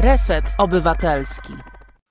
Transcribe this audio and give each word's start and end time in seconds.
Reset 0.00 0.44
Obywatelski. 0.58 1.67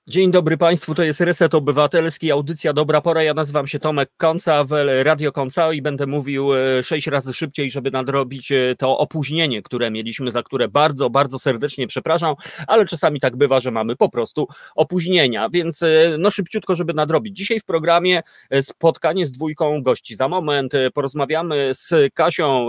Dzień 0.08 0.30
dobry 0.30 0.56
Państwu, 0.56 0.94
to 0.94 1.02
jest 1.02 1.20
Reset 1.20 1.54
Obywatelski, 1.54 2.30
audycja 2.30 2.72
Dobra 2.72 3.00
Pora. 3.00 3.22
Ja 3.22 3.34
nazywam 3.34 3.66
się 3.66 3.78
Tomek 3.78 4.10
Konca 4.16 4.64
w 4.64 4.70
Radio 5.02 5.32
Konca 5.32 5.72
i 5.72 5.82
będę 5.82 6.06
mówił 6.06 6.54
e, 6.54 6.82
sześć 6.82 7.06
razy 7.06 7.32
szybciej, 7.32 7.70
żeby 7.70 7.90
nadrobić 7.90 8.52
e, 8.52 8.74
to 8.78 8.98
opóźnienie, 8.98 9.62
które 9.62 9.90
mieliśmy, 9.90 10.32
za 10.32 10.42
które 10.42 10.68
bardzo, 10.68 11.10
bardzo 11.10 11.38
serdecznie 11.38 11.86
przepraszam, 11.86 12.34
ale 12.66 12.86
czasami 12.86 13.20
tak 13.20 13.36
bywa, 13.36 13.60
że 13.60 13.70
mamy 13.70 13.96
po 13.96 14.08
prostu 14.08 14.48
opóźnienia, 14.74 15.48
więc 15.48 15.82
e, 15.82 16.16
no 16.18 16.30
szybciutko, 16.30 16.74
żeby 16.74 16.94
nadrobić. 16.94 17.36
Dzisiaj 17.36 17.60
w 17.60 17.64
programie 17.64 18.22
spotkanie 18.62 19.26
z 19.26 19.32
dwójką 19.32 19.82
gości. 19.82 20.16
Za 20.16 20.28
moment 20.28 20.72
porozmawiamy 20.94 21.74
z 21.74 22.14
Kasią 22.14 22.66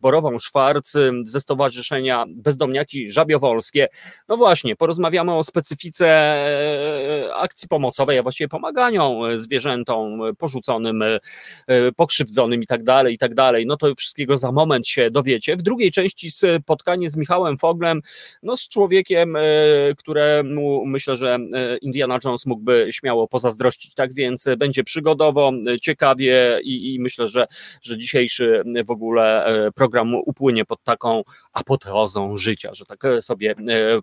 Borową-Szwarc 0.00 0.96
ze 1.24 1.40
Stowarzyszenia 1.40 2.24
Bezdomniaki 2.28 3.10
Żabiowolskie. 3.10 3.88
No 4.28 4.36
właśnie, 4.36 4.76
porozmawiamy 4.76 5.34
o 5.34 5.44
specyfice 5.44 6.10
akcji 7.34 7.68
pomocowej, 7.68 8.18
a 8.18 8.22
właściwie 8.22 8.48
pomaganiom 8.48 9.24
e, 9.24 9.38
zwierzętom 9.38 10.22
e, 10.22 10.34
porzuconym, 10.34 11.04
pokrzywdzonym 11.96 12.62
i 12.62 12.66
tak 12.66 12.84
dalej, 12.84 13.14
i 13.14 13.18
tak 13.18 13.34
dalej. 13.34 13.66
No 13.66 13.76
to 13.76 13.94
wszystkiego 13.94 14.38
za 14.38 14.52
moment 14.52 14.88
się 14.88 15.10
dowiecie. 15.10 15.56
W 15.56 15.62
drugiej 15.62 15.90
części 15.90 16.30
spotkanie 16.30 17.10
z 17.10 17.16
Michałem 17.16 17.58
Foglem, 17.58 18.00
no 18.42 18.56
z 18.56 18.68
człowiekiem, 18.68 19.36
któremu 19.96 20.86
myślę, 20.86 21.16
że 21.16 21.38
Indiana 21.82 22.18
Jones 22.24 22.46
mógłby 22.46 22.88
śmiało 22.90 23.28
pozazdrościć, 23.28 23.94
tak 23.94 24.14
więc 24.14 24.46
będzie 24.56 24.84
przygodowo, 24.84 25.52
ciekawie 25.80 26.60
i, 26.64 26.94
i 26.94 27.00
myślę, 27.00 27.28
że, 27.28 27.46
że 27.82 27.98
dzisiejszy 27.98 28.62
w 28.84 28.90
ogóle 28.90 29.46
program 29.74 30.14
upłynie 30.14 30.64
pod 30.64 30.82
taką 30.82 31.22
apoteozą 31.52 32.36
życia, 32.36 32.74
że 32.74 32.84
tak 32.84 33.02
sobie 33.20 33.54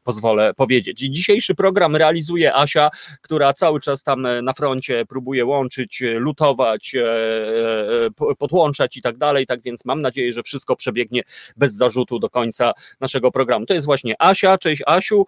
pozwolę 0.04 0.54
powiedzieć. 0.54 0.99
Dzisiejszy 0.99 1.55
program 1.55 1.96
realizuje 1.96 2.54
Asia, 2.68 2.90
która 3.21 3.54
cały 3.54 3.79
czas 3.79 4.04
tam 4.04 4.26
e, 4.26 4.41
na 4.41 4.54
froncie 4.54 5.05
próbuje 5.05 5.46
łączyć, 5.46 6.01
e, 6.01 6.20
lutować, 6.20 6.96
e, 6.96 8.35
podłączać 8.37 8.98
i 8.98 9.01
tak 9.01 9.18
dalej. 9.18 9.46
Tak 9.46 9.62
więc 9.62 9.85
mam 9.85 10.01
nadzieję, 10.01 10.34
że 10.34 10.43
wszystko 10.43 10.76
przebiegnie 10.76 11.21
bez 11.57 11.74
zarzutu 11.74 12.20
do 12.20 12.29
końca 12.29 12.74
naszego 12.99 13.32
programu. 13.32 13.65
To 13.65 13.74
jest 13.74 13.85
właśnie 13.85 14.15
Asia. 14.20 14.57
Cześć 14.57 14.84
Asiu, 14.85 15.26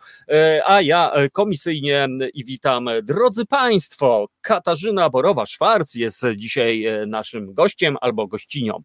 a 0.66 0.82
ja 0.82 1.12
komisyjnie 1.32 2.08
i 2.34 2.46
witam. 2.46 2.90
Drodzy 3.04 3.46
Państwo, 3.46 4.28
Katarzyna 4.42 5.10
Borowa-Szwarc 5.10 5.96
jest 5.96 6.26
dzisiaj 6.36 6.86
naszym 7.08 7.54
gościem 7.54 7.98
albo 8.02 8.28
gościnią. 8.28 8.84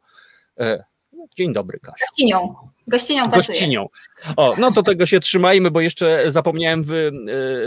Dzień 1.37 1.53
dobry, 1.53 1.79
Kasia. 1.81 2.07
Gościnią. 2.11 2.55
Gościnią 2.89 3.29
Gościnią. 3.29 3.89
O, 4.37 4.55
no 4.59 4.73
to 4.73 4.83
tego 4.83 5.07
się 5.07 5.21
trzymajmy, 5.21 5.71
bo 5.71 5.81
jeszcze 5.81 6.31
zapomniałem 6.31 6.83
wy, 6.83 7.13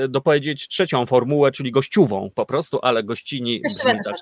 y, 0.03 0.07
dopowiedzieć 0.07 0.67
trzecią 0.67 1.05
formułę, 1.05 1.51
czyli 1.51 1.71
gościową 1.71 2.31
po 2.35 2.45
prostu, 2.45 2.79
ale 2.81 3.03
gościni 3.03 3.61
tak. 3.85 4.15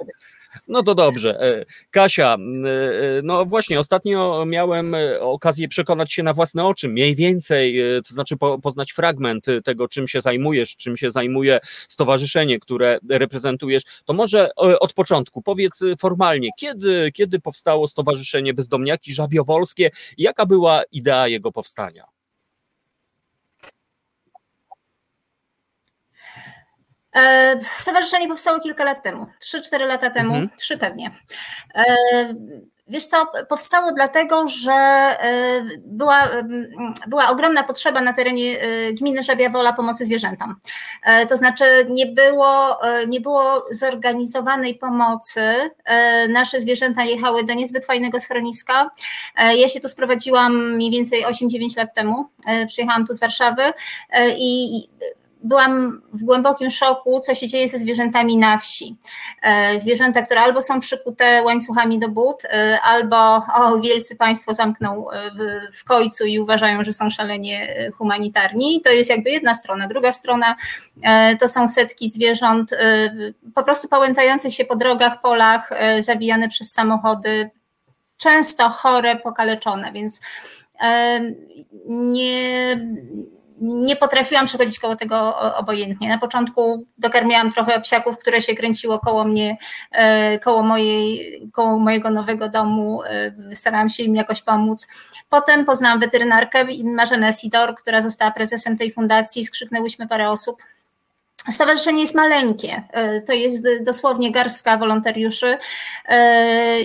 No 0.68 0.84
to 0.84 0.96
dobrze. 0.96 1.42
E, 1.42 1.66
Kasia, 1.92 2.38
y, 2.38 3.22
no 3.24 3.46
właśnie, 3.46 3.80
ostatnio 3.80 4.44
miałem 4.48 4.96
okazję 5.20 5.68
przekonać 5.68 6.14
się 6.14 6.24
na 6.24 6.34
własne 6.34 6.66
oczy, 6.66 6.90
mniej 6.90 7.16
więcej, 7.16 7.82
to 8.08 8.14
znaczy 8.14 8.38
po, 8.38 8.60
poznać 8.60 8.92
fragment 8.92 9.46
tego, 9.64 9.88
czym 9.88 10.08
się 10.08 10.22
zajmujesz, 10.22 10.76
czym 10.76 10.98
się 10.98 11.12
zajmuje 11.12 11.60
stowarzyszenie, 11.88 12.60
które 12.60 13.00
reprezentujesz. 13.10 13.84
To 14.06 14.14
może 14.14 14.56
od 14.56 14.94
początku 14.94 15.42
powiedz 15.42 15.84
formalnie, 16.00 16.50
kiedy, 16.60 17.12
kiedy 17.12 17.40
powstało 17.40 17.88
Stowarzyszenie 17.88 18.54
Bezdomniaki 18.54 19.14
Żabiowolskie, 19.14 19.92
jaka 20.18 20.46
była 20.46 20.85
idea 20.92 21.28
jego 21.28 21.52
powstania? 21.52 22.06
E, 27.16 27.56
stowarzyszenie 27.78 28.28
powstało 28.28 28.60
kilka 28.60 28.84
lat 28.84 29.04
temu, 29.04 29.28
3-4 29.42 29.80
lata 29.88 30.10
temu, 30.10 30.34
mhm. 30.36 30.50
3 30.58 30.78
pewnie. 30.78 31.12
Wiesz 32.88 33.06
co, 33.06 33.28
powstało 33.50 33.92
dlatego, 33.92 34.48
że 34.48 34.72
e, 34.72 35.62
była, 35.78 36.30
była 37.08 37.30
ogromna 37.30 37.64
potrzeba 37.64 38.02
na 38.02 38.14
terenie 38.14 38.62
e, 38.62 38.94
gminy 38.94 39.24
Żabiawola 39.24 39.74
pomocy 39.74 40.06
zwierzętom. 40.06 40.56
E, 41.04 41.26
to 41.26 41.38
znaczy 41.38 41.66
nie 41.90 42.06
było, 42.06 42.80
nie 43.08 43.22
było 43.22 43.66
zorganizowanej 43.72 44.76
pomocy. 44.76 45.42
Nasze 46.30 46.62
zwierzęta 46.62 47.04
jechały 47.04 47.44
do 47.44 47.54
niezbyt 47.54 47.86
fajnego 47.86 48.20
schroniska. 48.20 48.90
Ja 49.56 49.68
się 49.68 49.80
tu 49.80 49.90
sprowadziłam 49.90 50.74
mniej 50.74 50.92
więcej 50.92 51.26
8-9 51.26 51.78
lat 51.78 51.94
temu. 51.96 52.30
Przyjechałam 52.68 53.08
tu 53.08 53.14
z 53.14 53.20
Warszawy 53.20 53.64
i 54.38 54.88
byłam 55.46 56.02
w 56.14 56.24
głębokim 56.24 56.70
szoku, 56.70 57.20
co 57.20 57.36
się 57.36 57.48
dzieje 57.48 57.68
ze 57.68 57.78
zwierzętami 57.78 58.38
na 58.38 58.58
wsi. 58.58 58.96
E, 59.42 59.80
zwierzęta, 59.80 60.22
które 60.22 60.42
albo 60.42 60.62
są 60.62 60.80
przykute 60.80 61.44
łańcuchami 61.44 62.00
do 62.00 62.10
but, 62.10 62.46
e, 62.46 62.80
albo 62.82 63.36
o, 63.36 63.80
wielcy 63.80 64.16
państwo 64.16 64.54
zamkną 64.54 65.12
e, 65.12 65.32
w, 65.32 65.78
w 65.78 65.84
końcu 65.84 66.26
i 66.26 66.40
uważają, 66.40 66.84
że 66.84 66.94
są 66.94 67.10
szalenie 67.10 67.92
humanitarni. 67.98 68.82
To 68.82 68.90
jest 68.90 69.10
jakby 69.10 69.30
jedna 69.30 69.54
strona. 69.54 69.88
Druga 69.88 70.12
strona 70.12 70.56
to 71.40 71.48
są 71.48 71.68
setki 71.68 72.10
zwierząt 72.10 72.72
po 73.56 73.64
prostu 73.64 73.88
pałętających 73.88 74.54
się 74.54 74.66
po 74.66 74.76
drogach, 74.76 75.22
polach, 75.22 75.70
zabijane 76.00 76.50
przez 76.50 76.72
samochody, 76.72 77.50
często 78.18 78.70
chore, 78.70 79.16
pokaleczone, 79.16 79.92
więc 79.92 80.22
nie, 81.88 82.78
nie 83.62 83.96
potrafiłam 83.96 84.46
przechodzić 84.46 84.80
koło 84.80 84.96
tego 84.96 85.38
obojętnie. 85.56 86.10
Na 86.10 86.18
początku 86.18 86.86
dokarmiałam 86.98 87.52
trochę 87.52 87.82
psiaków, 87.82 88.18
które 88.18 88.42
się 88.42 88.56
kręciło 88.56 89.00
koło 89.00 89.24
mnie, 89.24 89.58
e, 89.92 90.40
koło, 90.40 90.64
mojej, 90.64 91.42
koło 91.54 91.80
mojego 91.80 92.10
nowego 92.10 92.50
domu. 92.50 93.04
E, 93.04 93.56
starałam 93.56 93.90
się 93.90 94.04
im 94.04 94.16
jakoś 94.16 94.42
pomóc. 94.42 94.88
Potem 95.30 95.66
poznałam 95.66 96.00
weterynarkę 96.00 96.66
Marzenę 96.84 97.34
Sidor, 97.34 97.76
która 97.76 98.02
została 98.02 98.32
prezesem 98.32 98.78
tej 98.78 98.92
fundacji. 98.92 99.46
Skrzyknęłyśmy 99.46 100.08
parę 100.08 100.30
osób. 100.30 100.58
Stowarzyszenie 101.52 102.02
jest 102.02 102.16
maleńkie, 102.16 102.84
e, 102.92 103.22
to 103.22 103.34
jest 103.34 103.68
dosłownie 103.82 104.32
garstka 104.32 104.78
wolontariuszy. 104.78 105.58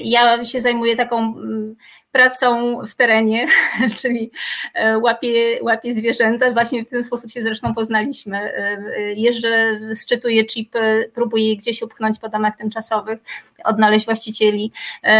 Ja 0.02 0.44
się 0.44 0.60
zajmuję 0.60 0.96
taką 0.96 1.18
mm, 1.18 1.76
pracą 2.12 2.78
w 2.86 2.94
terenie, 2.94 3.48
czyli 4.00 4.30
e, 4.74 4.98
łapię, 4.98 5.58
łapię 5.62 5.92
zwierzęta. 5.92 6.50
Właśnie 6.50 6.84
w 6.84 6.88
ten 6.88 7.02
sposób 7.02 7.30
się 7.30 7.42
zresztą 7.42 7.74
poznaliśmy. 7.74 8.38
E, 8.38 8.82
e, 8.96 9.12
jeżdżę, 9.12 9.80
szczytuję 10.02 10.44
chipy, 10.44 11.10
próbuję 11.14 11.48
je 11.48 11.56
gdzieś 11.56 11.82
upchnąć 11.82 12.18
po 12.18 12.28
domach 12.28 12.56
tymczasowych, 12.56 13.20
odnaleźć 13.64 14.04
właścicieli. 14.04 14.72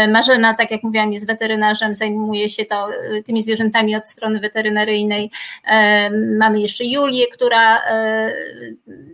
Marzena, 0.09 0.53
tak 0.53 0.71
jak 0.71 0.83
mówiłam, 0.83 1.13
jest 1.13 1.27
weterynarzem, 1.27 1.95
zajmuje 1.95 2.49
się 2.49 2.65
to, 2.65 2.89
tymi 3.25 3.41
zwierzętami 3.41 3.95
od 3.95 4.07
strony 4.07 4.39
weterynaryjnej. 4.39 5.31
Mamy 6.37 6.61
jeszcze 6.61 6.85
Julię, 6.85 7.27
która 7.27 7.81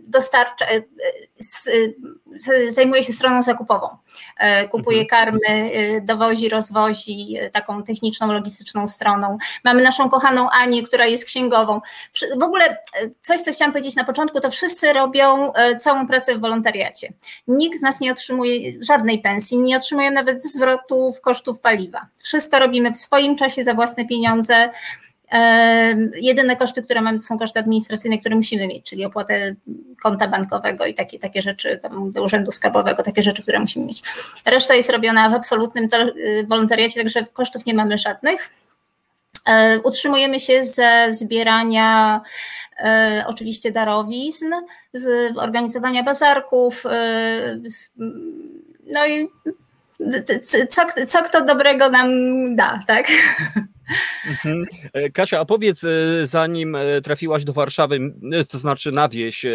dostarcza, 0.06 0.66
zajmuje 2.68 3.04
się 3.04 3.12
stroną 3.12 3.42
zakupową. 3.42 3.88
Kupuje 4.70 5.00
mhm. 5.00 5.08
karmy, 5.08 5.70
dowozi, 6.02 6.48
rozwozi, 6.48 7.36
tak 7.52 7.68
taką 7.68 7.82
techniczną, 7.82 8.32
logistyczną 8.32 8.86
stroną. 8.86 9.38
Mamy 9.64 9.82
naszą 9.82 10.10
kochaną 10.10 10.50
Anię, 10.50 10.82
która 10.82 11.06
jest 11.06 11.24
księgową. 11.24 11.80
W 12.36 12.42
ogóle 12.42 12.64
e, 12.68 12.76
coś, 13.20 13.40
co 13.40 13.52
chciałam 13.52 13.72
powiedzieć 13.72 13.96
na 13.96 14.04
początku, 14.04 14.40
to 14.40 14.50
wszyscy 14.50 14.92
robią 14.92 15.52
e, 15.52 15.76
całą 15.76 16.06
pracę 16.06 16.34
w 16.34 16.40
wolontariacie. 16.40 17.12
Nikt 17.48 17.78
z 17.78 17.82
nas 17.82 18.00
nie 18.00 18.12
otrzymuje 18.12 18.84
żadnej 18.84 19.18
pensji, 19.18 19.58
nie 19.58 19.76
otrzymuje 19.76 20.10
nawet 20.10 20.42
zwrotów 20.42 21.20
kosztów 21.20 21.60
paliwa. 21.60 22.06
Wszystko 22.18 22.58
robimy 22.58 22.92
w 22.92 22.98
swoim 22.98 23.36
czasie 23.36 23.64
za 23.64 23.74
własne 23.74 24.06
pieniądze. 24.06 24.70
Jedyne 26.14 26.56
koszty, 26.56 26.82
które 26.82 27.00
mamy, 27.00 27.18
to 27.18 27.24
są 27.24 27.38
koszty 27.38 27.60
administracyjne, 27.60 28.18
które 28.18 28.36
musimy 28.36 28.66
mieć, 28.66 28.90
czyli 28.90 29.04
opłatę 29.04 29.54
konta 30.02 30.28
bankowego 30.28 30.86
i 30.86 30.94
takie, 30.94 31.18
takie 31.18 31.42
rzeczy, 31.42 31.80
do 32.12 32.22
urzędu 32.22 32.52
skarbowego, 32.52 33.02
takie 33.02 33.22
rzeczy, 33.22 33.42
które 33.42 33.60
musimy 33.60 33.86
mieć. 33.86 34.02
Reszta 34.44 34.74
jest 34.74 34.90
robiona 34.90 35.30
w 35.30 35.34
absolutnym 35.34 35.88
y, 36.16 36.46
wolontariacie, 36.48 37.00
także 37.00 37.24
kosztów 37.32 37.66
nie 37.66 37.74
mamy 37.74 37.98
żadnych. 37.98 38.50
Utrzymujemy 39.82 40.40
się 40.40 40.64
ze 40.64 41.06
zbierania 41.08 42.20
e, 42.78 43.24
oczywiście 43.26 43.72
darowizn, 43.72 44.46
z 44.92 45.36
organizowania 45.36 46.02
bazarków, 46.02 46.86
e, 46.86 47.60
no 48.92 49.06
i 49.06 49.28
co, 50.68 50.86
co 51.06 51.22
kto 51.22 51.44
dobrego 51.44 51.90
nam 51.90 52.10
da, 52.56 52.80
tak? 52.86 53.06
Mhm. 54.26 54.64
E, 54.92 55.10
Kasia, 55.10 55.40
a 55.40 55.44
powiedz, 55.44 55.84
e, 55.84 56.26
zanim 56.26 56.74
e, 56.74 57.00
trafiłaś 57.00 57.44
do 57.44 57.52
Warszawy, 57.52 58.14
to 58.50 58.58
znaczy 58.58 58.92
na 58.92 59.08
wieś, 59.08 59.46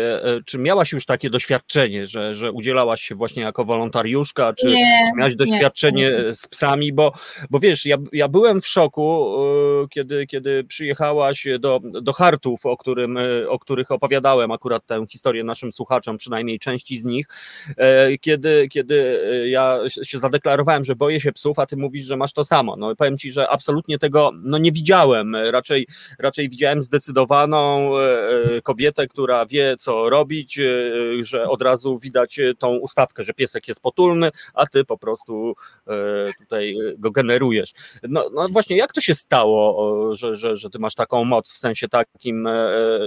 czy 0.45 0.59
miałaś 0.59 0.91
już 0.91 1.06
takie 1.06 1.30
doświadczenie, 1.30 2.07
że, 2.07 2.35
że 2.35 2.51
udzielałaś 2.51 3.01
się 3.01 3.15
właśnie 3.15 3.44
jako 3.44 3.65
wolontariuszka, 3.65 4.53
czy, 4.53 4.68
nie, 4.68 5.01
czy 5.09 5.18
miałaś 5.18 5.35
doświadczenie 5.35 6.12
nie. 6.27 6.35
z 6.35 6.47
psami, 6.47 6.94
bo, 6.94 7.13
bo 7.50 7.59
wiesz, 7.59 7.85
ja, 7.85 7.97
ja 8.12 8.27
byłem 8.27 8.62
w 8.62 8.68
szoku, 8.68 9.35
kiedy, 9.89 10.27
kiedy 10.27 10.63
przyjechałaś 10.63 11.47
do, 11.59 11.79
do 11.83 12.13
Hartów, 12.13 12.65
o, 12.65 12.77
którym, 12.77 13.18
o 13.47 13.59
których 13.59 13.91
opowiadałem 13.91 14.51
akurat 14.51 14.86
tę 14.86 15.06
historię 15.09 15.44
naszym 15.44 15.71
słuchaczom, 15.71 16.18
przynajmniej 16.18 16.59
części 16.59 16.97
z 16.97 17.06
nich, 17.06 17.27
kiedy, 18.21 18.68
kiedy 18.68 19.19
ja 19.50 19.79
się 20.03 20.19
zadeklarowałem, 20.19 20.86
że 20.86 20.95
boję 20.95 21.19
się 21.19 21.31
psów, 21.31 21.59
a 21.59 21.65
ty 21.65 21.77
mówisz, 21.77 22.06
że 22.06 22.18
masz 22.18 22.33
to 22.33 22.44
samo. 22.44 22.75
No 22.75 22.95
powiem 22.95 23.18
ci, 23.18 23.31
że 23.31 23.50
absolutnie 23.50 24.00
tego 24.00 24.23
no, 24.44 24.58
nie 24.58 24.72
widziałem. 24.72 25.36
Raczej, 25.36 25.88
raczej 26.20 26.50
widziałem 26.50 26.81
zdecydowaną 26.84 27.92
e, 27.98 28.02
e, 28.58 28.62
kobietę, 28.62 29.08
która 29.08 29.46
wie, 29.46 29.75
co 29.80 30.10
robić, 30.10 30.60
e, 30.60 30.64
że 31.22 31.50
od 31.50 31.62
razu 31.62 32.00
widać 32.00 32.40
tą 32.60 32.75
ustawkę, 32.75 33.24
że 33.24 33.34
piesek 33.34 33.68
jest 33.68 33.81
potulny, 33.81 34.31
a 34.54 34.66
ty 34.66 34.86
po 34.86 34.98
prostu 34.98 35.56
tutaj 36.40 36.75
go 36.98 37.12
generujesz. 37.12 37.74
No, 38.04 38.25
no 38.34 38.48
właśnie, 38.50 38.78
jak 38.78 38.94
to 38.94 39.02
się 39.02 39.14
stało, 39.14 40.16
że, 40.16 40.36
że, 40.36 40.58
że 40.58 40.70
ty 40.70 40.80
masz 40.80 40.96
taką 40.96 41.24
moc 41.25 41.54
w 41.54 41.58
sensie 41.58 41.88
takim, 41.88 42.48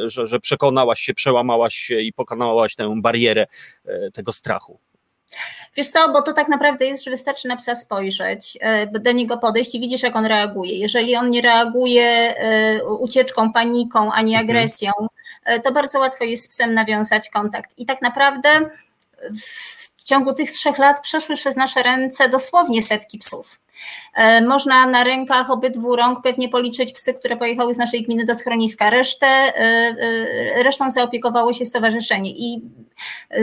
że, 0.07 0.27
że 0.27 0.41
przekonałaś 0.41 1.01
się, 1.01 1.15
przełamałaś 1.15 1.75
się 1.75 2.01
i 2.01 2.13
pokonałaś 2.13 2.75
tę 2.75 2.95
barierę 3.01 3.47
tego 4.13 4.33
strachu? 4.33 4.81
Wiesz 5.77 5.89
co, 5.89 6.13
bo 6.13 6.23
to 6.23 6.33
tak 6.33 6.49
naprawdę 6.49 6.87
jest, 6.87 7.05
że 7.05 7.11
wystarczy 7.11 7.49
na 7.49 7.57
psa 7.57 7.75
spojrzeć, 7.75 8.59
e, 8.61 8.87
do 8.87 9.13
niego 9.13 9.39
podejść 9.39 9.75
i 9.75 9.81
widzisz, 9.81 10.03
jak 10.03 10.17
on 10.17 10.27
reaguje. 10.27 10.79
Jeżeli 10.79 11.17
on 11.17 11.31
nie 11.31 11.43
reaguje 11.43 12.37
e, 12.37 12.85
ucieczką, 12.85 13.53
paniką, 13.53 14.13
ani 14.13 14.33
mhm. 14.35 14.51
agresją, 14.51 14.93
mhm. 15.45 15.63
to 15.63 15.73
bardzo 15.73 15.99
łatwo 15.99 16.25
jest 16.25 16.45
z 16.45 16.49
psem 16.49 16.75
nawiązać 16.75 17.31
kontakt. 17.31 17.79
I 17.79 17.87
tak 17.87 18.03
naprawdę 18.03 18.71
w 19.99 20.05
ciągu 20.05 20.35
tych 20.35 20.51
trzech 20.51 20.79
lat 20.79 21.01
przeszły 21.01 21.37
przez 21.37 21.57
nasze 21.57 21.83
ręce 21.83 22.29
dosłownie 22.29 22.83
setki 22.83 23.19
psów. 23.19 23.59
E, 24.15 24.41
można 24.41 24.87
na 24.87 25.05
rękach 25.05 25.51
obydwu 25.51 25.97
rąk 25.97 26.23
pewnie 26.23 26.49
policzyć 26.49 26.93
psy, 26.93 27.15
które 27.15 27.37
pojechały 27.37 27.75
z 27.75 27.79
naszej 27.79 28.03
gminy 28.03 28.25
do 28.25 28.35
schroniska. 28.35 28.91
Resztę, 28.91 29.27
e, 29.27 29.61
e, 29.61 30.63
resztą 30.63 30.91
zaopiekowało 30.91 31.53
się 31.53 31.65
stowarzyszenie 31.65 32.31
i 32.31 32.63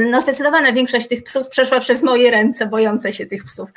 no 0.08 0.22
zdecydowana 0.22 0.72
większość 0.72 1.08
tych 1.08 1.24
psów 1.24 1.50
przeszła 1.50 1.80
przez 1.80 2.04
moje 2.04 2.32
ręce, 2.32 2.66
bojące 2.66 3.12
się 3.12 3.26
tych 3.26 3.44
psów. 3.44 3.70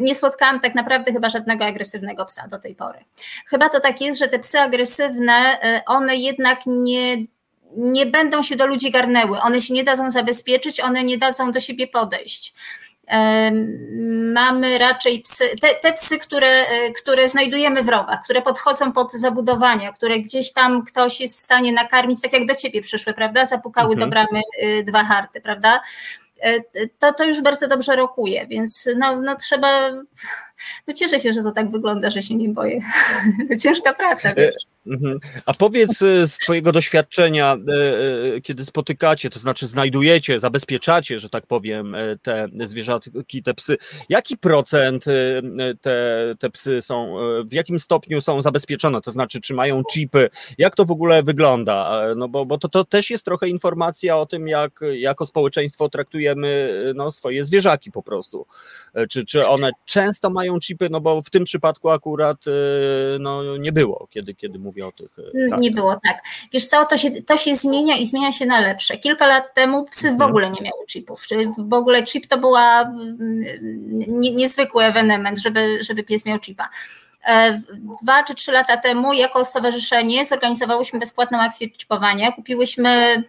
Nie 0.00 0.14
spotkałam 0.14 0.60
tak 0.60 0.74
naprawdę 0.74 1.12
chyba 1.12 1.28
żadnego 1.28 1.64
agresywnego 1.64 2.24
psa 2.24 2.48
do 2.48 2.58
tej 2.58 2.74
pory. 2.74 2.98
Chyba 3.46 3.68
to 3.68 3.80
tak 3.80 4.00
jest, 4.00 4.18
że 4.18 4.28
te 4.28 4.38
psy 4.38 4.60
agresywne, 4.60 5.58
one 5.86 6.16
jednak 6.16 6.60
nie 6.66 7.18
nie 7.76 8.06
będą 8.06 8.42
się 8.42 8.56
do 8.56 8.66
ludzi 8.66 8.90
garnęły, 8.90 9.40
one 9.40 9.60
się 9.60 9.74
nie 9.74 9.84
dadzą 9.84 10.10
zabezpieczyć, 10.10 10.80
one 10.80 11.04
nie 11.04 11.18
dadzą 11.18 11.52
do 11.52 11.60
siebie 11.60 11.86
podejść 11.86 12.54
mamy 14.32 14.78
raczej 14.78 15.20
psy, 15.20 15.44
te, 15.60 15.74
te, 15.74 15.92
psy, 15.92 16.18
które, 16.18 16.48
e, 16.48 16.92
które 16.92 17.28
znajdujemy 17.28 17.82
w 17.82 17.88
rowach, 17.88 18.24
które 18.24 18.42
podchodzą 18.42 18.92
pod 18.92 19.12
zabudowania, 19.12 19.92
które 19.92 20.20
gdzieś 20.20 20.52
tam 20.52 20.84
ktoś 20.84 21.20
jest 21.20 21.36
w 21.36 21.40
stanie 21.40 21.72
nakarmić, 21.72 22.20
tak 22.20 22.32
jak 22.32 22.46
do 22.46 22.54
ciebie 22.54 22.82
przyszły, 22.82 23.14
prawda? 23.14 23.44
Zapukały 23.44 23.94
mhm. 23.94 24.10
do 24.10 24.14
bramy 24.14 24.40
y, 24.62 24.84
dwa 24.84 25.04
harty, 25.04 25.40
prawda? 25.40 25.80
E, 26.42 26.60
to, 26.98 27.12
to 27.12 27.24
już 27.24 27.42
bardzo 27.42 27.68
dobrze 27.68 27.96
rokuje, 27.96 28.46
więc 28.46 28.88
no, 28.96 29.20
no 29.20 29.36
trzeba. 29.36 29.90
No 30.86 30.94
cieszę 30.94 31.18
się, 31.18 31.32
że 31.32 31.42
to 31.42 31.52
tak 31.52 31.70
wygląda, 31.70 32.10
że 32.10 32.22
się 32.22 32.34
nie 32.34 32.48
boję. 32.48 32.80
Ciężka 33.62 33.94
praca. 33.94 34.30
E, 34.30 34.34
wiesz. 34.34 34.64
Mhm. 34.86 35.18
A 35.46 35.54
powiedz 35.54 36.02
e, 36.02 36.28
z 36.28 36.38
Twojego 36.38 36.72
doświadczenia, 36.72 37.56
e, 38.36 38.40
kiedy 38.40 38.64
spotykacie, 38.64 39.30
to 39.30 39.38
znaczy 39.38 39.66
znajdujecie, 39.66 40.40
zabezpieczacie, 40.40 41.18
że 41.18 41.30
tak 41.30 41.46
powiem, 41.46 41.96
te 42.22 42.48
zwierzaki, 42.64 43.42
te 43.42 43.54
psy, 43.54 43.76
jaki 44.08 44.36
procent 44.36 45.04
te, 45.80 46.34
te 46.38 46.50
psy 46.50 46.82
są, 46.82 47.16
w 47.44 47.52
jakim 47.52 47.78
stopniu 47.78 48.20
są 48.20 48.42
zabezpieczone, 48.42 49.00
to 49.00 49.12
znaczy, 49.12 49.40
czy 49.40 49.54
mają 49.54 49.82
chipy, 49.92 50.28
jak 50.58 50.76
to 50.76 50.84
w 50.84 50.90
ogóle 50.90 51.22
wygląda? 51.22 52.02
No 52.16 52.28
bo, 52.28 52.46
bo 52.46 52.58
to, 52.58 52.68
to 52.68 52.84
też 52.84 53.10
jest 53.10 53.24
trochę 53.24 53.48
informacja 53.48 54.18
o 54.18 54.26
tym, 54.26 54.48
jak 54.48 54.80
jako 54.92 55.26
społeczeństwo 55.26 55.88
traktujemy 55.88 56.70
no, 56.94 57.10
swoje 57.10 57.44
zwierzaki 57.44 57.90
po 57.92 58.02
prostu. 58.02 58.46
Czy, 59.10 59.24
czy 59.24 59.46
one 59.46 59.70
często 59.84 60.30
mają 60.30 60.49
chipy, 60.58 60.88
no 60.90 61.00
bo 61.00 61.22
w 61.22 61.30
tym 61.30 61.44
przypadku 61.44 61.90
akurat 61.90 62.44
no, 63.20 63.56
nie 63.56 63.72
było, 63.72 64.06
kiedy, 64.10 64.34
kiedy 64.34 64.58
mówię 64.58 64.86
o 64.86 64.92
tych. 64.92 65.16
Tak. 65.50 65.60
Nie 65.60 65.70
było 65.70 66.00
tak. 66.04 66.22
Wiesz 66.52 66.66
co, 66.66 66.84
to 66.84 66.96
się, 66.96 67.22
to 67.22 67.36
się 67.36 67.54
zmienia 67.54 67.96
i 67.96 68.06
zmienia 68.06 68.32
się 68.32 68.46
na 68.46 68.60
lepsze. 68.60 68.96
Kilka 68.96 69.26
lat 69.26 69.54
temu 69.54 69.84
psy 69.84 70.08
w 70.08 70.12
mhm. 70.12 70.30
ogóle 70.30 70.50
nie 70.50 70.60
miały 70.60 70.86
chipów. 70.86 71.26
W 71.58 71.72
ogóle 71.72 72.02
chip 72.02 72.26
to 72.26 72.38
była 72.38 72.80
mm, 72.80 73.44
niezwykły 74.18 74.84
ewenement, 74.84 75.38
żeby, 75.38 75.78
żeby 75.82 76.04
pies 76.04 76.26
miał 76.26 76.38
chipa. 76.38 76.68
E, 77.26 77.60
dwa 78.02 78.24
czy 78.24 78.34
trzy 78.34 78.52
lata 78.52 78.76
temu 78.76 79.12
jako 79.12 79.44
stowarzyszenie 79.44 80.24
zorganizowałyśmy 80.24 80.98
bezpłatną 80.98 81.40
akcję 81.40 81.68
chipowania. 81.70 82.32
Kupiłyśmy 82.32 83.22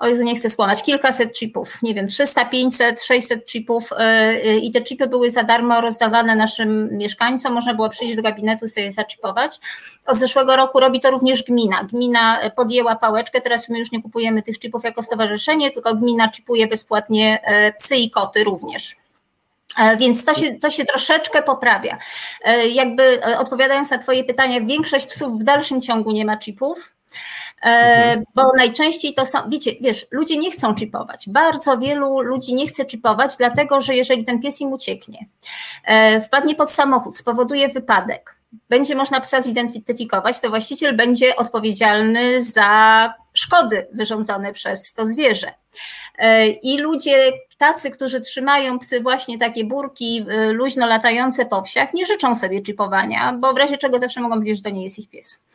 o 0.00 0.08
nie 0.08 0.34
chcę 0.34 0.50
skłamać, 0.50 0.82
kilkaset 0.82 1.32
chipów, 1.32 1.82
nie 1.82 1.94
wiem, 1.94 2.08
300, 2.08 2.44
500, 2.44 3.02
600 3.02 3.46
chipów 3.46 3.90
yy, 4.44 4.58
i 4.58 4.72
te 4.72 4.82
chipy 4.82 5.06
były 5.06 5.30
za 5.30 5.42
darmo 5.42 5.80
rozdawane 5.80 6.36
naszym 6.36 6.96
mieszkańcom, 6.98 7.52
można 7.52 7.74
było 7.74 7.88
przyjść 7.88 8.16
do 8.16 8.22
gabinetu 8.22 8.68
sobie 8.68 8.84
je 8.84 8.92
zaczipować. 8.92 9.60
Od 10.06 10.16
zeszłego 10.16 10.56
roku 10.56 10.80
robi 10.80 11.00
to 11.00 11.10
również 11.10 11.42
gmina. 11.42 11.84
Gmina 11.84 12.50
podjęła 12.56 12.96
pałeczkę, 12.96 13.40
teraz 13.40 13.68
my 13.68 13.78
już 13.78 13.92
nie 13.92 14.02
kupujemy 14.02 14.42
tych 14.42 14.58
chipów 14.58 14.84
jako 14.84 15.02
stowarzyszenie, 15.02 15.70
tylko 15.70 15.94
gmina 15.94 16.30
chipuje 16.30 16.66
bezpłatnie 16.66 17.42
psy 17.78 17.96
i 17.96 18.10
koty 18.10 18.44
również. 18.44 18.96
Więc 19.98 20.24
to 20.24 20.34
się, 20.34 20.54
to 20.54 20.70
się 20.70 20.84
troszeczkę 20.84 21.42
poprawia. 21.42 21.98
Jakby 22.72 23.20
odpowiadając 23.38 23.90
na 23.90 23.98
Twoje 23.98 24.24
pytania, 24.24 24.60
większość 24.60 25.06
psów 25.06 25.40
w 25.40 25.44
dalszym 25.44 25.82
ciągu 25.82 26.10
nie 26.10 26.24
ma 26.24 26.36
chipów. 26.36 26.92
E, 27.62 27.68
mhm. 27.68 28.24
Bo 28.34 28.42
najczęściej 28.56 29.14
to 29.14 29.26
są, 29.26 29.38
wiecie, 29.48 29.72
wiesz, 29.80 30.06
ludzie 30.10 30.38
nie 30.38 30.50
chcą 30.50 30.74
chipować. 30.74 31.24
Bardzo 31.28 31.78
wielu 31.78 32.20
ludzi 32.20 32.54
nie 32.54 32.66
chce 32.66 32.86
chipować, 32.86 33.36
dlatego 33.36 33.80
że 33.80 33.96
jeżeli 33.96 34.24
ten 34.24 34.40
pies 34.40 34.60
im 34.60 34.72
ucieknie, 34.72 35.26
e, 35.84 36.20
wpadnie 36.20 36.54
pod 36.54 36.70
samochód, 36.70 37.16
spowoduje 37.16 37.68
wypadek, 37.68 38.36
będzie 38.68 38.94
można 38.94 39.20
psa 39.20 39.40
zidentyfikować, 39.40 40.40
to 40.40 40.50
właściciel 40.50 40.96
będzie 40.96 41.36
odpowiedzialny 41.36 42.42
za 42.42 43.14
szkody 43.34 43.86
wyrządzone 43.92 44.52
przez 44.52 44.94
to 44.94 45.06
zwierzę. 45.06 45.54
E, 46.20 46.48
I 46.48 46.78
ludzie 46.78 47.32
tacy, 47.58 47.90
którzy 47.90 48.20
trzymają 48.20 48.78
psy 48.78 49.00
właśnie 49.00 49.38
takie 49.38 49.64
burki 49.64 50.26
e, 50.28 50.52
luźno 50.52 50.86
latające 50.86 51.46
po 51.46 51.62
wsiach, 51.62 51.94
nie 51.94 52.06
życzą 52.06 52.34
sobie 52.34 52.62
chipowania, 52.64 53.36
bo 53.38 53.52
w 53.52 53.56
razie 53.56 53.78
czego 53.78 53.98
zawsze 53.98 54.20
mogą 54.20 54.34
powiedzieć, 54.34 54.56
że 54.56 54.62
to 54.62 54.70
nie 54.70 54.82
jest 54.82 54.98
ich 54.98 55.10
pies. 55.10 55.46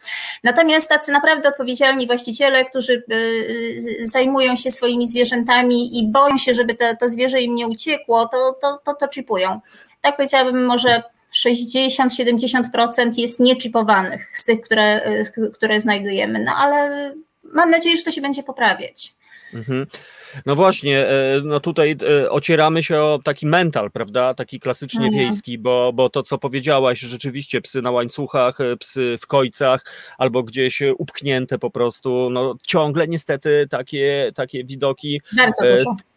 Natomiast 0.43 0.89
tacy 0.89 1.11
naprawdę 1.11 1.49
odpowiedzialni 1.49 2.07
właściciele, 2.07 2.65
którzy 2.65 3.03
e, 3.11 4.05
zajmują 4.05 4.55
się 4.55 4.71
swoimi 4.71 5.07
zwierzętami 5.07 5.99
i 5.99 6.07
boją 6.07 6.37
się, 6.37 6.53
żeby 6.53 6.75
to, 6.75 6.95
to 6.99 7.09
zwierzę 7.09 7.41
im 7.41 7.55
nie 7.55 7.67
uciekło, 7.67 8.27
to, 8.27 8.53
to, 8.61 8.79
to, 8.85 8.93
to 8.93 9.07
chipują. 9.07 9.59
Tak 10.01 10.15
powiedziałabym, 10.15 10.65
może 10.65 11.03
60-70% 11.47 13.17
jest 13.17 13.39
nieczipowanych 13.39 14.37
z 14.37 14.45
tych, 14.45 14.61
które, 14.61 15.21
które 15.53 15.79
znajdujemy, 15.79 16.39
no 16.39 16.51
ale 16.57 17.11
mam 17.43 17.69
nadzieję, 17.69 17.97
że 17.97 18.03
to 18.03 18.11
się 18.11 18.21
będzie 18.21 18.43
poprawiać. 18.43 19.13
Mhm. 19.53 19.85
No 20.45 20.55
właśnie, 20.55 21.07
e, 21.07 21.41
no 21.43 21.59
tutaj 21.59 21.97
e, 22.21 22.29
ocieramy 22.29 22.83
się 22.83 22.97
o 22.97 23.19
taki 23.23 23.47
mental, 23.47 23.91
prawda? 23.91 24.33
Taki 24.33 24.59
klasycznie 24.59 25.05
mhm. 25.05 25.25
wiejski, 25.25 25.57
bo, 25.57 25.93
bo 25.93 26.09
to, 26.09 26.23
co 26.23 26.37
powiedziałaś, 26.37 26.99
rzeczywiście 26.99 27.61
psy 27.61 27.81
na 27.81 27.91
łańcuchach, 27.91 28.61
e, 28.61 28.77
psy 28.77 29.17
w 29.21 29.27
kojcach 29.27 29.85
albo 30.17 30.43
gdzieś 30.43 30.81
upchnięte 30.97 31.59
po 31.59 31.69
prostu, 31.71 32.29
no 32.29 32.55
ciągle 32.67 33.07
niestety 33.07 33.67
takie, 33.69 34.31
takie 34.35 34.63
widoki. 34.63 35.21
Bardzo 35.37 35.63
dużo 35.63 36.14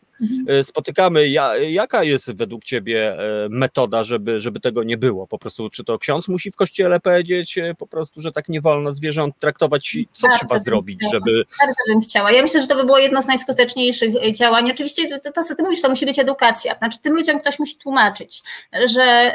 spotykamy. 0.62 1.28
Ja, 1.28 1.56
jaka 1.56 2.04
jest 2.04 2.32
według 2.32 2.64
Ciebie 2.64 3.12
e, 3.12 3.48
metoda, 3.50 4.04
żeby, 4.04 4.40
żeby 4.40 4.60
tego 4.60 4.82
nie 4.82 4.96
było? 4.96 5.26
Po 5.26 5.38
prostu, 5.38 5.70
czy 5.70 5.84
to 5.84 5.98
ksiądz 5.98 6.28
musi 6.28 6.50
w 6.50 6.56
kościele 6.56 7.00
powiedzieć 7.00 7.58
e, 7.58 7.75
po 7.75 7.87
prostu, 7.87 8.20
że 8.20 8.32
tak 8.32 8.48
nie 8.48 8.60
wolno 8.60 8.92
zwierząt 8.92 9.38
traktować? 9.38 9.96
Co 10.12 10.28
Bardzo 10.28 10.38
trzeba 10.38 10.58
zrobić, 10.58 10.98
chciała. 10.98 11.12
żeby. 11.12 11.44
Bardzo 11.60 11.82
bym 11.88 12.00
chciała. 12.00 12.32
Ja 12.32 12.42
myślę, 12.42 12.60
że 12.60 12.66
to 12.66 12.76
by 12.76 12.84
było 12.84 12.98
jedno 12.98 13.22
z 13.22 13.26
najskuteczniejszych 13.26 14.34
działań. 14.34 14.70
Oczywiście 14.70 15.18
to, 15.18 15.32
to 15.32 15.42
co 15.42 15.54
Ty 15.54 15.62
mówisz, 15.62 15.82
to 15.82 15.88
musi 15.88 16.06
być 16.06 16.18
edukacja. 16.18 16.75
Znaczy, 16.75 16.98
tym 17.02 17.14
ludziom 17.14 17.40
ktoś 17.40 17.58
musi 17.58 17.76
tłumaczyć, 17.76 18.42
że 18.84 19.34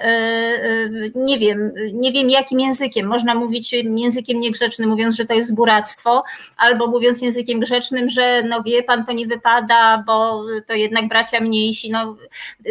nie 1.16 1.40
wiem, 1.40 1.72
nie 1.94 2.12
wiem 2.12 2.30
jakim 2.30 2.60
językiem. 2.60 3.08
Można 3.08 3.36
mówić 3.36 3.74
językiem 3.74 4.40
niegrzecznym, 4.40 4.90
mówiąc, 4.90 5.16
że 5.16 5.26
to 5.26 5.34
jest 5.34 5.50
zbóractwo, 5.50 6.24
albo 6.58 6.88
mówiąc 6.88 7.22
językiem 7.22 7.60
grzecznym, 7.60 8.10
że 8.10 8.44
no 8.44 8.64
wie 8.64 8.84
pan, 8.84 9.06
to 9.06 9.12
nie 9.12 9.28
wypada, 9.28 10.04
bo 10.08 10.44
to 10.68 10.73
to 10.74 10.78
jednak 10.78 11.08
bracia 11.08 11.40
mniejsi. 11.40 11.92
No, 11.92 12.16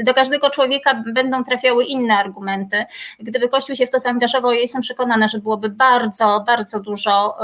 do 0.04 0.14
każdego 0.14 0.50
człowieka 0.50 1.02
będą 1.06 1.44
trafiały 1.44 1.84
inne 1.84 2.14
argumenty. 2.14 2.84
Gdyby 3.20 3.48
Kościół 3.48 3.76
się 3.76 3.86
w 3.86 3.90
to 3.90 3.98
zaangażował, 3.98 4.52
ja 4.52 4.60
jestem 4.60 4.82
przekonana, 4.82 5.28
że 5.28 5.38
byłoby 5.38 5.68
bardzo, 5.68 6.44
bardzo 6.46 6.80
dużo, 6.80 7.36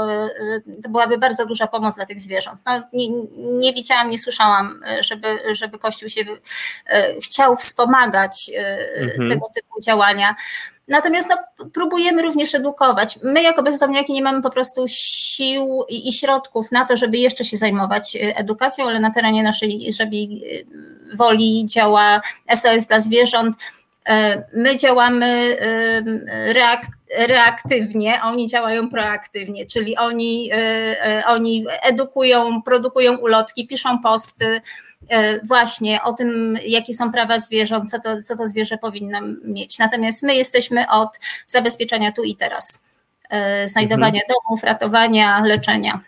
to 0.83 0.89
byłaby 0.89 1.17
bardzo 1.17 1.45
duża 1.45 1.67
pomoc 1.67 1.95
dla 1.95 2.05
tych 2.05 2.19
zwierząt. 2.19 2.59
No, 2.65 2.83
nie, 2.93 3.09
nie 3.37 3.73
widziałam, 3.73 4.09
nie 4.09 4.17
słyszałam, 4.17 4.81
żeby, 4.99 5.39
żeby 5.51 5.79
Kościół 5.79 6.09
się 6.09 6.21
chciał 7.23 7.55
wspomagać 7.55 8.51
mhm. 8.97 9.29
tego 9.29 9.47
typu 9.55 9.81
działania. 9.81 10.35
Natomiast 10.89 11.29
no, 11.29 11.65
próbujemy 11.73 12.21
również 12.21 12.55
edukować. 12.55 13.19
My 13.23 13.41
jako 13.41 13.63
bezdomniaki 13.63 14.13
nie 14.13 14.21
mamy 14.21 14.41
po 14.41 14.49
prostu 14.49 14.85
sił 14.87 15.83
i, 15.89 16.09
i, 16.09 16.13
środków 16.13 16.71
na 16.71 16.85
to, 16.85 16.97
żeby 16.97 17.17
jeszcze 17.17 17.45
się 17.45 17.57
zajmować 17.57 18.15
e, 18.15 18.37
edukacją, 18.37 18.87
ale 18.87 18.99
na 18.99 19.11
terenie 19.11 19.43
naszej 19.43 19.93
żebiej 19.93 20.43
e, 21.11 21.15
woli 21.15 21.65
działa 21.65 22.21
SOS 22.55 22.87
dla 22.87 22.99
zwierząt. 22.99 23.57
E, 24.05 24.43
my 24.53 24.75
działamy 24.75 25.57
reak 26.53 26.81
reaktywnie, 27.17 28.19
oni 28.23 28.47
działają 28.47 28.89
proaktywnie, 28.89 29.65
czyli 29.65 29.97
oni, 29.97 30.51
oni 31.25 31.65
edukują, 31.81 32.61
produkują 32.61 33.17
ulotki, 33.17 33.67
piszą 33.67 33.99
posty, 33.99 34.61
właśnie 35.43 36.03
o 36.03 36.13
tym, 36.13 36.57
jakie 36.65 36.93
są 36.93 37.11
prawa 37.11 37.39
zwierząt, 37.39 37.91
co 37.91 37.99
to, 37.99 38.21
co 38.21 38.37
to 38.37 38.47
zwierzę 38.47 38.77
powinno 38.77 39.19
mieć. 39.43 39.79
Natomiast 39.79 40.23
my 40.23 40.35
jesteśmy 40.35 40.89
od 40.89 41.09
zabezpieczenia 41.47 42.11
tu 42.11 42.23
i 42.23 42.35
teraz, 42.35 42.87
e, 43.29 43.67
znajdowania 43.67 44.21
mhm. 44.21 44.23
domów, 44.29 44.63
ratowania, 44.63 45.41
leczenia. 45.45 46.01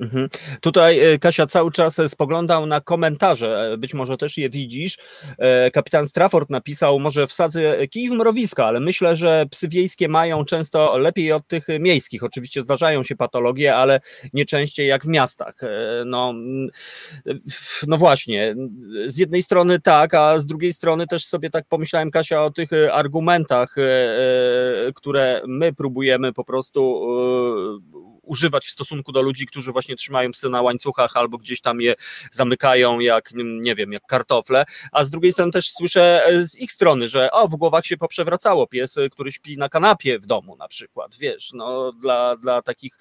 Mhm. 0.00 0.28
Tutaj 0.60 1.00
e, 1.00 1.18
Kasia 1.18 1.46
cały 1.46 1.72
czas 1.72 2.00
spoglądał 2.08 2.66
na 2.66 2.80
komentarze, 2.80 3.72
e, 3.72 3.76
być 3.76 3.94
może 3.94 4.16
też 4.16 4.38
je 4.38 4.50
widzisz. 4.50 4.98
E, 5.38 5.70
kapitan 5.70 6.08
Strafford 6.08 6.50
napisał, 6.50 6.98
może 6.98 7.26
wsadzę 7.26 7.88
kij 7.88 8.08
w 8.08 8.12
mrowiska, 8.12 8.66
ale 8.66 8.80
myślę, 8.80 9.16
że 9.16 9.46
psy 9.50 9.68
wiejskie 9.68 10.08
mają 10.08 10.44
często 10.44 10.98
lepiej 10.98 11.32
od 11.32 11.46
tych 11.46 11.66
miejskich. 11.80 12.24
Oczywiście 12.24 12.62
zdarzają 12.62 13.02
się 13.02 13.16
patologie, 13.16 13.76
ale 13.76 14.00
nie 14.32 14.46
częściej 14.46 14.86
jak 14.86 15.04
w 15.04 15.08
miastach. 15.08 15.54
No, 16.06 16.34
no 17.86 17.96
właśnie, 17.96 18.54
z 19.06 19.18
jednej 19.18 19.42
strony 19.42 19.80
tak, 19.80 20.14
a 20.14 20.38
z 20.38 20.46
drugiej 20.46 20.72
strony 20.72 21.06
też 21.06 21.26
sobie 21.26 21.50
tak 21.50 21.64
pomyślałem, 21.68 22.10
Kasia, 22.10 22.44
o 22.44 22.50
tych 22.50 22.70
argumentach, 22.92 23.74
które 24.94 25.42
my 25.46 25.72
próbujemy 25.72 26.32
po 26.32 26.44
prostu 26.44 27.00
używać 28.30 28.66
w 28.66 28.70
stosunku 28.70 29.12
do 29.12 29.22
ludzi, 29.22 29.46
którzy 29.46 29.72
właśnie 29.72 29.96
trzymają 29.96 30.30
psy 30.30 30.48
na 30.48 30.62
łańcuchach 30.62 31.16
albo 31.16 31.38
gdzieś 31.38 31.60
tam 31.60 31.80
je 31.80 31.94
zamykają 32.30 32.98
jak, 32.98 33.32
nie 33.34 33.74
wiem, 33.74 33.92
jak 33.92 34.06
kartofle, 34.06 34.64
a 34.92 35.04
z 35.04 35.10
drugiej 35.10 35.32
strony 35.32 35.52
też 35.52 35.72
słyszę 35.72 36.26
e, 36.26 36.42
z 36.42 36.58
ich 36.58 36.72
strony, 36.72 37.08
że 37.08 37.30
o, 37.30 37.48
w 37.48 37.56
głowach 37.56 37.86
się 37.86 37.96
poprzewracało. 37.96 38.66
Pies, 38.66 38.98
e, 38.98 39.10
który 39.10 39.32
śpi 39.32 39.58
na 39.58 39.68
kanapie 39.68 40.18
w 40.18 40.26
domu 40.26 40.56
na 40.56 40.68
przykład, 40.68 41.16
wiesz, 41.18 41.52
no 41.52 41.92
dla, 41.92 42.36
dla 42.36 42.62
takich 42.62 42.98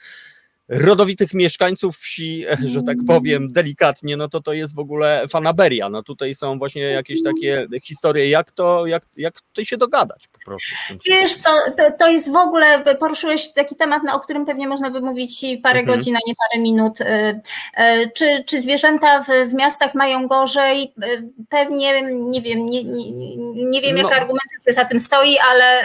rodowitych 0.69 1.33
mieszkańców 1.33 1.97
wsi, 1.97 2.45
że 2.65 2.83
tak 2.83 2.97
powiem 3.07 3.51
delikatnie, 3.51 4.17
no 4.17 4.29
to 4.29 4.41
to 4.41 4.53
jest 4.53 4.75
w 4.75 4.79
ogóle 4.79 5.25
fanaberia. 5.29 5.89
No 5.89 6.03
tutaj 6.03 6.35
są 6.35 6.57
właśnie 6.57 6.81
jakieś 6.81 7.23
takie 7.23 7.67
historie, 7.83 8.29
jak 8.29 8.51
to, 8.51 8.85
jak, 8.85 9.03
jak 9.17 9.41
tutaj 9.41 9.65
się 9.65 9.77
dogadać 9.77 10.27
po 10.27 10.39
prostu. 10.45 10.75
Wiesz 11.05 11.35
co, 11.35 11.49
to, 11.77 11.83
to 11.99 12.09
jest 12.09 12.33
w 12.33 12.35
ogóle, 12.35 12.95
poruszyłeś 12.95 13.53
taki 13.53 13.75
temat, 13.75 14.01
no, 14.05 14.15
o 14.15 14.19
którym 14.19 14.45
pewnie 14.45 14.67
można 14.67 14.89
by 14.89 15.01
mówić 15.01 15.45
parę 15.63 15.79
mhm. 15.79 15.97
godzin, 15.97 16.15
a 16.15 16.19
nie 16.27 16.33
parę 16.35 16.63
minut. 16.63 17.01
Y, 17.01 17.05
y, 17.83 18.11
czy, 18.15 18.43
czy 18.47 18.61
zwierzęta 18.61 19.21
w, 19.21 19.49
w 19.49 19.53
miastach 19.53 19.95
mają 19.95 20.27
gorzej? 20.27 20.93
Y, 21.03 21.29
pewnie, 21.49 22.01
nie 22.11 22.41
wiem, 22.41 22.65
nie, 22.65 22.83
nie, 22.83 23.35
nie 23.53 23.81
wiem, 23.81 23.97
jaka 23.97 24.09
no. 24.09 24.15
argumentacja 24.15 24.73
za 24.73 24.85
tym 24.85 24.99
stoi, 24.99 25.37
ale 25.51 25.83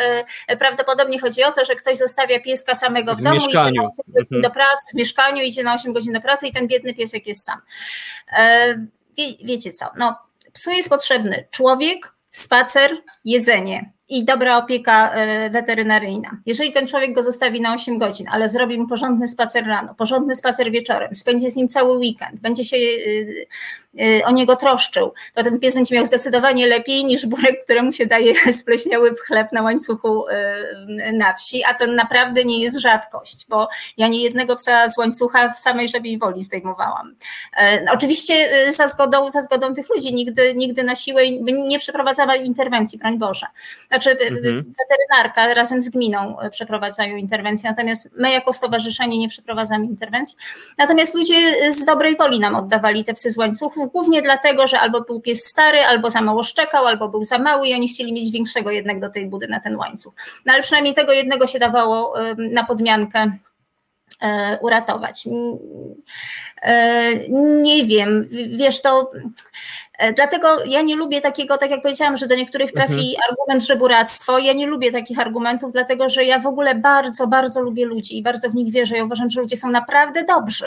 prawdopodobnie 0.59 1.19
chodzi 1.21 1.45
o 1.45 1.53
to, 1.53 1.65
że 1.65 1.77
ktoś 1.77 1.97
zostawia 1.97 2.41
pieska 2.41 2.75
samego 2.75 3.15
w, 3.15 3.19
w 3.19 3.23
domu 3.23 3.37
mieszkaniu. 3.37 3.91
i 4.15 4.19
mhm. 4.19 4.43
do 4.43 4.51
pracy 4.51 4.74
pracy, 4.75 4.93
w 4.93 4.95
mieszkaniu, 4.95 5.43
idzie 5.43 5.63
na 5.63 5.75
8 5.75 5.93
godzin 5.93 6.13
do 6.13 6.21
pracy 6.21 6.47
i 6.47 6.53
ten 6.53 6.67
biedny 6.67 6.95
piesek 6.95 7.27
jest 7.27 7.45
sam. 7.45 7.61
E, 8.37 8.75
wie, 9.17 9.25
wiecie 9.45 9.73
co, 9.73 9.87
no, 9.97 10.19
psu 10.53 10.71
jest 10.71 10.89
potrzebny. 10.89 11.47
Człowiek, 11.51 12.15
spacer, 12.31 13.03
jedzenie 13.25 13.93
i 14.09 14.25
dobra 14.25 14.57
opieka 14.57 15.13
e, 15.13 15.51
weterynaryjna. 15.51 16.31
Jeżeli 16.47 16.73
ten 16.73 16.87
człowiek 16.87 17.13
go 17.13 17.23
zostawi 17.23 17.61
na 17.61 17.75
8 17.75 17.99
godzin, 17.99 18.27
ale 18.31 18.49
zrobi 18.49 18.79
mu 18.79 18.89
porządny 18.89 19.29
spacer 19.29 19.67
rano, 19.67 19.95
porządny 19.95 20.35
spacer 20.35 20.71
wieczorem, 20.71 21.15
spędzi 21.15 21.51
z 21.51 21.57
nim 21.57 21.69
cały 21.69 21.99
weekend, 21.99 22.41
będzie 22.41 22.65
się 22.65 22.77
e, 24.01 24.25
o 24.25 24.31
niego 24.31 24.57
troszczył, 24.57 25.13
to 25.35 25.43
ten 25.43 25.61
pies 25.61 25.75
będzie 25.75 25.95
miał 25.95 26.05
zdecydowanie 26.05 26.67
lepiej 26.67 27.05
niż 27.05 27.27
burek, 27.27 27.65
któremu 27.65 27.93
się 27.93 28.07
daje 28.07 28.35
spleśniały 28.63 29.15
w 29.15 29.21
chleb 29.21 29.53
na 29.53 29.63
łańcuchu 29.63 30.25
na 31.13 31.35
wsi, 31.35 31.65
a 31.65 31.75
to 31.75 31.87
naprawdę 31.87 32.45
nie 32.45 32.63
jest 32.63 32.81
rzadkość, 32.81 33.47
bo 33.49 33.69
ja 33.97 34.09
nie 34.09 34.23
jednego 34.23 34.57
psa 34.57 34.89
z 34.89 34.99
łańcucha 34.99 35.51
w 35.51 35.59
samej 35.59 35.89
żabiej 35.89 36.19
woli 36.19 36.43
zdejmowałam. 36.43 37.15
E, 37.57 37.87
oczywiście 37.93 38.51
za 38.73 38.89
zgodą, 38.89 39.31
za 39.31 39.41
zgodą 39.41 39.75
tych 39.75 39.89
ludzi, 39.95 40.15
nigdy, 40.15 40.55
nigdy 40.55 40.85
na 40.85 40.97
siłę 40.97 41.31
nie 41.69 41.79
przeprowadzała 41.79 42.37
interwencji, 42.37 42.99
broń 42.99 43.19
Boże. 43.19 43.47
Znaczy 43.95 44.11
mhm. 44.11 44.75
weterynarka 44.79 45.55
razem 45.55 45.83
z 45.83 45.89
gminą 45.89 46.37
przeprowadzają 46.51 47.17
interwencję, 47.17 47.71
natomiast 47.71 48.17
my 48.19 48.33
jako 48.33 48.53
stowarzyszenie 48.53 49.19
nie 49.19 49.29
przeprowadzamy 49.29 49.85
interwencji. 49.85 50.37
Natomiast 50.79 51.15
ludzie 51.15 51.73
z 51.73 51.85
dobrej 51.85 52.17
woli 52.17 52.41
nam 52.41 52.55
oddawali 52.55 53.05
te 53.05 53.15
psy 53.15 53.31
z 53.31 53.39
łańcuchów, 53.39 53.93
głównie 53.93 54.23
dlatego, 54.23 54.67
że 54.67 54.81
albo 54.81 55.01
był 55.01 55.21
pies 55.21 55.45
stary, 55.45 55.79
albo 55.81 56.11
za 56.11 56.21
mało 56.21 56.43
szczekał, 56.43 56.87
albo 56.87 57.09
był 57.09 57.25
za 57.25 57.39
mały 57.39 57.69
i 57.69 57.75
oni 57.75 57.89
chcieli 57.89 58.13
mieć 58.13 58.33
większego 58.33 58.71
jednak 58.71 59.01
do 59.01 59.11
tej 59.11 59.27
budy 59.27 59.49
na 59.49 59.61
ten 59.61 59.77
łańcuch. 59.77 60.15
No 60.47 60.53
ale 60.53 60.63
przynajmniej 60.63 60.95
tego 60.95 61.13
jednego 61.13 61.47
się 61.47 61.59
dawało 61.59 62.15
na 62.39 62.65
podmiankę 62.65 63.33
e, 64.23 64.59
uratować. 64.63 65.29
E, 66.63 67.29
nie 67.63 67.87
wiem, 67.87 68.29
wiesz, 68.57 68.83
to 68.83 69.11
E, 69.13 69.84
dlatego 70.17 70.65
ja 70.65 70.83
nie 70.83 70.97
lubię 70.97 71.21
takiego, 71.21 71.59
tak 71.59 71.71
jak 71.71 71.83
powiedziałam, 71.83 72.17
że 72.17 72.27
do 72.27 72.35
niektórych 72.35 72.73
trafi 72.73 72.93
mhm. 72.93 73.17
argument 73.31 73.65
żeburactwo. 73.65 74.39
Ja 74.39 74.53
nie 74.53 74.67
lubię 74.67 74.93
takich 74.93 75.19
argumentów, 75.19 75.73
dlatego 75.73 76.09
że 76.09 76.25
ja 76.25 76.39
w 76.39 76.47
ogóle 76.47 76.75
bardzo, 76.75 77.27
bardzo 77.27 77.61
lubię 77.63 77.87
ludzi 77.87 78.19
i 78.19 78.23
bardzo 78.23 78.51
w 78.51 78.55
nich 78.55 78.73
wierzę. 78.73 78.97
Ja 78.97 79.05
uważam, 79.05 79.31
że 79.31 79.41
ludzie 79.41 79.57
są 79.57 79.71
naprawdę 79.71 80.25
dobrzy. 80.25 80.67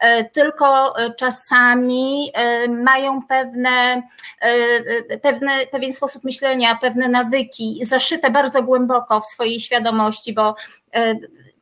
E, 0.00 0.24
tylko 0.24 0.98
e, 0.98 1.14
czasami 1.14 2.32
mają 2.68 3.22
pewne, 3.22 4.02
pewne, 5.22 5.66
pewien 5.66 5.92
sposób 5.92 6.24
myślenia, 6.24 6.78
pewne 6.80 7.08
nawyki 7.08 7.80
zaszyte 7.82 8.30
bardzo 8.30 8.62
głęboko 8.62 9.20
w 9.20 9.26
swojej 9.26 9.60
świadomości, 9.60 10.32
bo 10.32 10.54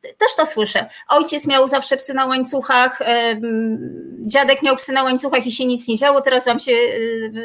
też 0.01 0.35
to 0.37 0.45
słyszę. 0.45 0.89
Ojciec 1.07 1.47
miał 1.47 1.67
zawsze 1.67 1.97
psy 1.97 2.13
na 2.13 2.25
łańcuchach, 2.25 2.99
dziadek 4.25 4.63
miał 4.63 4.75
psy 4.75 4.93
na 4.93 5.03
łańcuchach 5.03 5.45
i 5.45 5.51
się 5.51 5.65
nic 5.65 5.87
nie 5.87 5.97
działo, 5.97 6.21
teraz 6.21 6.45
wam 6.45 6.59
się 6.59 6.71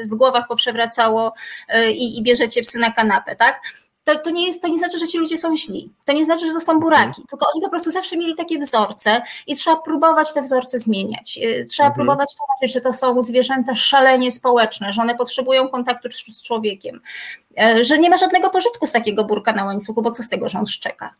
w 0.06 0.14
głowach 0.14 0.48
poprzewracało 0.48 1.34
i, 1.94 2.18
i 2.18 2.22
bierzecie 2.22 2.62
psy 2.62 2.78
na 2.78 2.92
kanapę, 2.92 3.36
tak? 3.36 3.60
To, 4.04 4.18
to, 4.18 4.30
nie 4.30 4.46
jest, 4.46 4.62
to 4.62 4.68
nie 4.68 4.78
znaczy, 4.78 4.98
że 4.98 5.06
ci 5.06 5.18
ludzie 5.18 5.38
są 5.38 5.56
źli. 5.56 5.92
To 6.04 6.12
nie 6.12 6.24
znaczy, 6.24 6.46
że 6.46 6.52
to 6.52 6.60
są 6.60 6.80
buraki, 6.80 7.08
mhm. 7.08 7.26
tylko 7.30 7.46
oni 7.54 7.62
po 7.62 7.70
prostu 7.70 7.90
zawsze 7.90 8.16
mieli 8.16 8.34
takie 8.34 8.58
wzorce 8.58 9.22
i 9.46 9.56
trzeba 9.56 9.76
próbować 9.76 10.32
te 10.34 10.42
wzorce 10.42 10.78
zmieniać. 10.78 11.38
Y, 11.42 11.66
trzeba 11.70 11.88
mhm. 11.88 11.94
próbować 11.94 12.36
tłumaczyć, 12.36 12.72
że 12.72 12.80
to 12.80 12.92
są 12.92 13.22
zwierzęta 13.22 13.74
szalenie 13.74 14.32
społeczne, 14.32 14.92
że 14.92 15.02
one 15.02 15.14
potrzebują 15.14 15.68
kontaktu 15.68 16.08
z 16.28 16.42
człowiekiem, 16.42 17.00
że 17.80 17.98
nie 17.98 18.10
ma 18.10 18.16
żadnego 18.16 18.50
pożytku 18.50 18.86
z 18.86 18.92
takiego 18.92 19.24
burka 19.24 19.52
na 19.52 19.64
łańcuchu, 19.64 20.02
bo 20.02 20.10
co 20.10 20.22
z 20.22 20.28
tego, 20.28 20.48
że 20.48 20.58
on 20.58 20.66
szczeka. 20.66 21.14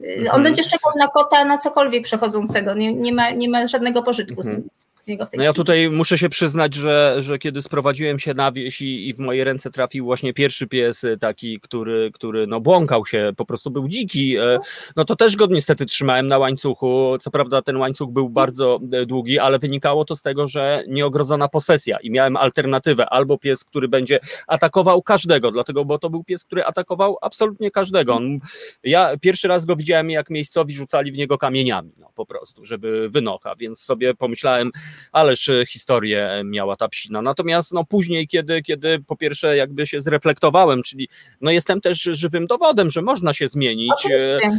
On 0.00 0.20
mhm. 0.20 0.42
będzie 0.42 0.62
czekał 0.62 0.92
na 0.98 1.08
kota, 1.08 1.44
na 1.44 1.58
cokolwiek 1.58 2.04
przechodzącego. 2.04 2.74
Nie, 2.74 2.94
nie, 2.94 3.12
ma, 3.12 3.30
nie 3.30 3.48
ma 3.48 3.66
żadnego 3.66 4.02
pożytku 4.02 4.40
mhm. 4.40 4.62
z, 4.62 4.89
z, 5.00 5.06
niego 5.06 5.26
w 5.26 5.30
tej 5.30 5.38
No 5.38 5.44
ja 5.44 5.52
tutaj 5.52 5.90
muszę 5.90 6.18
się 6.18 6.28
przyznać, 6.28 6.74
że, 6.74 7.16
że 7.18 7.38
kiedy 7.38 7.62
sprowadziłem 7.62 8.18
się 8.18 8.34
na 8.34 8.52
wieś 8.52 8.80
i, 8.80 9.08
i 9.08 9.14
w 9.14 9.18
moje 9.18 9.44
ręce 9.44 9.70
trafił 9.70 10.04
właśnie 10.04 10.34
pierwszy 10.34 10.66
pies 10.66 11.04
e, 11.04 11.16
taki, 11.16 11.60
który, 11.60 12.10
który 12.14 12.46
no 12.46 12.60
błąkał 12.60 13.06
się, 13.06 13.32
po 13.36 13.44
prostu 13.44 13.70
był 13.70 13.88
dziki, 13.88 14.36
e, 14.36 14.58
no 14.96 15.04
to 15.04 15.16
też 15.16 15.36
go 15.36 15.46
niestety 15.46 15.86
trzymałem 15.86 16.26
na 16.26 16.38
łańcuchu. 16.38 17.16
Co 17.20 17.30
prawda 17.30 17.62
ten 17.62 17.76
łańcuch 17.76 18.10
był 18.10 18.28
bardzo 18.28 18.80
e, 18.92 19.06
długi, 19.06 19.38
ale 19.38 19.58
wynikało 19.58 20.04
to 20.04 20.16
z 20.16 20.22
tego, 20.22 20.48
że 20.48 20.84
nieogrodzona 20.88 21.48
posesja 21.48 21.98
i 22.02 22.10
miałem 22.10 22.36
alternatywę. 22.36 23.06
Albo 23.10 23.38
pies, 23.38 23.64
który 23.64 23.88
będzie 23.88 24.20
atakował 24.46 25.02
każdego, 25.02 25.50
dlatego, 25.50 25.84
bo 25.84 25.98
to 25.98 26.10
był 26.10 26.24
pies, 26.24 26.44
który 26.44 26.64
atakował 26.64 27.18
absolutnie 27.22 27.70
każdego. 27.70 28.14
On, 28.14 28.38
ja 28.82 29.16
pierwszy 29.20 29.48
raz 29.48 29.64
go 29.64 29.76
widziałem 29.76 29.90
widziałem, 29.90 30.10
jak 30.10 30.30
miejscowi 30.30 30.74
rzucali 30.74 31.12
w 31.12 31.16
niego 31.16 31.38
kamieniami, 31.38 31.92
no 31.98 32.12
po 32.14 32.26
prostu, 32.26 32.64
żeby 32.64 33.08
wynocha, 33.08 33.54
więc 33.56 33.80
sobie 33.80 34.14
pomyślałem, 34.14 34.70
ależ 35.12 35.50
historię 35.68 36.42
miała 36.44 36.76
ta 36.76 36.88
psina. 36.88 37.22
Natomiast 37.22 37.72
no 37.72 37.84
później, 37.84 38.28
kiedy, 38.28 38.62
kiedy 38.62 38.98
po 39.06 39.16
pierwsze 39.16 39.56
jakby 39.56 39.86
się 39.86 40.00
zreflektowałem, 40.00 40.82
czyli 40.82 41.08
no 41.40 41.50
jestem 41.50 41.80
też 41.80 42.02
żywym 42.02 42.46
dowodem, 42.46 42.90
że 42.90 43.02
można 43.02 43.34
się 43.34 43.48
zmienić 43.48 43.92
Oczywiście. 43.92 44.50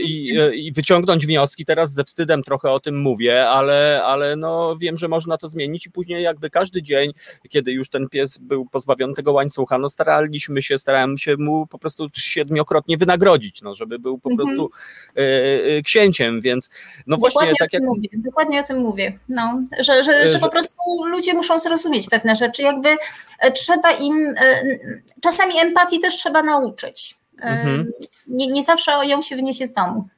i, 0.00 0.66
i 0.66 0.72
wyciągnąć 0.72 1.26
wnioski. 1.26 1.64
Teraz 1.64 1.92
ze 1.92 2.04
wstydem 2.04 2.42
trochę 2.42 2.70
o 2.70 2.80
tym 2.80 3.00
mówię, 3.00 3.48
ale, 3.48 4.02
ale 4.04 4.36
no 4.36 4.76
wiem, 4.76 4.96
że 4.96 5.08
można 5.08 5.38
to 5.38 5.48
zmienić 5.48 5.86
i 5.86 5.90
później 5.90 6.22
jakby 6.22 6.50
każdy 6.50 6.82
dzień, 6.82 7.12
kiedy 7.48 7.72
już 7.72 7.88
ten 7.88 8.08
pies 8.08 8.38
był 8.38 8.66
pozbawiony 8.66 9.14
tego 9.14 9.32
łańcucha, 9.32 9.78
no 9.78 9.88
staraliśmy 9.88 10.62
się, 10.62 10.78
starałem 10.78 11.18
się 11.18 11.36
mu 11.36 11.66
po 11.66 11.78
prostu 11.78 12.08
siedmiokrotnie 12.14 12.96
wynagrodzić, 12.96 13.62
no 13.62 13.74
żeby 13.74 13.98
był 13.98 14.18
po 14.18 14.30
mhm. 14.30 14.36
prostu 14.48 14.70
księciem, 15.84 16.40
więc 16.40 16.70
no 17.06 17.16
właśnie 17.16 17.40
dokładnie 17.40 17.54
tak 17.58 17.72
jak... 17.72 17.82
Mówię, 17.82 18.08
dokładnie 18.14 18.60
o 18.60 18.64
tym 18.64 18.78
mówię, 18.78 19.18
no, 19.28 19.53
że, 19.78 20.02
że, 20.02 20.02
że, 20.02 20.28
że 20.28 20.38
po 20.38 20.48
prostu 20.48 20.76
ludzie 21.04 21.34
muszą 21.34 21.58
zrozumieć 21.58 22.08
pewne 22.08 22.36
rzeczy, 22.36 22.62
jakby 22.62 22.96
trzeba 23.54 23.90
im, 23.90 24.34
czasami 25.22 25.58
empatii 25.58 26.00
też 26.00 26.14
trzeba 26.14 26.42
nauczyć. 26.42 27.16
Mhm. 27.40 27.92
Nie, 28.26 28.46
nie 28.46 28.62
zawsze 28.62 28.92
ją 29.06 29.22
się 29.22 29.36
wyniesie 29.36 29.66
z 29.66 29.72
domu. 29.72 30.08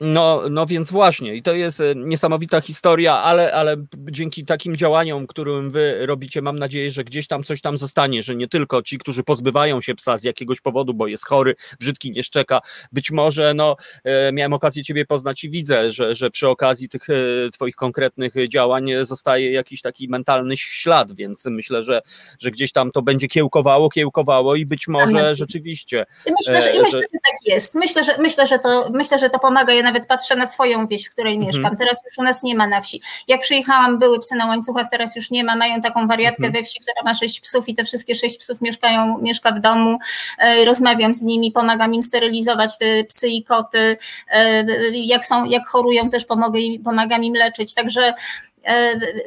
No, 0.00 0.42
no 0.50 0.66
więc 0.66 0.90
właśnie, 0.90 1.36
i 1.36 1.42
to 1.42 1.52
jest 1.52 1.80
e, 1.80 1.94
niesamowita 1.96 2.60
historia, 2.60 3.14
ale, 3.14 3.52
ale 3.52 3.76
dzięki 4.10 4.44
takim 4.44 4.76
działaniom, 4.76 5.26
którym 5.26 5.70
wy 5.70 6.06
robicie, 6.06 6.42
mam 6.42 6.58
nadzieję, 6.58 6.90
że 6.90 7.04
gdzieś 7.04 7.26
tam 7.26 7.42
coś 7.42 7.60
tam 7.60 7.78
zostanie, 7.78 8.22
że 8.22 8.36
nie 8.36 8.48
tylko 8.48 8.82
ci, 8.82 8.98
którzy 8.98 9.22
pozbywają 9.22 9.80
się 9.80 9.94
psa 9.94 10.18
z 10.18 10.24
jakiegoś 10.24 10.60
powodu, 10.60 10.94
bo 10.94 11.06
jest 11.06 11.26
chory, 11.26 11.54
brzydki, 11.80 12.10
nie 12.10 12.22
szczeka, 12.22 12.60
być 12.92 13.10
może, 13.10 13.54
no, 13.54 13.76
e, 14.04 14.32
miałem 14.32 14.52
okazję 14.52 14.84
ciebie 14.84 15.06
poznać 15.06 15.44
i 15.44 15.50
widzę, 15.50 15.92
że, 15.92 16.14
że 16.14 16.30
przy 16.30 16.48
okazji 16.48 16.88
tych 16.88 17.10
e, 17.10 17.14
twoich 17.52 17.76
konkretnych 17.76 18.34
działań 18.48 18.90
zostaje 19.02 19.52
jakiś 19.52 19.80
taki 19.80 20.08
mentalny 20.08 20.56
ślad, 20.56 21.12
więc 21.12 21.46
myślę, 21.46 21.82
że, 21.82 22.02
że 22.38 22.50
gdzieś 22.50 22.72
tam 22.72 22.90
to 22.90 23.02
będzie 23.02 23.28
kiełkowało, 23.28 23.88
kiełkowało 23.88 24.56
i 24.56 24.66
być 24.66 24.88
może 24.88 25.36
rzeczywiście. 25.36 26.06
Myślę, 26.26 26.62
że, 26.62 26.74
że... 26.74 26.80
myślę, 26.80 27.00
że 27.00 27.18
tak 27.24 27.36
jest. 27.46 27.74
Myślę, 27.74 28.04
że, 28.04 28.18
myślę, 28.18 28.46
że 28.46 28.58
to, 28.58 28.90
myślę, 28.94 29.18
że 29.18 29.30
to 29.30 29.38
pomaga 29.38 29.72
nawet 29.88 30.06
patrzę 30.06 30.36
na 30.36 30.46
swoją 30.46 30.86
wieś, 30.86 31.06
w 31.06 31.10
której 31.10 31.34
mhm. 31.34 31.46
mieszkam. 31.46 31.76
Teraz 31.76 32.02
już 32.06 32.18
u 32.18 32.22
nas 32.22 32.42
nie 32.42 32.54
ma 32.54 32.66
na 32.66 32.80
wsi. 32.80 33.00
Jak 33.28 33.40
przyjechałam, 33.40 33.98
były 33.98 34.18
psy 34.18 34.36
na 34.36 34.46
łańcuchach, 34.46 34.86
teraz 34.90 35.16
już 35.16 35.30
nie 35.30 35.44
ma. 35.44 35.56
Mają 35.56 35.80
taką 35.80 36.06
wariatkę 36.06 36.46
mhm. 36.46 36.52
we 36.52 36.62
wsi, 36.62 36.80
która 36.80 37.02
ma 37.04 37.14
sześć 37.14 37.40
psów 37.40 37.68
i 37.68 37.74
te 37.74 37.84
wszystkie 37.84 38.14
sześć 38.14 38.38
psów 38.38 38.60
mieszkają, 38.60 39.18
mieszka 39.18 39.52
w 39.52 39.60
domu. 39.60 39.98
E, 40.38 40.64
rozmawiam 40.64 41.14
z 41.14 41.22
nimi, 41.22 41.52
pomagam 41.52 41.94
im 41.94 42.02
sterylizować 42.02 42.78
te 42.78 43.04
psy 43.04 43.28
i 43.28 43.44
koty. 43.44 43.96
E, 44.30 44.64
jak 44.90 45.24
są, 45.24 45.44
jak 45.44 45.68
chorują, 45.68 46.10
też 46.10 46.24
pomogę 46.24 46.60
im, 46.60 46.82
pomagam 46.82 47.24
im 47.24 47.34
leczyć. 47.34 47.74
Także 47.74 48.14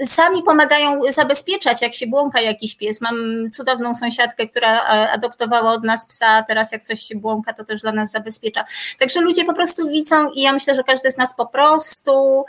sami 0.04 0.44
pomagają 0.44 1.02
zabezpieczać, 1.10 1.82
jak 1.82 1.94
się 1.94 2.08
błąka 2.08 2.42
jakiś 2.42 2.76
pies. 2.76 3.02
Mam 3.02 3.16
cudowną 3.52 3.94
sąsiadkę, 3.94 4.48
która 4.48 4.80
e, 4.80 5.12
adoptowała 5.12 5.72
od 5.72 5.84
nas 5.84 6.08
psa, 6.08 6.44
teraz 6.48 6.72
jak 6.72 6.84
coś 6.84 7.02
się 7.02 7.16
błąka, 7.16 7.54
to 7.54 7.64
też 7.64 7.82
dla 7.82 7.92
nas 7.92 8.12
zabezpiecza. 8.12 8.66
Także 9.00 9.22
ludzie 9.22 9.46
po 9.46 9.54
prostu 9.54 9.90
widzą 9.90 10.30
i 10.30 10.42
ja 10.42 10.54
myślę, 10.54 10.76
że 10.76 10.84
każdy 10.84 11.12
z 11.12 11.18
nas 11.18 11.36
po 11.36 11.46
prostu 11.46 12.46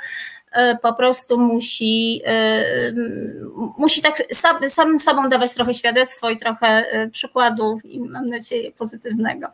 e, 0.53 0.79
po 0.83 0.95
prostu 0.95 1.39
musi, 1.39 2.23
musi 3.79 4.03
tak 4.03 4.17
sam, 4.33 4.69
sam 4.69 4.99
sobą 4.99 5.29
dawać 5.29 5.55
trochę 5.55 5.75
świadectwo 5.75 6.31
i 6.31 6.37
trochę 6.37 6.85
przykładów 7.11 7.85
i 7.85 8.01
mam 8.01 8.29
nadzieję 8.29 8.73
pozytywnego. 8.73 9.47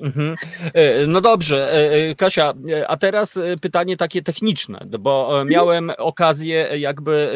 Mhm. 0.00 0.36
E, 0.74 1.06
no 1.06 1.20
dobrze, 1.20 1.72
e, 1.72 1.92
e, 1.92 2.14
Kasia, 2.14 2.54
a 2.88 2.96
teraz 2.96 3.40
pytanie 3.62 3.96
takie 3.96 4.22
techniczne, 4.22 4.86
bo 4.98 5.26
mhm. 5.28 5.48
miałem 5.48 5.92
okazję 5.98 6.68
jakby 6.78 7.34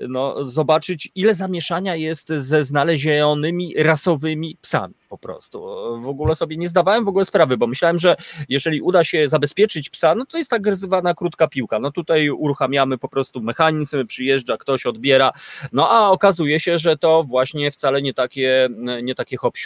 no, 0.00 0.48
zobaczyć, 0.48 1.10
ile 1.14 1.34
zamieszania 1.34 1.96
jest 1.96 2.28
ze 2.28 2.64
znalezionymi 2.64 3.74
rasowymi 3.78 4.56
psami 4.60 4.94
po 5.08 5.18
prostu. 5.18 5.60
W 6.00 6.08
ogóle 6.08 6.34
sobie 6.34 6.56
nie 6.56 6.68
zdawałem 6.68 7.04
w 7.04 7.08
ogóle 7.08 7.24
sprawy, 7.24 7.56
bo 7.56 7.66
myślałem, 7.66 7.98
że 7.98 8.16
jeżeli 8.48 8.80
uda 8.80 9.04
się 9.04 9.28
zabezpieczyć 9.28 9.90
psa, 9.90 10.14
no 10.14 10.26
to 10.26 10.38
jest 10.38 10.50
tak 10.50 10.76
zwana 10.76 11.14
krótka 11.14 11.48
piłka. 11.48 11.78
No 11.78 11.90
tutaj 11.90 12.30
uruchamiamy 12.30 12.98
po 12.98 13.08
prostu 13.08 13.40
mechanizm, 13.40 14.06
przyjeżdża 14.06 14.56
ktoś, 14.56 14.86
odbiera, 14.86 15.32
no 15.72 15.90
a 15.90 16.10
okazuje 16.10 16.60
się, 16.60 16.78
że 16.78 16.96
to 16.96 17.22
właśnie 17.22 17.70
wcale 17.70 18.02
nie 18.02 18.14
takie, 18.14 18.68
nie 19.02 19.14
takie 19.14 19.36
hop 19.36 19.56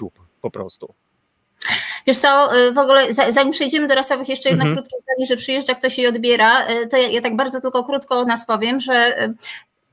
po 0.41 0.51
prostu. 0.51 0.95
Wiesz 2.07 2.19
co, 2.19 2.59
y, 2.59 2.73
w 2.73 2.79
ogóle 2.79 3.13
zanim 3.13 3.53
przejdziemy 3.53 3.89
do 3.89 3.95
rasowych, 3.95 4.29
jeszcze 4.29 4.49
jedno 4.49 4.65
mhm. 4.65 4.77
krótkie 4.77 4.97
zdanie, 4.99 5.27
że 5.27 5.37
przyjeżdża 5.37 5.75
ktoś 5.75 5.99
i 5.99 6.07
odbiera, 6.07 6.71
y, 6.71 6.87
to 6.87 6.97
ja, 6.97 7.09
ja, 7.09 7.21
tak 7.21 7.37
bardzo 7.37 7.61
tylko 7.61 7.85
krótko 7.85 8.19
o 8.19 8.25
nas 8.25 8.47
powiem, 8.47 8.81
że 8.81 9.23
y, 9.23 9.35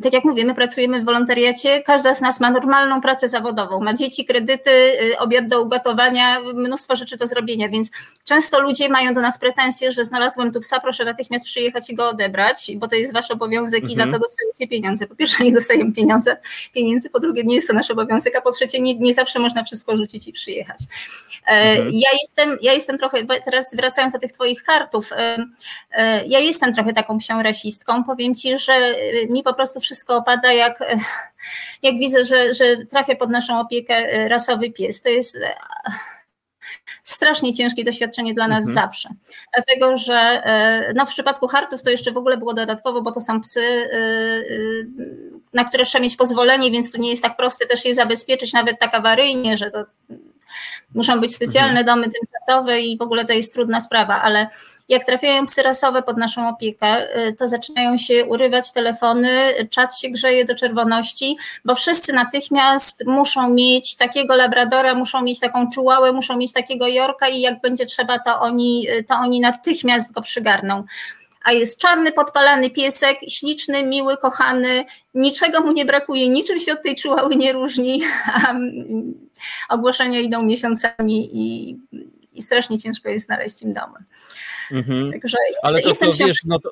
tak 0.04 0.14
jak 0.14 0.24
mówię, 0.24 0.46
my 0.46 0.56
pracujemy 0.56 1.02
w 1.02 1.06
wolontariacie, 1.06 1.82
każda 1.82 2.14
z 2.14 2.22
nas 2.22 2.40
ma 2.40 2.52
normalną 2.52 3.02
pracę 3.02 3.28
zawodową, 3.28 3.80
ma 3.80 3.94
dzieci, 3.94 4.26
kredyty, 4.26 4.72
y, 4.72 5.18
obiad 5.20 5.48
do 5.48 5.62
ugotowania, 5.62 6.40
mnóstwo 6.40 6.96
rzeczy 6.96 7.18
do 7.18 7.28
zrobienia, 7.28 7.70
więc 7.70 7.92
często 8.26 8.62
ludzie 8.62 8.90
mają 8.90 9.14
do 9.14 9.22
nas 9.22 9.40
pretensje, 9.40 9.92
że 9.92 10.06
znalazłem 10.06 10.52
tu 10.52 10.60
psa, 10.60 10.80
proszę 10.80 11.06
natychmiast 11.06 11.46
przyjechać 11.46 11.90
i 11.90 11.96
go 11.96 12.10
odebrać, 12.10 12.72
bo 12.76 12.88
to 12.88 12.96
jest 12.96 13.14
wasz 13.14 13.32
obowiązek 13.32 13.78
mhm. 13.78 13.92
i 13.92 13.96
za 13.96 14.04
mhm. 14.04 14.22
to 14.22 14.26
dostajecie 14.26 14.68
pieniądze. 14.68 15.08
Po 15.08 15.16
pierwsze 15.16 15.44
nie 15.44 15.54
dostajemy 15.54 15.94
pieniądze, 15.94 16.38
pieniędzy, 16.74 17.10
po 17.10 17.20
drugie 17.20 17.44
nie 17.44 17.56
jest 17.56 17.68
to 17.68 17.74
nasz 17.74 17.92
obowiązek, 17.92 18.36
a 18.36 18.42
po 18.42 18.52
trzecie 18.52 18.82
nie, 18.82 18.96
nie 18.96 19.14
zawsze 19.14 19.40
można 19.40 19.64
wszystko 19.64 19.98
rzucić 19.98 20.28
i 20.28 20.34
przyjechać. 20.34 20.78
E, 21.48 21.52
mhm. 21.52 21.92
Ja 21.94 22.10
jestem, 22.22 22.58
ja 22.62 22.74
jestem 22.74 22.98
trochę, 22.98 23.26
teraz 23.46 23.76
wracając 23.76 24.14
do 24.14 24.20
tych 24.20 24.32
twoich 24.32 24.64
kartów, 24.64 25.10
e, 25.12 26.26
ja 26.28 26.40
jestem 26.40 26.74
trochę 26.74 26.94
taką 26.94 27.18
psią 27.18 27.44
rasistką, 27.44 28.04
powiem 28.04 28.36
ci, 28.36 28.60
że 28.60 28.96
mi 29.30 29.44
po 29.44 29.54
prostu 29.54 29.80
wszystko 29.88 30.16
opada, 30.16 30.54
jak, 30.54 30.80
jak 31.84 31.98
widzę, 31.98 32.24
że, 32.24 32.54
że 32.54 32.86
trafia 32.86 33.16
pod 33.16 33.30
naszą 33.30 33.60
opiekę 33.60 33.96
e, 33.96 34.28
rasowy 34.28 34.72
pies. 34.72 35.02
To 35.02 35.10
jest 35.10 35.36
e, 35.36 35.56
strasznie 37.04 37.54
ciężkie 37.54 37.84
doświadczenie 37.84 38.34
dla 38.34 38.48
nas 38.48 38.68
mhm. 38.68 38.74
zawsze. 38.74 39.10
Dlatego, 39.56 39.98
że 39.98 40.16
e, 40.16 40.94
no, 40.96 41.06
w 41.06 41.10
przypadku 41.10 41.48
hartów 41.48 41.84
to 41.84 41.90
jeszcze 41.90 42.12
w 42.12 42.18
ogóle 42.18 42.38
było 42.38 42.54
dodatkowo, 42.54 43.02
bo 43.02 43.12
to 43.12 43.22
są 43.22 43.42
psy, 43.42 43.90
na 45.54 45.66
które 45.66 45.86
trzeba 45.86 46.04
mieć 46.04 46.16
pozwolenie, 46.16 46.72
więc 46.72 46.92
tu 46.92 47.02
nie 47.02 47.10
jest 47.10 47.24
tak 47.24 47.38
proste 47.38 47.66
też 47.66 47.86
je 47.86 47.94
zabezpieczyć, 47.94 48.54
nawet 48.54 48.80
tak 48.80 48.96
awaryjnie, 48.96 49.58
że 49.58 49.72
to 49.72 49.86
muszą 50.96 51.20
być 51.20 51.36
specjalne 51.36 51.80
mhm. 51.80 51.86
domy 51.86 52.10
tymczasowe 52.20 52.82
i 52.82 52.98
w 52.98 53.02
ogóle 53.02 53.26
to 53.26 53.34
jest 53.34 53.54
trudna 53.54 53.80
sprawa, 53.80 54.22
ale 54.22 54.48
jak 54.90 55.06
trafiają 55.06 55.46
psy 55.46 55.64
rasowe 55.64 56.04
pod 56.04 56.18
naszą 56.18 56.50
opiekę, 56.50 57.18
y, 57.28 57.34
to 57.34 57.48
zaczynają 57.48 57.98
się 57.98 58.26
urywać 58.26 58.72
telefony, 58.72 59.30
czat 59.70 60.00
się 60.00 60.10
grzeje 60.10 60.46
do 60.46 60.56
czerwoności, 60.56 61.38
bo 61.66 61.76
wszyscy 61.76 62.14
natychmiast 62.14 63.06
muszą 63.08 63.50
mieć 63.50 63.96
takiego 63.96 64.36
labradora, 64.36 64.96
muszą 64.96 65.22
mieć 65.22 65.40
taką 65.40 65.70
czułałę, 65.70 66.12
muszą 66.12 66.38
mieć 66.38 66.54
takiego 66.54 66.88
jorka 66.88 67.28
i 67.28 67.42
jak 67.42 67.62
będzie 67.62 67.86
trzeba, 67.86 68.20
to 68.20 68.40
oni, 68.40 68.88
to 69.08 69.16
oni 69.16 69.40
natychmiast 69.40 70.14
go 70.14 70.22
przygarną. 70.22 70.84
A 71.44 71.52
jest 71.52 71.80
czarny, 71.80 72.12
podpalany 72.12 72.70
piesek, 72.70 73.18
śliczny, 73.28 73.84
miły, 73.84 74.18
kochany, 74.18 74.86
niczego 75.14 75.62
mu 75.62 75.72
nie 75.72 75.86
brakuje, 75.86 76.30
niczym 76.30 76.60
się 76.60 76.74
od 76.74 76.84
tej 76.84 76.96
czułały 76.96 77.36
nie 77.36 77.54
różni, 77.54 78.04
a 78.34 78.54
ogłoszenia 79.70 80.20
idą 80.20 80.42
miesiącami 80.44 81.30
i, 81.34 81.78
i 82.34 82.42
strasznie 82.42 82.80
ciężko 82.80 83.10
jest 83.10 83.26
znaleźć 83.26 83.62
im 83.62 83.74
domy. 83.74 84.00
Mhm. 84.72 85.12
Także 85.12 85.38
Ale 85.64 85.82
to, 85.82 85.90
jestem 85.90 86.12
wiesz, 86.12 86.40
no 86.46 86.56
to... 86.60 86.70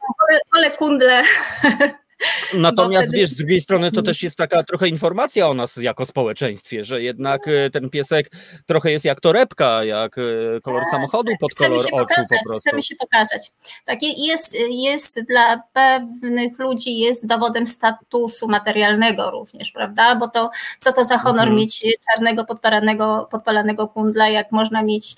ale 0.52 0.72
kundle. 0.72 1.24
Natomiast 2.54 3.08
wtedy... 3.08 3.18
wiesz, 3.22 3.30
z 3.30 3.38
drugiej 3.38 3.62
strony 3.62 3.92
to 3.92 4.02
też 4.02 4.24
jest 4.24 4.38
taka 4.38 4.64
trochę 4.64 4.88
informacja 4.88 5.48
o 5.48 5.54
nas 5.54 5.78
jako 5.78 6.06
społeczeństwie, 6.06 6.84
że 6.84 7.02
jednak 7.02 7.48
e, 7.48 7.70
ten 7.70 7.90
piesek 7.90 8.32
trochę 8.66 8.92
jest 8.92 9.06
jak 9.06 9.22
torebka, 9.22 9.84
jak 9.84 10.18
e, 10.18 10.22
kolor 10.62 10.82
tak, 10.84 10.92
samochodu 10.92 11.32
pod 11.40 11.54
kolor 11.54 11.80
oczu 11.80 11.90
pokazać, 11.90 12.40
po 12.44 12.50
prostu. 12.50 12.70
Chcemy 12.70 12.82
się 12.82 12.96
pokazać. 12.96 13.52
Tak, 13.86 14.00
jest, 14.18 14.58
jest 14.70 15.22
dla 15.28 15.64
pewnych 15.74 16.60
ludzi 16.60 16.98
jest 16.98 17.28
dowodem 17.28 17.66
statusu 17.66 18.48
materialnego 18.48 19.32
również, 19.32 19.72
prawda? 19.72 20.16
Bo 20.16 20.28
to 20.28 20.50
co 20.80 20.94
to 20.94 21.06
za 21.06 21.18
honor 21.18 21.48
mhm. 21.48 21.56
mieć 21.56 21.86
czarnego 22.12 22.46
podpalanego, 22.46 23.28
podpalanego 23.32 23.88
kundla, 23.88 24.30
jak 24.30 24.52
można 24.52 24.84
mieć 24.84 25.16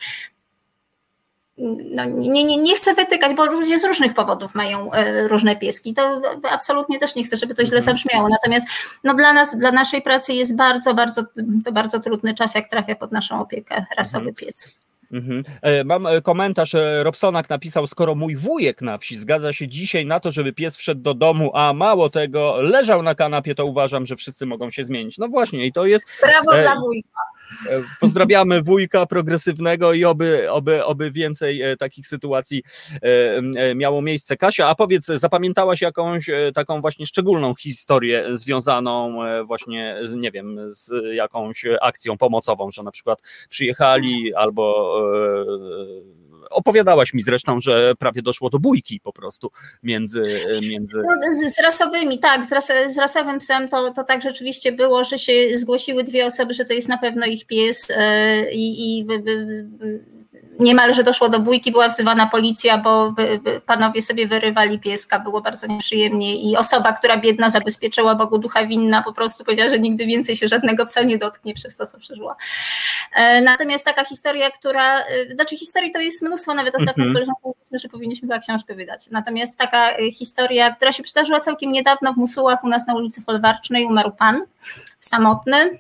no, 1.57 2.05
nie, 2.05 2.43
nie, 2.43 2.57
nie 2.57 2.75
chcę 2.75 2.93
wytykać, 2.93 3.33
bo 3.33 3.45
ludzie 3.45 3.79
z 3.79 3.85
różnych 3.85 4.13
powodów 4.13 4.55
mają 4.55 4.91
e, 4.91 5.27
różne 5.27 5.55
pieski. 5.55 5.93
To 5.93 6.21
absolutnie 6.51 6.99
też 6.99 7.15
nie 7.15 7.23
chcę, 7.23 7.37
żeby 7.37 7.55
to 7.55 7.65
źle 7.65 7.77
mhm. 7.77 7.83
zabrzmiało. 7.97 8.29
Natomiast 8.29 8.67
no, 9.03 9.13
dla 9.13 9.33
nas, 9.33 9.57
dla 9.57 9.71
naszej 9.71 10.01
pracy 10.01 10.33
jest 10.33 10.55
bardzo, 10.55 10.93
bardzo, 10.93 11.23
to 11.65 11.71
bardzo 11.71 11.99
trudny 11.99 12.35
czas, 12.35 12.55
jak 12.55 12.69
trafia 12.69 12.95
pod 12.95 13.11
naszą 13.11 13.41
opiekę 13.41 13.85
rasowy 13.97 14.29
mhm. 14.29 14.35
pies. 14.35 14.69
Mhm. 15.11 15.43
E, 15.61 15.83
mam 15.83 16.07
e, 16.07 16.21
komentarz, 16.21 16.75
Robsonak 17.03 17.49
napisał, 17.49 17.87
skoro 17.87 18.15
mój 18.15 18.35
wujek 18.35 18.81
na 18.81 18.97
wsi 18.97 19.17
zgadza 19.17 19.53
się 19.53 19.67
dzisiaj 19.67 20.05
na 20.05 20.19
to, 20.19 20.31
żeby 20.31 20.53
pies 20.53 20.77
wszedł 20.77 21.01
do 21.01 21.13
domu, 21.13 21.51
a 21.53 21.73
mało 21.73 22.09
tego, 22.09 22.61
leżał 22.61 23.03
na 23.03 23.15
kanapie, 23.15 23.55
to 23.55 23.65
uważam, 23.65 24.05
że 24.05 24.15
wszyscy 24.15 24.45
mogą 24.45 24.69
się 24.69 24.83
zmienić. 24.83 25.17
No 25.17 25.27
właśnie 25.27 25.65
i 25.65 25.71
to 25.71 25.85
jest... 25.85 26.05
Brawo 26.21 26.51
dla 26.51 26.75
wujka. 26.75 27.19
Pozdrawiamy 27.99 28.61
wujka 28.61 29.05
progresywnego 29.05 29.93
i 29.93 30.05
oby, 30.05 30.51
oby, 30.51 30.85
oby 30.85 31.11
więcej 31.11 31.61
takich 31.79 32.07
sytuacji 32.07 32.63
miało 33.75 34.01
miejsce. 34.01 34.37
Kasia, 34.37 34.67
a 34.67 34.75
powiedz, 34.75 35.05
zapamiętałaś 35.05 35.81
jakąś 35.81 36.29
taką 36.53 36.81
właśnie 36.81 37.05
szczególną 37.05 37.55
historię 37.55 38.25
związaną 38.29 39.19
właśnie, 39.45 39.97
z, 40.03 40.13
nie 40.13 40.31
wiem, 40.31 40.59
z 40.69 40.91
jakąś 41.13 41.65
akcją 41.81 42.17
pomocową, 42.17 42.71
że 42.71 42.83
na 42.83 42.91
przykład 42.91 43.21
przyjechali 43.49 44.33
albo 44.33 44.97
opowiadałaś 46.49 47.13
mi 47.13 47.21
zresztą, 47.21 47.59
że 47.59 47.93
prawie 47.99 48.21
doszło 48.21 48.49
do 48.49 48.59
bójki 48.59 48.99
po 48.99 49.13
prostu 49.13 49.51
między... 49.83 50.23
między... 50.69 50.97
No, 50.97 51.33
z, 51.33 51.55
z, 51.55 51.59
rasowymi, 51.59 52.19
tak, 52.19 52.45
z, 52.45 52.51
ras, 52.51 52.71
z 52.87 52.97
rasowym 52.97 53.37
psem 53.37 53.69
to, 53.69 53.93
to 53.93 54.03
tak 54.03 54.21
rzeczywiście 54.21 54.71
było, 54.71 55.03
że 55.03 55.17
się 55.17 55.33
zgłosiły 55.53 56.03
dwie 56.03 56.25
osoby, 56.25 56.53
że 56.53 56.65
to 56.65 56.73
jest 56.73 56.89
na 56.89 56.97
pewno 56.97 57.25
ich 57.25 57.45
pies 57.45 57.89
yy, 57.89 58.51
i, 58.51 58.99
i 58.99 59.05
niemalże 60.59 61.03
doszło 61.03 61.29
do 61.29 61.39
bójki, 61.39 61.71
była 61.71 61.87
wzywana 61.87 62.27
policja, 62.27 62.77
bo 62.77 63.15
panowie 63.65 64.01
sobie 64.01 64.27
wyrywali 64.27 64.79
pieska, 64.79 65.19
było 65.19 65.41
bardzo 65.41 65.67
nieprzyjemnie 65.67 66.41
i 66.51 66.57
osoba, 66.57 66.93
która 66.93 67.17
biedna 67.17 67.49
zabezpieczyła 67.49 68.15
Bogu 68.15 68.37
ducha 68.37 68.65
winna, 68.65 69.03
po 69.03 69.13
prostu 69.13 69.43
powiedziała, 69.43 69.69
że 69.69 69.79
nigdy 69.79 70.05
więcej 70.05 70.35
się 70.35 70.47
żadnego 70.47 70.85
psa 70.85 71.01
nie 71.01 71.17
dotknie 71.17 71.53
przez 71.53 71.77
to, 71.77 71.85
co 71.85 71.99
przeżyła. 71.99 72.35
E, 73.15 73.41
natomiast 73.41 73.85
taka 73.85 74.05
historia, 74.05 74.51
która, 74.51 74.99
e, 74.99 75.33
znaczy 75.33 75.57
historii 75.57 75.91
to 75.91 75.99
jest 75.99 76.21
mnóstwo, 76.21 76.53
nawet 76.53 76.75
ostatnio 76.75 77.03
-hmm. 77.03 77.09
z 77.09 77.13
koleżanką 77.13 77.53
że 77.71 77.89
powinniśmy 77.89 78.27
chyba 78.27 78.39
książkę 78.39 78.75
wydać. 78.75 79.09
Natomiast 79.11 79.59
taka 79.59 79.91
e, 79.91 80.11
historia, 80.11 80.71
która 80.71 80.91
się 80.91 81.03
przydarzyła 81.03 81.39
całkiem 81.39 81.71
niedawno 81.71 82.13
w 82.13 82.17
Musułach 82.17 82.63
u 82.63 82.67
nas 82.67 82.87
na 82.87 82.95
ulicy 82.95 83.21
Folwarcznej, 83.21 83.85
umarł 83.85 84.11
pan 84.11 84.41
samotny, 84.99 85.79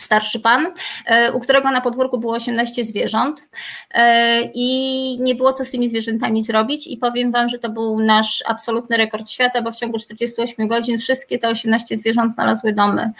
starszy 0.00 0.40
pan, 0.40 0.66
e, 1.06 1.32
u 1.32 1.40
którego 1.40 1.70
na 1.70 1.80
podwórku 1.80 2.18
było 2.18 2.34
18 2.34 2.84
zwierząt 2.84 3.48
e, 3.90 4.42
i 4.54 5.18
nie 5.20 5.34
było 5.34 5.52
co 5.52 5.64
z 5.64 5.70
tymi 5.70 5.88
zwierzętami 5.88 6.42
zrobić 6.42 6.86
i 6.86 6.96
powiem 6.96 7.32
wam, 7.32 7.48
że 7.48 7.58
to 7.58 7.68
był 7.68 8.00
nasz 8.00 8.44
absolutny 8.46 8.96
rekord 8.96 9.30
świata, 9.30 9.62
bo 9.62 9.72
w 9.72 9.76
ciągu 9.76 9.98
48 9.98 10.68
godzin 10.68 10.98
wszystkie 10.98 11.38
te 11.38 11.48
18 11.48 11.96
zwierząt 11.96 12.34
znalazły 12.34 12.72
domy. 12.72 13.12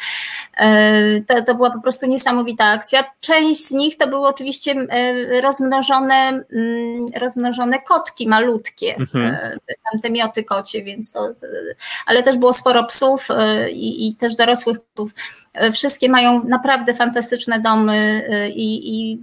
E, 0.57 1.21
to, 1.21 1.43
to 1.43 1.55
była 1.55 1.71
po 1.71 1.81
prostu 1.81 2.07
niesamowita 2.07 2.65
akcja. 2.65 3.05
Część 3.21 3.65
z 3.65 3.73
nich 3.73 3.97
to 3.97 4.07
były 4.07 4.29
oczywiście 4.29 4.75
rozmnożone, 5.43 6.45
rozmnożone 7.17 7.83
kotki 7.83 8.29
malutkie, 8.29 8.97
mhm. 8.97 9.37
tam 9.91 10.01
te 10.01 10.11
mioty 10.11 10.45
kocie, 10.45 10.83
więc 10.83 11.13
to, 11.13 11.29
ale 12.07 12.23
też 12.23 12.37
było 12.37 12.53
sporo 12.53 12.85
psów 12.85 13.29
i, 13.73 14.09
i 14.09 14.15
też 14.15 14.37
dorosłych 14.37 14.79
psów. 14.95 15.13
Wszystkie 15.73 16.09
mają 16.09 16.45
naprawdę 16.45 16.95
fantastyczne 16.95 17.61
domy 17.61 18.29
y, 18.31 18.51
i, 18.51 19.01
i 19.01 19.19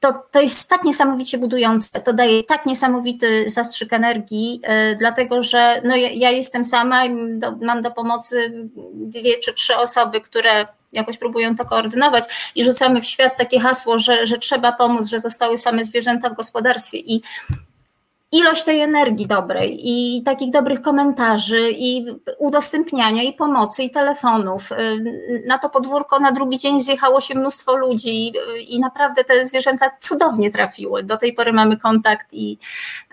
to, 0.00 0.12
to 0.30 0.40
jest 0.40 0.70
tak 0.70 0.84
niesamowicie 0.84 1.38
budujące, 1.38 2.00
to 2.00 2.12
daje 2.12 2.44
tak 2.44 2.66
niesamowity 2.66 3.50
zastrzyk 3.50 3.92
energii, 3.92 4.62
y, 4.92 4.96
dlatego 4.96 5.42
że 5.42 5.80
no 5.84 5.96
ja, 5.96 6.10
ja 6.10 6.30
jestem 6.30 6.64
sama 6.64 7.04
i 7.04 7.38
do, 7.38 7.52
mam 7.52 7.82
do 7.82 7.90
pomocy 7.90 8.52
dwie 8.94 9.38
czy 9.38 9.54
trzy 9.54 9.76
osoby, 9.76 10.20
które 10.20 10.66
jakoś 10.92 11.18
próbują 11.18 11.56
to 11.56 11.64
koordynować 11.64 12.24
i 12.54 12.64
rzucamy 12.64 13.00
w 13.00 13.06
świat 13.06 13.36
takie 13.36 13.60
hasło, 13.60 13.98
że, 13.98 14.26
że 14.26 14.38
trzeba 14.38 14.72
pomóc, 14.72 15.06
że 15.06 15.20
zostały 15.20 15.58
same 15.58 15.84
zwierzęta 15.84 16.30
w 16.30 16.36
gospodarstwie. 16.36 16.98
I 16.98 17.22
ilość 18.32 18.64
tej 18.64 18.80
energii 18.80 19.26
dobrej 19.26 19.80
i 19.82 20.22
takich 20.22 20.50
dobrych 20.50 20.82
komentarzy 20.82 21.70
i 21.70 22.06
udostępniania 22.38 23.22
i 23.22 23.32
pomocy 23.32 23.82
i 23.82 23.90
telefonów. 23.90 24.72
Y, 24.72 25.42
na 25.46 25.58
to 25.58 25.70
podwórko 25.70 26.20
na 26.20 26.32
drugi 26.32 26.58
dzień 26.58 26.80
zjechało 26.80 27.20
się 27.20 27.34
mnóstwo 27.34 27.76
ludzi 27.76 28.32
i 28.68 28.80
naprawdę 28.80 29.24
te 29.24 29.46
zwierzęta 29.46 29.90
cudownie 30.00 30.50
trafiły. 30.50 31.02
Do 31.02 31.16
tej 31.16 31.32
pory 31.32 31.52
mamy 31.52 31.76
kontakt 31.76 32.34
i 32.34 32.58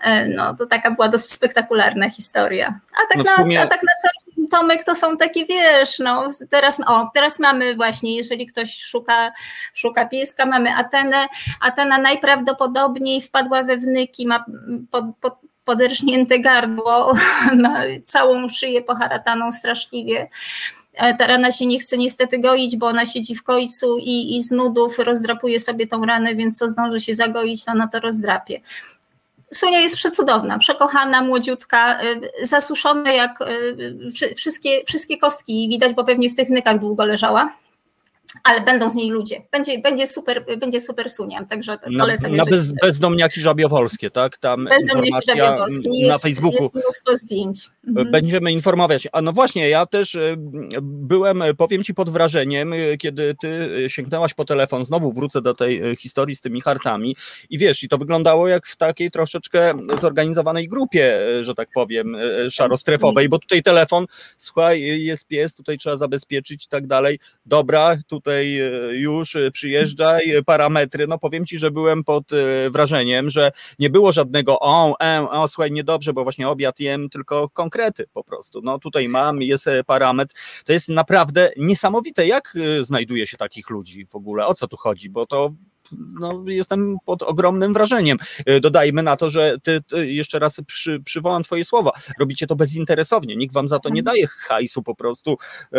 y, 0.06 0.28
no, 0.36 0.54
to 0.54 0.66
taka 0.66 0.90
była 0.90 1.08
dosyć 1.08 1.32
spektakularna 1.32 2.10
historia. 2.10 2.80
A 3.04 3.14
tak, 3.14 3.26
no 3.26 3.32
sumie... 3.36 3.58
na, 3.58 3.64
a 3.64 3.66
tak 3.66 3.82
na 3.82 3.92
co 4.02 4.32
dzień 4.36 4.48
Tomek 4.48 4.84
to 4.84 4.94
są 4.94 5.16
takie, 5.16 5.46
wiesz, 5.46 5.98
no 5.98 6.28
teraz, 6.50 6.80
o, 6.86 7.10
teraz 7.14 7.38
mamy 7.38 7.74
właśnie, 7.74 8.16
jeżeli 8.16 8.46
ktoś 8.46 8.80
szuka, 8.80 9.32
szuka 9.74 10.06
pieska, 10.06 10.46
mamy 10.46 10.76
Atenę. 10.76 11.26
Atena 11.60 11.98
najprawdopodobniej 11.98 13.20
wpadła 13.20 13.62
we 13.62 13.76
wnyki, 13.76 14.26
ma 14.26 14.44
pod 14.90 15.04
pod, 15.20 15.34
poderżnięte 15.64 16.38
gardło, 16.38 17.12
ma 17.62 17.82
całą 18.04 18.48
szyję 18.48 18.82
poharataną 18.82 19.52
straszliwie. 19.52 20.28
E, 20.94 21.14
ta 21.14 21.26
rana 21.26 21.52
się 21.52 21.66
nie 21.66 21.78
chce 21.78 21.98
niestety 21.98 22.38
goić, 22.38 22.76
bo 22.76 22.86
ona 22.86 23.06
siedzi 23.06 23.34
w 23.34 23.42
końcu 23.42 23.98
i, 23.98 24.36
i 24.36 24.44
z 24.44 24.50
nudów 24.50 24.98
rozdrapuje 24.98 25.60
sobie 25.60 25.86
tą 25.86 26.04
ranę, 26.04 26.34
więc 26.34 26.58
co 26.58 26.68
zdąży 26.68 27.00
się 27.00 27.14
zagoić, 27.14 27.64
to 27.64 27.72
ona 27.72 27.88
to 27.88 28.00
rozdrapie. 28.00 28.60
Sunia 29.54 29.80
jest 29.80 29.96
przecudowna, 29.96 30.58
przekochana, 30.58 31.22
młodziutka, 31.22 32.00
e, 32.00 32.20
zasuszona 32.42 33.12
jak 33.12 33.42
e, 33.42 34.34
wszystkie, 34.34 34.84
wszystkie 34.84 35.18
kostki 35.18 35.68
widać, 35.68 35.94
bo 35.94 36.04
pewnie 36.04 36.30
w 36.30 36.36
tych 36.36 36.50
nykach 36.50 36.78
długo 36.78 37.04
leżała 37.04 37.52
ale 38.44 38.60
będą 38.60 38.90
z 38.90 38.94
niej 38.94 39.10
ludzie. 39.10 39.42
Będzie, 39.52 39.78
będzie, 39.78 40.06
super, 40.06 40.44
będzie 40.58 40.80
super 40.80 41.10
suniem, 41.10 41.46
także 41.46 41.78
na, 41.90 42.00
polecam. 42.00 42.36
Na 42.36 42.44
bez, 42.44 42.72
bezdomniaki 42.72 43.40
żabiowolskie, 43.40 44.10
tak? 44.10 44.38
Tam 44.38 44.64
bezdomniaki 44.64 45.26
żabiowolskie. 45.26 45.90
Jest, 45.92 46.12
na 46.12 46.18
Facebooku. 46.18 46.62
Jest 46.62 46.74
mnóstwo 46.74 47.16
zdjęć. 47.16 47.70
Mhm. 47.88 48.10
Będziemy 48.10 48.52
informować. 48.52 49.08
A 49.12 49.22
no 49.22 49.32
właśnie, 49.32 49.68
ja 49.68 49.86
też 49.86 50.14
e, 50.14 50.34
byłem, 50.82 51.42
powiem 51.56 51.84
Ci, 51.84 51.94
pod 51.94 52.10
wrażeniem, 52.10 52.72
e, 52.72 52.96
kiedy 52.96 53.34
Ty 53.40 53.84
sięgnęłaś 53.88 54.34
po 54.34 54.44
telefon, 54.44 54.84
znowu 54.84 55.12
wrócę 55.12 55.42
do 55.42 55.54
tej 55.54 55.96
historii 55.96 56.36
z 56.36 56.40
tymi 56.40 56.60
hartami 56.60 57.16
i 57.50 57.58
wiesz, 57.58 57.82
i 57.82 57.88
to 57.88 57.98
wyglądało 57.98 58.48
jak 58.48 58.66
w 58.66 58.76
takiej 58.76 59.10
troszeczkę 59.10 59.74
zorganizowanej 60.00 60.68
grupie, 60.68 61.18
że 61.40 61.54
tak 61.54 61.68
powiem, 61.74 62.16
szarostrefowej, 62.50 63.28
bo 63.28 63.38
tutaj 63.38 63.62
telefon, 63.62 64.06
słuchaj, 64.36 65.04
jest 65.04 65.26
pies, 65.26 65.54
tutaj 65.54 65.78
trzeba 65.78 65.96
zabezpieczyć 65.96 66.64
i 66.64 66.68
tak 66.68 66.86
dalej. 66.86 67.18
Dobra, 67.46 67.96
tu 68.06 68.20
tutaj 68.28 68.60
e, 68.60 68.70
już 68.96 69.36
e, 69.36 69.50
przyjeżdżaj, 69.50 70.30
e, 70.30 70.42
parametry, 70.42 71.06
no 71.06 71.18
powiem 71.18 71.46
Ci, 71.46 71.58
że 71.58 71.70
byłem 71.70 72.04
pod 72.04 72.30
wrażeniem, 72.70 73.30
że 73.30 73.52
nie 73.78 73.90
było 73.90 74.12
żadnego 74.12 74.60
o, 74.60 74.96
o 75.30 75.48
słuchaj, 75.48 75.72
niedobrze, 75.72 76.12
bo 76.12 76.22
właśnie 76.22 76.48
obiad 76.48 76.80
jem, 76.80 77.08
tylko 77.08 77.48
konkrety 77.48 78.06
po 78.12 78.24
prostu. 78.24 78.60
No 78.62 78.78
tutaj 78.78 79.08
mam, 79.08 79.42
jest 79.42 79.68
parametr. 79.86 80.34
To 80.64 80.72
jest 80.72 80.88
naprawdę 80.88 81.50
niesamowite, 81.56 82.26
jak 82.26 82.54
znajduje 82.80 83.26
się 83.26 83.36
takich 83.36 83.70
ludzi 83.70 84.06
w 84.06 84.16
ogóle, 84.16 84.46
o 84.46 84.54
co 84.54 84.68
tu 84.68 84.76
chodzi, 84.76 85.10
bo 85.10 85.26
to 85.26 85.52
no, 86.20 86.44
jestem 86.46 86.96
pod 87.04 87.22
ogromnym 87.22 87.72
wrażeniem. 87.72 88.18
E, 88.46 88.60
dodajmy 88.60 89.02
na 89.02 89.16
to, 89.16 89.30
że 89.30 89.56
ty, 89.62 89.80
ty 89.80 90.12
jeszcze 90.12 90.38
raz 90.38 90.60
przy, 90.66 91.00
przywołam 91.00 91.42
twoje 91.42 91.64
słowa, 91.64 91.90
robicie 92.18 92.46
to 92.46 92.56
bezinteresownie, 92.56 93.36
nikt 93.36 93.54
wam 93.54 93.68
za 93.68 93.78
to 93.78 93.88
nie 93.88 94.02
daje 94.02 94.26
hajsu 94.26 94.82
po 94.82 94.94
prostu, 94.94 95.38
e, 95.72 95.78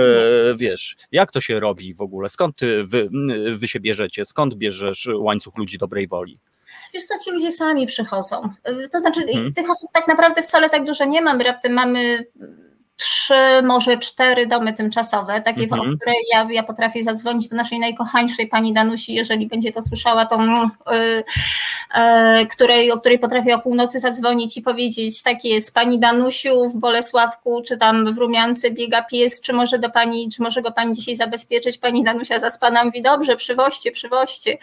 wiesz, 0.56 0.98
jak 1.12 1.32
to 1.32 1.42
się 1.42 1.60
robi 1.60 1.94
w 1.94 2.02
ogóle, 2.02 2.30
skąd 2.30 2.62
wy, 2.86 3.10
wy 3.56 3.68
się 3.68 3.80
bierzecie, 3.80 4.26
skąd 4.26 4.56
bierzesz 4.56 5.10
łańcuch 5.16 5.58
ludzi 5.58 5.78
dobrej 5.78 6.08
woli? 6.08 6.40
Wiesz 6.94 7.06
co, 7.06 7.20
ci 7.26 7.32
ludzie 7.32 7.52
sami 7.52 7.88
przychodzą. 7.88 8.50
E, 8.64 8.88
to 8.88 9.00
znaczy, 9.00 9.22
hmm. 9.34 9.54
tych 9.54 9.70
osób 9.70 9.90
tak 9.94 10.08
naprawdę 10.08 10.44
wcale 10.44 10.70
tak 10.70 10.86
dużo 10.86 11.06
nie 11.06 11.22
mamy, 11.22 11.44
raptem 11.44 11.74
mamy 11.74 12.26
trzy, 13.00 13.64
może 13.64 13.98
cztery 13.98 14.48
domy 14.48 14.74
tymczasowe, 14.74 15.42
takie, 15.42 15.64
mm 15.64 15.70
-hmm. 15.70 15.74
o 15.74 15.76
mhm. 15.76 15.98
które 15.98 16.14
ja, 16.34 16.48
ja 16.52 16.64
potrafię 16.64 17.04
zadzwonić 17.04 17.48
do 17.48 17.56
naszej 17.56 17.80
najkochańszej 17.80 18.48
pani 18.48 18.74
Danusi, 18.74 19.14
jeżeli 19.14 19.48
będzie 19.48 19.72
to 19.72 19.82
słyszała, 19.82 20.26
to 20.26 20.40
yy, 20.42 21.24
yy, 21.96 22.48
której, 22.48 22.92
o 22.92 23.00
której 23.00 23.20
potrafię 23.20 23.56
o 23.56 23.60
północy 23.60 24.00
zadzwonić 24.00 24.58
i 24.58 24.62
powiedzieć, 24.62 25.24
tak 25.24 25.46
jest, 25.46 25.74
pani 25.74 26.00
Danusiu 26.00 26.70
w 26.70 26.78
Bolesławku, 26.78 27.62
czy 27.68 27.78
tam 27.78 28.14
w 28.14 28.18
Rumiance 28.18 28.72
biega 28.72 29.04
pies, 29.04 29.42
czy 29.42 29.54
może 29.54 29.80
do 29.80 29.90
pani, 29.90 30.30
czy 30.32 30.42
może 30.42 30.62
go 30.62 30.72
pani 30.72 30.94
dzisiaj 30.94 31.16
zabezpieczyć, 31.16 31.78
pani 31.78 32.04
Danusia 32.04 32.40
zaspana 32.40 32.84
mówi, 32.84 33.02
dobrze, 33.02 33.36
przywoźcie, 33.36 33.92
przywoźcie. 33.92 34.58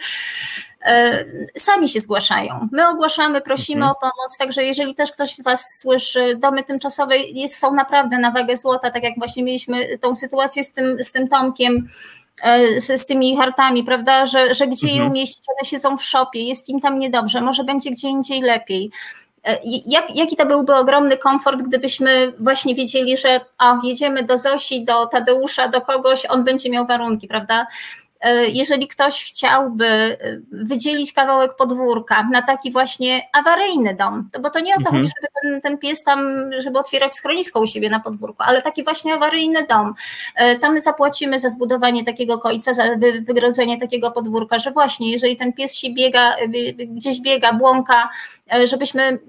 E, 0.87 1.25
sami 1.55 1.89
się 1.89 1.99
zgłaszają. 1.99 2.69
My 2.71 2.87
ogłaszamy, 2.87 3.41
prosimy 3.41 3.81
mhm. 3.81 3.91
o 3.91 3.95
pomoc, 3.99 4.37
także 4.39 4.63
jeżeli 4.63 4.95
też 4.95 5.11
ktoś 5.11 5.35
z 5.35 5.43
Was 5.43 5.79
słyszy, 5.81 6.35
domy 6.35 6.63
tymczasowe 6.63 7.17
jest, 7.17 7.59
są 7.59 7.73
naprawdę 7.73 8.17
na 8.17 8.31
wagę 8.31 8.57
złota, 8.57 8.91
tak 8.91 9.03
jak 9.03 9.13
właśnie 9.17 9.43
mieliśmy 9.43 9.97
tą 9.97 10.15
sytuację 10.15 10.63
z 10.63 10.73
tym, 10.73 11.03
z 11.03 11.11
tym 11.11 11.27
Tomkiem, 11.27 11.87
e, 12.43 12.79
z, 12.79 13.01
z, 13.01 13.05
tymi 13.05 13.37
hartami, 13.37 13.83
prawda, 13.83 14.25
że, 14.25 14.53
że 14.53 14.67
gdzie 14.67 14.87
mhm. 14.87 15.03
je 15.03 15.09
umieścić, 15.09 15.43
one 15.49 15.69
siedzą 15.69 15.97
w 15.97 16.03
szopie, 16.03 16.43
jest 16.43 16.69
im 16.69 16.79
tam 16.79 16.99
niedobrze, 16.99 17.41
może 17.41 17.63
będzie 17.63 17.91
gdzie 17.91 18.09
indziej 18.09 18.41
lepiej. 18.41 18.91
E, 19.43 19.59
jak, 19.85 20.15
jaki 20.15 20.35
to 20.35 20.45
byłby 20.45 20.75
ogromny 20.75 21.17
komfort, 21.17 21.61
gdybyśmy 21.61 22.33
właśnie 22.39 22.75
wiedzieli, 22.75 23.17
że 23.17 23.41
o, 23.59 23.79
jedziemy 23.83 24.23
do 24.23 24.37
Zosi, 24.37 24.85
do 24.85 25.05
Tadeusza, 25.05 25.67
do 25.67 25.81
kogoś, 25.81 26.25
on 26.25 26.43
będzie 26.43 26.69
miał 26.69 26.85
warunki, 26.85 27.27
prawda? 27.27 27.67
Jeżeli 28.47 28.87
ktoś 28.87 29.23
chciałby 29.23 30.17
wydzielić 30.51 31.13
kawałek 31.13 31.55
podwórka 31.55 32.27
na 32.31 32.41
taki 32.41 32.71
właśnie 32.71 33.21
awaryjny 33.33 33.95
dom, 33.95 34.29
to 34.33 34.39
bo 34.39 34.49
to 34.49 34.59
nie 34.59 34.73
o 34.73 34.77
to 34.77 34.79
mhm. 34.79 34.97
chodzi, 34.97 35.13
żeby 35.15 35.27
ten, 35.41 35.61
ten 35.61 35.77
pies 35.77 36.03
tam, 36.03 36.49
żeby 36.57 36.79
otwierać 36.79 37.15
schronisko 37.15 37.59
u 37.59 37.67
siebie 37.67 37.89
na 37.89 37.99
podwórku, 37.99 38.43
ale 38.43 38.61
taki 38.61 38.83
właśnie 38.83 39.13
awaryjny 39.13 39.67
dom, 39.67 39.93
to 40.61 40.71
my 40.71 40.79
zapłacimy 40.79 41.39
za 41.39 41.49
zbudowanie 41.49 42.05
takiego 42.05 42.37
końca, 42.37 42.73
za 42.73 42.83
wygrodzenie 43.21 43.79
takiego 43.79 44.11
podwórka, 44.11 44.59
że 44.59 44.71
właśnie 44.71 45.11
jeżeli 45.11 45.37
ten 45.37 45.53
pies 45.53 45.75
się 45.75 45.93
biega, 45.93 46.35
gdzieś 46.77 47.21
biega, 47.21 47.53
błąka, 47.53 48.09
żebyśmy 48.63 49.19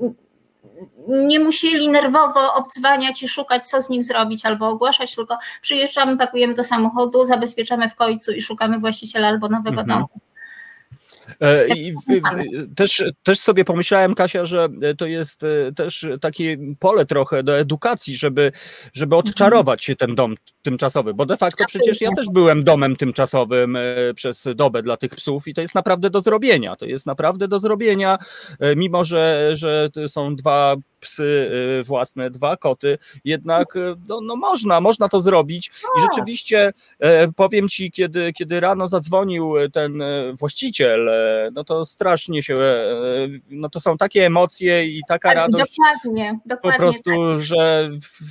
nie 1.08 1.40
musieli 1.40 1.88
nerwowo 1.88 2.54
obdzwaniać 2.54 3.22
i 3.22 3.28
szukać, 3.28 3.68
co 3.68 3.82
z 3.82 3.90
nim 3.90 4.02
zrobić 4.02 4.46
albo 4.46 4.68
ogłaszać, 4.68 5.14
tylko 5.14 5.38
przyjeżdżamy, 5.62 6.16
pakujemy 6.16 6.54
do 6.54 6.64
samochodu, 6.64 7.24
zabezpieczamy 7.24 7.88
w 7.88 7.94
końcu 7.94 8.32
i 8.32 8.42
szukamy 8.42 8.78
właściciela 8.78 9.28
albo 9.28 9.48
nowego 9.48 9.80
mhm. 9.80 9.88
domu. 9.88 10.08
E, 11.40 11.68
I 11.68 11.94
też, 12.76 13.04
też 13.22 13.38
sobie 13.38 13.64
pomyślałem, 13.64 14.14
Kasia, 14.14 14.46
że 14.46 14.68
to 14.98 15.06
jest 15.06 15.44
e, 15.44 15.72
też 15.72 16.06
takie 16.20 16.56
pole 16.78 17.06
trochę 17.06 17.42
do 17.42 17.58
edukacji, 17.58 18.16
żeby, 18.16 18.52
żeby 18.92 19.16
mhm. 19.16 19.28
odczarować 19.28 19.84
się 19.84 19.96
ten 19.96 20.14
dom 20.14 20.34
tymczasowy, 20.62 21.14
bo 21.14 21.26
de 21.26 21.36
facto 21.36 21.64
przecież 21.68 22.00
ja 22.00 22.10
też 22.16 22.26
byłem 22.32 22.64
domem 22.64 22.96
tymczasowym 22.96 23.76
e, 23.76 23.80
przez 24.14 24.48
dobę 24.54 24.82
dla 24.82 24.96
tych 24.96 25.10
psów 25.10 25.48
i 25.48 25.54
to 25.54 25.60
jest 25.60 25.74
naprawdę 25.74 26.10
do 26.10 26.20
zrobienia. 26.20 26.76
To 26.76 26.86
jest 26.86 27.06
naprawdę 27.06 27.48
do 27.48 27.58
zrobienia, 27.58 28.18
mimo 28.76 29.04
że, 29.04 29.50
że 29.52 29.88
są 30.08 30.36
dwa 30.36 30.76
psy 31.00 31.50
y, 31.80 31.82
własne, 31.82 32.30
dwa 32.30 32.56
koty, 32.56 32.98
jednak 33.24 33.76
y, 33.76 33.94
no, 34.08 34.20
no 34.20 34.36
można, 34.36 34.80
można 34.80 35.08
to 35.08 35.20
zrobić 35.20 35.66
i 35.68 35.70
tak. 35.70 36.02
rzeczywiście 36.02 36.72
e, 36.98 37.32
powiem 37.32 37.68
Ci, 37.68 37.90
kiedy, 37.90 38.32
kiedy 38.32 38.60
rano 38.60 38.88
zadzwonił 38.88 39.54
ten 39.72 40.02
e, 40.02 40.32
właściciel, 40.32 41.08
e, 41.08 41.50
no 41.52 41.64
to 41.64 41.84
strasznie 41.84 42.42
się, 42.42 42.58
no 43.50 43.68
to 43.68 43.80
są 43.80 43.96
takie 43.96 44.26
emocje 44.26 44.86
i 44.86 45.00
taka 45.08 45.28
tak, 45.28 45.36
radość 45.36 45.76
dokładnie, 45.76 46.38
dokładnie 46.46 46.72
po 46.72 46.78
prostu, 46.78 47.10
tak. 47.10 47.40
że 47.40 47.90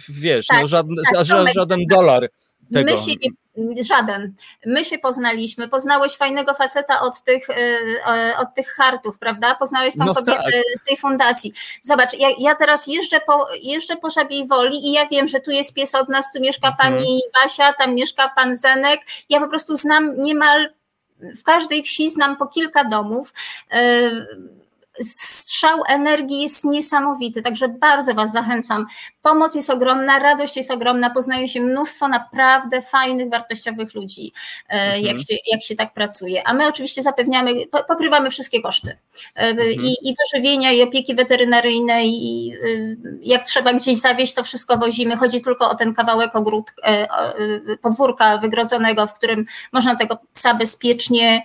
wiesz, 0.10 0.48
tak, 0.48 0.62
no 0.62 0.68
żaden, 0.68 0.96
tak, 1.14 1.26
żaden 1.54 1.80
dolar 1.90 2.30
tego. 2.74 2.92
My 2.92 2.98
się 2.98 3.12
żaden. 3.88 4.34
My 4.66 4.86
się 4.86 4.98
poznaliśmy, 4.98 5.68
poznałeś 5.68 6.18
fajnego 6.18 6.54
faceta 6.54 7.02
od 7.02 7.24
tych, 7.24 7.50
y, 7.50 7.54
y, 7.54 8.38
od 8.38 8.54
tych 8.56 8.68
hartów, 8.68 9.20
prawda? 9.20 9.56
Poznałeś 9.56 9.98
tą 9.98 10.06
no 10.06 10.16
kobietę 10.16 10.42
tak. 10.42 10.64
z 10.76 10.84
tej 10.84 10.98
fundacji. 10.98 11.54
Zobacz, 11.82 12.14
ja, 12.14 12.30
ja 12.40 12.56
teraz 12.56 12.88
jeżdżę 12.88 13.20
po, 13.20 13.48
jeżdżę 13.62 13.96
po 13.96 14.10
Żabiej 14.10 14.48
Woli 14.48 14.88
i 14.88 14.92
ja 14.92 15.08
wiem, 15.08 15.28
że 15.28 15.40
tu 15.40 15.52
jest 15.52 15.74
pies 15.74 15.96
od 15.96 16.10
nas, 16.10 16.32
tu 16.34 16.42
mieszka 16.42 16.68
mhm. 16.68 16.94
pani 16.94 17.22
Basia, 17.34 17.74
tam 17.74 17.96
mieszka 17.96 18.32
pan 18.36 18.54
Zenek. 18.54 19.02
Ja 19.30 19.40
po 19.40 19.48
prostu 19.48 19.76
znam 19.76 20.24
niemal 20.24 20.70
w 21.20 21.44
każdej 21.44 21.84
wsi 21.84 22.12
znam 22.12 22.38
po 22.38 22.48
kilka 22.48 22.84
domów. 22.84 23.34
Y, 23.74 24.58
strzał 25.04 25.84
energii 25.88 26.42
jest 26.42 26.66
niesamowity, 26.66 27.42
także 27.42 27.68
bardzo 27.68 28.14
Was 28.14 28.32
zachęcam. 28.32 28.86
Pomoc 29.28 29.56
jest 29.56 29.70
ogromna, 29.70 30.20
radość 30.20 30.58
jest 30.58 30.72
ogromna, 30.72 31.10
poznaje 31.10 31.48
się 31.48 31.62
mnóstwo 31.62 32.08
naprawdę 32.08 32.82
fajnych, 32.82 33.30
wartościowych 33.30 33.96
ludzi, 33.96 34.32
e, 34.70 34.74
mhm. 34.74 35.06
jak, 35.06 35.18
się, 35.20 35.36
jak 35.52 35.62
się 35.62 35.76
tak 35.76 35.94
pracuje. 35.94 36.48
A 36.48 36.54
my 36.54 36.68
oczywiście 36.68 37.02
zapewniamy, 37.02 37.54
pokrywamy 37.88 38.30
wszystkie 38.30 38.62
koszty 38.62 38.98
e, 39.36 39.40
mhm. 39.40 39.72
i, 39.72 40.10
i 40.10 40.16
wyżywienia, 40.16 40.72
i 40.72 40.84
opieki 40.84 41.16
weterynaryjnej, 41.16 42.10
i 42.10 42.54
e, 42.54 42.58
jak 43.22 43.44
trzeba 43.44 43.74
gdzieś 43.74 43.98
zawieźć, 43.98 44.34
to 44.34 44.44
wszystko 44.44 44.78
wozimy. 44.78 45.18
Chodzi 45.18 45.42
tylko 45.42 45.70
o 45.70 45.76
ten 45.76 45.94
kawałek 45.94 46.36
ogród, 46.36 46.72
podwórka 47.82 48.38
wygrodzonego, 48.38 49.08
w 49.08 49.14
którym 49.14 49.46
można 49.72 49.96
tego 49.96 50.20
psa 50.34 50.54
bezpiecznie 50.54 51.42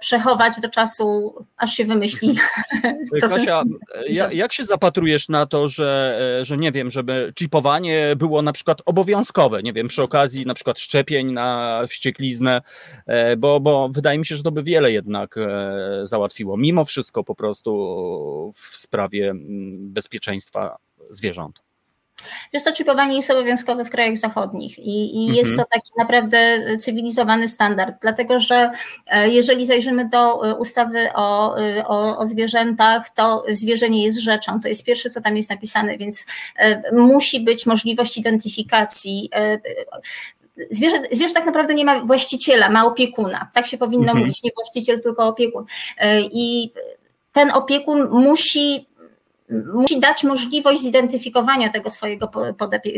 przechować 0.00 0.60
do 0.60 0.68
czasu, 0.68 1.34
aż 1.56 1.72
się 1.72 1.84
wymyśli 1.84 2.38
Co 3.20 3.28
Kasia, 3.28 3.62
ja, 4.08 4.32
jak 4.32 4.52
się 4.52 4.64
zapatrujesz 4.64 5.28
na 5.28 5.46
to, 5.46 5.68
że, 5.68 6.18
e, 6.40 6.44
że 6.44 6.56
nie 6.56 6.72
wiem, 6.72 6.85
żeby 6.90 7.32
chipowanie 7.38 8.16
było 8.16 8.42
na 8.42 8.52
przykład 8.52 8.82
obowiązkowe, 8.84 9.62
nie 9.62 9.72
wiem, 9.72 9.88
przy 9.88 10.02
okazji 10.02 10.46
na 10.46 10.54
przykład 10.54 10.80
szczepień 10.80 11.32
na 11.32 11.80
wściekliznę, 11.88 12.62
e, 13.06 13.36
bo, 13.36 13.60
bo 13.60 13.88
wydaje 13.88 14.18
mi 14.18 14.26
się, 14.26 14.36
że 14.36 14.42
to 14.42 14.52
by 14.52 14.62
wiele 14.62 14.92
jednak 14.92 15.38
e, 15.38 16.00
załatwiło, 16.02 16.56
mimo 16.56 16.84
wszystko 16.84 17.24
po 17.24 17.34
prostu 17.34 18.52
w 18.54 18.76
sprawie 18.76 19.32
bezpieczeństwa 19.78 20.76
zwierząt. 21.10 21.65
Wiesz 22.52 22.62
co, 22.62 22.72
czipowanie 22.72 23.16
jest 23.16 23.30
obowiązkowe 23.30 23.84
w 23.84 23.90
krajach 23.90 24.16
zachodnich 24.16 24.78
i, 24.78 25.16
i 25.16 25.20
mhm. 25.20 25.38
jest 25.38 25.56
to 25.56 25.64
taki 25.64 25.92
naprawdę 25.98 26.62
cywilizowany 26.78 27.48
standard, 27.48 27.96
dlatego 28.02 28.38
że 28.38 28.70
e, 29.06 29.28
jeżeli 29.28 29.66
zajrzymy 29.66 30.08
do 30.08 30.50
e, 30.50 30.54
ustawy 30.54 31.08
o, 31.14 31.58
e, 31.60 31.86
o, 31.86 32.18
o 32.18 32.26
zwierzętach, 32.26 33.10
to 33.10 33.44
zwierzę 33.50 33.90
nie 33.90 34.04
jest 34.04 34.18
rzeczą, 34.18 34.60
to 34.60 34.68
jest 34.68 34.86
pierwsze, 34.86 35.10
co 35.10 35.20
tam 35.20 35.36
jest 35.36 35.50
napisane, 35.50 35.98
więc 35.98 36.26
musi 36.92 37.40
być 37.40 37.66
możliwość 37.66 38.16
identyfikacji 38.16 39.30
Zwierzę, 40.70 41.02
zwierzę 41.10 41.34
tak 41.34 41.46
naprawdę 41.46 41.74
nie 41.74 41.84
ma 41.84 42.00
właściciela, 42.00 42.70
ma 42.70 42.86
opiekuna. 42.86 43.50
Tak 43.54 43.66
się 43.66 43.78
powinno 43.78 44.04
mhm. 44.04 44.18
mówić, 44.18 44.42
nie 44.42 44.50
właściciel, 44.56 45.00
tylko 45.00 45.26
opiekun. 45.26 45.64
I 46.32 46.70
ten 47.32 47.50
opiekun 47.50 48.08
musi 48.10 48.86
musi 49.74 50.00
dać 50.00 50.24
możliwość 50.24 50.80
zidentyfikowania 50.80 51.68
tego 51.68 51.90
swojego 51.90 52.30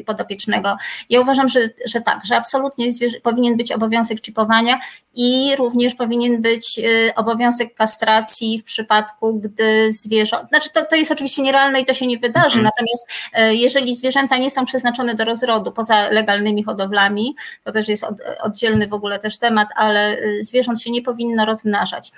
podopiecznego. 0.07 0.77
Ja 1.11 1.21
uważam, 1.21 1.49
że, 1.49 1.61
że 1.87 2.01
tak, 2.01 2.21
że 2.27 2.37
absolutnie 2.37 2.89
powinien 3.23 3.57
być 3.57 3.73
obowiązek 3.73 4.25
chipowania 4.25 4.81
i 5.15 5.57
również 5.59 5.95
powinien 5.95 6.43
być 6.43 6.79
y, 6.79 7.13
obowiązek 7.17 7.75
kastracji 7.75 8.59
w 8.59 8.65
przypadku, 8.65 9.41
gdy 9.41 9.93
zwierzę, 9.93 10.47
znaczy 10.49 10.71
to, 10.75 10.85
to 10.85 10.97
jest 10.97 11.13
oczywiście 11.13 11.43
nierealne 11.43 11.81
i 11.81 11.85
to 11.85 11.95
się 11.95 12.07
nie 12.07 12.19
wydarzy, 12.19 12.59
mhm. 12.59 12.65
natomiast 12.65 13.09
y, 13.39 13.55
jeżeli 13.55 13.97
zwierzęta 13.97 14.37
nie 14.37 14.51
są 14.51 14.67
przeznaczone 14.67 15.15
do 15.15 15.25
rozrodu 15.25 15.73
poza 15.73 16.09
legalnymi 16.09 16.65
hodowlami, 16.65 17.37
to 17.65 17.73
też 17.73 17.89
jest 17.89 18.07
oddzielny 18.41 18.87
w 18.87 18.93
ogóle 18.93 19.19
też 19.19 19.39
temat, 19.39 19.69
ale 19.77 20.19
y, 20.19 20.43
zwierząt 20.43 20.83
się 20.83 20.91
nie 20.91 21.03
powinno 21.03 21.45
rozmnażać. 21.45 22.13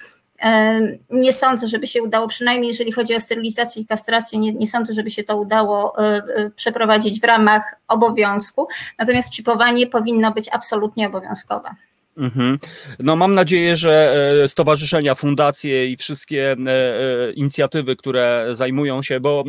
Nie 1.10 1.32
sądzę, 1.32 1.68
żeby 1.68 1.86
się 1.86 2.02
udało, 2.02 2.28
przynajmniej 2.28 2.68
jeżeli 2.68 2.92
chodzi 2.92 3.16
o 3.16 3.20
sterylizację 3.20 3.82
i 3.82 3.86
kastrację, 3.86 4.38
nie, 4.38 4.52
nie 4.52 4.66
sądzę, 4.66 4.92
żeby 4.92 5.10
się 5.10 5.24
to 5.24 5.36
udało 5.36 5.98
e, 5.98 6.22
e, 6.36 6.50
przeprowadzić 6.50 7.20
w 7.20 7.24
ramach 7.24 7.74
obowiązku, 7.88 8.68
natomiast 8.98 9.34
chipowanie 9.34 9.86
powinno 9.86 10.32
być 10.32 10.48
absolutnie 10.52 11.06
obowiązkowe. 11.06 11.70
Mhm. 12.16 12.58
No 12.98 13.16
mam 13.16 13.34
nadzieję, 13.34 13.76
że 13.76 14.14
e, 14.44 14.48
stowarzyszenia, 14.48 15.14
fundacje 15.14 15.86
i 15.86 15.96
wszystkie 15.96 16.52
e, 16.52 16.56
e, 16.68 17.32
inicjatywy, 17.32 17.96
które 17.96 18.46
zajmują 18.50 19.02
się 19.02 19.20
bo 19.20 19.44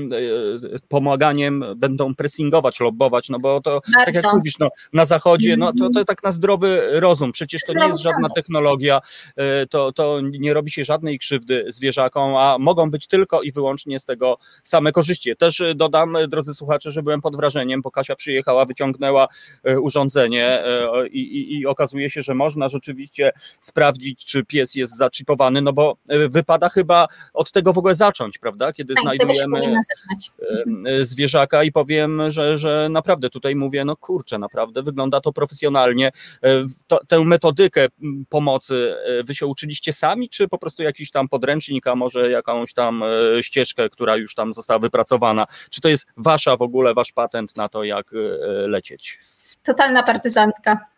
pomaganiem, 0.87 1.65
będą 1.75 2.15
pressingować, 2.15 2.79
lobbować, 2.79 3.29
no 3.29 3.39
bo 3.39 3.61
to 3.61 3.71
Bardzo. 3.71 4.05
tak 4.05 4.15
jak 4.15 4.33
mówisz, 4.33 4.59
no, 4.59 4.69
na 4.93 5.05
zachodzie, 5.05 5.57
no 5.57 5.73
to, 5.73 5.89
to 5.89 6.05
tak 6.05 6.23
na 6.23 6.31
zdrowy 6.31 6.81
rozum, 6.91 7.31
przecież 7.31 7.61
to 7.67 7.73
nie 7.73 7.87
jest 7.87 8.01
żadna 8.01 8.29
technologia, 8.29 8.99
to, 9.69 9.91
to 9.91 10.21
nie 10.21 10.53
robi 10.53 10.71
się 10.71 10.83
żadnej 10.83 11.19
krzywdy 11.19 11.65
zwierzakom, 11.67 12.35
a 12.35 12.57
mogą 12.59 12.91
być 12.91 13.07
tylko 13.07 13.41
i 13.41 13.51
wyłącznie 13.51 13.99
z 13.99 14.05
tego 14.05 14.37
same 14.63 14.91
korzyści. 14.91 15.35
Też 15.35 15.63
dodam, 15.75 16.17
drodzy 16.27 16.53
słuchacze, 16.53 16.91
że 16.91 17.03
byłem 17.03 17.21
pod 17.21 17.35
wrażeniem, 17.35 17.81
bo 17.81 17.91
Kasia 17.91 18.15
przyjechała, 18.15 18.65
wyciągnęła 18.65 19.27
urządzenie 19.81 20.63
i, 21.11 21.19
i, 21.19 21.59
i 21.59 21.65
okazuje 21.65 22.09
się, 22.09 22.21
że 22.21 22.33
można 22.33 22.50
można 22.51 22.67
rzeczywiście 22.67 23.31
sprawdzić, 23.59 24.25
czy 24.25 24.45
pies 24.45 24.75
jest 24.75 24.97
zaczipowany, 24.97 25.61
no 25.61 25.73
bo 25.73 25.97
e, 26.07 26.29
wypada 26.29 26.69
chyba 26.69 27.07
od 27.33 27.51
tego 27.51 27.73
w 27.73 27.77
ogóle 27.77 27.95
zacząć, 27.95 28.37
prawda? 28.37 28.73
Kiedy 28.73 28.93
tak, 28.93 29.03
znajdujemy 29.03 29.59
e, 29.59 29.79
e, 30.85 31.05
zwierzaka 31.05 31.63
i 31.63 31.71
powiem, 31.71 32.31
że, 32.31 32.57
że 32.57 32.87
naprawdę 32.89 33.29
tutaj 33.29 33.55
mówię, 33.55 33.85
no 33.85 33.95
kurczę, 33.95 34.39
naprawdę 34.39 34.83
wygląda 34.83 35.21
to 35.21 35.33
profesjonalnie. 35.33 36.11
To, 36.87 36.99
tę 37.07 37.19
metodykę 37.19 37.87
pomocy 38.29 38.95
wy 39.23 39.35
się 39.35 39.45
uczyliście 39.45 39.93
sami, 39.93 40.29
czy 40.29 40.47
po 40.47 40.57
prostu 40.57 40.83
jakiś 40.83 41.11
tam 41.11 41.29
podręcznik, 41.29 41.87
a 41.87 41.95
może 41.95 42.29
jakąś 42.29 42.73
tam 42.73 43.03
ścieżkę, 43.41 43.89
która 43.89 44.17
już 44.17 44.35
tam 44.35 44.53
została 44.53 44.79
wypracowana? 44.79 45.47
Czy 45.69 45.81
to 45.81 45.89
jest 45.89 46.07
wasza 46.17 46.57
w 46.57 46.61
ogóle, 46.61 46.93
wasz 46.93 47.11
patent 47.11 47.57
na 47.57 47.69
to, 47.69 47.83
jak 47.83 48.11
lecieć? 48.67 49.19
Totalna 49.63 50.03
partyzantka. 50.03 50.90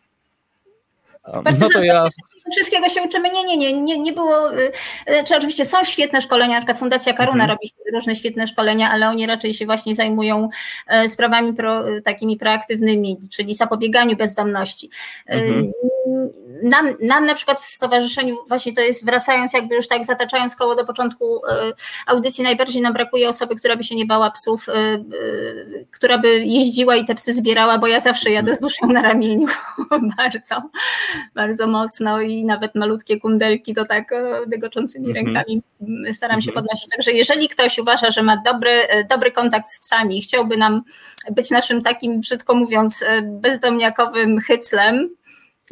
No 1.59 1.69
to 1.73 1.83
ja... 1.83 2.07
Wszystkiego 2.51 2.89
się 2.89 3.01
uczymy. 3.01 3.29
Nie, 3.29 3.43
nie, 3.43 3.57
nie, 3.57 3.73
nie, 3.73 3.99
nie 3.99 4.13
było. 4.13 4.53
Y, 4.59 4.71
y, 5.09 5.23
czy 5.27 5.37
oczywiście 5.37 5.65
są 5.65 5.83
świetne 5.83 6.21
szkolenia, 6.21 6.53
na 6.53 6.59
przykład 6.59 6.79
Fundacja 6.79 7.13
Karuna 7.13 7.43
mhm. 7.43 7.49
robi 7.49 7.71
różne 7.93 8.15
świetne 8.15 8.47
szkolenia, 8.47 8.91
ale 8.91 9.09
oni 9.09 9.25
raczej 9.25 9.53
się 9.53 9.65
właśnie 9.65 9.95
zajmują 9.95 10.49
e, 10.87 11.09
sprawami 11.09 11.53
pro, 11.53 11.83
takimi 12.03 12.37
proaktywnymi, 12.37 13.17
czyli 13.31 13.55
zapobieganiu 13.55 14.15
bezdomności. 14.15 14.89
Mhm. 15.25 15.71
Nam, 16.63 16.95
nam 17.01 17.25
na 17.25 17.33
przykład 17.33 17.59
w 17.59 17.65
stowarzyszeniu, 17.65 18.37
właśnie 18.47 18.73
to 18.73 18.81
jest 18.81 19.05
wracając 19.05 19.53
jakby 19.53 19.75
już 19.75 19.87
tak 19.87 20.05
zataczając 20.05 20.55
koło 20.55 20.75
do 20.75 20.85
początku 20.85 21.41
audycji, 22.07 22.43
najbardziej 22.43 22.81
nam 22.81 22.93
brakuje 22.93 23.29
osoby, 23.29 23.55
która 23.55 23.75
by 23.75 23.83
się 23.83 23.95
nie 23.95 24.05
bała 24.05 24.31
psów, 24.31 24.65
która 25.91 26.17
by 26.17 26.39
jeździła 26.45 26.95
i 26.95 27.05
te 27.05 27.15
psy 27.15 27.33
zbierała, 27.33 27.77
bo 27.77 27.87
ja 27.87 27.99
zawsze 27.99 28.31
jadę 28.31 28.55
z 28.55 28.59
duszą 28.59 28.87
na 28.87 29.01
ramieniu 29.01 29.47
bardzo, 30.17 30.61
bardzo 31.35 31.67
mocno 31.67 32.21
i 32.21 32.45
nawet 32.45 32.75
malutkie 32.75 33.19
kundelki 33.19 33.73
to 33.73 33.85
tak 33.85 34.13
dygoczącymi 34.47 35.07
mhm. 35.07 35.25
rękami 35.25 35.61
staram 36.11 36.41
się 36.41 36.51
mhm. 36.51 36.65
podnosić. 36.65 36.89
Także 36.89 37.11
jeżeli 37.11 37.49
ktoś 37.49 37.79
uważa, 37.79 38.09
że 38.09 38.23
ma 38.23 38.41
dobry, 38.45 38.87
dobry 39.09 39.31
kontakt 39.31 39.67
z 39.69 39.79
psami 39.79 40.17
i 40.17 40.21
chciałby 40.21 40.57
nam 40.57 40.81
być 41.31 41.51
naszym 41.51 41.81
takim, 41.81 42.19
brzydko 42.19 42.55
mówiąc, 42.55 43.05
bezdomniakowym 43.23 44.39
hyclem, 44.39 45.09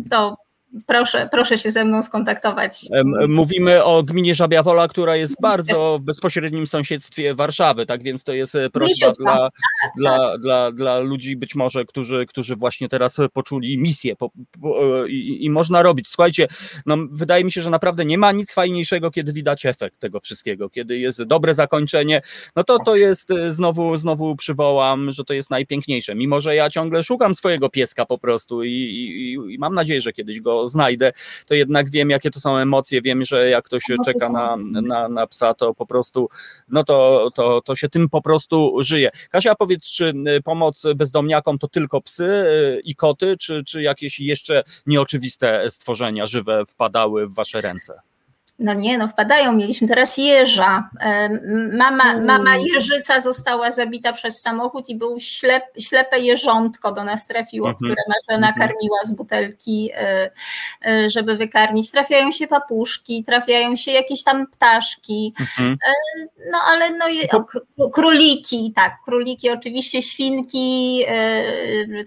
to 0.09 0.40
proszę, 0.85 1.29
proszę 1.31 1.57
się 1.57 1.71
ze 1.71 1.85
mną 1.85 2.03
skontaktować. 2.03 2.85
Mówimy 3.27 3.83
o 3.83 4.03
gminie 4.03 4.35
Żabia 4.35 4.63
która 4.89 5.15
jest 5.15 5.35
bardzo 5.41 5.97
w 6.01 6.03
bezpośrednim 6.03 6.67
sąsiedztwie 6.67 7.35
Warszawy, 7.35 7.85
tak 7.85 8.03
więc 8.03 8.23
to 8.23 8.33
jest 8.33 8.55
e, 8.55 8.69
prośba 8.69 9.11
dla, 9.11 9.37
tak, 9.37 9.51
dla, 9.97 10.31
tak. 10.31 10.41
Dla, 10.41 10.71
dla 10.71 10.99
ludzi 10.99 11.35
być 11.35 11.55
może, 11.55 11.85
którzy, 11.85 12.25
którzy 12.25 12.55
właśnie 12.55 12.89
teraz 12.89 13.17
poczuli 13.33 13.77
misję 13.77 14.15
po, 14.15 14.31
po, 14.61 15.05
i, 15.05 15.37
i, 15.45 15.49
można 15.49 15.81
robić. 15.81 16.07
Słuchajcie, 16.07 16.47
no, 16.85 16.97
wydaje 17.11 17.43
mi 17.43 17.51
się, 17.51 17.61
że 17.61 17.69
naprawdę 17.69 18.05
nie 18.05 18.17
ma 18.17 18.31
nic 18.31 18.53
fajniejszego, 18.53 19.11
kiedy 19.11 19.33
widać 19.33 19.65
efekt 19.65 19.99
tego 19.99 20.19
wszystkiego, 20.19 20.69
kiedy 20.69 20.97
jest 20.97 21.23
dobre 21.23 21.53
zakończenie, 21.53 22.21
no 22.55 22.63
to 22.63 22.77
to 22.85 22.95
jest 22.95 23.31
e, 23.31 23.53
znowu, 23.53 23.97
znowu 23.97 24.35
przywołam, 24.35 25.11
że 25.11 25.23
to 25.23 25.33
jest 25.33 25.49
najpiękniejsze, 25.49 26.15
mimo 26.15 26.41
że 26.41 26.55
ja 26.55 26.69
ciągle 26.69 27.03
szukam 27.03 27.35
swojego 27.35 27.69
pieska 27.69 28.05
po 28.05 28.17
prostu 28.17 28.63
i, 28.63 28.69
i, 28.69 29.33
i 29.53 29.57
mam 29.59 29.73
nadzieję, 29.73 30.01
że 30.01 30.13
kiedyś 30.13 30.41
go 30.41 30.60
znajdę, 30.67 31.11
to 31.47 31.53
jednak 31.53 31.89
wiem, 31.89 32.09
jakie 32.09 32.31
to 32.31 32.39
są 32.39 32.57
emocje, 32.57 33.01
wiem, 33.01 33.25
że 33.25 33.49
jak 33.49 33.65
ktoś 33.65 33.83
czeka 34.05 34.29
na, 34.29 34.57
na, 34.81 35.09
na 35.09 35.27
psa, 35.27 35.53
to 35.53 35.73
po 35.73 35.85
prostu, 35.85 36.29
no 36.69 36.83
to, 36.83 37.29
to, 37.35 37.61
to 37.61 37.75
się 37.75 37.89
tym 37.89 38.09
po 38.09 38.21
prostu 38.21 38.77
żyje. 38.79 39.09
Kasia, 39.29 39.55
powiedz, 39.55 39.85
czy 39.85 40.13
y, 40.37 40.41
pomoc 40.41 40.83
bezdomniakom 40.95 41.57
to 41.57 41.67
tylko 41.67 42.01
psy 42.01 42.25
y, 42.25 42.81
i 42.83 42.95
koty, 42.95 43.37
czy, 43.37 43.63
czy 43.63 43.81
jakieś 43.81 44.19
jeszcze 44.19 44.63
nieoczywiste 44.85 45.69
stworzenia 45.69 46.27
żywe 46.27 46.65
wpadały 46.65 47.27
w 47.27 47.33
wasze 47.33 47.61
ręce? 47.61 48.10
No 48.61 48.73
nie, 48.73 48.97
no 48.97 49.07
wpadają. 49.07 49.53
Mieliśmy 49.53 49.87
teraz 49.87 50.17
jeża. 50.17 50.89
Mama, 51.73 52.03
mm. 52.03 52.25
mama 52.25 52.57
jeżyca 52.57 53.19
została 53.19 53.71
zabita 53.71 54.13
przez 54.13 54.41
samochód 54.41 54.89
i 54.89 54.95
był 54.95 55.19
ślep, 55.19 55.63
ślepe 55.79 56.19
jeżątko 56.19 56.91
do 56.91 57.03
nas 57.03 57.27
trafiło, 57.27 57.69
-hmm. 57.69 57.75
które 57.75 58.01
Marzena 58.07 58.51
-hmm. 58.51 58.57
karmiła 58.57 58.97
z 59.03 59.15
butelki, 59.15 59.89
e, 59.93 60.31
e, 60.85 61.09
żeby 61.09 61.35
wykarmić. 61.35 61.91
Trafiają 61.91 62.31
się 62.31 62.47
papuszki, 62.47 63.23
trafiają 63.23 63.75
się 63.75 63.91
jakieś 63.91 64.23
tam 64.23 64.47
ptaszki, 64.47 65.33
-hmm. 65.57 65.75
no 66.51 66.57
ale 66.67 66.89
no, 66.91 67.45
króliki, 67.89 68.73
tak, 68.75 68.93
króliki 69.05 69.49
oczywiście, 69.49 70.01
świnki, 70.01 71.05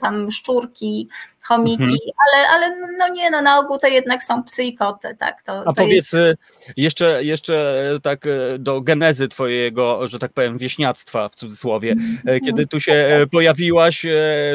tam 0.01 0.31
szczurki, 0.31 1.09
chomiki, 1.49 1.83
mhm. 1.83 1.99
ale, 2.27 2.49
ale 2.49 2.77
no 2.99 3.09
nie, 3.09 3.31
no 3.31 3.43
na 3.43 3.59
ogół 3.59 3.79
to 3.79 3.87
jednak 3.87 4.25
są 4.25 4.45
psy 4.45 4.65
i 4.65 4.75
koty, 4.75 5.17
tak. 5.19 5.43
To, 5.43 5.61
A 5.61 5.65
to 5.65 5.73
powiedz 5.73 6.13
jest... 6.13 6.15
Y, 6.15 6.37
jeszcze, 6.77 7.25
jeszcze 7.25 7.85
y, 7.97 8.01
tak 8.01 8.27
y, 8.27 8.57
do 8.59 8.81
genezy 8.81 9.29
twojego, 9.29 10.09
że 10.09 10.19
tak 10.19 10.33
powiem, 10.33 10.59
wieśniactwa 10.59 11.29
w 11.29 11.35
cudzysłowie. 11.35 11.93
Mhm. 11.93 12.41
Kiedy 12.41 12.67
tu 12.67 12.81
się 12.81 13.27
pojawiłaś, 13.33 14.07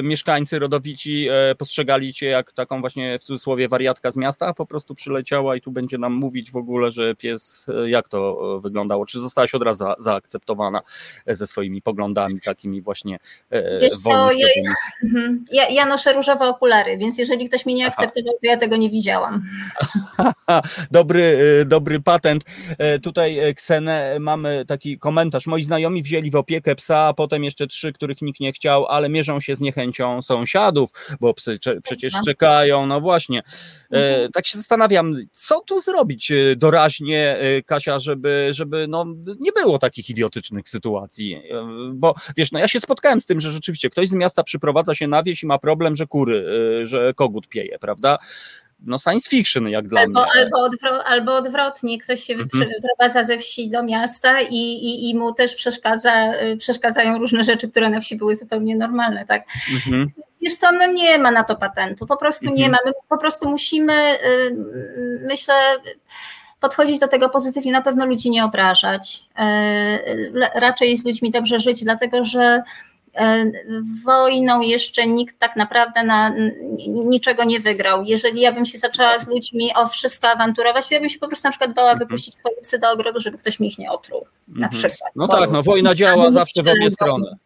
mieszkańcy 0.04 0.60
rodowici 0.60 1.28
postrzegali 1.58 2.14
cię 2.14 2.28
jak 2.28 2.52
taką 2.52 2.82
właśnie 2.82 3.20
w 3.20 3.24
cudzysłowie 3.24 3.68
wariatka 3.68 4.12
z 4.12 4.18
miasta, 4.18 4.54
po 4.54 4.66
prostu 4.66 4.96
przyleciała 4.96 5.56
i 5.56 5.62
tu 5.62 5.72
będzie 5.72 5.98
nam 5.98 6.14
mówić 6.14 6.52
w 6.52 6.56
ogóle, 6.56 6.92
że 6.92 7.16
pies, 7.16 7.68
jak 7.86 8.10
to 8.10 8.60
wyglądało? 8.64 9.06
Czy 9.06 9.20
zostałaś 9.20 9.56
od 9.56 9.64
razu 9.64 9.86
zaakceptowana 10.00 10.82
ze 11.28 11.48
swoimi 11.48 11.82
poglądami 11.82 12.42
takimi 12.42 12.82
właśnie 12.82 13.20
Wiesz 13.82 13.94
co, 13.94 14.32
ja, 14.32 14.48
mhm. 15.04 15.46
ja, 15.52 15.70
ja 15.70 15.86
noszę 15.86 16.14
różowe 16.14 16.48
okulary 16.48 16.79
więc 16.98 17.18
jeżeli 17.18 17.48
ktoś 17.50 17.66
mnie 17.66 17.76
nie 17.76 17.88
akceptował, 17.88 18.34
to 18.34 18.40
ja 18.48 18.58
tego 18.58 18.78
nie 18.78 18.90
widziałam. 18.90 19.42
dobry, 20.92 21.22
y, 21.62 21.66
dobry 21.66 22.02
patent. 22.02 22.44
E, 22.78 23.00
tutaj 23.00 23.40
e, 23.40 23.54
Ksenę 23.54 24.18
mamy 24.20 24.66
taki 24.68 25.00
komentarz. 25.00 25.48
Moi 25.48 25.64
znajomi 25.64 26.04
wzięli 26.04 26.32
w 26.32 26.36
opiekę 26.36 26.76
psa, 26.76 27.00
a 27.00 27.14
potem 27.14 27.44
jeszcze 27.44 27.68
trzy, 27.68 27.94
których 27.94 28.22
nikt 28.22 28.40
nie 28.40 28.52
chciał, 28.52 28.86
ale 28.86 29.10
mierzą 29.10 29.40
się 29.40 29.56
z 29.56 29.62
niechęcią 29.62 30.22
sąsiadów, 30.22 30.90
bo 31.20 31.34
psy 31.34 31.60
przecież 31.84 32.14
czekają. 32.26 32.86
No 32.86 33.02
właśnie. 33.02 33.40
E, 33.92 34.10
mhm. 34.10 34.32
Tak 34.32 34.48
się 34.48 34.58
zastanawiam, 34.58 35.16
co 35.32 35.62
tu 35.62 35.80
zrobić 35.80 36.32
doraźnie, 36.58 37.38
Kasia, 37.66 38.00
żeby, 38.00 38.48
żeby 38.52 38.88
no, 38.88 39.06
nie 39.40 39.52
było 39.52 39.80
takich 39.80 40.10
idiotycznych 40.10 40.70
sytuacji. 40.70 41.42
Bo 41.94 42.16
wiesz, 42.38 42.52
no 42.52 42.60
ja 42.60 42.68
się 42.68 42.80
spotkałem 42.80 43.22
z 43.22 43.26
tym, 43.26 43.42
że 43.42 43.52
rzeczywiście 43.52 43.90
ktoś 43.90 44.08
z 44.10 44.14
miasta 44.14 44.44
przyprowadza 44.44 44.96
się 44.96 45.08
na 45.08 45.24
wieś 45.24 45.44
i 45.44 45.48
ma 45.48 45.60
problem, 45.60 45.96
że 45.96 46.08
kury 46.08 46.46
że 46.84 47.14
kogut 47.14 47.48
pieje, 47.48 47.80
prawda? 47.80 48.18
no 48.86 48.98
science 48.98 49.30
fiction 49.30 49.70
jak 49.70 49.88
dla 49.88 50.02
albo, 50.02 50.22
mnie. 50.22 50.32
Albo, 50.36 50.62
odwro 50.62 51.04
albo 51.06 51.36
odwrotnie, 51.36 52.00
ktoś 52.00 52.24
się 52.24 52.34
mhm. 52.34 52.70
wyprowadza 52.70 53.24
ze 53.24 53.38
wsi 53.38 53.70
do 53.70 53.84
miasta 53.84 54.42
i, 54.42 54.56
i, 54.56 55.10
i 55.10 55.16
mu 55.16 55.34
też 55.34 55.56
przeszkadza, 55.56 56.34
przeszkadzają 56.60 57.18
różne 57.18 57.44
rzeczy, 57.44 57.70
które 57.70 57.90
na 57.90 58.02
wsi 58.02 58.16
były 58.16 58.36
zupełnie 58.36 58.76
normalne, 58.76 59.26
tak? 59.26 59.44
Mhm. 59.74 60.12
Wiesz 60.42 60.56
co, 60.56 60.72
no 60.72 60.86
nie 60.86 61.18
ma 61.18 61.32
na 61.32 61.44
to 61.44 61.56
patentu, 61.56 62.08
po 62.08 62.18
prostu 62.18 62.46
mhm. 62.46 62.58
nie 62.58 62.70
ma, 62.70 62.78
my 62.86 62.92
po 63.10 63.18
prostu 63.18 63.50
musimy, 63.50 64.18
y, 64.26 64.56
myślę, 65.28 65.54
podchodzić 66.60 67.00
do 67.00 67.08
tego 67.08 67.30
pozytywnie, 67.30 67.72
na 67.72 67.82
pewno 67.82 68.06
ludzi 68.06 68.30
nie 68.30 68.46
obrażać, 68.46 69.24
y, 69.40 70.50
raczej 70.56 70.98
z 70.98 71.06
ludźmi 71.06 71.32
dobrze 71.32 71.60
żyć, 71.60 71.84
dlatego 71.84 72.24
że 72.24 72.64
wojną 74.06 74.62
jeszcze 74.62 75.08
nikt 75.08 75.40
tak 75.40 75.56
naprawdę 75.56 76.04
na 76.04 76.34
niczego 76.88 77.44
nie 77.44 77.60
wygrał. 77.60 78.04
Jeżeli 78.04 78.42
ja 78.42 78.52
bym 78.52 78.66
się 78.66 78.78
zaczęła 78.78 79.20
z 79.20 79.30
ludźmi 79.30 79.72
o 79.76 79.88
wszystko 79.88 80.30
awanturować, 80.30 80.92
ja 80.92 81.00
bym 81.00 81.10
się 81.10 81.20
po 81.20 81.28
prostu 81.28 81.48
na 81.48 81.52
przykład 81.52 81.74
bała 81.74 81.92
mhm. 81.92 82.08
wypuścić 82.08 82.36
swoje 82.36 82.56
psy 82.62 82.80
do 82.80 82.92
ogrodu, 82.92 83.20
żeby 83.20 83.38
ktoś 83.38 83.60
mi 83.60 83.68
ich 83.68 83.78
nie 83.78 83.92
otruł. 83.92 84.26
Na 84.48 84.68
mhm. 84.68 84.72
przykład. 84.72 85.12
No 85.16 85.28
tak, 85.28 85.52
no 85.52 85.64
wojna 85.64 85.96
działa 85.96 86.32
zawsze 86.32 86.64
w 86.64 86.68
obie 86.68 86.92
strony. 86.92 87.38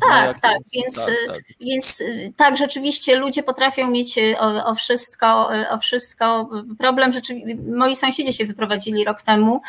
Tak, 0.00 0.26
no, 0.26 0.40
tak, 0.42 0.58
więc 0.72 1.06
tak, 1.06 1.14
tak. 1.26 1.44
więc 1.60 2.00
y, 2.00 2.32
tak, 2.36 2.56
rzeczywiście 2.56 3.16
ludzie 3.16 3.42
potrafią 3.42 3.90
mieć 3.90 4.18
y, 4.18 4.38
o, 4.38 4.66
o, 4.66 4.74
wszystko, 4.74 5.56
y, 5.56 5.70
o 5.70 5.78
wszystko 5.78 6.50
problem. 6.78 7.12
Rzeczywiście, 7.12 7.62
moi 7.76 7.96
sąsiedzi 7.96 8.32
się 8.32 8.44
wyprowadzili 8.44 9.04
rok 9.04 9.22
temu, 9.22 9.60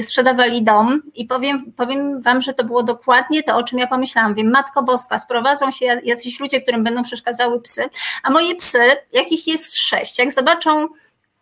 sprzedawali 0.00 0.62
dom 0.62 1.02
i 1.14 1.24
powiem, 1.24 1.72
powiem 1.76 2.22
wam, 2.22 2.40
że 2.40 2.54
to 2.54 2.64
było 2.64 2.82
dokładnie 2.82 3.42
to, 3.42 3.56
o 3.56 3.62
czym 3.62 3.78
ja 3.78 3.86
pomyślałam. 3.86 4.34
Wiem, 4.34 4.50
Matko 4.50 4.82
Boska, 4.82 5.18
sprowadzą 5.18 5.70
się 5.70 5.86
jacyś 6.04 6.40
ludzie, 6.40 6.60
którym 6.60 6.84
będą 6.84 7.02
przeszkadzały 7.02 7.60
psy, 7.60 7.82
a 8.22 8.30
moje 8.30 8.54
psy, 8.54 8.78
jakich 9.12 9.46
jest 9.46 9.76
sześć, 9.76 10.18
jak 10.18 10.32
zobaczą 10.32 10.88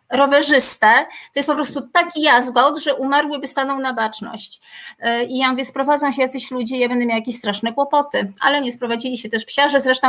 rowerzystę, 0.09 1.05
to 1.33 1.39
jest 1.39 1.49
po 1.49 1.55
prostu 1.55 1.81
taki 1.81 2.21
jazgot, 2.21 2.77
że 2.77 2.95
umarłyby 2.95 3.47
staną 3.47 3.79
na 3.79 3.93
baczność. 3.93 4.61
E, 4.99 5.23
I 5.23 5.37
ja 5.37 5.51
mówię, 5.51 5.65
sprowadzą 5.65 6.11
się 6.11 6.21
jacyś 6.21 6.51
ludzie, 6.51 6.77
ja 6.77 6.89
będę 6.89 7.05
miała 7.05 7.19
jakieś 7.19 7.37
straszne 7.37 7.73
kłopoty, 7.73 8.31
ale 8.39 8.61
nie 8.61 8.71
sprowadzili 8.71 9.17
się 9.17 9.29
też 9.29 9.45
psiarze, 9.45 9.79
zresztą 9.79 10.07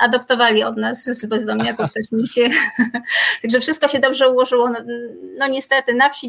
adoptowali 0.00 0.64
od 0.64 0.76
nas 0.76 1.04
z 1.04 1.26
bezdomniaków 1.26 1.92
też 1.92 2.12
mi 2.12 2.28
się, 2.28 2.48
także 3.42 3.60
wszystko 3.60 3.88
się 3.88 3.98
dobrze 3.98 4.28
ułożyło. 4.28 4.68
No, 4.68 4.78
no 5.38 5.46
niestety 5.46 5.94
na 5.94 6.08
wsi 6.08 6.28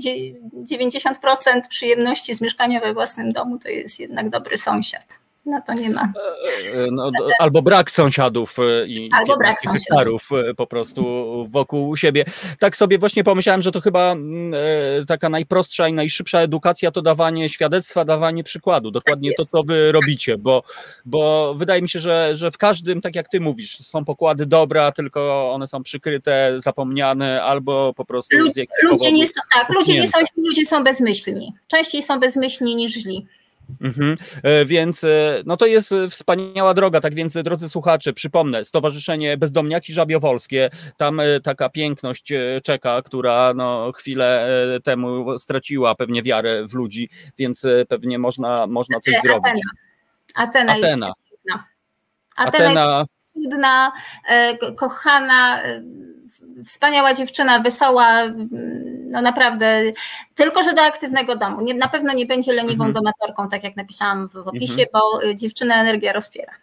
90% 0.71 1.61
przyjemności 1.69 2.33
z 2.33 2.41
mieszkania 2.41 2.79
we 2.79 2.93
własnym 2.93 3.31
domu 3.31 3.59
to 3.59 3.69
jest 3.69 3.99
jednak 3.99 4.29
dobry 4.29 4.57
sąsiad 4.57 5.30
no 5.45 5.61
to 5.67 5.73
nie 5.73 5.89
ma. 5.89 6.01
E, 6.01 6.83
e, 6.83 6.87
no, 6.91 7.11
albo 7.39 7.61
brak 7.61 7.91
sąsiadów 7.91 8.57
e, 8.59 8.87
i 8.87 9.09
albo 9.13 9.37
brak 9.37 9.61
sąsiadów 9.61 10.29
po 10.57 10.67
prostu 10.67 11.03
wokół 11.49 11.97
siebie. 11.97 12.25
Tak 12.59 12.77
sobie 12.77 12.97
właśnie 12.97 13.23
pomyślałem, 13.23 13.61
że 13.61 13.71
to 13.71 13.81
chyba 13.81 14.11
mm, 14.11 14.51
taka 15.05 15.29
najprostsza 15.29 15.87
i 15.87 15.93
najszybsza 15.93 16.39
edukacja 16.39 16.91
to 16.91 17.01
dawanie 17.01 17.49
świadectwa, 17.49 18.05
dawanie 18.05 18.43
przykładu. 18.43 18.91
Dokładnie 18.91 19.29
tak 19.29 19.37
to, 19.37 19.45
co 19.45 19.63
wy 19.63 19.91
robicie, 19.91 20.37
bo, 20.37 20.63
bo 21.05 21.53
wydaje 21.57 21.81
mi 21.81 21.89
się, 21.89 21.99
że, 21.99 22.35
że 22.35 22.51
w 22.51 22.57
każdym, 22.57 23.01
tak 23.01 23.15
jak 23.15 23.29
ty 23.29 23.39
mówisz, 23.39 23.77
są 23.77 24.05
pokłady 24.05 24.45
dobra, 24.45 24.91
tylko 24.91 25.51
one 25.53 25.67
są 25.67 25.83
przykryte, 25.83 26.53
zapomniane 26.57 27.43
albo 27.43 27.93
po 27.93 28.05
prostu 28.05 28.37
Lud, 28.37 28.53
z 28.53 28.83
ludzie 28.83 29.11
nie 29.11 29.27
są, 29.27 29.41
Tak, 29.53 29.69
ludzie 29.69 30.01
nie 30.01 30.07
są, 30.07 30.17
ludzie 30.37 30.65
są 30.65 30.83
bezmyślni. 30.83 31.53
Częściej 31.67 32.03
są 32.03 32.19
bezmyślni 32.19 32.75
niż 32.75 32.93
źli. 32.93 33.27
Mhm. 33.81 34.15
E, 34.43 34.65
więc 34.65 35.03
e, 35.03 35.43
no 35.45 35.57
to 35.57 35.65
jest 35.65 35.93
wspaniała 36.09 36.73
droga, 36.73 37.01
tak 37.01 37.15
więc 37.15 37.33
drodzy 37.33 37.69
słuchacze, 37.69 38.13
przypomnę, 38.13 38.63
Stowarzyszenie 38.63 39.37
Bezdomniaki 39.37 39.93
Żabiowolskie, 39.93 40.69
tam 40.97 41.19
e, 41.19 41.39
taka 41.39 41.69
piękność 41.69 42.33
czeka, 42.63 43.01
która 43.01 43.53
no 43.53 43.91
chwilę 43.95 44.49
temu 44.83 45.37
straciła 45.39 45.95
pewnie 45.95 46.23
wiarę 46.23 46.67
w 46.67 46.73
ludzi, 46.73 47.09
więc 47.37 47.65
pewnie 47.89 48.19
można, 48.19 48.67
można 48.67 48.99
coś 48.99 49.15
Atena. 49.15 49.39
zrobić. 49.41 49.63
Atena, 50.35 50.73
Atena. 50.73 51.07
jest 51.07 51.21
Atena, 52.35 52.69
Atena... 52.69 53.05
cudna, 53.15 53.91
kochana, 54.77 55.61
wspaniała 56.65 57.13
dziewczyna, 57.13 57.59
wesoła, 57.59 58.23
no 59.11 59.21
naprawdę, 59.21 59.81
tylko 60.35 60.63
że 60.63 60.73
do 60.73 60.81
aktywnego 60.81 61.35
domu. 61.35 61.61
Nie, 61.61 61.73
na 61.73 61.87
pewno 61.87 62.13
nie 62.13 62.25
będzie 62.25 62.53
leniwą 62.53 62.85
mhm. 62.85 62.93
donatorką, 62.93 63.49
tak 63.49 63.63
jak 63.63 63.75
napisałam 63.75 64.29
w 64.29 64.35
opisie, 64.35 64.81
mhm. 64.81 64.87
bo 64.93 65.33
dziewczyna 65.35 65.75
energia 65.75 66.13
rozpiera. 66.13 66.53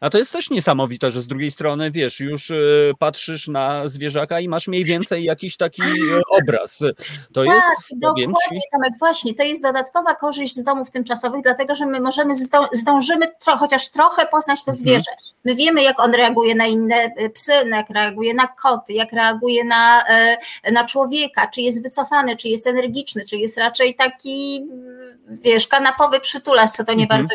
A 0.00 0.10
to 0.10 0.18
jest 0.18 0.32
też 0.32 0.50
niesamowite, 0.50 1.12
że 1.12 1.22
z 1.22 1.28
drugiej 1.28 1.50
strony, 1.50 1.90
wiesz, 1.90 2.20
już 2.20 2.50
y, 2.50 2.92
patrzysz 2.98 3.48
na 3.48 3.88
zwierzaka 3.88 4.40
i 4.40 4.48
masz 4.48 4.68
mniej 4.68 4.84
więcej 4.84 5.24
jakiś 5.24 5.56
taki 5.56 5.82
y, 5.82 6.20
obraz. 6.30 6.78
To 7.32 7.44
tak, 7.44 7.54
jest, 7.54 8.00
dokładnie, 8.00 8.26
ci... 8.26 8.60
Tomek, 8.72 8.92
właśnie, 8.98 9.34
to 9.34 9.42
jest 9.42 9.62
dodatkowa 9.62 10.14
korzyść 10.14 10.54
z 10.54 10.64
domów 10.64 10.90
tymczasowych, 10.90 11.42
dlatego, 11.42 11.74
że 11.74 11.86
my 11.86 12.00
możemy, 12.00 12.32
zdążymy 12.72 13.26
tro, 13.44 13.56
chociaż 13.56 13.90
trochę 13.90 14.26
poznać 14.26 14.64
to 14.64 14.70
mhm. 14.70 14.76
zwierzę. 14.76 15.10
My 15.44 15.54
wiemy, 15.54 15.82
jak 15.82 16.00
on 16.00 16.14
reaguje 16.14 16.54
na 16.54 16.66
inne 16.66 17.10
y, 17.20 17.30
psy, 17.30 17.52
jak 17.70 17.90
reaguje 17.90 18.34
na 18.34 18.46
koty, 18.46 18.92
jak 18.92 19.12
reaguje 19.12 19.64
na, 19.64 20.04
na 20.72 20.84
człowieka, 20.86 21.48
czy 21.54 21.60
jest 21.60 21.82
wycofany, 21.82 22.36
czy 22.36 22.48
jest 22.48 22.66
energiczny, 22.66 23.24
czy 23.24 23.36
jest 23.36 23.58
raczej 23.58 23.94
taki, 23.94 24.66
wiesz, 25.28 25.68
kanapowy 25.68 26.20
przytulas, 26.20 26.72
co 26.72 26.84
to 26.84 26.94
nie 26.94 27.02
mhm. 27.02 27.20
bardzo 27.20 27.34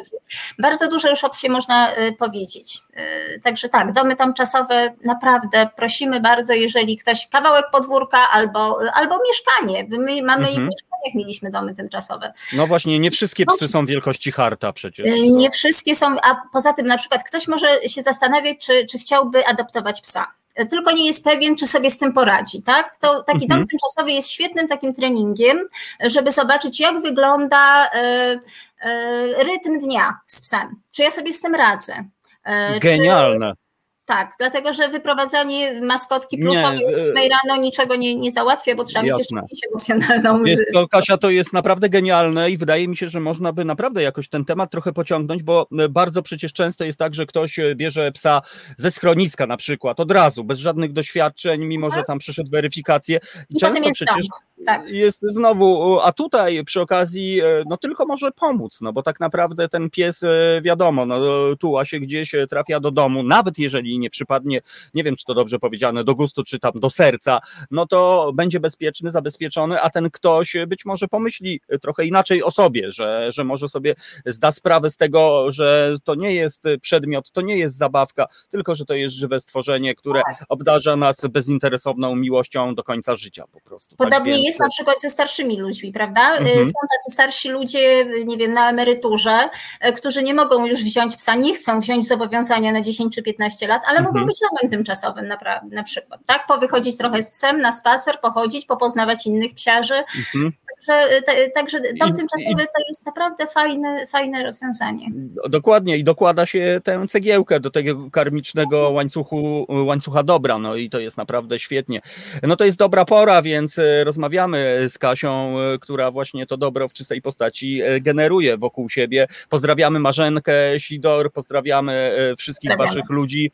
Bardzo 0.60 0.88
dużo 0.88 1.10
już 1.10 1.24
o 1.24 1.30
psie 1.30 1.50
można 1.50 1.92
powiedzieć. 2.20 2.53
Y, 2.60 3.42
także 3.44 3.70
tak, 3.70 3.94
domy 3.94 4.16
tam 4.16 4.34
czasowe 4.34 4.94
naprawdę 5.06 5.70
prosimy 5.76 6.20
bardzo, 6.20 6.54
jeżeli 6.54 6.98
ktoś 6.98 7.28
kawałek 7.28 7.66
podwórka 7.72 8.30
albo, 8.32 8.80
albo 8.94 9.20
mieszkanie. 9.28 9.88
My 9.90 10.22
mamy 10.22 10.48
mhm. 10.48 10.54
i 10.54 10.56
w 10.56 10.70
mieszkaniach 10.70 11.16
mieliśmy 11.16 11.52
domy 11.52 11.76
tymczasowe. 11.76 12.34
No 12.54 12.68
właśnie, 12.68 13.00
nie 13.00 13.12
wszystkie 13.12 13.46
psy 13.46 13.68
są 13.68 13.86
wielkości 13.86 14.32
harta 14.32 14.74
przecież. 14.74 15.08
Y, 15.08 15.30
nie 15.30 15.52
wszystkie 15.52 15.96
są, 15.96 16.16
a 16.22 16.42
poza 16.54 16.74
tym 16.74 16.88
na 16.88 16.98
przykład 16.98 17.24
ktoś 17.24 17.48
może 17.48 17.88
się 17.88 18.02
zastanawiać, 18.02 18.58
czy, 18.66 18.86
czy 18.86 18.98
chciałby 18.98 19.48
adoptować 19.48 20.02
psa 20.02 20.28
tylko 20.70 20.92
nie 20.92 21.08
jest 21.08 21.24
pewien, 21.24 21.56
czy 21.56 21.68
sobie 21.68 21.92
z 21.92 21.98
tym 21.98 22.14
poradzi, 22.14 22.64
tak? 22.64 22.98
To 22.98 23.24
taki 23.24 23.48
dom 23.48 23.60
mhm. 23.60 23.68
tymczasowy 23.68 24.12
jest 24.12 24.30
świetnym 24.30 24.68
takim 24.68 24.94
treningiem, 24.94 25.68
żeby 26.00 26.32
zobaczyć, 26.32 26.80
jak 26.80 27.02
wygląda 27.02 27.86
y, 27.86 28.00
y, 28.00 29.44
rytm 29.44 29.80
dnia 29.80 30.20
z 30.28 30.42
psem. 30.42 30.76
Czy 30.92 31.04
ja 31.04 31.12
sobie 31.12 31.34
z 31.34 31.42
tym 31.42 31.56
radzę? 31.56 32.04
E, 32.44 32.80
Genialne. 32.80 33.52
Czy, 33.52 33.64
tak, 34.06 34.34
dlatego 34.40 34.74
że 34.74 34.90
wyprowadzanie 34.90 35.82
maskotki 35.82 36.38
pluszowej 36.38 36.80
nie, 37.16 37.30
rano 37.30 37.62
niczego 37.62 37.96
nie, 37.96 38.16
nie 38.16 38.32
załatwia, 38.32 38.76
bo 38.76 38.84
trzeba 38.84 39.06
jasne. 39.06 39.42
mieć 39.42 39.52
jeszcze 39.52 39.68
emocjonalną. 39.68 40.44
Kasia, 40.92 41.18
to 41.18 41.30
jest 41.30 41.54
naprawdę 41.54 41.90
genialne 41.90 42.52
i 42.52 42.58
wydaje 42.58 42.88
mi 42.88 42.96
się, 42.96 43.10
że 43.10 43.20
można 43.20 43.54
by 43.54 43.66
naprawdę 43.66 44.04
jakoś 44.04 44.30
ten 44.30 44.46
temat 44.46 44.72
trochę 44.72 44.94
pociągnąć, 44.94 45.44
bo 45.44 45.68
e, 45.80 45.90
bardzo 45.90 46.22
przecież 46.22 46.54
często 46.54 46.86
jest 46.86 47.00
tak, 47.00 47.14
że 47.14 47.26
ktoś 47.26 47.60
e, 47.60 47.76
bierze 47.76 48.12
psa 48.12 48.42
ze 48.78 48.92
schroniska 48.92 49.48
na 49.48 49.58
przykład, 49.58 50.00
od 50.00 50.12
razu, 50.12 50.44
bez 50.44 50.60
żadnych 50.60 50.94
doświadczeń, 50.94 51.66
mimo 51.66 51.90
że 51.90 51.96
tak. 51.96 52.08
tam 52.08 52.20
przeszedł 52.20 52.52
weryfikację. 52.52 53.20
I, 53.50 53.56
I 53.56 53.60
często 53.60 53.90
przecież 53.94 54.26
tak. 54.66 54.90
jest 54.90 55.22
znowu, 55.22 56.00
a 56.02 56.12
tutaj 56.12 56.64
przy 56.66 56.82
okazji, 56.82 57.42
no 57.70 57.78
tylko 57.78 58.06
może 58.06 58.32
pomóc, 58.32 58.82
no 58.82 58.94
bo 58.94 59.04
tak 59.04 59.20
naprawdę 59.20 59.70
ten 59.70 59.90
pies, 59.90 60.26
wiadomo, 60.62 61.06
no 61.06 61.20
tuła 61.60 61.86
się 61.86 62.00
gdzieś, 62.00 62.32
trafia 62.50 62.80
do 62.80 62.92
domu, 62.92 63.24
nawet 63.24 63.58
jeżeli 63.58 64.00
nie 64.00 64.10
przypadnie, 64.10 64.62
nie 64.94 65.04
wiem 65.04 65.16
czy 65.16 65.26
to 65.26 65.34
dobrze 65.34 65.60
powiedziane, 65.60 66.04
do 66.04 66.16
gustu 66.16 66.44
czy 66.44 66.60
tam 66.60 66.72
do 66.76 66.90
serca, 66.90 67.40
no 67.72 67.88
to 67.88 68.32
będzie 68.34 68.60
bezpieczny, 68.60 69.12
zabezpieczony, 69.12 69.82
a 69.82 69.90
ten 69.90 70.10
ktoś 70.10 70.56
być 70.68 70.86
może 70.86 71.08
pomyśli 71.08 71.62
trochę 71.82 72.06
inaczej 72.06 72.44
o 72.44 72.52
sobie, 72.52 72.92
że, 72.92 73.32
że 73.32 73.44
może 73.44 73.70
sobie 73.70 73.96
zda 74.26 74.52
sprawę 74.52 74.90
z 74.90 74.98
tego, 74.98 75.52
że 75.52 75.96
to 76.04 76.16
nie 76.16 76.34
jest 76.34 76.64
przedmiot, 76.82 77.32
to 77.32 77.42
nie 77.42 77.58
jest 77.58 77.78
zabawka, 77.78 78.28
tylko 78.50 78.76
że 78.76 78.86
to 78.86 78.94
jest 78.94 79.16
żywe 79.16 79.40
stworzenie, 79.40 79.96
które 79.96 80.22
tak. 80.28 80.46
obdarza 80.50 80.96
nas 80.96 81.28
bezinteresowną 81.28 82.16
miłością 82.16 82.76
do 82.76 82.84
końca 82.84 83.16
życia 83.16 83.44
po 83.52 83.62
prostu. 83.62 83.96
Tak 83.96 84.08
Podobnie 84.08 84.32
tak 84.32 84.42
więc... 84.42 84.53
jest 84.54 84.60
na 84.60 84.70
przykład 84.70 85.02
ze 85.02 85.10
starszymi 85.10 85.60
ludźmi, 85.60 85.92
prawda? 85.92 86.32
Mhm. 86.32 86.66
Są 86.66 86.72
tacy 86.82 87.12
starsi 87.12 87.50
ludzie, 87.50 88.06
nie 88.26 88.38
wiem, 88.38 88.54
na 88.54 88.70
emeryturze, 88.70 89.50
którzy 89.96 90.24
nie 90.24 90.34
mogą 90.34 90.66
już 90.66 90.84
wziąć 90.84 91.16
psa, 91.16 91.36
nie 91.36 91.54
chcą 91.54 91.80
wziąć 91.80 92.08
zobowiązania 92.08 92.72
na 92.72 92.82
10 92.82 93.16
czy 93.16 93.24
15 93.24 93.68
lat, 93.68 93.82
ale 93.86 94.00
mogą 94.00 94.20
mhm. 94.20 94.28
być 94.28 94.40
domem 94.40 94.72
tymczasowym 94.72 95.28
na, 95.28 95.38
na 95.72 95.84
przykład, 95.84 96.20
tak? 96.26 96.48
Powychodzić 96.48 96.98
trochę 96.98 97.24
z 97.24 97.32
psem 97.32 97.62
na 97.62 97.72
spacer, 97.72 98.20
pochodzić, 98.20 98.66
popoznawać 98.66 99.28
innych 99.28 99.54
psiarzy. 99.54 100.04
Mhm. 100.18 100.52
Także, 100.88 101.22
te, 101.22 101.50
także 101.50 101.82
dom 102.00 102.16
tymczasowy 102.16 102.64
to 102.64 102.84
jest 102.88 103.06
naprawdę 103.06 103.48
fajne, 103.48 104.08
fajne 104.08 104.44
rozwiązanie. 104.44 105.08
Dokładnie 105.50 105.98
i 105.98 106.04
dokłada 106.04 106.46
się 106.46 106.82
tę 106.84 107.08
cegiełkę 107.08 107.60
do 107.60 107.72
tego 107.72 108.10
karmicznego 108.12 108.90
łańcuchu, 108.90 109.66
łańcucha 109.70 110.24
dobra, 110.24 110.58
no 110.58 110.76
i 110.76 110.90
to 110.90 111.00
jest 111.00 111.18
naprawdę 111.18 111.60
świetnie. 111.60 112.02
No 112.44 112.56
to 112.56 112.66
jest 112.66 112.78
dobra 112.78 113.06
pora, 113.06 113.42
więc 113.42 113.80
e, 113.80 114.04
rozmawiamy 114.04 114.86
z 114.90 114.98
Kasią, 114.98 115.60
e, 115.60 115.80
która 115.80 116.12
właśnie 116.12 116.48
to 116.48 116.58
dobro 116.58 116.88
w 116.88 116.94
czystej 116.94 117.22
postaci 117.22 117.82
e, 117.82 118.02
generuje 118.02 118.58
wokół 118.58 118.90
siebie. 118.90 119.28
Pozdrawiamy 119.50 120.00
Marzenkę 120.00 120.80
Sidor, 120.80 121.32
pozdrawiamy 121.32 122.18
wszystkich 122.38 122.78
waszych 122.78 123.10
ludzi 123.10 123.52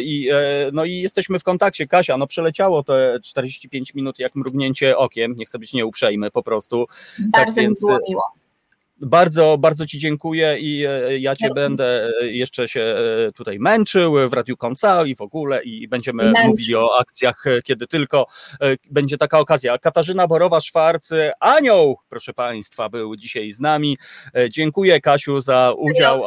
i, 0.00 0.30
no 0.72 0.84
i 0.84 1.00
jesteśmy 1.00 1.38
w 1.38 1.44
kontakcie. 1.44 1.86
Kasia, 1.86 2.16
no 2.16 2.26
przeleciało 2.26 2.82
te 2.82 3.18
45 3.22 3.94
minut 3.94 4.18
jak 4.18 4.34
mrugnięcie 4.34 4.96
okiem, 4.96 5.34
nie 5.36 5.44
chcę 5.44 5.58
być 5.58 5.72
nieuprzejmy 5.72 6.30
po 6.30 6.42
prostu 6.42 6.57
prostu. 6.58 6.86
Tak 6.86 7.26
Bardzo 7.32 7.54
tak 7.54 7.64
więc, 7.64 7.82
mi 7.82 7.86
było 7.86 7.98
miło. 8.08 8.38
Bardzo, 9.00 9.58
bardzo 9.58 9.86
Ci 9.86 9.98
dziękuję 9.98 10.58
i 10.58 10.84
e, 10.86 11.18
ja 11.18 11.36
Cię 11.36 11.50
będę 11.54 12.10
e, 12.22 12.26
jeszcze 12.26 12.68
się 12.68 12.80
e, 12.80 13.32
tutaj 13.32 13.58
męczył 13.58 14.28
w 14.28 14.32
Radiu 14.32 14.56
Konca 14.56 15.04
i 15.04 15.14
w 15.14 15.20
ogóle 15.20 15.62
i 15.64 15.88
będziemy 15.88 16.24
Męczy. 16.24 16.48
mówili 16.48 16.74
o 16.74 16.98
akcjach, 17.00 17.44
kiedy 17.64 17.86
tylko 17.86 18.26
będzie 18.90 19.18
taka 19.18 19.38
okazja. 19.38 19.78
Katarzyna 19.78 20.26
Borowa-Szwarc, 20.26 21.12
Anioł, 21.40 21.96
proszę 22.08 22.32
Państwa, 22.34 22.88
był 22.88 23.16
dzisiaj 23.16 23.50
z 23.50 23.60
nami. 23.60 23.98
Dziękuję 24.50 25.00
Kasiu 25.00 25.40
za 25.40 25.72
udział. 25.76 26.18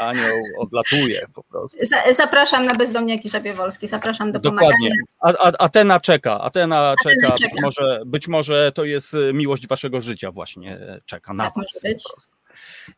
Anioł 0.00 0.36
odlatuje 0.58 1.26
po 1.34 1.42
prostu. 1.42 1.78
Zapraszam 2.10 2.66
na 2.66 2.74
bezdomniaki 2.74 3.30
Żabiewolski, 3.30 3.86
zapraszam 3.86 4.32
do 4.32 4.38
Dokładnie. 4.38 4.68
pomagania. 4.68 4.94
A, 5.20 5.48
a, 5.48 5.64
Atena 5.64 6.00
czeka, 6.00 6.40
Atena, 6.40 6.90
Atena 6.90 6.96
czeka, 7.02 7.36
czeka. 7.36 7.54
Być, 7.54 7.62
może, 7.62 8.02
być 8.06 8.28
może 8.28 8.72
to 8.72 8.84
jest 8.84 9.16
miłość 9.34 9.66
waszego 9.66 10.00
życia 10.00 10.30
właśnie 10.30 10.78
czeka 11.06 11.34
na 11.34 11.44
tak 11.44 11.54
was. 11.54 11.80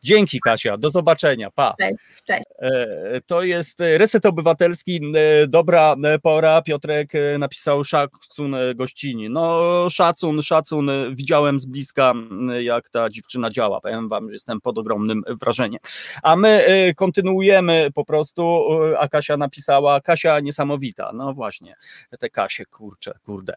Dzięki 0.03 0.39
Kasia, 0.39 0.77
do 0.77 0.89
zobaczenia, 0.89 1.51
pa. 1.51 1.75
Cześć, 1.79 2.23
cześć. 2.23 2.42
E, 2.59 3.21
to 3.25 3.43
jest 3.43 3.79
Reset 3.79 4.25
Obywatelski, 4.25 5.01
e, 5.15 5.47
dobra 5.47 5.95
pora, 6.21 6.61
Piotrek 6.61 7.15
e, 7.15 7.37
napisał 7.37 7.83
szacun 7.83 8.55
gościni. 8.75 9.29
No 9.29 9.87
szacun, 9.89 10.41
szacun, 10.41 10.91
widziałem 11.11 11.59
z 11.59 11.65
bliska 11.65 12.13
jak 12.59 12.89
ta 12.89 13.09
dziewczyna 13.09 13.49
działa, 13.49 13.81
powiem 13.81 14.09
wam, 14.09 14.29
jestem 14.29 14.61
pod 14.61 14.77
ogromnym 14.77 15.23
wrażeniem. 15.41 15.79
A 16.23 16.35
my 16.35 16.63
kontynuujemy 16.95 17.89
po 17.95 18.05
prostu, 18.05 18.63
a 18.99 19.07
Kasia 19.07 19.37
napisała, 19.37 20.01
Kasia 20.01 20.39
niesamowita, 20.39 21.11
no 21.13 21.33
właśnie, 21.33 21.75
te 22.19 22.29
Kasie, 22.29 22.65
kurcze, 22.65 23.13
kurde. 23.25 23.53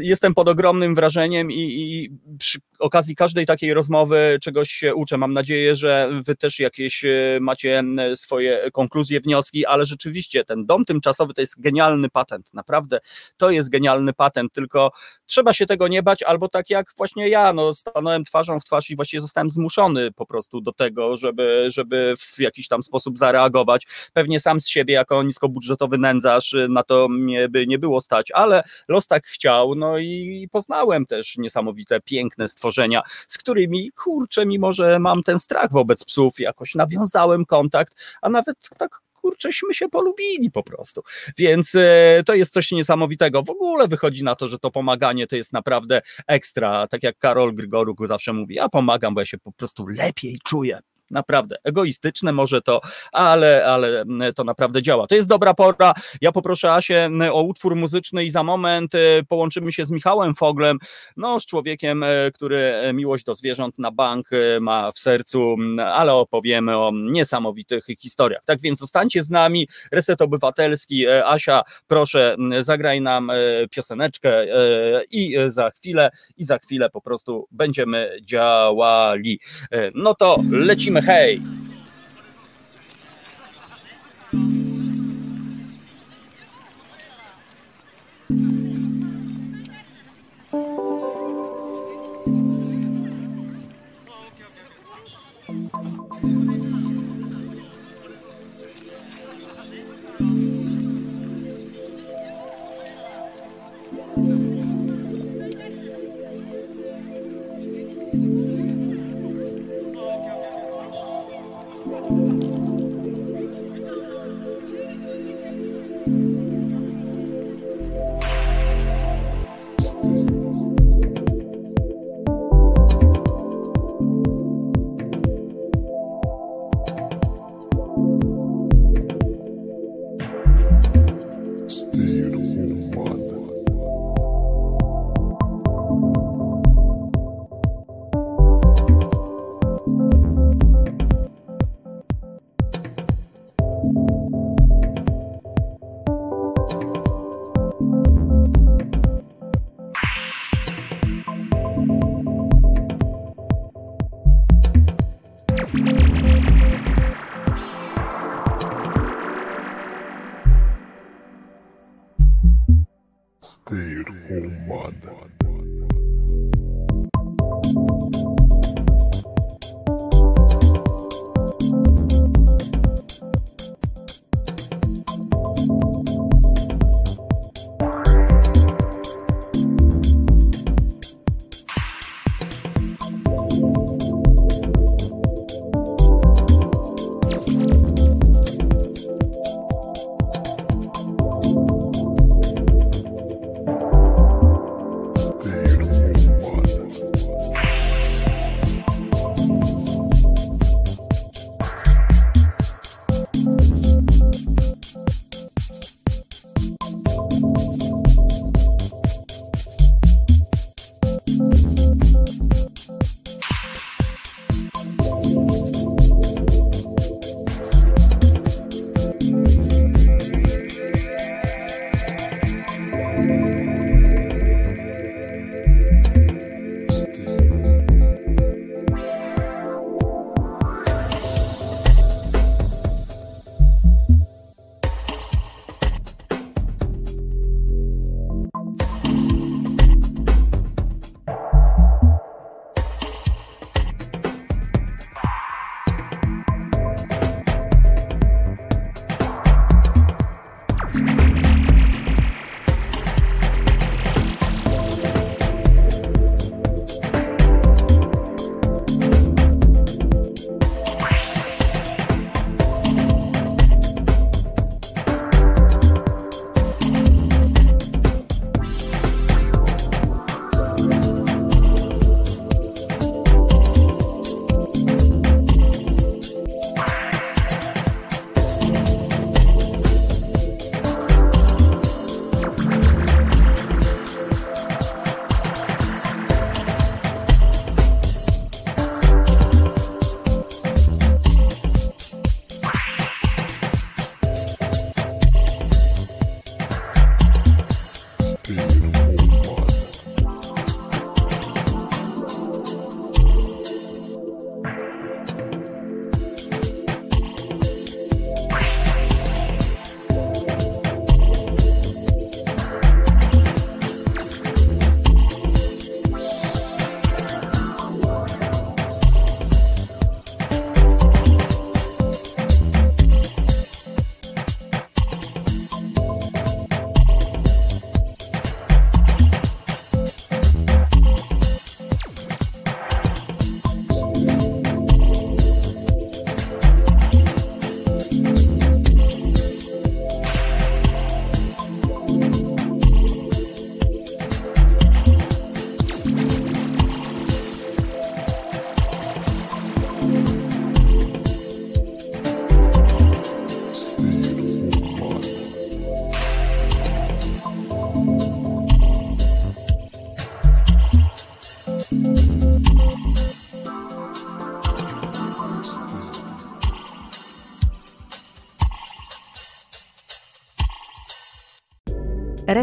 Jestem 0.00 0.34
pod 0.34 0.48
ogromnym 0.48 0.94
wrażeniem 0.94 1.50
i, 1.50 1.60
i 1.60 2.10
przy 2.38 2.58
okazji 2.78 3.16
każdej 3.16 3.46
takiej 3.46 3.74
rozmowy 3.74 4.38
czegoś 4.42 4.70
się 4.70 4.94
uczę. 4.94 5.18
Mam 5.18 5.32
nadzieję, 5.32 5.76
że 5.76 6.10
wy 6.26 6.36
też 6.36 6.58
jakieś 6.58 7.04
e, 7.04 7.35
macie 7.40 7.82
swoje 8.14 8.70
konkluzje, 8.70 9.20
wnioski, 9.20 9.66
ale 9.66 9.84
rzeczywiście 9.84 10.44
ten 10.44 10.66
dom 10.66 10.84
tymczasowy 10.84 11.34
to 11.34 11.40
jest 11.40 11.60
genialny 11.60 12.08
patent. 12.10 12.54
Naprawdę 12.54 13.00
to 13.36 13.50
jest 13.50 13.70
genialny 13.70 14.12
patent, 14.12 14.52
tylko 14.52 14.90
trzeba 15.26 15.52
się 15.52 15.66
tego 15.66 15.88
nie 15.88 16.02
bać, 16.02 16.22
albo 16.22 16.48
tak 16.48 16.70
jak 16.70 16.86
właśnie 16.96 17.28
ja, 17.28 17.52
no 17.52 17.74
stanąłem 17.74 18.24
twarzą 18.24 18.60
w 18.60 18.64
twarz 18.64 18.90
i 18.90 18.96
właściwie 18.96 19.20
zostałem 19.20 19.50
zmuszony 19.50 20.12
po 20.12 20.26
prostu 20.26 20.60
do 20.60 20.72
tego, 20.72 21.16
żeby, 21.16 21.66
żeby 21.70 22.14
w 22.18 22.38
jakiś 22.38 22.68
tam 22.68 22.82
sposób 22.82 23.18
zareagować. 23.18 23.86
Pewnie 24.12 24.40
sam 24.40 24.60
z 24.60 24.68
siebie 24.68 24.94
jako 24.94 25.22
niskobudżetowy 25.22 25.98
nędzarz 25.98 26.54
na 26.68 26.82
to 26.82 27.08
mnie 27.08 27.48
by 27.48 27.66
nie 27.66 27.78
było 27.78 28.00
stać, 28.00 28.30
ale 28.30 28.62
los 28.88 29.06
tak 29.06 29.26
chciał, 29.26 29.74
no 29.74 29.98
i 29.98 30.48
poznałem 30.52 31.06
też 31.06 31.36
niesamowite, 31.36 32.00
piękne 32.00 32.48
stworzenia, 32.48 33.02
z 33.28 33.38
którymi, 33.38 33.90
kurczę, 33.92 34.46
mimo 34.46 34.72
że 34.72 34.98
mam 34.98 35.22
ten 35.22 35.38
strach 35.38 35.72
wobec 35.72 36.04
psów, 36.04 36.40
jakoś 36.40 36.74
nawiązałem 36.74 37.25
kontakt, 37.46 37.94
a 38.22 38.28
nawet 38.28 38.56
tak 38.78 39.00
kurcześmy 39.12 39.74
się 39.74 39.88
polubili 39.88 40.50
po 40.50 40.62
prostu. 40.62 41.02
Więc 41.38 41.74
e, 41.74 42.22
to 42.26 42.34
jest 42.34 42.52
coś 42.52 42.72
niesamowitego. 42.72 43.42
W 43.42 43.50
ogóle 43.50 43.88
wychodzi 43.88 44.24
na 44.24 44.34
to, 44.34 44.48
że 44.48 44.58
to 44.58 44.70
pomaganie 44.70 45.26
to 45.26 45.36
jest 45.36 45.52
naprawdę 45.52 46.02
ekstra. 46.26 46.86
Tak 46.88 47.02
jak 47.02 47.18
Karol 47.18 47.54
Grygoruk 47.54 48.06
zawsze 48.06 48.32
mówi, 48.32 48.54
ja 48.54 48.68
pomagam, 48.68 49.14
bo 49.14 49.20
ja 49.20 49.26
się 49.26 49.38
po 49.38 49.52
prostu 49.52 49.86
lepiej 49.86 50.38
czuję. 50.44 50.80
Naprawdę 51.10 51.56
egoistyczne 51.64 52.32
może 52.32 52.62
to, 52.62 52.80
ale, 53.12 53.66
ale 53.66 54.04
to 54.34 54.44
naprawdę 54.44 54.82
działa. 54.82 55.06
To 55.06 55.14
jest 55.14 55.28
dobra 55.28 55.54
pora. 55.54 55.94
Ja 56.20 56.32
poproszę 56.32 56.72
Asię 56.72 57.10
o 57.32 57.42
utwór 57.42 57.76
muzyczny 57.76 58.24
i 58.24 58.30
za 58.30 58.42
moment 58.42 58.92
połączymy 59.28 59.72
się 59.72 59.86
z 59.86 59.90
Michałem 59.90 60.34
Foglem, 60.34 60.78
no 61.16 61.40
z 61.40 61.46
człowiekiem, 61.46 62.04
który 62.34 62.90
miłość 62.94 63.24
do 63.24 63.34
zwierząt 63.34 63.78
na 63.78 63.90
bank 63.90 64.28
ma 64.60 64.92
w 64.92 64.98
sercu, 64.98 65.56
ale 65.86 66.12
opowiemy 66.12 66.76
o 66.76 66.92
niesamowitych 66.94 67.86
historiach. 67.98 68.44
Tak 68.44 68.60
więc 68.60 68.78
zostańcie 68.78 69.22
z 69.22 69.30
nami. 69.30 69.68
Reset 69.92 70.22
Obywatelski. 70.22 71.08
Asia, 71.08 71.62
proszę, 71.86 72.36
zagraj 72.60 73.00
nam 73.00 73.30
pioseneczkę 73.70 74.46
i 75.10 75.36
za 75.46 75.70
chwilę, 75.70 76.10
i 76.36 76.44
za 76.44 76.58
chwilę 76.58 76.90
po 76.90 77.00
prostu 77.00 77.46
będziemy 77.50 78.18
działali. 78.22 79.40
No 79.94 80.14
to 80.14 80.36
lecimy, 80.50 80.95
hej! 81.02 81.42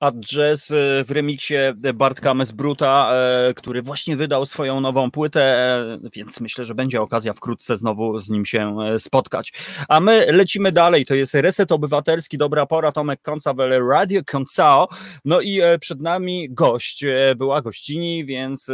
Adjazz 0.00 0.72
w 1.04 1.10
remiksie 1.10 1.54
Bartka 1.94 2.34
Mesbruta, 2.34 3.10
e, 3.12 3.54
który 3.54 3.82
właśnie 3.82 4.16
wydał 4.16 4.46
swoją 4.46 4.80
nową 4.80 5.10
płytę, 5.10 5.42
e, 5.42 5.98
więc 6.12 6.40
myślę, 6.40 6.64
że 6.64 6.74
będzie 6.74 7.00
okazja 7.00 7.32
wkrótce 7.32 7.76
znowu 7.76 8.20
z 8.20 8.30
nim 8.30 8.46
się 8.46 8.80
e, 8.80 8.98
spotkać. 8.98 9.52
A 9.88 10.00
my 10.00 10.26
lecimy 10.32 10.72
dalej, 10.72 11.06
to 11.06 11.14
jest 11.14 11.34
Reset 11.34 11.72
Obywatelski, 11.72 12.38
dobra 12.38 12.66
pora, 12.66 12.92
Tomek 12.92 13.22
Koncawel, 13.22 13.86
Radio 13.88 14.20
Koncao, 14.26 14.88
no 15.24 15.40
i 15.40 15.60
przed 15.80 16.00
nami 16.00 16.48
gość, 16.50 17.04
była 17.36 17.62
gościni, 17.62 18.24
więc 18.24 18.70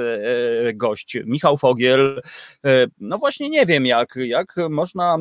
gość 0.75 1.17
Michał 1.25 1.57
Fogiel, 1.57 2.23
no 3.01 3.19
właśnie 3.19 3.51
nie 3.51 3.67
wiem 3.67 3.87
jak, 3.87 4.15
jak 4.17 4.57
można 4.71 5.19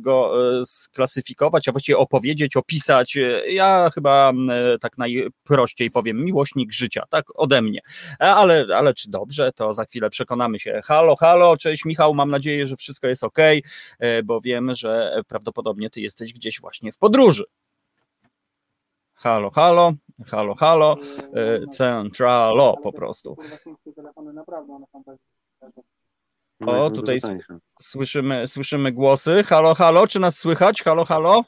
go 0.00 0.32
sklasyfikować, 0.64 1.68
a 1.68 1.72
właściwie 1.72 1.98
opowiedzieć, 1.98 2.56
opisać, 2.56 3.18
ja 3.46 3.90
chyba 3.94 4.32
tak 4.80 4.98
naj 4.98 5.29
prościej 5.44 5.90
powiem, 5.90 6.24
miłośnik 6.24 6.72
życia, 6.72 7.02
tak 7.10 7.24
ode 7.34 7.62
mnie. 7.62 7.80
E, 8.20 8.34
ale, 8.34 8.66
ale 8.76 8.94
czy 8.94 9.10
dobrze, 9.10 9.52
to 9.52 9.72
za 9.72 9.84
chwilę 9.84 10.10
przekonamy 10.10 10.58
się. 10.58 10.80
Halo, 10.84 11.16
halo, 11.16 11.56
cześć 11.56 11.84
Michał, 11.84 12.14
mam 12.14 12.30
nadzieję, 12.30 12.66
że 12.66 12.76
wszystko 12.76 13.06
jest 13.06 13.24
ok, 13.24 13.38
e, 13.98 14.22
bo 14.22 14.40
wiem, 14.40 14.74
że 14.74 15.22
prawdopodobnie 15.28 15.90
ty 15.90 16.00
jesteś 16.00 16.32
gdzieś 16.32 16.60
właśnie 16.60 16.92
w 16.92 16.98
podróży. 16.98 17.44
Halo, 19.14 19.50
halo, 19.50 19.92
halo, 20.26 20.54
halo, 20.54 20.96
e, 21.34 21.66
centralo 21.66 22.76
po 22.82 22.92
prostu. 22.92 23.36
O, 26.66 26.90
tutaj 26.90 27.18
słyszymy, 27.80 28.46
słyszymy 28.46 28.92
głosy. 28.92 29.42
Halo, 29.42 29.74
halo, 29.74 30.06
czy 30.06 30.20
nas 30.20 30.38
słychać? 30.38 30.82
Halo, 30.82 31.04
halo? 31.04 31.44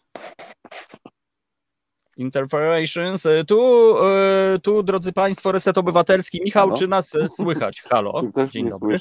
Interferations. 2.17 3.27
E, 3.27 3.45
tu, 3.45 3.95
e, 4.07 4.59
tu, 4.59 4.83
drodzy 4.83 5.13
Państwo, 5.13 5.53
Reset 5.53 5.79
Obywatelski. 5.79 6.41
Michał, 6.45 6.67
Halo? 6.67 6.79
czy 6.79 6.89
nas 6.89 7.15
e, 7.15 7.29
słychać? 7.41 7.83
Halo, 7.83 8.23
dzień 8.51 8.71
dobry. 8.71 8.99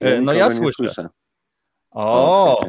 Ja 0.00 0.20
no 0.20 0.32
ja 0.32 0.50
słyszę. 0.50 0.72
słyszę. 0.76 1.08
O, 1.90 2.60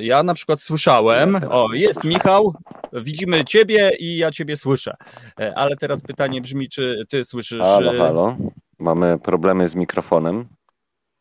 ja 0.00 0.22
na 0.22 0.34
przykład 0.34 0.60
słyszałem. 0.60 1.40
O, 1.50 1.72
jest 1.72 2.04
Michał, 2.04 2.54
widzimy 2.92 3.44
Ciebie 3.44 3.90
i 3.98 4.16
ja 4.16 4.30
Ciebie 4.30 4.56
słyszę. 4.56 4.94
Ale 5.54 5.76
teraz 5.76 6.02
pytanie 6.02 6.40
brzmi, 6.40 6.68
czy 6.68 7.04
Ty 7.08 7.24
słyszysz. 7.24 7.62
Halo, 7.62 7.92
halo. 7.92 8.36
Mamy 8.78 9.18
problemy 9.18 9.68
z 9.68 9.74
mikrofonem. 9.74 10.48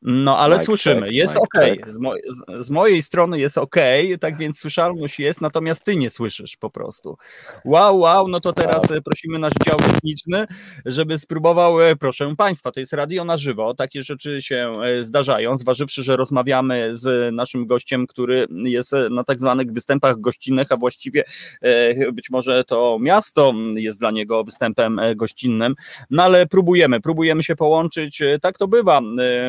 No, 0.02 0.38
ale 0.38 0.56
Mike 0.56 0.66
słyszymy, 0.66 1.02
check, 1.02 1.14
jest 1.14 1.38
ok. 1.38 1.54
Z, 1.88 2.00
mo 2.00 2.14
z, 2.60 2.70
mojej 2.70 3.02
strony 3.02 3.40
jest 3.40 3.58
ok, 3.58 3.76
tak 4.20 4.38
więc 4.38 4.60
słyszalność 4.60 5.20
jest, 5.20 5.42
natomiast 5.42 5.84
ty 5.84 5.96
nie 5.96 6.10
słyszysz 6.10 6.58
po 6.58 6.70
prostu. 6.70 7.18
Wow, 7.66 8.00
wow, 8.00 8.28
no 8.28 8.40
to 8.40 8.54
teraz 8.54 8.90
wow. 8.90 9.02
prosimy 9.02 9.40
nasz 9.40 9.54
dział 9.66 9.78
techniczny, 9.78 10.46
żeby 10.86 11.20
spróbował, 11.20 11.82
e, 11.82 11.96
proszę 11.96 12.36
Państwa, 12.38 12.72
to 12.72 12.80
jest 12.80 12.94
radio 12.94 13.26
na 13.26 13.38
żywo, 13.38 13.74
takie 13.74 14.04
rzeczy 14.04 14.42
się 14.42 14.72
e, 14.84 15.04
zdarzają, 15.04 15.58
zważywszy, 15.58 16.04
że 16.04 16.16
rozmawiamy 16.16 16.94
z 16.94 17.36
naszym 17.36 17.68
gościem, 17.68 18.08
który 18.08 18.48
jest 18.52 18.94
na 19.12 19.24
tak 19.24 19.40
zwanych 19.40 19.72
występach 19.72 20.20
gościnnych, 20.20 20.72
a 20.72 20.78
właściwie 20.78 21.24
e, 21.62 22.12
być 22.12 22.30
może 22.30 22.64
to 22.64 22.98
miasto 23.02 23.54
jest 23.76 24.00
dla 24.00 24.12
niego 24.12 24.44
występem 24.44 25.00
gościnnym, 25.16 25.76
no 26.10 26.24
ale 26.24 26.46
próbujemy, 26.46 27.02
próbujemy 27.02 27.44
się 27.44 27.56
połączyć, 27.56 28.22
tak 28.42 28.58
to 28.58 28.68
bywa, 28.68 29.02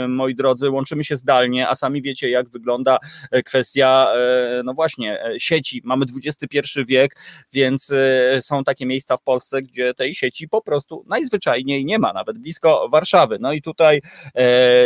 moi 0.08 0.37
drodzy, 0.38 0.70
łączymy 0.70 1.04
się 1.04 1.16
zdalnie, 1.16 1.68
a 1.68 1.74
sami 1.74 2.02
wiecie, 2.02 2.30
jak 2.30 2.48
wygląda 2.48 2.98
e, 3.30 3.42
kwestia, 3.42 4.08
e, 4.14 4.62
no 4.64 4.74
właśnie, 4.74 5.24
e, 5.24 5.40
sieci. 5.40 5.82
Mamy 5.84 6.06
XXI 6.24 6.58
wiek, 6.86 7.16
więc 7.52 7.92
są 8.40 8.64
takie 8.64 8.86
miejsca 8.86 9.16
w 9.16 9.22
Polsce, 9.22 9.62
gdzie 9.62 9.94
tej 9.94 10.14
sieci 10.14 10.48
po 10.48 10.62
prostu 10.62 11.04
najzwyczajniej 11.08 11.84
nie 11.84 11.98
ma, 11.98 12.12
nawet 12.12 12.38
blisko 12.38 12.88
Warszawy. 12.92 13.38
No 13.40 13.52
i 13.52 13.62
tutaj 13.62 14.02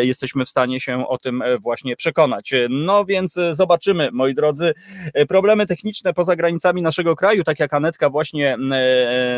jesteśmy 0.03 0.45
w 0.45 0.49
stanie 0.49 0.81
się 0.81 1.09
o 1.09 1.19
tym 1.19 1.43
właśnie 1.61 1.97
przekonać. 1.97 2.53
No 2.71 3.05
więc 3.05 3.39
zobaczymy, 3.51 4.09
moi 4.13 4.35
drodzy, 4.35 4.73
problemy 5.29 5.67
techniczne 5.67 6.13
poza 6.13 6.37
granicami 6.37 6.83
naszego 6.83 7.17
kraju, 7.17 7.45
tak 7.45 7.61
jak 7.61 7.75
Anetka 7.75 8.11
właśnie 8.11 8.57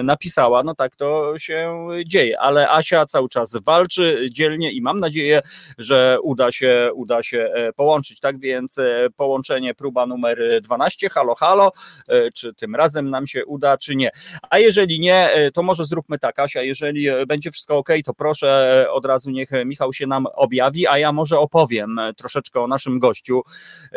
napisała, 0.04 0.62
no 0.62 0.74
tak 0.74 0.96
to 0.96 1.38
się 1.38 1.88
dzieje, 2.06 2.40
ale 2.40 2.70
Asia 2.70 3.06
cały 3.06 3.28
czas 3.28 3.56
walczy 3.64 4.28
dzielnie 4.30 4.72
i 4.72 4.82
mam 4.82 5.00
nadzieję, 5.00 5.42
że 5.78 6.03
uda 6.22 6.52
się, 6.52 6.90
uda 6.94 7.22
się 7.22 7.50
e, 7.54 7.72
połączyć. 7.72 8.20
Tak 8.20 8.38
więc 8.38 8.78
e, 8.78 9.08
połączenie, 9.16 9.74
próba 9.74 10.06
numer 10.06 10.60
12, 10.62 11.08
halo, 11.08 11.34
halo, 11.34 11.72
e, 12.08 12.30
czy 12.30 12.54
tym 12.54 12.76
razem 12.76 13.10
nam 13.10 13.26
się 13.26 13.46
uda, 13.46 13.78
czy 13.78 13.96
nie. 13.96 14.10
A 14.50 14.58
jeżeli 14.58 15.00
nie, 15.00 15.50
to 15.54 15.62
może 15.62 15.86
zróbmy 15.86 16.18
tak, 16.18 16.38
Asia, 16.38 16.62
jeżeli 16.62 17.08
będzie 17.26 17.50
wszystko 17.50 17.76
ok, 17.76 17.88
to 18.04 18.14
proszę 18.14 18.86
od 18.90 19.06
razu 19.06 19.30
niech 19.30 19.50
Michał 19.64 19.92
się 19.92 20.06
nam 20.06 20.26
objawi, 20.34 20.86
a 20.86 20.98
ja 20.98 21.12
może 21.12 21.38
opowiem 21.38 22.00
troszeczkę 22.16 22.60
o 22.60 22.66
naszym 22.66 22.98
gościu. 22.98 23.42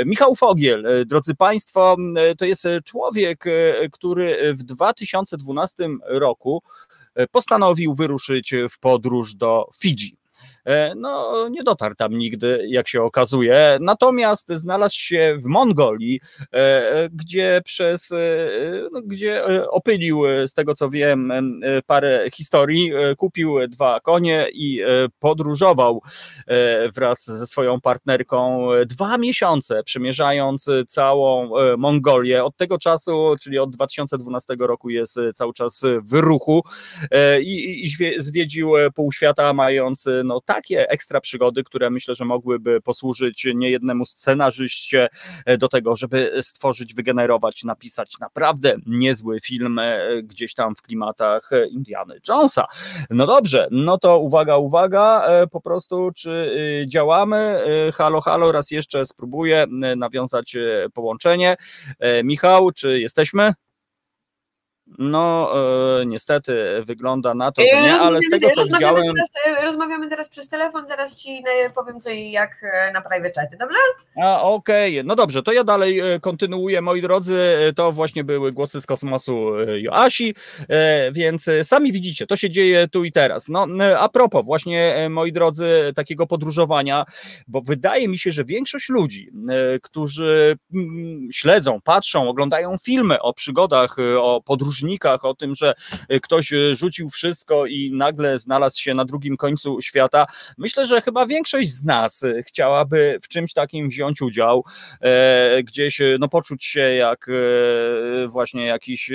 Michał 0.05 0.35
Fogiel, 0.35 1.05
drodzy 1.05 1.35
Państwo, 1.35 1.95
to 2.37 2.45
jest 2.45 2.67
człowiek, 2.85 3.45
który 3.91 4.53
w 4.53 4.63
2012 4.63 5.89
roku 6.05 6.63
postanowił 7.31 7.93
wyruszyć 7.93 8.53
w 8.69 8.79
podróż 8.79 9.35
do 9.35 9.69
Fidżi. 9.77 10.17
E, 10.67 10.95
no 10.95 11.47
nie 11.49 11.63
dotarł 11.63 11.95
tam 11.95 12.17
nigdy, 12.17 12.65
jak 12.69 12.87
się 12.87 13.03
okazuje. 13.03 13.77
Natomiast 13.81 14.49
znalazł 14.49 14.95
się 14.99 15.37
w 15.41 15.45
Mongolii, 15.45 16.19
e, 16.53 17.09
gdzie 17.11 17.61
przez, 17.65 18.11
e, 18.11 18.17
no, 18.91 19.01
gdzie 19.01 19.43
opylił, 19.69 20.23
z 20.47 20.53
tego 20.53 20.73
co 20.73 20.89
wiem, 20.89 21.33
parę 21.85 22.25
historii, 22.33 22.91
kupił 23.17 23.67
dwa 23.67 23.99
konie 23.99 24.47
i 24.53 24.81
podróżował 25.19 26.01
wraz 26.95 27.25
ze 27.25 27.47
swoją 27.47 27.81
partnerką 27.81 28.67
dwa 28.85 29.17
miesiące, 29.17 29.83
przemierzając 29.83 30.69
całą 30.87 31.49
Mongolię. 31.77 32.43
Od 32.43 32.57
tego 32.57 32.77
czasu, 32.77 33.35
czyli 33.41 33.59
od 33.59 33.71
2012 33.71 34.55
roku 34.59 34.89
jest 34.89 35.19
cały 35.33 35.53
czas 35.53 35.81
w 36.03 36.13
ruchu 36.13 36.63
i, 37.41 37.83
i 37.83 37.87
zwiedził 38.17 38.71
pół 38.95 39.11
świata, 39.11 39.53
mając 39.53 40.05
no 40.23 40.41
tak 40.41 40.56
takie 40.57 40.89
ekstra 40.89 41.21
przygody, 41.21 41.63
które 41.63 41.89
myślę, 41.89 42.15
że 42.15 42.25
mogłyby 42.25 42.81
posłużyć 42.81 43.47
niejednemu 43.55 44.05
scenarzyście 44.05 45.09
e, 45.45 45.57
do 45.57 45.67
tego, 45.67 45.95
żeby 45.95 46.39
stworzyć, 46.41 46.93
wygenerować, 46.93 47.63
napisać 47.63 48.19
naprawdę 48.19 48.75
niezły 48.85 49.39
film 49.39 49.79
e, 49.79 50.23
gdzieś 50.23 50.53
tam 50.53 50.75
w 50.75 50.81
klimatach 50.81 51.49
Indiany 51.71 52.19
Jonesa. 52.29 52.65
No 53.09 53.27
dobrze, 53.27 53.67
no 53.71 53.97
to 53.97 54.19
uwaga, 54.19 54.57
uwaga, 54.57 55.25
e, 55.27 55.47
po 55.47 55.61
prostu 55.61 56.11
czy 56.15 56.55
działamy? 56.87 57.61
Halo, 57.93 58.21
halo, 58.21 58.51
raz 58.51 58.71
jeszcze 58.71 59.05
spróbuję 59.05 59.65
nawiązać 59.97 60.55
połączenie. 60.93 61.55
Michał, 62.23 62.71
czy 62.71 62.99
jesteśmy? 62.99 63.53
No, 64.99 65.51
e, 66.01 66.05
niestety 66.05 66.83
wygląda 66.85 67.33
na 67.33 67.51
to, 67.51 67.61
że 67.61 67.81
nie, 67.81 67.93
ale 67.93 68.21
z 68.21 68.29
tego 68.29 68.49
co 68.49 68.63
widziałem. 68.63 69.15
Teraz, 69.15 69.59
e, 69.59 69.65
rozmawiamy 69.65 70.09
teraz 70.09 70.29
przez 70.29 70.49
telefon, 70.49 70.87
zaraz 70.87 71.15
ci 71.15 71.43
powiem 71.75 71.99
co 71.99 72.09
i 72.09 72.31
jak 72.31 72.63
e, 72.63 72.91
na 72.91 73.01
private 73.01 73.31
czaty, 73.31 73.57
dobrze? 73.57 73.77
A, 74.23 74.41
okej, 74.41 74.99
okay. 74.99 75.07
no 75.07 75.15
dobrze, 75.15 75.43
to 75.43 75.51
ja 75.51 75.63
dalej 75.63 75.99
e, 75.99 76.19
kontynuuję, 76.19 76.81
moi 76.81 77.01
drodzy. 77.01 77.37
To 77.75 77.91
właśnie 77.91 78.23
były 78.23 78.51
głosy 78.51 78.81
z 78.81 78.85
kosmosu 78.85 79.51
Joasi, 79.77 80.35
więc 81.11 81.49
sami 81.63 81.91
widzicie, 81.91 82.27
to 82.27 82.35
się 82.35 82.49
dzieje 82.49 82.87
tu 82.87 83.03
i 83.03 83.11
teraz. 83.11 83.49
No, 83.49 83.67
a 83.99 84.09
propos, 84.09 84.45
właśnie, 84.45 85.07
moi 85.09 85.31
drodzy, 85.31 85.93
takiego 85.95 86.27
podróżowania, 86.27 87.05
bo 87.47 87.61
wydaje 87.61 88.07
mi 88.07 88.17
się, 88.17 88.31
że 88.31 88.45
większość 88.45 88.89
ludzi, 88.89 89.31
którzy 89.81 90.57
mm, 90.73 91.27
śledzą, 91.31 91.81
patrzą, 91.81 92.29
oglądają 92.29 92.77
filmy 92.83 93.21
o 93.21 93.33
przygodach, 93.33 93.95
o 94.19 94.41
podróżach, 94.41 94.76
o 95.21 95.35
tym, 95.35 95.55
że 95.55 95.73
e, 96.09 96.19
ktoś 96.19 96.53
e, 96.53 96.75
rzucił 96.75 97.09
wszystko 97.09 97.65
i 97.65 97.91
nagle 97.93 98.37
znalazł 98.37 98.81
się 98.81 98.93
na 98.93 99.05
drugim 99.05 99.37
końcu 99.37 99.81
świata. 99.81 100.25
Myślę, 100.57 100.85
że 100.85 101.01
chyba 101.01 101.25
większość 101.25 101.69
z 101.69 101.83
nas 101.83 102.23
e, 102.23 102.43
chciałaby 102.43 103.19
w 103.23 103.27
czymś 103.27 103.53
takim 103.53 103.89
wziąć 103.89 104.21
udział, 104.21 104.63
gdzieś 105.63 106.01
no, 106.19 106.27
poczuć 106.27 106.65
się 106.65 106.79
jak 106.79 107.29
właśnie 108.27 108.65
jakiś 108.65 109.11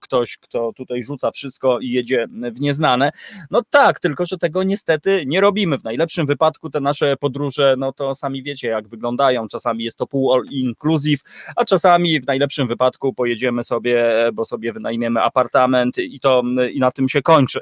ktoś, 0.00 0.36
kto 0.36 0.72
tutaj 0.76 1.02
rzuca 1.02 1.30
wszystko 1.30 1.80
i 1.80 1.90
jedzie 1.90 2.26
w 2.52 2.60
nieznane. 2.60 3.10
No 3.50 3.62
tak, 3.70 4.00
tylko 4.00 4.26
że 4.26 4.38
tego 4.38 4.62
niestety 4.62 5.22
nie 5.26 5.40
robimy. 5.40 5.78
W 5.78 5.84
najlepszym 5.84 6.26
wypadku 6.26 6.70
te 6.70 6.80
nasze 6.80 7.16
podróże, 7.16 7.74
no 7.78 7.92
to 7.92 8.14
sami 8.14 8.42
wiecie, 8.42 8.68
jak 8.68 8.88
wyglądają. 8.88 9.48
Czasami 9.48 9.84
jest 9.84 9.98
to 9.98 10.06
pół 10.06 10.34
all 10.34 10.44
inclusive, 10.50 11.20
a 11.56 11.64
czasami 11.64 12.20
w 12.20 12.26
najlepszym 12.26 12.68
wypadku 12.68 13.14
pojedziemy 13.14 13.64
sobie, 13.64 14.04
bo 14.34 14.44
sobie 14.44 14.72
wynajmiemy 14.86 15.22
apartament 15.22 15.98
i 15.98 16.20
to 16.20 16.42
i 16.72 16.78
na 16.78 16.90
tym 16.90 17.08
się 17.08 17.22
kończy. 17.22 17.60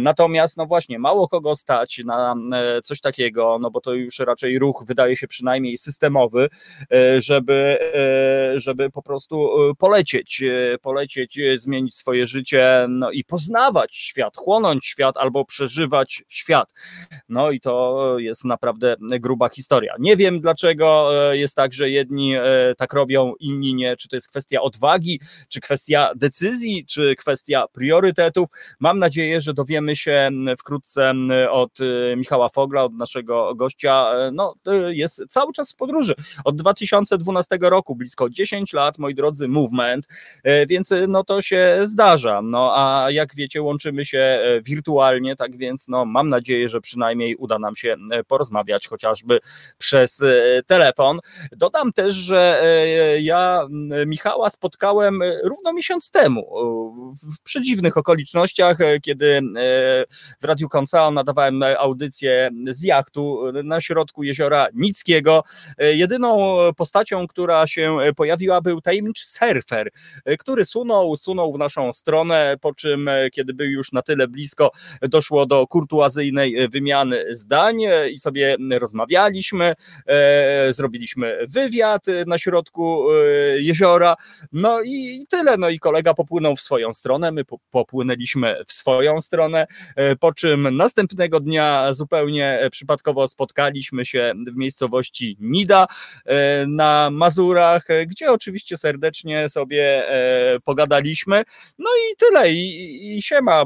Natomiast, 0.00 0.56
no 0.56 0.66
właśnie, 0.66 0.98
mało 0.98 1.28
kogo 1.28 1.56
stać 1.56 2.02
na 2.04 2.34
coś 2.84 3.00
takiego, 3.00 3.58
no 3.60 3.70
bo 3.70 3.80
to 3.80 3.92
już 3.92 4.18
raczej 4.18 4.58
ruch 4.58 4.84
wydaje 4.86 5.16
się 5.16 5.28
przynajmniej 5.28 5.78
systemowy, 5.78 6.48
żeby, 7.18 7.78
żeby 8.56 8.90
po 8.90 9.02
prostu 9.02 9.48
polecieć, 9.78 10.42
polecieć, 10.82 11.38
zmienić 11.56 11.96
swoje 11.96 12.26
życie, 12.26 12.86
no 12.88 13.10
i 13.10 13.24
poznawać 13.24 13.96
świat, 13.96 14.36
chłonąć 14.36 14.86
świat 14.86 15.16
albo 15.16 15.44
przeżywać 15.44 16.22
świat. 16.28 16.72
No 17.28 17.50
i 17.50 17.60
to 17.60 18.14
jest 18.18 18.44
naprawdę 18.44 18.96
gruba 19.00 19.48
historia. 19.48 19.94
Nie 19.98 20.16
wiem 20.16 20.40
dlaczego 20.40 21.10
e, 21.32 21.36
jest 21.36 21.56
tak, 21.56 21.72
że 21.72 21.90
jedni 21.90 22.36
e, 22.36 22.42
tak 22.78 22.92
robią, 22.92 23.32
inni 23.40 23.74
nie. 23.74 23.96
Czy 23.96 24.08
to 24.08 24.16
jest 24.16 24.28
kwestia 24.28 24.60
odwagi, 24.60 25.20
czy 25.48 25.60
kwestia 25.60 26.12
decyzji, 26.16 26.57
czy 26.88 27.16
kwestia 27.16 27.64
priorytetów. 27.72 28.48
Mam 28.80 28.98
nadzieję, 28.98 29.40
że 29.40 29.54
dowiemy 29.54 29.96
się 29.96 30.30
wkrótce 30.58 31.12
od 31.50 31.78
e, 31.80 32.16
Michała 32.16 32.48
Fogla, 32.48 32.84
od 32.84 32.92
naszego 32.92 33.54
gościa. 33.54 34.06
No, 34.32 34.54
jest 34.88 35.22
cały 35.28 35.52
czas 35.52 35.72
w 35.72 35.76
podróży. 35.76 36.14
Od 36.44 36.56
2012 36.56 37.58
roku, 37.60 37.96
blisko 37.96 38.30
10 38.30 38.72
lat, 38.72 38.98
moi 38.98 39.14
drodzy, 39.14 39.48
movement, 39.48 40.08
więc 40.68 40.94
no 41.08 41.24
to 41.24 41.42
się 41.42 41.80
zdarza. 41.82 42.42
No 42.42 42.72
a 42.76 43.10
jak 43.10 43.34
wiecie, 43.34 43.62
łączymy 43.62 44.04
się 44.04 44.40
wirtualnie, 44.62 45.36
tak 45.36 45.56
więc 45.56 45.88
no 45.88 46.04
mam 46.04 46.28
nadzieję, 46.28 46.68
że 46.68 46.80
przynajmniej 46.80 47.36
uda 47.36 47.58
nam 47.58 47.76
się 47.76 47.96
porozmawiać 48.26 48.88
chociażby 48.88 49.40
przez 49.78 50.22
e, 50.22 50.62
telefon. 50.66 51.20
Dodam 51.52 51.92
też, 51.92 52.14
że 52.14 52.60
e, 52.62 53.20
ja 53.20 53.66
Michała 54.06 54.50
spotkałem 54.50 55.22
e, 55.22 55.40
równo 55.44 55.72
miesiąc 55.72 56.10
temu 56.10 56.47
w 57.22 57.42
przedziwnych 57.42 57.96
okolicznościach, 57.96 58.78
kiedy 59.02 59.40
w 60.40 60.44
Radiu 60.44 60.68
Koncao 60.68 61.10
nadawałem 61.10 61.62
audycję 61.62 62.50
z 62.70 62.82
jachtu 62.82 63.42
na 63.64 63.80
środku 63.80 64.22
jeziora 64.22 64.66
Nickiego. 64.74 65.44
Jedyną 65.78 66.56
postacią, 66.76 67.26
która 67.26 67.66
się 67.66 67.98
pojawiła 68.16 68.60
był 68.60 68.80
tajemniczy 68.80 69.26
surfer, 69.26 69.90
który 70.38 70.64
sunął, 70.64 71.16
sunął 71.16 71.52
w 71.52 71.58
naszą 71.58 71.92
stronę, 71.92 72.56
po 72.60 72.74
czym 72.74 73.10
kiedy 73.32 73.54
był 73.54 73.66
już 73.66 73.92
na 73.92 74.02
tyle 74.02 74.28
blisko, 74.28 74.70
doszło 75.02 75.46
do 75.46 75.66
kurtuazyjnej 75.66 76.68
wymiany 76.68 77.24
zdań 77.30 77.76
i 78.10 78.18
sobie 78.18 78.56
rozmawialiśmy, 78.70 79.74
e, 80.06 80.72
zrobiliśmy 80.72 81.38
wywiad 81.48 82.06
na 82.26 82.38
środku 82.38 83.06
e, 83.12 83.14
jeziora, 83.60 84.16
no 84.52 84.82
i 84.82 85.26
tyle, 85.30 85.56
no 85.56 85.68
i 85.68 85.78
kolega 85.78 86.14
popłynął 86.14 86.37
w 86.56 86.60
swoją 86.60 86.92
stronę, 86.92 87.32
my 87.32 87.42
popłynęliśmy 87.70 88.56
w 88.66 88.72
swoją 88.72 89.20
stronę, 89.20 89.66
e, 89.96 90.16
po 90.16 90.34
czym 90.34 90.76
następnego 90.76 91.40
dnia 91.40 91.94
zupełnie 91.94 92.68
przypadkowo 92.72 93.28
spotkaliśmy 93.28 94.06
się 94.06 94.32
w 94.52 94.56
miejscowości 94.56 95.36
Nida 95.40 95.86
na 96.66 97.10
Mazurach, 97.12 97.86
gdzie 98.06 98.32
oczywiście 98.32 98.76
serdecznie 98.76 99.48
sobie 99.48 100.04
pogadaliśmy, 100.64 101.42
no 101.78 101.90
i 101.90 102.16
tyle, 102.16 102.52
i, 102.52 103.16
i 103.16 103.22
siema, 103.22 103.64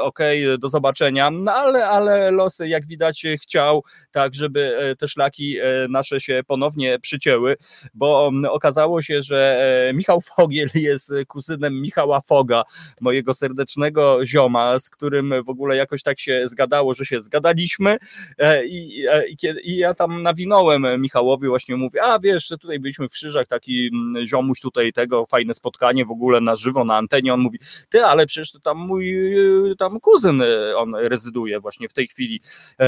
okej, 0.00 0.46
okay, 0.46 0.58
do 0.58 0.68
zobaczenia, 0.68 1.30
no 1.30 1.52
ale, 1.52 1.88
ale 1.88 2.30
losy 2.30 2.68
jak 2.68 2.86
widać 2.86 3.22
chciał 3.42 3.82
tak, 4.10 4.34
żeby 4.34 4.78
e, 4.78 4.96
te 4.96 5.08
szlaki 5.08 5.58
e, 5.58 5.88
nasze 5.88 6.20
się 6.20 6.40
ponownie 6.46 6.98
przycięły, 6.98 7.56
bo 7.94 8.30
okazało 8.50 9.02
się, 9.02 9.22
że 9.22 9.60
e, 9.88 9.92
Michał 9.92 10.20
Fogiel 10.20 10.68
jest 10.74 11.12
kuzynem 11.48 11.80
Michała 11.80 12.20
Foga, 12.20 12.62
mojego 13.00 13.34
serdecznego 13.34 14.26
zioma, 14.26 14.78
z 14.78 14.90
którym 14.90 15.34
w 15.44 15.48
ogóle 15.48 15.76
jakoś 15.76 16.02
tak 16.02 16.20
się 16.20 16.42
zgadało, 16.46 16.94
że 16.94 17.04
się 17.04 17.22
zgadaliśmy. 17.22 17.96
I, 18.66 19.04
i, 19.28 19.70
i 19.72 19.76
ja 19.76 19.94
tam 19.94 20.22
nawinąłem 20.22 21.00
Michałowi, 21.00 21.48
właśnie 21.48 21.76
mówię, 21.76 22.02
a 22.02 22.18
wiesz, 22.18 22.48
tutaj 22.48 22.80
byliśmy 22.80 23.08
w 23.08 23.12
Krzyżach, 23.12 23.46
taki 23.46 23.90
ziomuś 24.24 24.60
tutaj 24.60 24.92
tego, 24.92 25.26
fajne 25.26 25.54
spotkanie 25.54 26.04
w 26.04 26.10
ogóle 26.10 26.40
na 26.40 26.56
żywo, 26.56 26.84
na 26.84 26.96
antenie, 26.96 27.34
on 27.34 27.40
mówi, 27.40 27.58
ty, 27.88 28.04
ale 28.04 28.26
przecież 28.26 28.52
to 28.52 28.60
tam 28.60 28.78
mój 28.78 29.16
tam 29.78 30.00
kuzyn, 30.00 30.42
on 30.76 30.94
rezyduje 30.94 31.60
właśnie 31.60 31.88
w 31.88 31.92
tej 31.92 32.08
chwili 32.08 32.40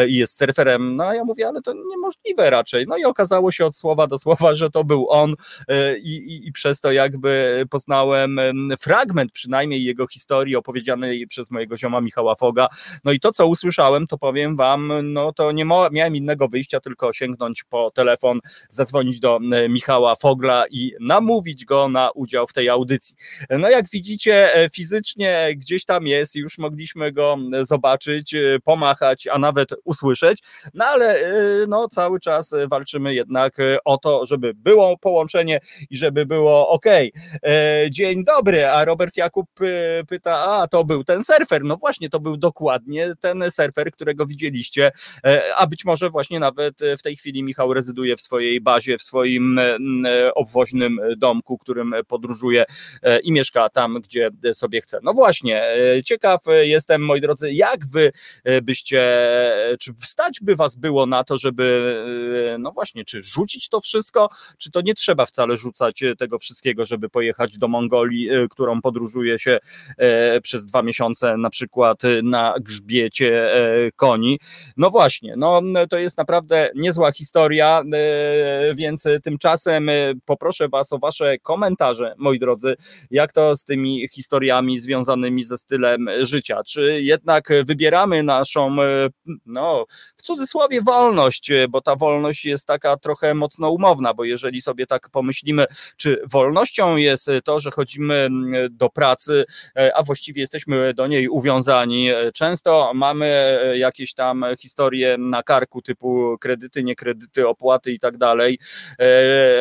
i 0.09 0.17
jest 0.17 0.39
surferem, 0.39 0.97
no 0.97 1.05
a 1.05 1.15
ja 1.15 1.25
mówię, 1.25 1.49
ale 1.49 1.63
to 1.63 1.73
niemożliwe 1.91 2.51
raczej. 2.51 2.87
No 2.89 2.97
i 2.97 3.05
okazało 3.05 3.53
się 3.53 3.67
od 3.67 3.77
słowa 3.77 4.07
do 4.07 4.19
słowa, 4.19 4.55
że 4.55 4.71
to 4.71 4.85
był 4.85 5.11
on 5.11 5.35
e, 5.69 5.99
i, 5.99 6.17
i, 6.17 6.49
i 6.49 6.53
przez 6.53 6.81
to 6.81 6.93
jakby 6.93 7.65
poznałem 7.71 8.41
fragment 8.81 9.33
przynajmniej 9.33 9.85
jego 9.85 10.07
historii 10.07 10.57
opowiedzianej 10.57 11.27
przez 11.27 11.51
mojego 11.51 11.77
zioma 11.77 12.01
Michała 12.01 12.35
Foga. 12.35 12.69
No 13.05 13.13
i 13.13 13.21
to, 13.21 13.33
co 13.33 13.47
usłyszałem, 13.47 14.07
to 14.07 14.19
powiem 14.19 14.57
wam, 14.57 14.93
no 15.13 15.33
to 15.33 15.53
nie 15.53 15.65
miałem 15.91 16.17
innego 16.17 16.49
wyjścia, 16.49 16.81
tylko 16.81 17.13
sięgnąć 17.13 17.65
po 17.65 17.91
telefon, 17.91 18.41
zadzwonić 18.69 19.21
do 19.21 19.39
Michała 19.69 20.17
Fogla 20.17 20.65
i 20.71 20.93
namówić 21.01 21.65
go 21.65 21.89
na 21.89 22.11
udział 22.11 22.47
w 22.47 22.53
tej 22.53 22.69
audycji. 22.69 23.17
No 23.51 23.71
jak 23.71 23.91
widzicie, 23.91 24.55
e, 24.55 24.71
fizycznie 24.71 25.49
gdzieś 25.57 25.85
tam 25.85 26.07
jest, 26.07 26.35
już 26.35 26.59
mogliśmy 26.59 27.13
go 27.13 27.37
zobaczyć, 27.63 28.35
e, 28.35 28.59
pomachać, 28.65 29.27
a 29.27 29.39
nawet 29.39 29.69
usłyszeć, 29.85 30.43
no 30.75 30.85
ale 30.85 31.33
y, 31.63 31.67
no, 31.69 31.89
cały 31.89 32.21
czas 32.21 32.55
walczymy 32.69 33.15
jednak 33.15 33.57
o 33.85 33.99
to, 33.99 34.27
żeby 34.27 34.55
było 34.55 34.99
połączenie 34.99 35.61
i 35.91 35.97
żeby 35.97 36.27
było 36.27 36.69
ok. 36.69 36.87
E, 36.87 37.11
dzień 37.91 38.25
dobry, 38.25 38.40
a 38.49 38.85
Robert 38.85 39.17
Jakub 39.17 39.61
y, 39.61 40.05
pyta, 40.09 40.45
a 40.45 40.69
to 40.69 40.85
był 40.85 41.05
ten 41.05 41.25
surfer. 41.25 41.65
No 41.65 41.77
właśnie, 41.77 42.11
to 42.11 42.21
był 42.21 42.37
dokładnie 42.37 43.13
ten 43.21 43.51
surfer, 43.51 43.91
którego 43.91 44.27
widzieliście, 44.27 44.91
e, 45.25 45.55
a 45.57 45.67
być 45.67 45.85
może 45.85 46.11
właśnie 46.11 46.41
nawet 46.41 46.79
w 46.99 47.03
tej 47.03 47.17
chwili 47.17 47.43
Michał 47.43 47.75
rezyduje 47.75 48.17
w 48.17 48.21
swojej 48.21 48.61
bazie, 48.61 48.99
w 48.99 49.03
swoim 49.03 49.61
obwoźnym 50.35 51.01
domku, 51.17 51.59
którym 51.59 51.95
podróżuje 52.09 52.65
e, 53.03 53.21
i 53.21 53.33
mieszka 53.33 53.69
tam, 53.69 54.01
gdzie 54.01 54.31
sobie 54.53 54.81
chce. 54.81 54.99
No 55.03 55.15
właśnie, 55.15 55.63
ciekaw 56.05 56.41
jestem, 56.61 57.03
moi 57.03 57.21
drodzy, 57.21 57.53
jak 57.53 57.87
wy 57.87 58.13
byście, 58.63 59.21
czy 59.81 59.95
wstać 59.95 60.41
by 60.43 60.57
was 60.57 60.77
było 60.77 61.07
na 61.07 61.25
to, 61.25 61.39
żeby, 61.39 61.95
e, 62.55 62.59
no 62.59 62.73
właśnie, 62.73 63.05
czy 63.05 63.23
rzucić 63.23 63.69
to 63.69 63.81
wszystko, 63.81 64.29
czy 64.59 64.71
to 64.71 64.81
nie 64.81 64.95
trzeba 64.95 65.27
wcale 65.27 65.57
rzucać 65.57 66.03
e, 66.03 66.17
tego 66.17 66.39
wszystkiego, 66.39 66.85
żeby 66.85 67.09
pojechać 67.09 67.59
do 67.59 67.69
Mongolii, 67.69 68.30
e, 68.30 68.30
którą 68.51 68.81
podróżuje 68.81 69.39
się 69.39 69.59
przez 70.43 70.67
dwa 70.67 70.83
miesiące 70.83 71.37
na 71.37 71.51
przykład 71.51 72.03
na 72.23 72.55
grzbiecie 72.61 73.51
koni. 73.97 74.41
No 74.77 74.91
właśnie, 74.91 75.35
no 75.37 75.63
to 75.91 75.99
jest 75.99 76.19
naprawdę 76.19 76.71
niezła 76.75 77.13
historia, 77.13 77.83
więc 78.75 79.09
tymczasem 79.25 79.91
poproszę 80.25 80.69
Was 80.69 80.93
o 80.93 80.99
Wasze 80.99 81.39
komentarze, 81.39 82.15
moi 82.19 82.39
drodzy, 82.39 82.77
jak 83.11 83.33
to 83.33 83.57
z 83.57 83.65
tymi 83.65 84.09
historiami 84.09 84.79
związanymi 84.79 85.45
ze 85.45 85.59
stylem 85.59 86.09
życia. 86.23 86.63
Czy 86.67 87.03
jednak 87.03 87.49
wybieramy 87.65 88.23
naszą, 88.23 88.77
no, 89.47 89.85
w 90.17 90.23
cudzysłowie 90.23 90.83
wolność, 90.83 91.51
e, 91.51 91.69
bo 91.69 91.81
ta 91.81 91.97
wolność 91.97 92.45
jest 92.45 92.67
taka 92.67 92.97
trochę 92.97 93.35
mocno 93.35 93.71
umowna, 93.71 94.15
bo 94.15 94.25
jeżeli 94.25 94.61
sobie 94.61 94.87
tak 94.87 95.09
pomyślimy, 95.11 95.67
czy 95.97 96.23
wolnością 96.31 96.97
jest 96.97 97.31
to, 97.45 97.61
że 97.61 97.71
chodzimy 97.71 98.20
do 98.71 98.89
pracy, 98.89 99.45
e, 99.77 99.97
a 99.97 100.03
właściwie 100.03 100.41
jesteśmy 100.41 100.95
do 100.95 101.07
niej 101.07 101.29
uwiązani. 101.29 102.11
E, 102.11 102.33
często 102.33 102.93
mamy 102.95 103.31
jakieś 103.79 104.15
tam 104.15 104.45
historie 104.59 105.19
na 105.19 105.43
karku 105.43 105.83
typu 105.83 106.37
kredyty, 106.41 106.85
nie 106.85 106.97
kredyty, 106.97 107.49
opłaty 107.49 107.93
i 107.93 108.01
tak 108.01 108.17
dalej. 108.19 108.59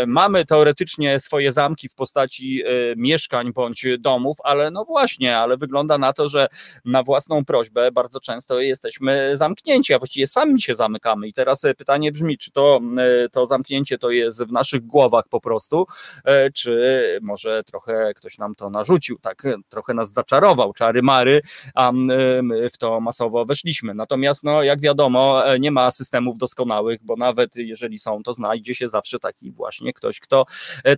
Mamy 0.07 0.45
teoretycznie 0.45 1.19
swoje 1.19 1.51
zamki 1.51 1.89
w 1.89 1.95
postaci 1.95 2.63
mieszkań 2.95 3.53
bądź 3.53 3.85
domów, 3.99 4.37
ale 4.43 4.71
no 4.71 4.85
właśnie, 4.85 5.37
ale 5.37 5.57
wygląda 5.57 5.97
na 5.97 6.13
to, 6.13 6.27
że 6.27 6.47
na 6.85 7.03
własną 7.03 7.45
prośbę 7.45 7.91
bardzo 7.91 8.19
często 8.19 8.59
jesteśmy 8.59 9.31
zamknięci, 9.33 9.93
a 9.93 9.99
właściwie 9.99 10.27
sami 10.27 10.61
się 10.61 10.75
zamykamy. 10.75 11.27
I 11.27 11.33
teraz 11.33 11.65
e, 11.65 11.75
pytanie 11.75 12.11
brzmi, 12.11 12.37
czy 12.37 12.51
to, 12.51 12.79
e, 12.97 13.29
to 13.29 13.45
zamknięcie 13.45 13.97
to 13.97 14.09
jest 14.09 14.43
w 14.43 14.51
naszych 14.51 14.85
głowach 14.85 15.27
po 15.29 15.41
prostu, 15.41 15.85
e, 16.25 16.51
czy 16.51 17.19
może 17.21 17.63
trochę 17.63 18.13
ktoś 18.15 18.37
nam 18.37 18.48
to 18.55 18.69
narzucił, 18.69 19.19
tak 19.19 19.43
trochę 19.69 19.93
nas 19.93 20.13
zaczarował, 20.13 20.73
czary 20.73 21.01
mary, 21.01 21.41
a 21.75 21.91
my 21.91 22.69
w 22.73 22.77
to 22.77 22.99
masowo 22.99 23.45
weszliśmy. 23.45 23.93
Natomiast 23.93 24.43
no, 24.43 24.63
jak 24.63 24.81
wiadomo, 24.81 25.43
nie 25.59 25.71
ma 25.71 25.91
systemów 25.91 26.37
doskonałych, 26.37 26.99
bo 27.03 27.15
nawet 27.15 27.55
jeżeli 27.55 27.99
są, 27.99 28.23
to 28.23 28.33
znajdzie 28.33 28.75
się 28.75 28.87
zawsze 28.87 29.19
taki 29.19 29.51
właśnie 29.51 29.93
ktoś, 29.93 30.19
kto 30.19 30.45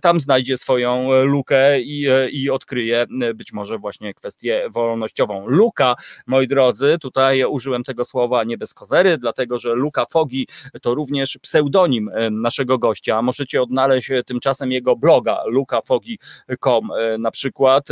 tam 0.02 0.20
znajdzie 0.20 0.56
swoją 0.56 1.22
lukę 1.24 1.80
i, 1.80 2.06
i 2.30 2.50
odkryje 2.50 3.06
być 3.34 3.52
może 3.52 3.78
właśnie 3.78 4.14
kwestię 4.14 4.66
wolnościową. 4.70 5.46
Luka, 5.46 5.94
moi 6.26 6.48
drodzy, 6.48 6.96
tutaj 7.00 7.44
użyłem 7.44 7.84
tego 7.84 8.04
słowa 8.04 8.44
nie 8.44 8.58
bez 8.58 8.74
kozery, 8.74 9.18
dlatego 9.18 9.58
że 9.58 9.74
Luka 9.74 10.04
Fogi 10.10 10.48
to 10.82 10.94
również 10.94 11.38
pseudonim 11.42 12.10
naszego 12.30 12.78
gościa. 12.78 13.22
Możecie 13.22 13.62
odnaleźć 13.62 14.10
e, 14.10 14.22
tymczasem 14.22 14.72
jego 14.72 14.96
bloga 14.96 15.42
lukafogi.com 15.46 16.90
e, 16.92 17.18
na 17.18 17.30
przykład 17.30 17.41
przykład 17.42 17.88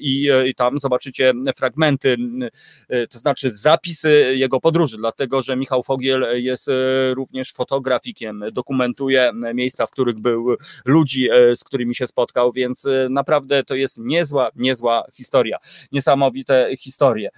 i, 0.00 0.30
i 0.46 0.54
tam 0.54 0.78
zobaczycie 0.78 1.32
fragmenty, 1.56 2.16
to 3.10 3.18
znaczy 3.18 3.52
zapisy 3.52 4.34
jego 4.36 4.60
podróży, 4.60 4.96
dlatego 4.96 5.42
że 5.42 5.56
Michał 5.56 5.82
Fogiel 5.82 6.26
jest 6.34 6.70
również 7.14 7.52
fotografikiem, 7.52 8.44
dokumentuje 8.52 9.32
miejsca, 9.54 9.86
w 9.86 9.90
których 9.90 10.18
był, 10.18 10.56
ludzi, 10.84 11.28
z 11.54 11.64
którymi 11.64 11.94
się 11.94 12.06
spotkał, 12.06 12.52
więc 12.52 12.86
naprawdę 13.10 13.64
to 13.64 13.74
jest 13.74 13.98
niezła, 13.98 14.50
niezła 14.56 15.04
historia, 15.12 15.58
niesamowite 15.92 16.76
historie. 16.78 17.30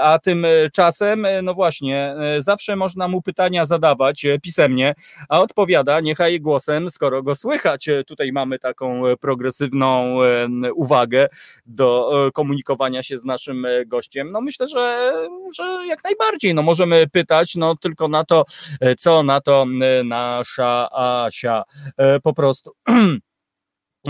A 0.00 0.18
tymczasem, 0.18 1.26
no 1.42 1.54
właśnie, 1.54 2.14
zawsze 2.38 2.76
można 2.76 3.08
mu 3.08 3.22
pytania 3.22 3.64
zadawać 3.64 4.26
pisemnie, 4.42 4.94
a 5.28 5.40
odpowiada 5.40 6.00
niechaj 6.00 6.40
głosem, 6.40 6.90
skoro 6.90 7.22
go 7.22 7.34
słychać. 7.34 7.88
Tutaj 8.06 8.32
mamy 8.32 8.58
taką 8.58 9.02
progresywną 9.20 10.18
uwagę 10.74 11.28
do 11.66 12.10
komunikowania 12.34 13.02
się 13.02 13.18
z 13.18 13.24
naszym 13.24 13.66
gościem. 13.86 14.30
No 14.30 14.40
myślę, 14.40 14.68
że, 14.68 15.12
że 15.56 15.86
jak 15.86 16.04
najbardziej. 16.04 16.54
No 16.54 16.62
możemy 16.62 17.06
pytać, 17.08 17.54
no 17.54 17.76
tylko 17.76 18.08
na 18.08 18.24
to, 18.24 18.44
co 18.98 19.22
na 19.22 19.40
to 19.40 19.66
nasza 20.04 20.88
Asia. 20.92 21.62
Po 22.22 22.34
prostu. 22.34 22.72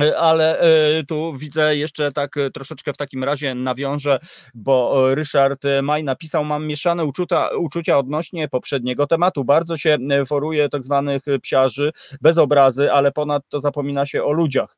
E, 0.00 0.18
ale 0.18 0.58
e, 0.58 1.04
tu 1.04 1.34
widzę 1.38 1.76
jeszcze 1.76 2.12
tak 2.12 2.36
e, 2.36 2.50
troszeczkę 2.50 2.92
w 2.92 2.96
takim 2.96 3.24
razie 3.24 3.54
nawiążę, 3.54 4.18
bo 4.54 5.04
Ryszard 5.14 5.62
Maj 5.82 6.04
napisał, 6.04 6.44
mam 6.44 6.66
mieszane 6.66 7.04
uczucia, 7.04 7.48
uczucia 7.58 7.98
odnośnie 7.98 8.48
poprzedniego 8.48 9.06
tematu. 9.06 9.44
Bardzo 9.44 9.76
się 9.76 9.98
foruje 10.26 10.68
tak 10.68 10.84
zwanych 10.84 11.22
psiarzy 11.42 11.92
bez 12.20 12.38
obrazy, 12.38 12.92
ale 12.92 13.12
ponadto 13.12 13.60
zapomina 13.60 14.06
się 14.06 14.24
o 14.24 14.32
ludziach 14.32 14.76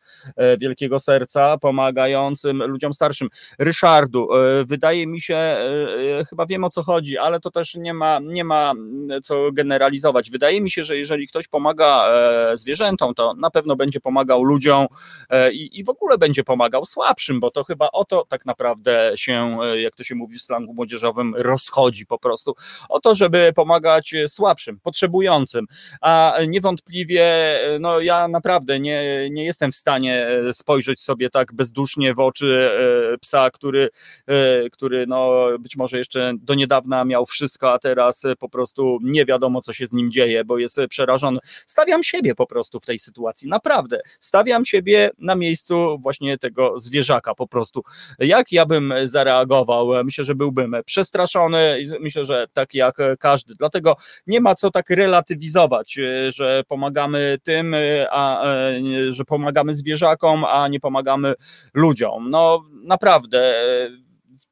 wielkiego 0.59 1.01
serca, 1.01 1.59
pomagającym 1.59 2.62
ludziom 2.62 2.95
starszym. 2.95 3.29
Ryszardu, 3.59 4.29
wydaje 4.67 5.07
mi 5.07 5.21
się, 5.21 5.57
chyba 6.29 6.47
wiem 6.47 6.64
o 6.64 6.71
co 6.71 6.83
chodzi, 6.83 7.19
ale 7.19 7.41
to 7.41 7.51
też 7.51 7.75
nie 7.75 7.95
ma, 7.95 8.19
nie 8.23 8.45
ma 8.45 8.73
co 9.23 9.53
generalizować. 9.53 10.31
Wydaje 10.31 10.61
mi 10.61 10.71
się, 10.71 10.85
że 10.85 10.97
jeżeli 10.97 11.29
ktoś 11.29 11.49
pomaga 11.49 12.05
zwierzętom, 12.55 13.14
to 13.14 13.35
na 13.35 13.51
pewno 13.51 13.77
będzie 13.77 14.01
pomagał 14.01 14.43
ludziom, 14.43 14.87
i, 15.52 15.78
i 15.78 15.84
w 15.84 15.88
ogóle 15.88 16.18
będzie 16.18 16.44
pomagał 16.44 16.84
słabszym, 16.84 17.40
bo 17.40 17.50
to 17.50 17.64
chyba 17.64 17.88
o 17.92 18.04
to 18.04 18.24
tak 18.28 18.46
naprawdę 18.46 19.12
się, 19.14 19.59
e, 19.62 19.80
jak 19.80 19.96
to 19.96 20.04
się 20.04 20.14
mówi 20.14 20.38
w 20.38 20.42
slangu 20.42 20.74
młodzieżowym, 20.74 21.34
rozchodzi 21.36 22.07
po 22.07 22.18
prostu. 22.18 22.54
O 22.88 23.00
to, 23.00 23.14
żeby 23.14 23.52
pomagać 23.54 24.14
słabszym, 24.26 24.80
potrzebującym, 24.80 25.66
a 26.00 26.34
niewątpliwie, 26.48 27.24
e, 27.24 27.78
no 27.78 28.00
ja 28.00 28.28
naprawdę 28.28 28.80
nie, 28.80 29.30
nie 29.30 29.44
jestem 29.44 29.72
w 29.72 29.76
stanie 29.76 30.26
spojrzeć 30.52 31.02
sobie 31.02 31.30
tak 31.30 31.54
bezdusznie 31.54 32.14
w 32.14 32.20
oczy 32.20 32.70
psa, 33.20 33.50
który, 33.50 33.88
który 34.72 35.07
no 35.07 35.46
być 35.59 35.76
może 35.76 35.98
jeszcze 35.98 36.32
do 36.40 36.54
niedawna 36.54 37.04
miał 37.04 37.26
wszystko, 37.26 37.72
a 37.72 37.78
teraz 37.78 38.22
po 38.38 38.48
prostu 38.48 38.98
nie 39.02 39.24
wiadomo, 39.24 39.61
co 39.61 39.72
się 39.72 39.86
z 39.86 39.92
nim 39.92 40.11
dzieje, 40.11 40.44
bo 40.44 40.59
jest 40.59 40.78
przerażony. 40.88 41.38
Stawiam 41.66 42.02
siebie 42.02 42.34
po 42.34 42.46
prostu 42.46 42.80
w 42.80 42.86
tej 42.86 42.98
sytuacji, 42.98 43.48
naprawdę. 43.48 44.00
Stawiam 44.20 44.64
siebie 44.64 44.95
na 45.18 45.34
miejscu 45.34 45.99
właśnie 45.99 46.38
tego 46.38 46.78
zwierzaka 46.78 47.34
po 47.34 47.47
prostu. 47.47 47.82
Jak 48.18 48.53
ja 48.53 48.66
bym 48.66 48.94
zareagował? 49.05 50.05
Myślę, 50.05 50.24
że 50.24 50.34
byłbym 50.34 50.76
przestraszony 50.84 51.82
myślę, 52.01 52.24
że 52.24 52.47
tak 52.53 52.74
jak 52.74 52.97
każdy. 53.18 53.55
Dlatego 53.55 53.97
nie 54.26 54.40
ma 54.40 54.55
co 54.55 54.70
tak 54.70 54.90
relatywizować, 54.90 55.99
że 56.28 56.62
pomagamy 56.68 57.38
tym, 57.42 57.74
a 58.11 58.42
że 59.09 59.24
pomagamy 59.24 59.74
zwierzakom, 59.74 60.44
a 60.44 60.68
nie 60.68 60.80
pomagamy 60.80 61.34
ludziom. 61.74 62.30
No 62.30 62.62
naprawdę 62.82 63.55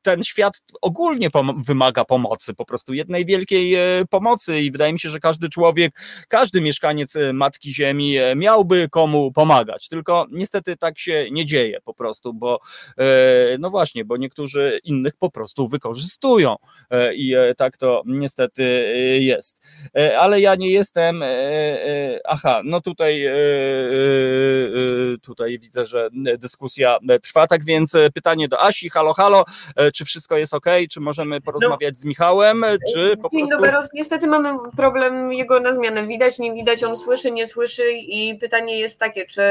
ten 0.05 0.23
świat 0.25 0.61
ogólnie 0.83 1.31
pom 1.31 1.63
wymaga 1.63 2.05
pomocy, 2.05 2.55
po 2.55 2.65
prostu 2.65 2.95
jednej 2.95 3.27
wielkiej 3.27 3.75
e, 3.75 4.05
pomocy 4.11 4.61
i 4.61 4.71
wydaje 4.71 4.93
mi 4.93 4.99
się, 4.99 5.11
że 5.11 5.21
każdy 5.21 5.49
człowiek, 5.49 6.01
każdy 6.29 6.61
mieszkaniec 6.61 7.17
e, 7.17 7.33
Matki 7.33 7.75
Ziemi 7.75 8.19
e, 8.19 8.35
miałby 8.37 8.89
komu 8.89 9.33
pomagać, 9.33 9.89
tylko 9.89 10.27
niestety 10.31 10.77
tak 10.77 10.99
się 10.99 11.27
nie 11.31 11.47
dzieje 11.47 11.81
po 11.85 11.95
prostu, 11.95 12.35
bo 12.35 12.59
no 13.59 13.71
właśnie, 13.71 14.05
bo 14.05 14.17
niektórzy 14.17 14.81
innych 14.85 15.17
po 15.17 15.31
prostu 15.31 15.69
wykorzystują 15.69 16.57
i 17.15 17.35
tak 17.57 17.77
to 17.77 18.03
niestety 18.07 18.63
jest. 19.21 19.67
Ale 20.19 20.41
ja 20.41 20.55
nie 20.55 20.71
jestem, 20.71 21.23
aha, 22.25 22.61
no 22.65 22.81
tutaj 22.81 23.27
tutaj 25.23 25.59
widzę, 25.59 25.87
że 25.87 26.09
dyskusja 26.39 26.99
trwa, 27.23 27.47
tak 27.47 27.65
więc 27.65 27.93
pytanie 28.15 28.49
do 28.49 28.61
Asi, 28.61 28.89
halo, 28.89 29.15
halo, 29.15 29.45
czy 29.95 30.05
wszystko 30.05 30.37
jest 30.37 30.55
ok, 30.55 30.67
czy 30.91 31.01
możemy 31.01 31.41
porozmawiać 31.41 31.95
no. 31.95 32.01
z 32.01 32.05
Michałem, 32.05 32.65
czy 32.95 33.17
po 33.17 33.29
Dzień 33.29 33.49
prostu... 33.49 33.97
Niestety 33.97 34.27
mamy 34.27 34.59
problem 34.77 35.33
jego 35.33 35.61
na 35.61 35.73
zmianę, 35.73 36.07
widać, 36.07 36.39
nie 36.39 36.55
widać, 36.55 36.85
on 36.85 36.97
słyszy, 36.97 37.31
nie 37.31 37.47
słyszy 37.47 37.93
i 37.93 38.39
pytanie 38.39 38.79
jest 38.79 39.01
takie, 39.01 39.27
czy 39.27 39.43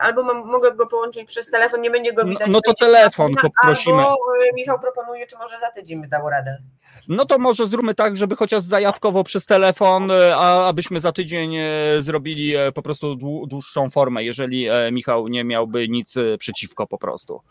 albo 0.00 0.22
mam, 0.22 0.46
mogę 0.46 0.74
go 0.74 0.86
połączyć 0.86 1.24
przez 1.28 1.50
telefon, 1.50 1.80
nie 1.80 1.90
będzie 1.90 2.12
go 2.12 2.22
no, 2.22 2.30
widać. 2.30 2.46
No, 2.48 2.52
no 2.52 2.60
to 2.60 2.74
telefon 2.74 3.34
poprosimy. 3.42 4.02
Albo 4.02 4.16
y, 4.50 4.54
Michał 4.54 4.80
proponuje, 4.80 5.26
czy 5.26 5.38
może 5.38 5.58
za 5.58 5.70
tydzień 5.70 6.02
by 6.02 6.08
dało 6.08 6.30
radę. 6.30 6.58
No 7.08 7.24
to 7.24 7.38
może 7.38 7.66
zróbmy 7.66 7.94
tak, 7.94 8.16
żeby 8.16 8.36
chociaż 8.36 8.62
zajawkowo 8.62 9.24
przez 9.24 9.46
telefon, 9.46 10.10
y, 10.10 10.34
a 10.34 10.66
abyśmy 10.66 11.00
za 11.00 11.12
tydzień 11.12 11.56
y, 11.56 12.02
zrobili 12.02 12.54
po 12.74 12.82
prostu 12.82 13.16
dłuższą 13.46 13.90
formę, 13.90 14.24
jeżeli 14.24 14.68
Michał 14.92 15.28
nie 15.28 15.44
miałby 15.44 15.88
nic 15.88 16.14
przeciwko 16.38 16.86
po 16.86 16.98
prostu. 16.98 17.42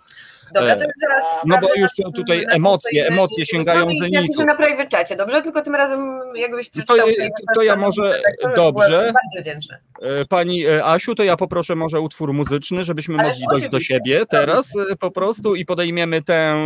Dobra, 0.53 0.75
to 0.75 0.81
zaraz 1.01 1.25
no 1.45 1.57
bo 1.61 1.67
już 1.75 1.91
tutaj 2.15 2.45
emocje, 2.49 3.07
emocje 3.07 3.45
sięgają 3.45 3.87
zenitu. 3.99 4.39
Ja 4.39 4.45
na 4.45 4.55
prawie 4.55 4.87
czacie, 4.87 5.15
dobrze? 5.15 5.41
Tylko 5.41 5.61
tym 5.61 5.75
razem 5.75 6.19
jakbyś 6.35 6.69
przeczytał. 6.69 6.97
To, 6.97 7.53
to 7.55 7.63
ja 7.63 7.75
może, 7.75 8.21
dobrze. 8.55 8.97
Bardzo 8.97 9.41
wdzięczny. 9.41 9.77
E, 10.01 10.25
pani 10.25 10.65
e, 10.65 10.85
Asiu, 10.85 11.15
to 11.15 11.23
ja 11.23 11.37
poproszę 11.37 11.75
może 11.75 12.01
utwór 12.01 12.33
muzyczny, 12.33 12.83
żebyśmy 12.83 13.15
Ale 13.15 13.27
mogli 13.27 13.45
dojść 13.51 13.69
do 13.69 13.79
siebie 13.79 14.25
teraz 14.29 14.73
e, 14.91 14.95
po 14.95 15.11
prostu 15.11 15.55
i 15.55 15.65
podejmiemy 15.65 16.21
tę 16.21 16.57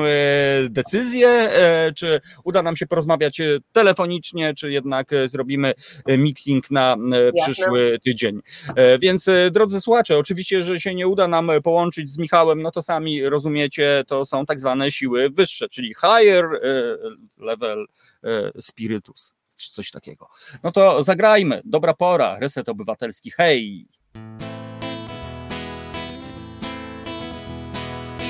decyzję, 0.69 1.49
czy 1.95 2.21
uda 2.43 2.63
nam 2.63 2.75
się 2.75 2.87
porozmawiać 2.87 3.41
telefonicznie, 3.71 4.53
czy 4.53 4.71
jednak 4.71 5.09
zrobimy 5.25 5.73
mixing 6.07 6.71
na 6.71 6.97
przyszły 7.35 7.99
tydzień. 8.03 8.41
Więc 8.99 9.29
drodzy 9.51 9.81
słuchacze, 9.81 10.17
oczywiście, 10.17 10.63
że 10.63 10.79
się 10.79 10.95
nie 10.95 11.07
uda 11.07 11.27
nam 11.27 11.51
połączyć 11.63 12.11
z 12.11 12.17
Michałem, 12.17 12.61
no 12.61 12.71
to 12.71 12.81
sami 12.81 13.29
rozumiecie, 13.29 13.70
to 14.07 14.25
są 14.25 14.45
tak 14.45 14.59
zwane 14.59 14.91
siły 14.91 15.29
wyższe, 15.29 15.69
czyli 15.69 15.93
higher 15.93 16.45
level 17.37 17.85
spiritus 18.59 19.35
czy 19.55 19.71
coś 19.71 19.91
takiego. 19.91 20.29
No 20.63 20.71
to 20.71 21.03
zagrajmy. 21.03 21.61
Dobra 21.65 21.93
pora. 21.93 22.39
Reset 22.39 22.69
Obywatelski. 22.69 23.31
Hej! 23.31 23.87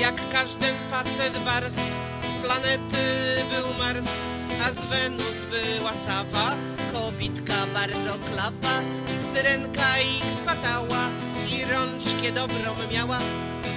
Jak 0.00 0.30
każdy 0.32 0.66
facet 0.90 1.38
wars 1.38 1.94
z 2.22 2.34
planety 2.34 3.04
był 3.50 3.78
Mars, 3.78 4.28
a 4.64 4.72
z 4.72 4.86
Wenus 4.86 5.44
była 5.44 5.94
Sawa, 5.94 6.56
kobitka 6.92 7.54
bardzo 7.74 8.18
klawa, 8.18 8.82
syrenka 9.16 10.00
ich 10.00 10.24
swatała 10.24 11.08
i 11.48 11.64
rączkę 11.64 12.32
dobrą 12.32 12.74
miała, 12.92 13.18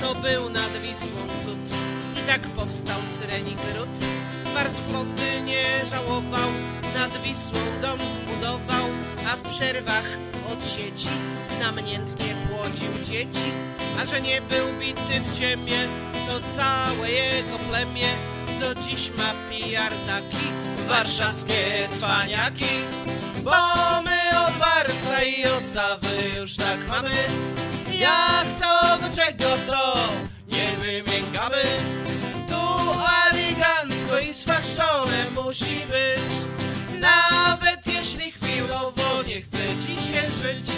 to 0.02 0.16
był 0.16 0.50
nad 0.50 0.78
Wisłą 0.78 1.22
cud. 1.46 1.70
I 2.20 2.28
tak 2.28 2.42
powstał 2.42 3.06
syrenik 3.06 3.60
ród, 3.78 3.90
wars 4.54 4.80
floty 4.80 5.42
nie 5.46 5.86
żałował, 5.86 6.50
nad 6.94 7.22
Wisłą 7.22 7.60
dom 7.82 8.00
zbudował, 8.08 8.86
a 9.28 9.36
w 9.36 9.42
przerwach 9.42 10.06
od 10.54 10.66
sieci 10.66 11.16
namiętnie 11.60 12.36
płodził 12.50 13.04
dzieci. 13.04 13.52
A 14.02 14.06
że 14.06 14.22
nie 14.22 14.42
był 14.42 14.80
bity 14.80 15.20
w 15.20 15.40
ciemie, 15.40 15.88
to 16.28 16.52
całe 16.52 17.12
jego 17.12 17.60
plemię 17.70 18.08
do 18.60 18.76
dziś 18.76 19.12
ma 19.18 19.34
pijardaki, 19.50 20.48
warszawskie 20.88 21.88
cwaniaki. 21.94 22.76
Bo 23.44 23.52
my 24.04 24.40
od 24.48 24.54
Warsa 24.96 25.24
i 25.24 25.46
od 25.46 25.66
Zawy 25.66 26.40
już 26.40 26.56
tak 26.56 26.88
mamy, 26.88 27.10
jak 28.00 28.46
do 29.02 29.16
czego 29.16 29.58
to 29.68 30.10
nie 30.48 30.68
wymiękamy. 30.82 31.64
Tu 32.48 32.92
elegancko 33.32 34.20
i 34.20 34.34
sfaszone 34.34 35.26
musi 35.36 35.80
być, 35.90 36.34
nawet 37.00 37.88
jeśli 37.88 38.32
chwilowo 38.32 39.24
nie 39.28 39.42
chce 39.42 39.58
ci 39.58 39.92
się 39.92 40.32
żyć. 40.32 40.70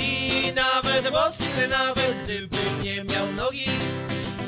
I 0.00 0.52
nawet 0.52 1.10
bosy, 1.12 1.68
nawet 1.68 2.22
gdybym 2.24 2.82
nie 2.82 3.04
miał 3.04 3.32
nogi. 3.32 3.70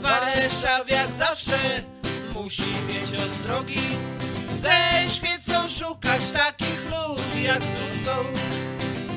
Warszaw 0.01 0.91
jak 0.91 1.13
zawsze 1.13 1.59
musi 2.35 2.71
mieć 2.89 3.19
ostrogi. 3.19 3.83
Ze 4.57 5.13
świecą 5.15 5.69
szukać 5.69 6.23
takich 6.33 6.85
ludzi 6.85 7.43
jak 7.43 7.61
tu 7.61 8.05
są 8.05 8.13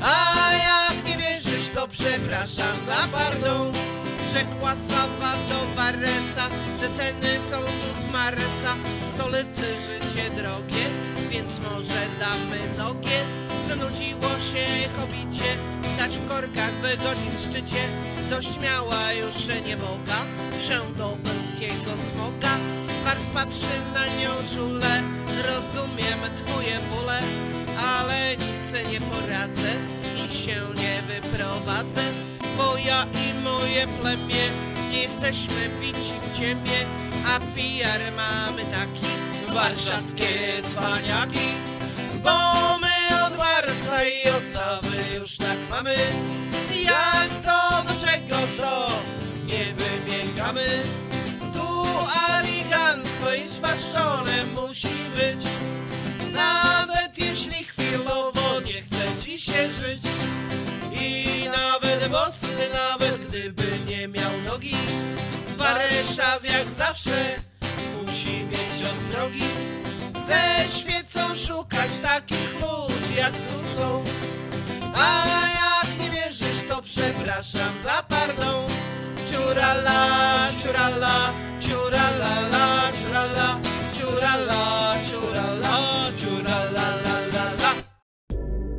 A 0.06 0.52
jak 0.54 1.08
nie 1.08 1.18
wierzysz 1.18 1.70
to 1.70 1.88
przepraszam 1.88 2.82
za 2.82 3.08
pardon 3.12 3.72
Rzekła 4.34 4.76
Sawa 4.76 5.34
do 5.50 5.76
Waresa, 5.76 6.48
że 6.80 6.90
ceny 6.90 7.40
są 7.40 7.58
tu 7.58 7.94
z 8.02 8.08
Maresa. 8.08 8.76
W 9.04 9.08
stolicy 9.08 9.62
życie 9.62 10.30
drogie, 10.30 10.86
więc 11.30 11.60
może 11.60 12.02
damy 12.20 12.78
nogie. 12.78 13.20
Zanudziło 13.68 14.30
się 14.30 14.90
kobicie, 14.96 15.46
stać 15.84 16.18
w 16.18 16.28
korkach 16.28 16.74
by 16.82 16.98
godzin 16.98 17.38
szczycie. 17.38 17.84
Dość 18.30 18.60
miała 18.60 19.14
już 19.14 19.48
nieboga, 19.68 20.20
wszę 20.60 20.80
do 20.98 21.18
polskiego 21.24 21.98
smoga. 21.98 22.58
Wars 23.06 23.28
patrzy 23.28 23.76
na 23.94 24.06
nią 24.08 24.32
czule, 24.56 25.04
rozumiem 25.48 26.20
twoje 26.38 26.80
bóle, 26.80 27.20
ale 27.78 28.38
nic 28.38 28.74
nie 28.92 29.02
poradzę 29.02 29.72
i 30.26 30.34
się 30.34 30.62
nie 30.76 31.02
wyprowadzę, 31.02 32.02
bo 32.58 32.78
ja 32.78 33.06
i 33.06 33.44
moje 33.44 33.88
plemię 33.88 34.50
nie 34.92 35.02
jesteśmy 35.02 35.70
bici 35.82 36.14
w 36.22 36.38
ciebie, 36.38 36.78
a 37.28 37.40
PR 37.40 38.12
mamy 38.16 38.66
taki 38.66 39.08
warszawskie 39.54 40.62
cwaniaki, 40.64 41.50
bo 42.24 42.32
my 42.80 43.26
od 43.26 43.38
Marsa 43.38 44.04
i 44.04 44.30
od 44.30 44.48
Sawy 44.48 44.98
już 45.20 45.38
tak 45.38 45.58
mamy, 45.70 45.96
jak 46.84 47.30
co 47.42 47.84
do 47.94 48.00
czego 48.00 48.36
to 48.58 48.90
nie 49.46 49.66
wybiegamy. 49.74 50.84
Tu 51.54 51.86
aligancko 52.30 53.34
i 53.46 53.48
sfaszone 53.48 54.46
musi 54.56 54.96
być 55.16 55.46
Nawet 56.36 57.18
jeśli 57.18 57.64
chwilowo 57.64 58.60
nie 58.66 58.82
chce 58.82 59.18
ci 59.20 59.40
się 59.40 59.72
żyć. 59.72 60.02
I 61.02 61.26
nawet 61.50 62.08
bosy, 62.12 62.70
nawet 62.74 63.26
gdyby 63.26 63.80
nie 63.88 64.08
miał 64.08 64.32
nogi 64.46 64.76
Wareszaw 65.58 66.40
jak 66.44 66.72
zawsze 66.72 67.36
musi 68.02 68.44
mieć 68.44 68.92
ostrogi. 68.94 69.44
Ze 70.22 70.70
świecą 70.80 71.36
szukać 71.36 71.92
takich 72.02 72.54
ludzi 72.54 73.16
jak 73.18 73.32
tu 73.32 73.78
są. 73.78 74.04
A 74.96 75.26
jak 75.48 76.00
nie 76.00 76.10
wierzysz 76.10 76.64
to 76.70 76.82
przepraszam 76.82 77.80
za 77.80 78.04
pardon 78.04 78.66
Ciurala, 79.26 80.50
ciurala, 80.62 81.34
ciurala, 81.60 82.32
la, 82.52 82.92
ciurala, 83.00 83.75
ciurala, 84.06 84.96
ciurala, 85.02 85.78
ciurala, 86.16 86.86
la, 87.06 87.18
la, 87.34 87.46
la. 87.62 87.72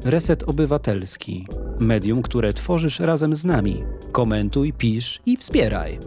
Reset 0.04 0.42
Obywatelski. 0.42 1.46
Medium, 1.78 2.22
które 2.22 2.52
tworzysz 2.52 3.00
razem 3.00 3.34
z 3.34 3.44
nami. 3.44 3.84
Komentuj, 4.12 4.72
pisz 4.72 5.20
i 5.26 5.36
wspieraj. 5.36 5.98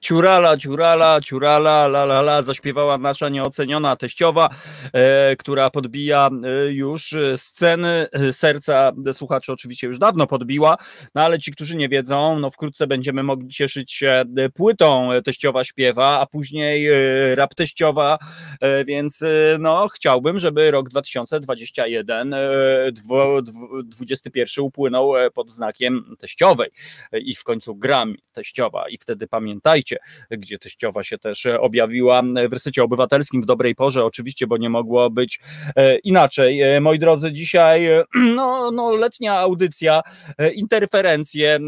Ciurala, 0.00 0.56
ciurala, 0.56 1.20
ciurala, 1.20 1.86
la 1.86 2.04
la 2.04 2.20
la, 2.20 2.42
zaśpiewała 2.42 2.98
nasza 2.98 3.28
nieoceniona 3.28 3.96
teściowa, 3.96 4.48
e, 4.92 5.36
która 5.36 5.70
podbija 5.70 6.30
e, 6.44 6.72
już 6.72 7.12
e, 7.12 7.38
sceny 7.38 8.06
e, 8.12 8.32
serca 8.32 8.92
słuchaczy 9.12 9.52
oczywiście 9.52 9.86
już 9.86 9.98
dawno 9.98 10.26
podbiła, 10.26 10.76
no 11.14 11.22
ale 11.22 11.38
ci, 11.38 11.52
którzy 11.52 11.76
nie 11.76 11.88
wiedzą, 11.88 12.38
no 12.38 12.50
wkrótce 12.50 12.86
będziemy 12.86 13.22
mogli 13.22 13.48
cieszyć 13.48 13.92
się 13.92 14.24
e, 14.36 14.48
płytą 14.48 15.10
teściowa 15.24 15.64
śpiewa, 15.64 16.20
a 16.20 16.26
później 16.26 16.88
e, 16.88 17.34
rap 17.34 17.54
teściowa, 17.54 18.18
więc 18.86 19.24
no 19.58 19.88
chciałbym, 19.88 20.38
żeby 20.40 20.70
rok 20.70 20.88
2021, 20.88 22.34
e, 22.34 22.38
dwo, 22.92 23.42
dwu- 23.42 23.82
21 23.82 24.64
upłynął 24.64 25.12
pod 25.34 25.50
znakiem 25.50 26.16
teściowej 26.18 26.70
i 27.12 27.34
w 27.34 27.44
końcu 27.44 27.74
gram 27.74 28.14
teściowa. 28.32 28.88
I 28.88 28.98
wtedy 28.98 29.26
pamiętajcie, 29.26 29.89
gdzie 30.30 30.58
teściowa 30.58 31.02
się 31.02 31.18
też 31.18 31.46
e, 31.46 31.60
objawiła 31.60 32.22
w 32.48 32.52
resecie 32.52 32.82
obywatelskim 32.84 33.42
w 33.42 33.46
dobrej 33.46 33.74
porze, 33.74 34.04
oczywiście, 34.04 34.46
bo 34.46 34.56
nie 34.56 34.70
mogło 34.70 35.10
być 35.10 35.40
e, 35.76 35.98
inaczej. 35.98 36.60
E, 36.62 36.80
Moi 36.80 36.98
drodzy, 36.98 37.32
dzisiaj 37.32 37.88
no, 38.36 38.70
no, 38.70 38.90
letnia 38.90 39.38
audycja, 39.38 40.02
interferencje, 40.54 41.58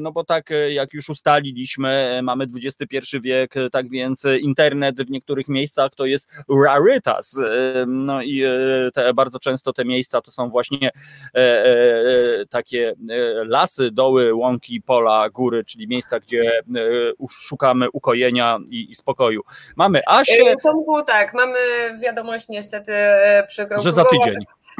no 0.00 0.12
bo 0.12 0.24
tak 0.24 0.50
jak 0.68 0.94
już 0.94 1.08
ustaliliśmy, 1.08 2.20
mamy 2.22 2.46
XXI 2.64 3.20
wiek, 3.20 3.54
tak 3.72 3.90
więc 3.90 4.26
internet 4.40 5.02
w 5.02 5.10
niektórych 5.10 5.48
miejscach 5.48 5.94
to 5.94 6.06
jest 6.06 6.36
rarytas, 6.64 7.38
no 7.86 8.22
i 8.22 8.42
te, 8.94 9.14
bardzo 9.14 9.38
często 9.38 9.72
te 9.72 9.84
miejsca 9.84 10.20
to 10.20 10.30
są 10.30 10.48
właśnie 10.48 10.90
takie 12.50 12.94
lasy, 13.46 13.90
doły, 13.90 14.34
łąki, 14.34 14.80
pola, 14.80 15.30
góry, 15.30 15.64
czyli 15.64 15.88
miejsca, 15.88 16.20
gdzie 16.20 16.58
e, 16.58 16.62
szukamy 17.62 17.90
ukojenia 17.92 18.58
i, 18.70 18.90
i 18.90 18.94
spokoju. 18.94 19.40
Mamy 19.76 20.00
Asię, 20.06 20.42
E, 20.46 20.56
Tomku, 20.56 21.02
tak, 21.02 21.34
mamy 21.34 21.58
wiadomość 22.02 22.48
niestety 22.48 22.92
e, 22.92 23.44
przykrą. 23.48 23.80
że 23.80 23.92
za 23.92 24.04
tydzień. 24.04 24.34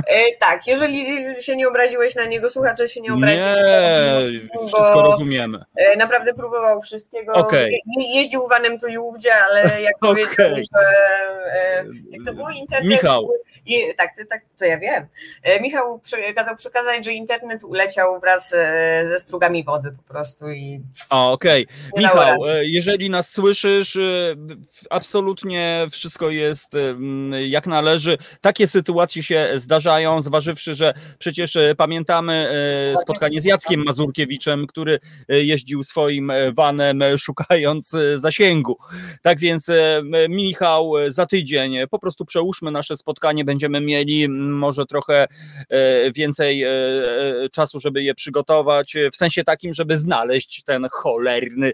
E, 0.06 0.36
tak, 0.40 0.66
jeżeli 0.66 1.06
się 1.42 1.56
nie 1.56 1.68
obraziłeś 1.68 2.14
na 2.14 2.24
niego, 2.24 2.50
słuchacze 2.50 2.88
się 2.88 3.00
nie 3.00 3.14
obrazili. 3.14 3.42
Nie, 3.42 4.48
bo- 4.54 4.66
wszystko 4.66 5.02
rozumiemy. 5.02 5.64
E, 5.76 5.96
Naprawdę 5.96 6.34
próbował 6.34 6.82
wszystkiego. 6.82 7.32
Okej. 7.32 7.80
Je- 8.00 8.14
Jeździł 8.20 8.48
vanem 8.48 8.78
tu 8.78 8.86
i 8.86 8.98
ówdzie, 8.98 9.34
ale 9.34 9.82
jak 9.82 9.94
Okej. 10.00 10.24
powiedział, 10.26 10.48
że 10.56 10.80
e, 11.52 11.84
jak 12.10 12.24
to 12.26 12.34
było 12.34 12.50
internet. 12.50 12.90
Michał. 12.90 13.30
I, 13.66 13.94
tak, 13.96 14.10
tak, 14.30 14.42
to 14.58 14.64
ja 14.64 14.78
wiem. 14.78 15.06
Michał 15.60 16.00
kazał 16.36 16.56
przekazać, 16.56 17.04
że 17.04 17.12
internet 17.12 17.64
uleciał 17.64 18.20
wraz 18.20 18.50
ze 19.04 19.18
strugami 19.18 19.64
wody 19.64 19.92
po 20.06 20.12
prostu 20.12 20.50
i 20.50 20.80
Okej, 21.10 21.66
dało 21.66 21.96
Michał, 21.96 22.38
jeżeli 22.62 23.10
nas 23.10 23.32
słyszysz, 23.32 23.98
absolutnie 24.90 25.86
wszystko 25.90 26.30
jest 26.30 26.72
jak 27.48 27.66
należy. 27.66 28.18
Takie 28.40 28.66
sytuacje 28.66 29.22
się 29.22 29.50
zdarzają, 29.54 29.81
zważywszy, 30.20 30.74
że 30.74 30.94
przecież 31.18 31.56
e, 31.56 31.74
pamiętamy 31.74 32.50
e, 32.94 32.98
spotkanie 32.98 33.40
z 33.40 33.44
Jackiem 33.44 33.84
Mazurkiewiczem, 33.84 34.66
który 34.66 34.98
e, 35.28 35.44
jeździł 35.44 35.82
swoim 35.82 36.32
vanem, 36.52 37.02
szukając 37.18 37.96
zasięgu. 38.16 38.76
Tak 39.22 39.38
więc, 39.38 39.70
Michał, 40.28 40.92
za 41.08 41.26
tydzień 41.26 41.76
po 41.90 41.98
prostu 41.98 42.24
przełóżmy 42.24 42.70
nasze 42.70 42.96
spotkanie, 42.96 43.44
będziemy 43.44 43.80
mieli 43.80 44.28
może 44.28 44.86
trochę 44.86 45.26
więcej 46.14 46.64
czasu, 47.52 47.80
żeby 47.80 48.02
je 48.02 48.14
przygotować, 48.14 48.96
w 49.12 49.16
sensie 49.16 49.44
takim, 49.44 49.74
żeby 49.74 49.96
znaleźć 49.96 50.62
ten 50.64 50.86
cholerny 50.90 51.72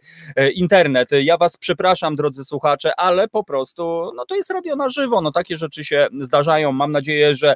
internet. 0.54 1.10
Ja 1.22 1.36
was 1.36 1.56
przepraszam, 1.56 2.16
drodzy 2.16 2.44
słuchacze, 2.44 2.92
ale 2.96 3.28
po 3.28 3.44
prostu, 3.44 4.12
no 4.16 4.26
to 4.26 4.34
jest 4.34 4.50
radio 4.50 4.76
na 4.76 4.88
żywo, 4.88 5.20
no 5.20 5.32
takie 5.32 5.56
rzeczy 5.56 5.84
się 5.84 6.08
zdarzają. 6.20 6.72
Mam 6.72 6.90
nadzieję, 6.90 7.34
że 7.34 7.54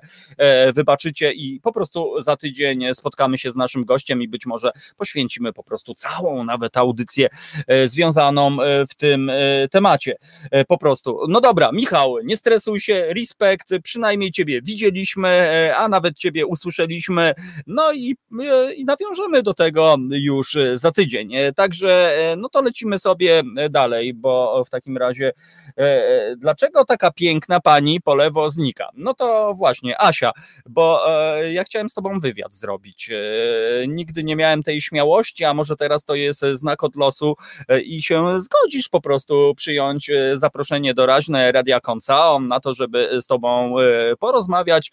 wybaczycie 0.74 1.32
i 1.32 1.60
po 1.60 1.72
prostu 1.72 2.20
za 2.20 2.36
tydzień 2.36 2.84
spotkamy 2.94 3.38
się 3.38 3.50
z 3.50 3.56
naszym 3.56 3.84
gościem 3.84 4.22
i 4.22 4.28
być 4.28 4.46
może 4.46 4.70
poświęcimy 4.96 5.52
po 5.52 5.62
prostu 5.62 5.94
całą 5.94 6.44
nawet 6.44 6.76
audycję 6.76 7.28
e, 7.66 7.88
związaną 7.88 8.62
e, 8.62 8.86
w 8.86 8.94
tym 8.94 9.30
e, 9.30 9.68
temacie. 9.68 10.16
E, 10.50 10.64
Po 10.64 10.78
prostu. 10.78 11.18
No 11.28 11.40
dobra, 11.40 11.72
Michał, 11.72 12.16
nie 12.24 12.36
stresuj 12.36 12.80
się, 12.80 13.06
respekt, 13.16 13.68
przynajmniej 13.82 14.30
ciebie 14.30 14.62
widzieliśmy, 14.62 15.28
e, 15.28 15.76
a 15.76 15.88
nawet 15.88 16.16
ciebie 16.18 16.46
usłyszeliśmy, 16.46 17.34
no 17.66 17.92
i, 17.92 18.16
e, 18.40 18.74
i 18.74 18.84
nawiążemy 18.84 19.42
do 19.42 19.54
tego 19.54 19.96
już 20.10 20.56
e, 20.56 20.78
za 20.78 20.92
tydzień. 20.92 21.34
E, 21.34 21.52
Także 21.52 22.14
e, 22.16 22.36
no 22.36 22.48
to 22.48 22.62
lecimy 22.62 22.98
sobie 22.98 23.42
e, 23.56 23.68
dalej, 23.70 24.14
bo 24.14 24.62
w 24.66 24.70
takim 24.70 24.96
razie 24.96 25.32
e, 25.78 25.82
e, 25.82 26.36
dlaczego 26.36 26.84
taka 26.84 27.10
piękna 27.10 27.60
pani 27.60 28.00
po 28.00 28.14
lewo 28.14 28.50
znika? 28.50 28.88
No 28.94 29.14
to 29.14 29.54
właśnie, 29.54 30.00
Asia, 30.00 30.31
bo 30.66 31.12
e, 31.38 31.52
ja 31.52 31.64
chciałem 31.64 31.90
z 31.90 31.94
tobą 31.94 32.20
wywiad 32.20 32.54
zrobić. 32.54 33.10
E, 33.10 33.88
Nigdy 33.88 34.24
nie 34.24 34.36
miałem 34.36 34.62
tej 34.62 34.80
śmiałości, 34.80 35.44
a 35.44 35.54
może 35.54 35.76
teraz 35.76 36.04
to 36.04 36.14
jest 36.14 36.40
znak 36.40 36.84
od 36.84 36.96
losu 36.96 37.34
e, 37.68 37.80
i 37.80 38.02
się 38.02 38.40
zgodzisz 38.40 38.88
po 38.88 39.00
prostu 39.00 39.54
przyjąć 39.56 40.10
zaproszenie 40.34 40.94
doraźne 40.94 41.52
Radia 41.52 41.80
Konca 41.80 42.38
na 42.40 42.60
to, 42.60 42.74
żeby 42.74 43.20
z 43.20 43.26
tobą 43.26 43.74
porozmawiać 44.18 44.92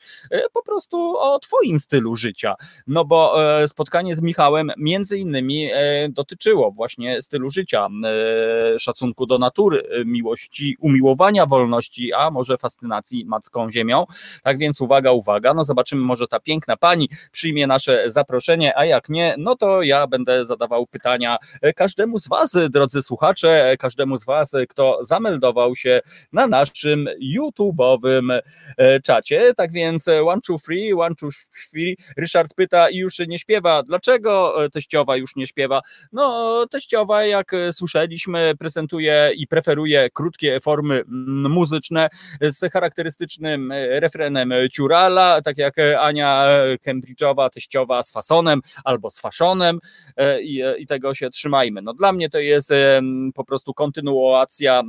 po 0.53 0.63
prostu 0.63 1.17
o 1.17 1.39
twoim 1.39 1.79
stylu 1.79 2.15
życia. 2.15 2.55
No 2.87 3.05
bo 3.05 3.35
spotkanie 3.67 4.15
z 4.15 4.21
Michałem 4.21 4.71
między 4.77 5.17
innymi 5.17 5.69
dotyczyło 6.09 6.71
właśnie 6.71 7.21
stylu 7.21 7.49
życia, 7.49 7.87
szacunku 8.79 9.25
do 9.25 9.37
natury, 9.37 10.03
miłości, 10.05 10.77
umiłowania 10.79 11.45
wolności, 11.45 12.13
a 12.13 12.31
może 12.31 12.57
fascynacji 12.57 13.25
matką 13.25 13.71
ziemią. 13.71 14.05
Tak 14.43 14.57
więc 14.57 14.81
uwaga, 14.81 15.11
uwaga 15.11 15.28
uwaga. 15.29 15.53
No 15.53 15.63
zobaczymy, 15.63 16.01
może 16.01 16.27
ta 16.27 16.39
piękna 16.39 16.77
pani 16.77 17.09
przyjmie 17.31 17.67
nasze 17.67 18.11
zaproszenie, 18.11 18.77
a 18.77 18.85
jak 18.85 19.09
nie, 19.09 19.35
no 19.37 19.55
to 19.55 19.81
ja 19.81 20.07
będę 20.07 20.45
zadawał 20.45 20.87
pytania 20.87 21.37
każdemu 21.75 22.19
z 22.19 22.27
Was, 22.27 22.57
drodzy 22.69 23.03
słuchacze, 23.03 23.75
każdemu 23.79 24.17
z 24.17 24.25
Was, 24.25 24.51
kto 24.69 24.99
zameldował 25.01 25.75
się 25.75 26.01
na 26.33 26.47
naszym 26.47 27.07
YouTube'owym 27.37 28.39
czacie. 29.03 29.53
Tak 29.57 29.71
więc 29.71 30.07
one, 30.07 30.41
two, 30.41 30.57
three, 30.65 30.93
one, 30.93 31.15
two, 31.15 31.29
three. 31.71 31.97
Ryszard 32.17 32.53
pyta 32.53 32.89
i 32.89 32.97
już 32.97 33.19
nie 33.19 33.39
śpiewa. 33.39 33.83
Dlaczego 33.83 34.55
teściowa 34.73 35.17
już 35.17 35.35
nie 35.35 35.47
śpiewa? 35.47 35.81
No, 36.11 36.65
teściowa, 36.71 37.25
jak 37.25 37.51
słyszeliśmy, 37.71 38.53
prezentuje 38.59 39.31
i 39.35 39.47
preferuje 39.47 40.09
krótkie 40.13 40.59
formy 40.59 41.03
muzyczne 41.49 42.09
z 42.41 42.71
charakterystycznym 42.73 43.73
refrenem 43.89 44.53
ciurala, 44.71 45.18
tak 45.43 45.57
jak 45.57 45.75
Ania 45.99 46.47
Cambridge'owa, 46.85 47.49
teściowa 47.49 48.03
z 48.03 48.11
fasonem 48.11 48.61
albo 48.83 49.11
z 49.11 49.21
faszonem 49.21 49.79
i, 50.41 50.63
i 50.77 50.87
tego 50.87 51.13
się 51.13 51.29
trzymajmy. 51.29 51.81
No, 51.81 51.93
dla 51.93 52.11
mnie 52.11 52.29
to 52.29 52.39
jest 52.39 52.71
po 53.35 53.45
prostu 53.45 53.73
kontynuacja 53.73 54.83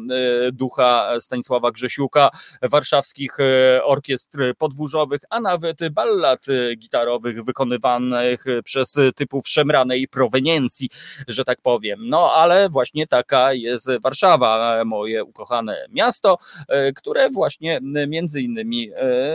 ducha 0.53 1.20
Stanisława 1.20 1.70
Grzesiuka, 1.70 2.31
warszawskich 2.62 3.37
orkiestr 3.85 4.39
podwórzowych, 4.59 5.20
a 5.31 5.41
nawet 5.41 5.89
ballad 5.89 6.47
gitarowych 6.76 7.45
wykonywanych 7.45 8.45
przez 8.64 8.97
typów 9.16 9.49
szemranej 9.49 10.09
proweniencji, 10.09 10.89
że 11.28 11.45
tak 11.45 11.61
powiem. 11.61 12.09
No 12.09 12.33
ale 12.33 12.68
właśnie 12.68 13.07
taka 13.07 13.53
jest 13.53 13.89
Warszawa, 14.03 14.85
moje 14.85 15.24
ukochane 15.24 15.87
miasto, 15.91 16.39
które 16.97 17.31
właśnie 17.31 17.81
między 18.09 18.41
innymi, 18.41 18.91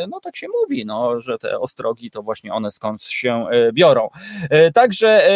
no 0.10 0.20
tak 0.20 0.36
się 0.36 0.48
mówi, 0.62 0.85
no, 0.86 1.20
że 1.20 1.38
te 1.38 1.60
ostrogi 1.60 2.12
to 2.12 2.24
właśnie 2.24 2.54
one 2.54 2.72
skąd 2.72 3.04
się 3.04 3.46
biorą. 3.74 4.10
Także 4.74 5.30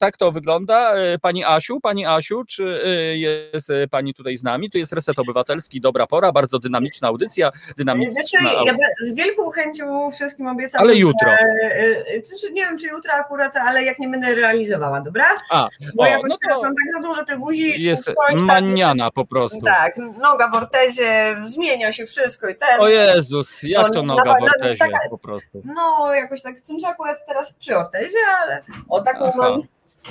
tak 0.00 0.16
to 0.16 0.32
wygląda. 0.32 0.94
Pani 1.22 1.44
Asiu, 1.44 1.80
pani 1.80 2.06
Asiu, 2.06 2.44
czy 2.44 2.82
jest 3.14 3.72
pani 3.90 4.14
tutaj 4.14 4.36
z 4.36 4.42
nami? 4.42 4.70
Tu 4.70 4.78
jest 4.78 4.92
Reset 4.92 5.18
Obywatelski, 5.18 5.80
dobra 5.80 6.06
pora, 6.06 6.32
bardzo 6.32 6.58
dynamiczna 6.58 7.08
audycja, 7.08 7.52
dynamiczna. 7.76 8.12
Znaczy, 8.12 8.36
ja 8.66 8.74
z 9.00 9.14
wielką 9.14 9.50
chęcią 9.50 10.10
wszystkim 10.10 10.46
obiecam. 10.46 10.80
Ale 10.82 10.94
jutro. 10.94 11.30
Że, 12.42 12.52
nie 12.52 12.62
wiem, 12.62 12.78
czy 12.78 12.86
jutro 12.86 13.12
akurat, 13.12 13.56
ale 13.56 13.84
jak 13.84 13.98
nie 13.98 14.08
będę 14.08 14.34
realizowała, 14.34 15.00
dobra? 15.00 15.24
A, 15.50 15.68
Bo 15.94 16.02
o, 16.02 16.06
ja 16.06 16.18
no 16.28 16.36
teraz 16.42 16.60
to 16.60 16.64
mam 16.64 16.74
tak 16.74 17.02
za 17.02 17.08
dużo 17.08 17.24
tych 17.24 17.38
buzi. 17.38 17.84
jest 17.84 18.04
tam, 18.04 18.44
maniana 18.44 19.10
po 19.10 19.26
prostu. 19.26 19.60
Tak, 19.60 19.96
noga 19.96 20.50
w 20.50 20.54
ortezie, 20.54 21.36
zmienia 21.42 21.92
się 21.92 22.06
wszystko 22.06 22.48
i 22.48 22.54
ten. 22.54 22.80
O 22.80 22.88
Jezus, 22.88 23.62
jak 23.62 23.90
to 23.90 24.02
No, 24.02 24.16
noga 24.16 24.34
w 24.34 24.40
no, 24.40 24.46
ortezie 24.72 24.92
taka- 24.92 25.08
po 25.10 25.18
prostu. 25.18 25.62
No, 25.64 26.14
jakoś 26.14 26.42
tak, 26.42 26.62
czymś 26.62 26.84
akurat 26.84 27.26
teraz 27.26 27.52
przy 27.54 27.76
ortezie, 27.76 28.18
ale 28.42 28.62
o 28.88 29.00
taką 29.00 29.24
Aha. 29.24 29.34
mam, 29.38 29.62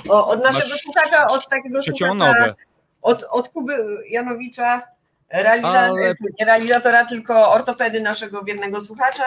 o, 0.08 0.26
od 0.28 0.42
naszego 0.42 0.68
Masz 0.68 0.80
słuchacza, 0.80 1.26
od 1.26 1.48
takiego 1.48 1.82
słuchacza, 1.82 2.54
od, 3.02 3.24
od 3.30 3.48
Kuby 3.48 3.98
Janowicza, 4.10 4.82
realiza, 5.32 5.80
Ale- 5.80 6.14
nie 6.38 6.46
realizatora, 6.46 7.04
tylko 7.04 7.52
ortopedy 7.52 8.00
naszego 8.00 8.42
biednego 8.44 8.80
słuchacza. 8.80 9.24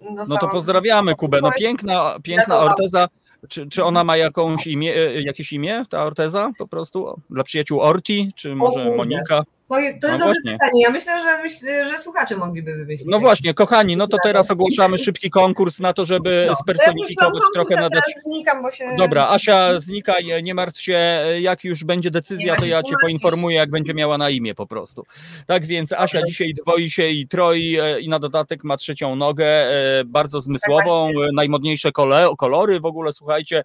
No 0.00 0.14
Dostałam- 0.16 0.40
to 0.40 0.48
pozdrawiamy 0.48 1.14
Kubę. 1.14 1.40
No 1.42 1.50
piękna, 1.58 2.16
piękna 2.22 2.58
orteza. 2.58 3.08
Czy, 3.48 3.68
czy 3.68 3.84
ona 3.84 4.04
ma 4.04 4.16
jakąś 4.16 4.66
imię, 4.66 4.94
e, 4.94 5.22
jakieś 5.22 5.52
imię, 5.52 5.82
ta 5.90 6.04
orteza 6.04 6.50
po 6.58 6.66
prostu? 6.68 7.20
Dla 7.30 7.44
przyjaciół 7.44 7.80
Orti, 7.80 8.32
czy 8.36 8.54
może. 8.54 8.90
Monika? 8.96 9.42
To, 9.74 9.80
to 9.80 9.86
jest 9.86 10.02
No 10.02 10.10
dobre 10.10 10.24
właśnie. 10.24 10.52
pytanie. 10.52 10.82
Ja 10.82 10.90
myślę, 10.90 11.18
że 11.18 11.42
myślę, 11.42 11.88
że 11.88 11.98
słuchacze 11.98 12.36
mogliby 12.36 12.76
wymyślić. 12.76 13.10
No 13.10 13.20
właśnie, 13.20 13.54
kochani, 13.54 13.96
no 13.96 14.06
to 14.08 14.16
teraz 14.22 14.50
ogłaszamy 14.50 14.98
szybki 14.98 15.30
konkurs 15.30 15.80
na 15.80 15.92
to, 15.92 16.04
żeby 16.04 16.44
No, 16.48 16.54
spersonifikować 16.54 17.42
ja 17.42 17.48
trochę 17.54 17.76
nadać. 17.76 18.04
Znikam, 18.24 18.72
się... 18.72 18.96
Dobra, 18.98 19.28
Asia, 19.28 19.80
znikaj, 19.80 20.42
nie 20.42 20.54
martw 20.54 20.80
się, 20.80 20.98
jak 21.40 21.64
już 21.64 21.84
będzie 21.84 22.10
decyzja, 22.10 22.56
to 22.56 22.64
ja 22.64 22.82
cię 22.82 22.94
poinformuję, 23.02 23.56
jak 23.56 23.70
będzie 23.70 23.94
miała 23.94 24.18
na 24.18 24.30
imię 24.30 24.54
po 24.54 24.66
prostu. 24.66 25.04
Tak 25.46 25.66
więc 25.66 25.92
Asia 25.92 26.22
dzisiaj 26.26 26.54
dwoi 26.54 26.90
się 26.90 27.08
i 27.08 27.28
troi 27.28 27.76
e, 27.80 28.00
i 28.00 28.08
na 28.08 28.18
dodatek 28.18 28.64
ma 28.64 28.76
trzecią 28.76 29.16
nogę, 29.16 29.46
e, 29.46 30.04
bardzo 30.04 30.40
zmysłową, 30.40 31.08
Tak, 31.14 31.28
e, 31.28 31.32
najmodniejsze 31.34 31.92
kole, 31.92 32.28
kolory 32.38 32.80
w 32.80 32.86
ogóle, 32.86 33.12
słuchajcie, 33.12 33.62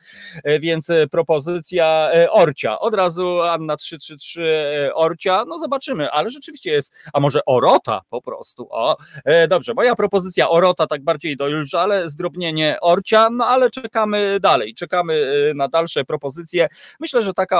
więc 0.59 0.91
propozycja 1.11 2.11
Orcia. 2.31 2.79
Od 2.79 2.93
razu 2.95 3.41
Anna 3.41 3.77
333 3.77 4.43
e, 4.43 4.95
Orcia, 4.95 5.45
no 5.47 5.59
zobaczymy, 5.59 5.98
ale 6.11 6.29
rzeczywiście 6.29 6.71
jest, 6.71 6.95
a 7.13 7.19
może 7.19 7.39
Orota 7.45 8.01
po 8.09 8.21
prostu, 8.21 8.67
o, 8.71 8.97
E, 9.25 9.47
Dobrze, 9.47 9.73
moja 9.73 9.95
propozycja 9.95 10.49
Orota 10.49 10.87
tak 10.87 11.03
bardziej 11.03 11.37
dojrzale, 11.37 12.09
zdrobnienie 12.09 12.77
Orcia, 12.81 13.29
no 13.29 13.45
ale 13.45 13.69
czekamy 13.69 14.39
dalej, 14.41 14.75
czekamy 14.75 15.31
e, 15.51 15.53
na 15.53 15.67
dalsze 15.67 16.05
propozycje. 16.05 16.67
Myślę, 16.99 17.23
że 17.23 17.33
taka 17.33 17.59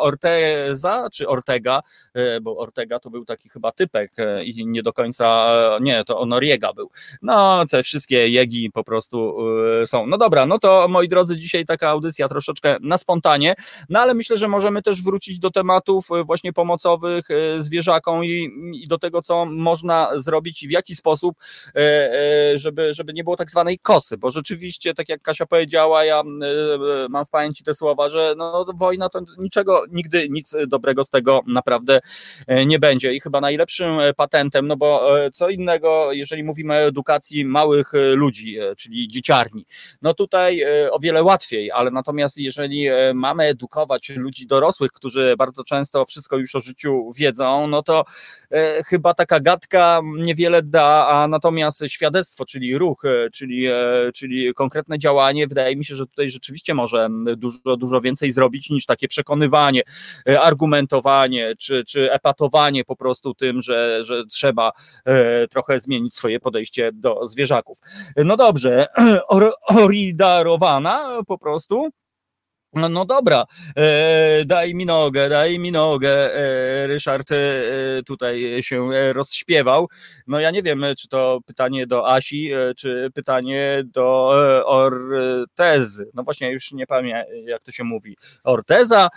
Orteza 0.00 1.08
czy 1.12 1.28
Ortega, 1.28 1.82
e, 2.14 2.40
bo 2.40 2.56
Ortega 2.56 3.00
to 3.00 3.10
był 3.10 3.24
taki 3.24 3.48
chyba 3.48 3.72
typek 3.72 4.12
i 4.44 4.66
nie 4.66 4.82
do 4.82 4.92
końca, 4.92 5.46
nie, 5.80 6.04
to 6.04 6.18
Onoriega 6.18 6.72
był. 6.72 6.90
No, 7.22 7.64
te 7.70 7.82
wszystkie 7.82 8.28
jegi 8.28 8.70
po 8.70 8.84
prostu 8.84 9.38
są. 9.84 10.06
No 10.06 10.18
dobra, 10.18 10.46
no 10.46 10.58
to 10.58 10.88
moi 10.88 11.08
drodzy, 11.08 11.36
dzisiaj 11.36 11.66
taka 11.66 11.88
audycja 11.88 12.28
troszeczkę 12.28 12.76
na 12.80 12.98
spontanie, 12.98 13.54
no 13.88 14.00
ale 14.00 14.14
myślę, 14.14 14.36
że 14.36 14.48
możemy 14.48 14.82
też 14.82 15.02
wrócić 15.02 15.38
do 15.38 15.50
tematów 15.50 16.08
właśnie 16.24 16.52
pomocowych 16.52 17.30
e, 17.30 17.62
zwierzakom 17.68 18.24
i, 18.24 18.50
i 18.74 18.88
do 18.88 18.98
tego, 18.98 19.22
co 19.22 19.46
można 19.46 20.10
zrobić 20.14 20.62
i 20.62 20.68
w 20.68 20.70
jaki 20.70 20.94
sposób, 20.94 21.36
e, 21.74 21.80
e, 22.52 22.58
żeby, 22.58 22.94
żeby 22.94 23.12
nie 23.12 23.24
było 23.24 23.36
tak 23.36 23.50
zwanej 23.50 23.78
kosy, 23.78 24.18
bo 24.18 24.30
rzeczywiście, 24.30 24.94
tak 24.94 25.08
jak 25.08 25.22
Kasia 25.22 25.46
powiedziała, 25.46 26.04
ja 26.04 26.20
e, 26.20 26.24
mam 27.08 27.24
w 27.24 27.30
pamięci 27.30 27.64
te 27.64 27.74
słowa, 27.74 28.08
że 28.08 28.34
no, 28.36 28.66
wojna 28.74 29.08
to 29.08 29.20
niczego, 29.38 29.84
nigdy 29.90 30.28
nic 30.30 30.56
dobrego 30.66 31.04
z 31.04 31.10
tego 31.10 31.40
naprawdę 31.46 32.00
nie 32.66 32.78
będzie. 32.78 33.14
I 33.14 33.20
chyba 33.20 33.40
najlepszym 33.40 33.98
patentem, 34.16 34.66
no 34.66 34.76
bo 34.76 35.08
co 35.32 35.48
innego, 35.48 36.12
jeżeli 36.12 36.44
mówimy 36.44 36.74
o 36.74 36.76
edukacji 36.76 37.44
małych 37.44 37.92
ludzi, 38.14 38.56
czyli 38.76 39.08
dzieciarni, 39.08 39.66
no 40.02 40.14
tutaj 40.14 40.64
o 40.90 40.98
wiele 40.98 41.22
łatwiej, 41.22 41.70
ale 41.70 41.90
natomiast 41.90 42.38
jeżeli 42.38 42.88
mamy 43.14 43.44
edukować 43.44 44.08
ludzi 44.08 44.46
dorosłych, 44.46 44.92
którzy 44.92 45.34
bardzo 45.38 45.64
często 45.64 46.04
wszystko 46.04 46.36
już 46.36 46.54
o 46.54 46.60
życiu 46.60 47.10
wiedzą, 47.16 47.57
no 47.66 47.82
to 47.82 48.04
e, 48.50 48.82
chyba 48.82 49.14
taka 49.14 49.40
gadka 49.40 50.00
niewiele 50.16 50.62
da, 50.62 51.08
a 51.08 51.28
natomiast 51.28 51.84
świadectwo, 51.88 52.44
czyli 52.44 52.78
ruch, 52.78 53.04
e, 53.04 53.30
czyli, 53.30 53.66
e, 53.66 53.74
czyli 54.14 54.54
konkretne 54.54 54.98
działanie, 54.98 55.46
wydaje 55.46 55.76
mi 55.76 55.84
się, 55.84 55.94
że 55.94 56.06
tutaj 56.06 56.30
rzeczywiście 56.30 56.74
może 56.74 57.08
dużo, 57.36 57.76
dużo 57.76 58.00
więcej 58.00 58.30
zrobić 58.30 58.70
niż 58.70 58.86
takie 58.86 59.08
przekonywanie, 59.08 59.82
argumentowanie, 60.40 61.54
czy, 61.58 61.84
czy 61.84 62.12
epatowanie 62.12 62.84
po 62.84 62.96
prostu 62.96 63.34
tym, 63.34 63.62
że, 63.62 64.04
że 64.04 64.26
trzeba 64.26 64.72
trochę 65.50 65.80
zmienić 65.80 66.14
swoje 66.14 66.40
podejście 66.40 66.90
do 66.92 67.26
zwierzaków. 67.26 67.78
No 68.16 68.36
dobrze, 68.36 68.86
or, 69.28 69.52
oridarowana 69.68 71.20
po 71.26 71.38
prostu. 71.38 71.90
No, 72.74 72.88
no 72.88 73.04
dobra, 73.04 73.44
e, 73.76 74.44
daj 74.44 74.74
mi 74.74 74.86
nogę, 74.86 75.28
daj 75.28 75.58
mi 75.58 75.72
nogę. 75.72 76.34
E, 76.34 76.86
Ryszard 76.86 77.32
e, 77.32 77.36
tutaj 78.06 78.62
się 78.62 78.90
rozśpiewał. 79.12 79.88
No 80.26 80.40
ja 80.40 80.50
nie 80.50 80.62
wiem, 80.62 80.84
czy 80.98 81.08
to 81.08 81.38
pytanie 81.46 81.86
do 81.86 82.08
Asi, 82.08 82.50
czy 82.76 83.10
pytanie 83.14 83.82
do 83.84 84.30
Ortezy. 84.66 86.10
No 86.14 86.22
właśnie, 86.22 86.52
już 86.52 86.72
nie 86.72 86.86
pamiętam, 86.86 87.24
jak 87.44 87.62
to 87.62 87.72
się 87.72 87.84
mówi. 87.84 88.16
Orteza, 88.44 89.08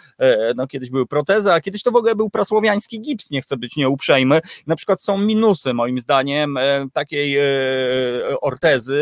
no 0.56 0.68
kiedyś 0.68 0.90
był 0.90 1.06
proteza, 1.06 1.54
a 1.54 1.62
kiedyś 1.62 1.84
to 1.84 1.92
w 1.92 1.96
ogóle 1.96 2.16
był 2.16 2.30
prasłowiański 2.30 3.02
gips, 3.02 3.32
nie 3.32 3.42
chcę 3.42 3.58
być 3.58 3.76
nieuprzejmy. 3.76 4.42
Na 4.68 4.76
przykład 4.76 5.02
są 5.02 5.18
minusy, 5.18 5.74
moim 5.74 6.00
zdaniem, 6.00 6.60
takiej 6.94 7.38
ortezy 8.42 9.02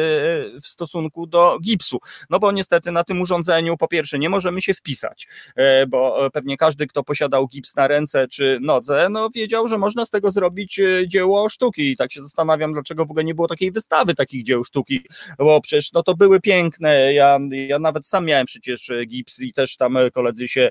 w 0.62 0.68
stosunku 0.68 1.28
do 1.28 1.60
gipsu. 1.60 2.00
No 2.30 2.40
bo 2.40 2.52
niestety 2.52 2.92
na 2.92 3.04
tym 3.04 3.22
urządzeniu 3.22 3.78
po 3.78 3.88
pierwsze 3.88 4.20
nie 4.20 4.30
możemy 4.40 4.62
się 4.62 4.74
wpisać, 4.74 5.28
e, 5.56 5.88
bo 5.88 6.26
e, 6.26 6.30
pewnie 6.30 6.58
każdy, 6.58 6.88
kto 6.88 7.04
posiadał 7.04 7.48
gips 7.48 7.76
na 7.76 7.88
ręce 7.88 8.28
czy 8.28 8.58
nodze, 8.62 9.08
no 9.10 9.30
wiedział, 9.30 9.68
że 9.68 9.78
można 9.78 10.06
z 10.06 10.10
tego 10.10 10.32
zrobić 10.32 10.80
e, 10.80 11.08
dzieło 11.08 11.50
sztuki. 11.50 11.92
I 11.92 11.98
tak 11.98 12.12
się 12.12 12.22
zastanawiam, 12.22 12.74
dlaczego 12.74 13.06
w 13.06 13.12
ogóle 13.12 13.24
nie 13.24 13.36
było 13.36 13.48
takiej 13.48 13.72
wystawy 13.72 14.16
takich 14.16 14.44
dzieł 14.44 14.64
sztuki, 14.64 15.02
bo 15.38 15.62
przecież 15.62 15.92
no 15.94 16.04
to 16.04 16.16
były 16.16 16.42
piękne, 16.42 17.14
ja, 17.14 17.40
ja 17.52 17.80
nawet 17.80 18.08
sam 18.08 18.26
miałem 18.26 18.46
przecież 18.46 18.92
gips 19.08 19.40
i 19.40 19.54
też 19.54 19.76
tam 19.76 19.98
koledzy 20.14 20.48
się 20.48 20.70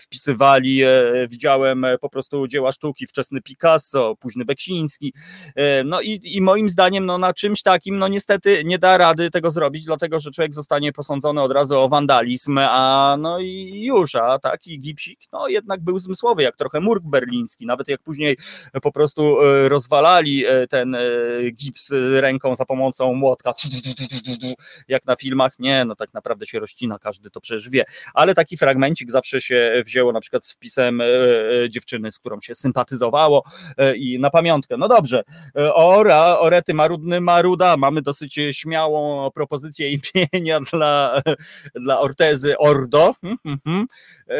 wpisywali, 0.00 0.82
widziałem 1.28 1.86
po 2.00 2.08
prostu 2.08 2.46
dzieła 2.46 2.72
sztuki, 2.72 3.06
wczesny 3.06 3.40
Picasso, 3.40 4.16
późny 4.20 4.44
Beksiński, 4.44 5.14
no 5.84 6.00
i, 6.00 6.20
i 6.24 6.40
moim 6.40 6.70
zdaniem 6.70 7.06
no 7.06 7.18
na 7.18 7.32
czymś 7.34 7.62
takim 7.62 7.98
no 7.98 8.08
niestety 8.08 8.62
nie 8.64 8.78
da 8.78 8.98
rady 8.98 9.30
tego 9.30 9.50
zrobić, 9.50 9.84
dlatego 9.84 10.20
że 10.20 10.30
człowiek 10.30 10.54
zostanie 10.54 10.92
posądzony 10.92 11.42
od 11.42 11.52
razu 11.52 11.78
o 11.78 11.88
wandalizm, 11.88 12.58
a 12.58 12.91
No 13.18 13.38
i 13.40 13.82
już, 13.84 14.14
a 14.14 14.38
taki 14.38 14.80
gipsik, 14.80 15.20
no 15.32 15.48
jednak 15.48 15.80
był 15.80 15.98
zmysłowy, 15.98 16.42
jak 16.42 16.56
trochę 16.56 16.80
murk 16.80 17.04
berliński, 17.04 17.66
nawet 17.66 17.88
jak 17.88 18.02
później 18.02 18.36
po 18.82 18.92
prostu 18.92 19.36
rozwalali 19.68 20.44
ten 20.70 20.96
gips 21.52 21.92
ręką 22.20 22.56
za 22.56 22.64
pomocą 22.64 23.14
młotka, 23.14 23.54
jak 24.88 25.06
na 25.06 25.16
filmach, 25.16 25.58
nie, 25.58 25.84
no 25.84 25.96
tak 25.96 26.14
naprawdę 26.14 26.46
się 26.46 26.60
rozcina, 26.60 26.98
każdy 26.98 27.30
to 27.30 27.40
przecież 27.40 27.70
wie, 27.70 27.84
ale 28.14 28.34
taki 28.34 28.56
fragmencik 28.56 29.10
zawsze 29.10 29.40
się 29.40 29.82
wzięło 29.86 30.12
na 30.12 30.20
przykład 30.20 30.44
z 30.44 30.52
wpisem 30.52 31.02
dziewczyny, 31.68 32.12
z 32.12 32.18
którą 32.18 32.40
się 32.40 32.54
sympatyzowało 32.54 33.44
i 33.96 34.18
na 34.18 34.30
pamiątkę, 34.30 34.76
no 34.76 34.88
dobrze, 34.88 35.22
ora, 35.74 36.38
orety 36.38 36.74
marudny 36.74 37.20
maruda, 37.20 37.76
mamy 37.76 38.02
dosyć 38.02 38.40
śmiałą 38.52 39.30
propozycję 39.30 39.98
imienia 40.34 40.60
dla, 40.72 41.22
dla 41.74 42.00
Ortezy 42.00 42.58
Ordo. 42.58 42.81
Hmm, 42.90 43.36
hmm, 43.44 43.58
hmm. 43.64 43.86
E, 44.28 44.34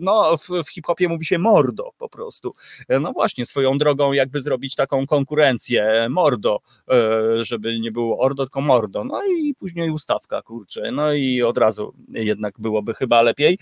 no, 0.00 0.36
w, 0.36 0.48
w 0.64 0.70
hip-hopie 0.70 1.08
mówi 1.08 1.26
się 1.26 1.38
mordo 1.38 1.92
po 1.98 2.08
prostu. 2.08 2.52
E, 2.88 3.00
no 3.00 3.12
właśnie, 3.12 3.46
swoją 3.46 3.78
drogą 3.78 4.12
jakby 4.12 4.42
zrobić 4.42 4.74
taką 4.74 5.06
konkurencję, 5.06 6.06
mordo, 6.10 6.60
e, 6.90 7.44
żeby 7.44 7.80
nie 7.80 7.92
było 7.92 8.18
ordo, 8.18 8.44
tylko 8.44 8.60
mordo. 8.60 9.04
No 9.04 9.20
i 9.24 9.54
później 9.54 9.90
ustawka, 9.90 10.42
kurczę, 10.42 10.90
no 10.92 11.12
i 11.12 11.42
od 11.42 11.58
razu 11.58 11.94
jednak 12.08 12.54
byłoby 12.60 12.94
chyba 12.94 13.22
lepiej. 13.22 13.58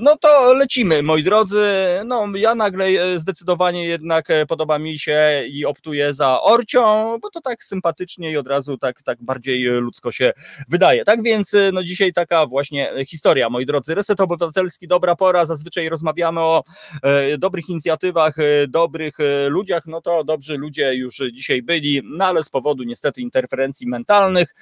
No 0.00 0.16
to 0.16 0.52
lecimy, 0.54 1.02
moi 1.02 1.22
drodzy. 1.22 1.66
No 2.04 2.26
ja 2.36 2.54
nagle 2.54 3.18
zdecydowanie 3.18 3.86
jednak 3.86 4.28
podoba 4.48 4.78
mi 4.78 4.98
się 4.98 5.44
i 5.48 5.64
optuję 5.64 6.14
za 6.14 6.42
Orcią, 6.42 7.18
bo 7.22 7.30
to 7.30 7.40
tak 7.40 7.64
sympatycznie 7.64 8.30
i 8.30 8.36
od 8.36 8.46
razu 8.46 8.78
tak, 8.78 9.02
tak 9.02 9.18
bardziej 9.22 9.64
ludzko 9.64 10.12
się 10.12 10.32
wydaje. 10.68 11.04
Tak 11.04 11.22
więc 11.22 11.56
no 11.72 11.82
dzisiaj 11.82 12.12
taka 12.12 12.46
właśnie 12.46 13.03
historia, 13.06 13.50
moi 13.50 13.66
drodzy. 13.66 13.94
Reset 13.94 14.20
Obywatelski, 14.20 14.88
dobra 14.88 15.16
pora, 15.16 15.44
zazwyczaj 15.44 15.88
rozmawiamy 15.88 16.40
o 16.40 16.62
e, 17.02 17.38
dobrych 17.38 17.68
inicjatywach, 17.68 18.38
e, 18.38 18.68
dobrych 18.68 19.20
e, 19.20 19.48
ludziach, 19.48 19.86
no 19.86 20.00
to 20.00 20.24
dobrzy 20.24 20.56
ludzie 20.56 20.94
już 20.94 21.22
dzisiaj 21.32 21.62
byli, 21.62 22.02
no 22.04 22.24
ale 22.24 22.42
z 22.42 22.48
powodu 22.48 22.82
niestety 22.82 23.20
interferencji 23.20 23.86
mentalnych, 23.86 24.54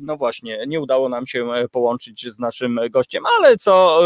no 0.00 0.16
właśnie, 0.16 0.64
nie 0.66 0.80
udało 0.80 1.08
nam 1.08 1.26
się 1.26 1.48
połączyć 1.72 2.26
z 2.32 2.38
naszym 2.38 2.80
gościem, 2.90 3.24
ale 3.38 3.56
co, 3.56 4.00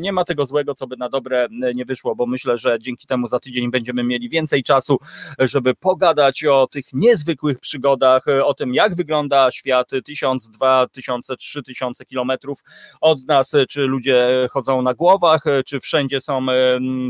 nie 0.00 0.12
ma 0.12 0.24
tego 0.24 0.46
złego, 0.46 0.74
co 0.74 0.86
by 0.86 0.96
na 0.96 1.08
dobre 1.08 1.48
nie 1.74 1.84
wyszło, 1.84 2.16
bo 2.16 2.26
myślę, 2.26 2.58
że 2.58 2.78
dzięki 2.80 3.06
temu 3.06 3.28
za 3.28 3.40
tydzień 3.40 3.70
będziemy 3.70 4.04
mieli 4.04 4.28
więcej 4.28 4.62
czasu, 4.62 4.98
żeby 5.38 5.74
pogadać 5.74 6.44
o 6.44 6.66
tych 6.66 6.92
niezwykłych 6.92 7.60
przygodach, 7.60 8.24
o 8.44 8.54
tym, 8.54 8.74
jak 8.74 8.94
wygląda 8.94 9.50
świat 9.50 9.90
1000, 10.04 10.50
2000, 10.50 11.36
3000 11.36 12.03
kilometrów 12.04 12.58
od 13.00 13.26
nas, 13.26 13.52
czy 13.68 13.80
ludzie 13.80 14.48
chodzą 14.50 14.82
na 14.82 14.94
głowach, 14.94 15.44
czy 15.66 15.80
wszędzie 15.80 16.20
są 16.20 16.46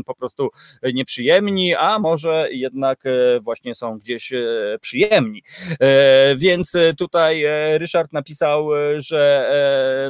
po 0.05 0.15
prostu 0.15 0.49
nieprzyjemni, 0.93 1.75
a 1.75 1.99
może 1.99 2.47
jednak 2.51 3.05
e, 3.05 3.39
właśnie 3.39 3.75
są 3.75 3.99
gdzieś 3.99 4.33
e, 4.33 4.43
przyjemni. 4.81 5.43
E, 5.79 6.35
więc 6.35 6.73
tutaj 6.97 7.43
Ryszard 7.77 8.13
napisał, 8.13 8.69
że 8.97 9.51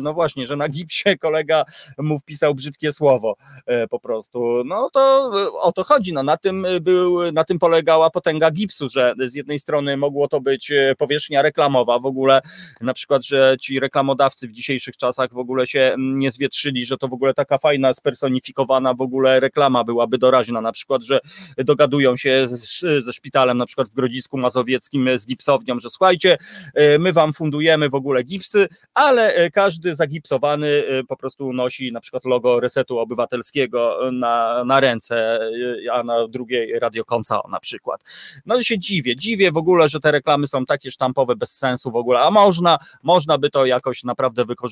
no 0.01 0.13
właśnie, 0.13 0.45
że 0.45 0.55
na 0.55 0.69
gipsie 0.69 1.17
kolega 1.21 1.63
mu 1.97 2.19
wpisał 2.19 2.55
brzydkie 2.55 2.93
słowo 2.93 3.35
po 3.89 3.99
prostu. 3.99 4.63
No 4.65 4.89
to 4.93 5.31
o 5.61 5.71
to 5.71 5.83
chodzi. 5.83 6.13
No, 6.13 6.23
na, 6.23 6.37
tym 6.37 6.67
był, 6.81 7.31
na 7.31 7.43
tym 7.43 7.59
polegała 7.59 8.09
potęga 8.09 8.51
gipsu, 8.51 8.89
że 8.89 9.13
z 9.19 9.35
jednej 9.35 9.59
strony 9.59 9.97
mogło 9.97 10.27
to 10.27 10.41
być 10.41 10.71
powierzchnia 10.97 11.41
reklamowa, 11.41 11.99
w 11.99 12.05
ogóle 12.05 12.41
na 12.81 12.93
przykład, 12.93 13.25
że 13.25 13.55
ci 13.61 13.79
reklamodawcy 13.79 14.47
w 14.47 14.51
dzisiejszych 14.76 14.97
czasach 14.97 15.34
w 15.34 15.38
ogóle 15.38 15.68
się 15.68 15.95
nie 15.97 16.31
zwietrzyli, 16.31 16.85
że 16.85 16.97
to 16.97 17.07
w 17.07 17.14
ogóle 17.14 17.34
taka 17.34 17.57
fajna, 17.57 17.93
spersonifikowana 17.93 18.93
w 18.93 19.02
ogóle 19.02 19.39
reklama 19.39 19.84
byłaby 19.84 20.18
doraźna, 20.18 20.61
na 20.61 20.72
przykład, 20.72 21.03
że 21.03 21.19
dogadują 21.57 22.18
się 22.18 22.47
z, 22.47 23.06
ze 23.06 23.14
szpitalem 23.14 23.57
na 23.57 23.65
przykład 23.65 23.89
w 23.89 23.93
Grodzisku 23.93 24.38
Mazowieckim 24.38 25.10
z 25.15 25.27
gipsownią, 25.27 25.80
że 25.80 25.89
słuchajcie, 25.89 26.38
e, 26.73 26.99
my 26.99 27.14
wam 27.14 27.34
fundujemy 27.34 27.89
w 27.89 27.95
ogóle 27.95 28.23
gipsy, 28.23 28.68
ale 28.93 29.34
e, 29.34 29.52
każdy 29.52 29.95
zagipsowany 29.95 30.68
e, 30.68 31.03
po 31.03 31.18
prostu 31.18 31.53
nosi 31.53 31.91
na 31.91 32.02
przykład 32.02 32.26
logo 32.26 32.60
Resetu 32.60 32.99
Obywatelskiego 32.99 33.99
na, 34.11 34.64
na 34.64 34.80
ręce, 34.80 35.39
a 35.91 36.03
na 36.03 36.27
drugiej 36.27 36.80
Radio 36.80 37.03
na 37.49 37.60
przykład. 37.60 38.03
No 38.45 38.64
się 38.64 38.80
dziwię, 38.80 39.15
dziwię 39.15 39.52
w 39.52 39.57
ogóle, 39.57 39.89
że 39.89 39.99
te 39.99 40.11
reklamy 40.11 40.47
są 40.47 40.65
takie 40.65 40.91
sztampowe, 40.91 41.35
bez 41.35 41.57
sensu 41.57 41.91
w 41.91 41.95
ogóle, 41.95 42.19
a 42.19 42.31
można, 42.31 42.77
można 43.03 43.38
by 43.38 43.49
to 43.49 43.65
jakoś 43.65 44.03
naprawdę 44.03 44.45
wykorzystać 44.45 44.64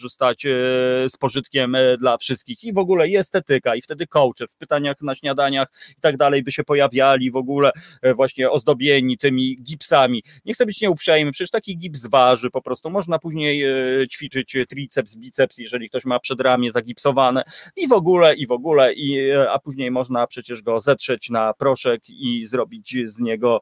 z 1.08 1.18
pożytkiem 1.18 1.78
dla 2.00 2.18
wszystkich 2.18 2.64
i 2.64 2.74
w 2.74 2.78
ogóle 2.78 3.10
i 3.10 3.18
estetyka 3.18 3.76
i 3.76 3.82
wtedy 3.82 4.08
coache 4.08 4.48
w 4.50 4.56
pytaniach 4.56 5.02
na 5.02 5.16
śniadaniach 5.16 5.68
i 5.98 6.02
tak 6.02 6.18
dalej 6.18 6.44
by 6.44 6.52
się 6.52 6.64
pojawiali 6.64 7.32
w 7.32 7.36
ogóle 7.36 7.72
e, 8.02 8.14
właśnie 8.14 8.52
ozdobieni 8.52 9.18
tymi 9.18 9.58
gipsami. 9.64 10.24
Nie 10.46 10.54
chcę 10.54 10.66
być 10.66 10.82
nieuprzejmy, 10.82 11.32
przecież 11.32 11.52
taki 11.52 11.78
gips 11.78 12.08
waży 12.08 12.50
po 12.50 12.62
prostu. 12.62 12.90
Można 12.90 13.20
później 13.20 13.64
e, 13.64 14.08
ćwiczyć 14.08 14.58
triceps, 14.70 15.16
biceps, 15.16 15.58
jeżeli 15.58 15.90
ktoś 15.90 16.06
ma 16.06 16.20
przedramię 16.20 16.72
zagipsowane 16.72 17.44
i 17.76 17.88
w 17.88 17.94
ogóle, 17.94 18.36
i 18.36 18.48
w 18.48 18.52
ogóle, 18.52 18.94
i, 18.94 19.30
e, 19.30 19.52
a 19.52 19.60
później 19.60 19.92
można 19.92 20.28
przecież 20.28 20.62
go 20.62 20.80
zetrzeć 20.80 21.30
na 21.30 21.54
proszek 21.54 22.10
i 22.10 22.46
zrobić 22.46 22.98
z 23.06 23.20
niego 23.20 23.62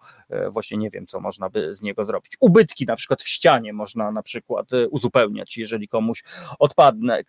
właśnie 0.49 0.77
nie 0.77 0.89
wiem, 0.89 1.07
co 1.07 1.19
można 1.19 1.49
by 1.49 1.75
z 1.75 1.81
niego 1.81 2.05
zrobić. 2.05 2.33
Ubytki 2.39 2.85
na 2.85 2.95
przykład 2.95 3.21
w 3.21 3.27
ścianie 3.27 3.73
można 3.73 4.11
na 4.11 4.23
przykład 4.23 4.67
uzupełniać, 4.89 5.57
jeżeli 5.57 5.87
komuś 5.87 6.20
odpadne. 6.59 7.23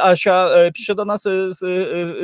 Asia 0.00 0.50
pisze 0.74 0.94
do 0.94 1.04
nas 1.04 1.22
z, 1.22 1.58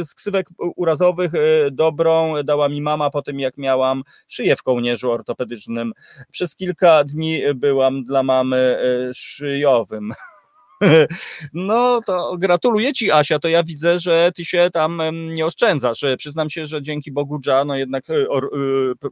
z 0.09 0.15
ksywek 0.15 0.49
urazowych 0.77 1.33
dobrą 1.71 2.35
dała 2.45 2.69
mi 2.69 2.83
mama 2.83 3.11
po 3.11 3.23
tym, 3.23 3.41
jak 3.41 3.57
miałam 3.57 4.03
szyję 4.29 4.57
w 4.57 4.63
kołnierzu 4.63 5.13
ortopedycznym. 5.13 5.93
Przez 6.31 6.57
kilka 6.57 7.05
dni 7.05 7.43
byłam 7.55 8.05
dla 8.05 8.23
mamy 8.23 8.79
szyjowym. 9.15 10.13
No 11.53 12.01
to 12.07 12.37
gratuluję 12.39 12.93
Ci, 12.93 13.13
Asia. 13.13 13.39
To 13.39 13.49
ja 13.49 13.63
widzę, 13.63 14.01
że 14.01 14.33
Ty 14.35 14.45
się 14.45 14.69
tam 14.73 15.03
nie 15.35 15.47
oszczędzasz. 15.47 16.05
Przyznam 16.19 16.51
się, 16.51 16.67
że 16.67 16.83
dzięki 16.83 17.13
Bogu 17.13 17.41
Dża, 17.41 17.65
no 17.65 17.77
jednak 17.77 18.11
e, 18.11 18.15
e, 18.15 18.29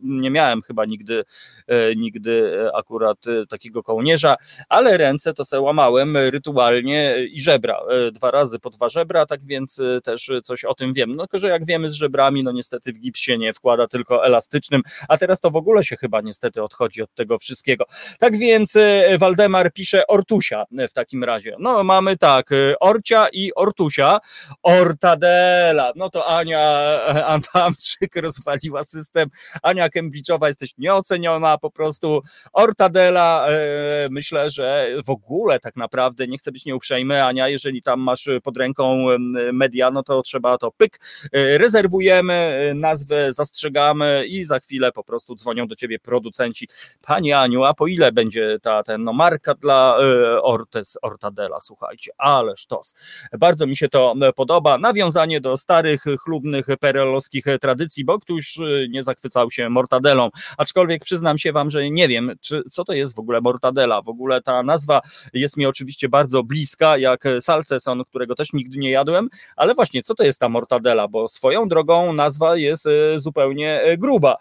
nie 0.02 0.30
miałem 0.30 0.62
chyba 0.62 0.84
nigdy, 0.84 1.24
e, 1.66 1.96
nigdy 1.96 2.52
akurat 2.74 3.18
takiego 3.48 3.82
kołnierza, 3.82 4.36
ale 4.68 4.96
ręce 4.96 5.34
to 5.34 5.44
se 5.44 5.60
łamałem 5.60 6.16
rytualnie 6.16 7.16
i 7.30 7.40
żebra. 7.40 7.80
Dwa 8.12 8.30
razy 8.30 8.58
po 8.58 8.70
dwa 8.70 8.88
żebra, 8.88 9.26
tak 9.26 9.46
więc 9.46 9.80
też 10.04 10.30
coś 10.44 10.64
o 10.64 10.74
tym 10.74 10.94
wiem. 10.94 11.16
No 11.16 11.22
tylko, 11.22 11.38
że 11.38 11.48
jak 11.48 11.66
wiemy 11.66 11.90
z 11.90 11.92
żebrami, 11.92 12.44
no 12.44 12.52
niestety 12.52 12.92
w 12.92 12.98
gips 12.98 13.20
się 13.20 13.38
nie 13.38 13.52
wkłada, 13.52 13.88
tylko 13.88 14.26
elastycznym, 14.26 14.82
a 15.08 15.18
teraz 15.18 15.40
to 15.40 15.50
w 15.50 15.56
ogóle 15.56 15.84
się 15.84 15.96
chyba 15.96 16.20
niestety 16.20 16.62
odchodzi 16.62 17.02
od 17.02 17.14
tego 17.14 17.38
wszystkiego. 17.38 17.84
Tak 18.18 18.38
więc 18.38 18.78
Waldemar 19.18 19.72
pisze 19.72 20.06
Ortusia 20.06 20.64
w 20.88 20.92
takim 20.92 21.24
razie. 21.24 21.55
No 21.58 21.84
mamy 21.84 22.16
tak, 22.16 22.52
y, 22.52 22.74
Orcia 22.80 23.28
i 23.32 23.54
Ortusia, 23.54 24.18
Ortadela, 24.62 25.92
no 25.96 26.10
to 26.10 26.26
Ania 26.26 26.60
Adamczyk 27.26 28.16
rozwaliła 28.16 28.84
system, 28.84 29.28
Ania 29.62 29.88
Kembridge'owa 29.88 30.46
jesteś 30.46 30.70
nieoceniona 30.78 31.58
po 31.58 31.70
prostu, 31.70 32.22
Ortadela 32.52 33.48
y, 33.48 34.10
myślę, 34.10 34.50
że 34.50 34.88
w 35.06 35.10
ogóle 35.10 35.60
tak 35.60 35.76
naprawdę, 35.76 36.26
nie 36.26 36.38
chcę 36.38 36.52
być 36.52 36.64
nieuprzejmy, 36.64 37.24
Ania, 37.24 37.48
jeżeli 37.48 37.82
tam 37.82 38.00
masz 38.00 38.28
pod 38.42 38.56
ręką 38.56 39.06
media, 39.52 39.90
no 39.90 40.02
to 40.02 40.22
trzeba 40.22 40.58
to 40.58 40.70
pyk, 40.70 41.00
y, 41.24 41.58
rezerwujemy, 41.58 42.72
nazwę 42.74 43.32
zastrzegamy 43.32 44.26
i 44.26 44.44
za 44.44 44.58
chwilę 44.58 44.92
po 44.92 45.04
prostu 45.04 45.34
dzwonią 45.34 45.66
do 45.66 45.76
ciebie 45.76 45.98
producenci, 45.98 46.68
Pani 47.02 47.32
Aniu, 47.32 47.64
a 47.64 47.74
po 47.74 47.86
ile 47.86 48.12
będzie 48.12 48.58
ta 48.62 48.82
ten, 48.82 49.04
no, 49.04 49.12
marka 49.12 49.54
dla 49.54 49.96
Ortes, 50.42 50.98
Ortadela? 51.02 51.45
Słuchajcie, 51.60 52.12
ale 52.18 52.56
sztos. 52.56 52.94
Bardzo 53.38 53.66
mi 53.66 53.76
się 53.76 53.88
to 53.88 54.14
podoba. 54.36 54.78
Nawiązanie 54.78 55.40
do 55.40 55.56
starych, 55.56 56.04
chlubnych, 56.24 56.66
perelowskich 56.80 57.44
tradycji, 57.60 58.04
bo 58.04 58.18
ktoś 58.18 58.58
y, 58.58 58.88
nie 58.90 59.02
zachwycał 59.02 59.50
się 59.50 59.70
mortadelą. 59.70 60.30
Aczkolwiek 60.58 61.04
przyznam 61.04 61.38
się 61.38 61.52
wam, 61.52 61.70
że 61.70 61.90
nie 61.90 62.08
wiem, 62.08 62.32
czy, 62.40 62.62
co 62.70 62.84
to 62.84 62.92
jest 62.92 63.16
w 63.16 63.18
ogóle 63.18 63.40
mortadela. 63.40 64.02
W 64.02 64.08
ogóle 64.08 64.42
ta 64.42 64.62
nazwa 64.62 65.00
jest 65.32 65.56
mi 65.56 65.66
oczywiście 65.66 66.08
bardzo 66.08 66.42
bliska, 66.42 66.98
jak 66.98 67.24
salceson, 67.40 68.04
którego 68.04 68.34
też 68.34 68.52
nigdy 68.52 68.78
nie 68.78 68.90
jadłem, 68.90 69.28
ale 69.56 69.74
właśnie, 69.74 70.02
co 70.02 70.14
to 70.14 70.24
jest 70.24 70.40
ta 70.40 70.48
mortadela? 70.48 71.08
Bo 71.08 71.28
swoją 71.28 71.68
drogą 71.68 72.12
nazwa 72.12 72.56
jest 72.56 72.86
y, 72.86 73.18
zupełnie 73.20 73.84
y, 73.84 73.98
gruba. 73.98 74.36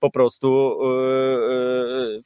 Po 0.00 0.10
prostu 0.10 0.78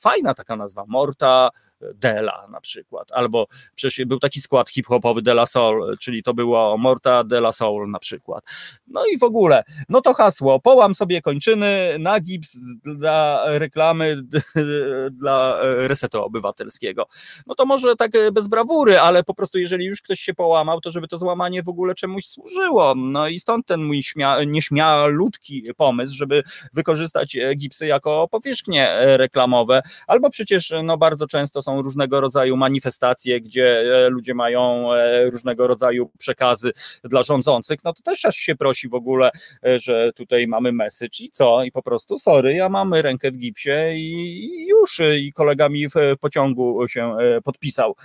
fajna 0.01 0.35
taka 0.35 0.57
nazwa, 0.57 0.85
Morta 0.87 1.51
Dela 1.95 2.47
na 2.51 2.61
przykład, 2.61 3.13
albo 3.13 3.47
przecież 3.75 4.07
był 4.07 4.19
taki 4.19 4.41
skład 4.41 4.71
hip-hopowy 4.71 5.23
De 5.23 5.33
La 5.33 5.47
Soul, 5.47 5.99
czyli 5.99 6.23
to 6.23 6.35
było 6.35 6.79
Morta 6.79 7.25
De 7.25 7.39
La 7.39 7.53
Soul 7.53 7.91
na 7.91 7.99
przykład. 7.99 8.45
No 8.87 9.07
i 9.07 9.19
w 9.19 9.23
ogóle, 9.23 9.65
no 9.89 10.01
to 10.01 10.15
hasło, 10.15 10.61
połam 10.61 10.95
sobie 10.95 11.23
kończyny 11.23 11.97
na 11.99 12.21
gips 12.21 12.59
dla 12.85 13.45
reklamy 13.47 14.17
dla 15.21 15.59
resetu 15.63 16.23
obywatelskiego. 16.23 17.07
No 17.47 17.55
to 17.55 17.67
może 17.67 17.97
tak 17.97 18.11
bez 18.33 18.49
brawury, 18.49 18.99
ale 18.99 19.25
po 19.25 19.35
prostu 19.35 19.59
jeżeli 19.59 19.85
już 19.85 20.03
ktoś 20.03 20.21
się 20.21 20.35
połamał, 20.35 20.81
to 20.81 20.91
żeby 20.91 21.09
to 21.09 21.19
złamanie 21.19 21.63
w 21.63 21.69
ogóle 21.69 21.95
czemuś 21.95 22.27
służyło. 22.27 22.95
No 22.95 23.29
i 23.29 23.39
stąd 23.39 23.67
ten 23.67 23.85
mój 23.85 24.03
śmia, 24.03 24.45
nieśmialutki 24.45 25.63
pomysł, 25.77 26.15
żeby 26.15 26.43
wykorzystać 26.73 27.37
gipsy 27.57 27.87
jako 27.87 28.29
powierzchnie 28.29 28.97
reklamowe, 29.01 29.83
albo 30.07 30.31
przecież 30.31 30.73
no 30.85 30.97
bardzo 30.97 31.27
często 31.27 31.63
są 31.65 31.83
różnego 31.83 32.21
rodzaju 32.21 32.57
manifestacje, 32.57 33.41
gdzie 33.41 33.67
e, 33.67 34.09
ludzie 34.09 34.35
mają 34.35 34.93
e, 34.93 35.31
różnego 35.31 35.67
rodzaju 35.67 36.11
przekazy 36.19 36.73
dla 37.05 37.23
rządzących, 37.23 37.85
no 37.85 37.93
to 37.93 38.03
też 38.03 38.25
aż 38.25 38.37
się 38.37 38.57
prosi 38.57 38.89
w 38.89 38.95
ogóle, 38.95 39.31
e, 39.67 39.79
że 39.79 40.13
tutaj 40.13 40.47
mamy 40.47 40.73
message 40.73 41.21
i 41.21 41.31
co? 41.31 41.65
I 41.65 41.73
po 41.73 41.83
prostu 41.83 42.19
sorry, 42.19 42.55
ja 42.55 42.69
mam 42.69 42.95
rękę 42.95 43.31
w 43.31 43.37
gipsie 43.37 43.71
i 43.95 44.67
już 44.69 45.01
i 45.19 45.33
kolega 45.33 45.69
mi 45.69 45.89
w 45.89 45.95
pociągu 46.21 46.89
się 46.89 47.17
podpisał. 47.45 47.97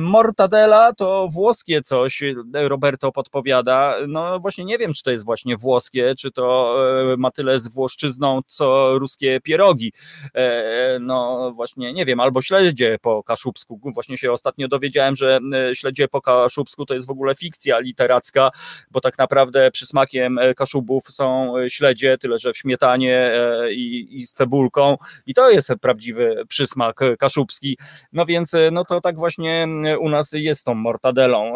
Mortadella 0.00 0.92
to 0.92 1.28
włoskie 1.32 1.82
coś, 1.82 2.22
Roberto 2.54 3.12
podpowiada. 3.12 3.94
No 4.08 4.40
właśnie 4.40 4.64
nie 4.64 4.78
wiem, 4.78 4.92
czy 4.92 5.02
to 5.02 5.10
jest 5.10 5.24
właśnie 5.24 5.56
włoskie, 5.56 6.14
czy 6.18 6.30
to 6.30 6.76
ma 7.18 7.30
tyle 7.30 7.60
z 7.60 7.68
włoszczyzną, 7.68 8.40
co 8.46 8.98
ruskie 8.98 9.40
pierogi. 9.40 9.92
No 11.00 11.52
właśnie 11.54 11.92
nie 11.92 12.04
wiem, 12.04 12.20
albo 12.20 12.42
śledzie 12.60 12.98
po 13.02 13.22
kaszubsku. 13.22 13.80
Właśnie 13.84 14.18
się 14.18 14.32
ostatnio 14.32 14.68
dowiedziałem, 14.68 15.16
że 15.16 15.38
e, 15.70 15.74
śledzie 15.74 16.08
po 16.08 16.20
kaszubsku 16.20 16.86
to 16.86 16.94
jest 16.94 17.06
w 17.06 17.10
ogóle 17.10 17.34
fikcja 17.34 17.78
literacka, 17.78 18.50
bo 18.90 19.00
tak 19.00 19.18
naprawdę 19.18 19.70
przysmakiem 19.70 20.38
e, 20.38 20.54
kaszubów 20.54 21.04
są 21.04 21.58
e, 21.58 21.70
śledzie, 21.70 22.18
tyle 22.18 22.38
że 22.38 22.52
w 22.52 22.58
śmietanie 22.58 23.32
i, 23.70 24.08
i 24.10 24.26
z 24.26 24.32
cebulką 24.32 24.96
i 25.26 25.34
to 25.34 25.50
jest 25.50 25.72
prawdziwy 25.80 26.44
przysmak 26.48 27.00
kaszubski. 27.18 27.78
No 28.12 28.26
więc 28.26 28.52
no 28.72 28.84
to 28.84 29.00
tak 29.00 29.16
właśnie 29.16 29.68
u 30.00 30.08
nas 30.08 30.32
jest 30.32 30.64
tą 30.64 30.74
mortadelą 30.74 31.54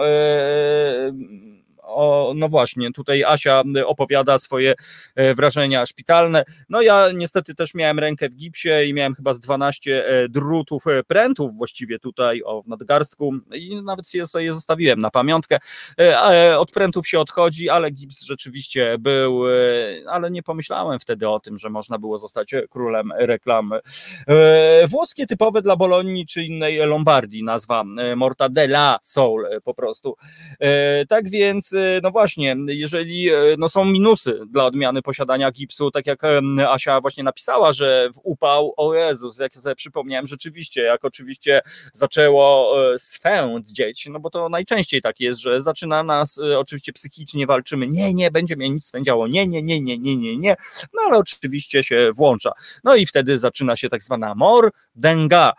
o, 1.91 2.33
no 2.37 2.49
właśnie, 2.49 2.93
tutaj 2.93 3.25
Asia 3.25 3.63
opowiada 3.87 4.39
swoje 4.39 4.75
e, 5.17 5.35
wrażenia 5.35 5.87
szpitalne. 5.87 6.45
No 6.69 6.83
ja 6.83 7.09
niestety 7.15 7.55
też 7.55 7.75
miałem 7.75 7.99
rękę 7.99 8.29
w 8.29 8.35
gipsie 8.35 8.71
i 8.87 8.95
miałem 8.95 9.15
chyba 9.15 9.35
z 9.35 9.41
12 9.41 10.07
e, 10.07 10.29
drutów, 10.29 10.87
e, 10.87 11.03
prętów 11.03 11.57
właściwie 11.57 11.99
tutaj 11.99 12.43
o, 12.43 12.63
w 12.63 12.69
nadgarstku 12.69 13.35
i 13.55 13.83
nawet 13.83 14.15
je 14.15 14.27
sobie 14.27 14.53
zostawiłem 14.53 15.01
na 15.01 15.11
pamiątkę. 15.11 15.59
Od 16.59 16.73
prętów 16.73 17.09
się 17.09 17.21
odchodzi, 17.21 17.69
ale 17.69 17.91
gips 17.91 18.23
rzeczywiście 18.23 18.97
był, 18.99 19.43
ale 20.09 20.31
nie 20.31 20.43
pomyślałem 20.43 20.99
wtedy 20.99 21.29
o 21.29 21.41
tym, 21.41 21.59
że 21.59 21.71
można 21.71 21.99
było 21.99 22.19
zostać 22.19 22.55
królem 22.71 23.13
reklamy. 23.17 23.81
Włoskie 24.89 25.27
typowe 25.27 25.63
dla 25.63 25.77
Bolonii 25.77 26.27
czy 26.27 26.43
innej 26.43 26.77
Lombardii 26.77 27.43
nazwa 27.43 27.85
Mortadella 28.17 28.99
Soul 29.03 29.47
po 29.65 29.75
prostu. 29.75 30.17
Tak 31.09 31.31
więc 31.31 31.75
no 32.03 32.11
właśnie, 32.11 32.57
jeżeli 32.67 33.29
e, 33.29 33.35
no 33.59 33.69
są 33.69 33.85
minusy 33.85 34.41
dla 34.51 34.67
odmiany 34.67 35.03
posiadania 35.03 35.51
gipsu, 35.51 35.91
tak 35.91 36.07
jak 36.07 36.23
Asia 36.69 37.01
właśnie 37.01 37.25
napisała, 37.25 37.73
że 37.73 38.09
w 38.15 38.21
upał, 38.23 38.75
o 38.77 38.95
Jezus, 38.95 39.39
jak 39.39 39.55
sobie 39.55 39.75
przypomniałem, 39.75 40.27
rzeczywiście, 40.27 40.83
jak 40.83 41.05
oczywiście 41.05 41.61
zaczęło 41.93 42.75
e, 42.95 42.99
swędzieć, 42.99 44.09
no 44.11 44.21
bo 44.21 44.31
to 44.31 44.49
najczęściej 44.49 45.03
tak 45.03 45.21
jest, 45.21 45.41
że 45.41 45.63
zaczyna 45.63 46.03
nas, 46.03 46.39
e, 46.39 46.59
oczywiście 46.59 46.93
psychicznie 46.93 47.47
walczymy, 47.47 47.89
nie, 47.89 48.15
nie, 48.15 48.31
będzie 48.31 48.57
mnie 48.57 48.71
nic 48.71 48.85
swędziało, 48.85 49.29
nie, 49.29 49.47
nie, 49.47 49.63
nie, 49.63 49.81
nie, 49.81 49.99
nie, 49.99 50.17
nie, 50.17 50.37
nie, 50.37 50.57
no 50.95 51.03
ale 51.07 51.19
oczywiście 51.19 51.83
się 51.83 52.11
włącza. 52.17 52.53
No 52.85 52.95
i 52.95 53.07
wtedy 53.07 53.39
zaczyna 53.39 53.77
się 53.77 53.89
tak 53.89 54.03
zwana 54.03 54.35
mor 54.35 54.71
denga, 54.95 55.53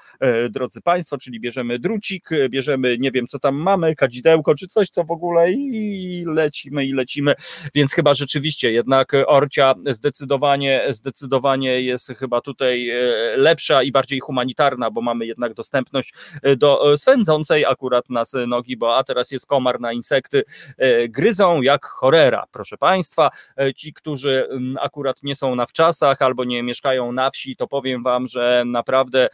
drodzy 0.49 0.81
Państwo, 0.81 1.17
czyli 1.17 1.39
bierzemy 1.39 1.79
drucik, 1.79 2.29
bierzemy, 2.49 2.97
nie 2.99 3.11
wiem 3.11 3.27
co 3.27 3.39
tam 3.39 3.55
mamy, 3.55 3.95
kadzidełko 3.95 4.55
czy 4.55 4.67
coś, 4.67 4.89
co 4.89 5.03
w 5.03 5.11
ogóle 5.11 5.51
i 5.51 6.10
i 6.11 6.25
lecimy 6.25 6.85
i 6.85 6.93
lecimy, 6.93 7.33
więc 7.75 7.93
chyba 7.93 8.13
rzeczywiście 8.13 8.71
jednak 8.71 9.11
Orcia 9.27 9.75
zdecydowanie, 9.85 10.85
zdecydowanie 10.89 11.81
jest 11.81 12.07
chyba 12.19 12.41
tutaj 12.41 12.89
e, 12.89 12.95
lepsza 13.37 13.83
i 13.83 13.91
bardziej 13.91 14.19
humanitarna, 14.19 14.91
bo 14.91 15.01
mamy 15.01 15.25
jednak 15.25 15.53
dostępność 15.53 16.13
e, 16.43 16.55
do 16.55 16.97
swędzącej 16.97 17.65
akurat 17.65 18.09
nas 18.09 18.35
nogi, 18.47 18.77
bo 18.77 18.97
a 18.97 19.03
teraz 19.03 19.31
jest 19.31 19.45
komar 19.45 19.79
na 19.79 19.93
insekty, 19.93 20.43
e, 20.77 21.09
gryzą 21.09 21.61
jak 21.61 21.85
chorera, 21.85 22.45
proszę 22.51 22.77
Państwa, 22.77 23.29
ci, 23.75 23.93
którzy 23.93 24.47
akurat 24.79 25.23
nie 25.23 25.35
są 25.35 25.55
na 25.55 25.65
wczasach 25.65 26.21
albo 26.21 26.43
nie 26.43 26.63
mieszkają 26.63 27.11
na 27.11 27.31
wsi, 27.31 27.55
to 27.55 27.67
powiem 27.67 28.03
Wam, 28.03 28.27
że 28.27 28.63
naprawdę 28.65 29.27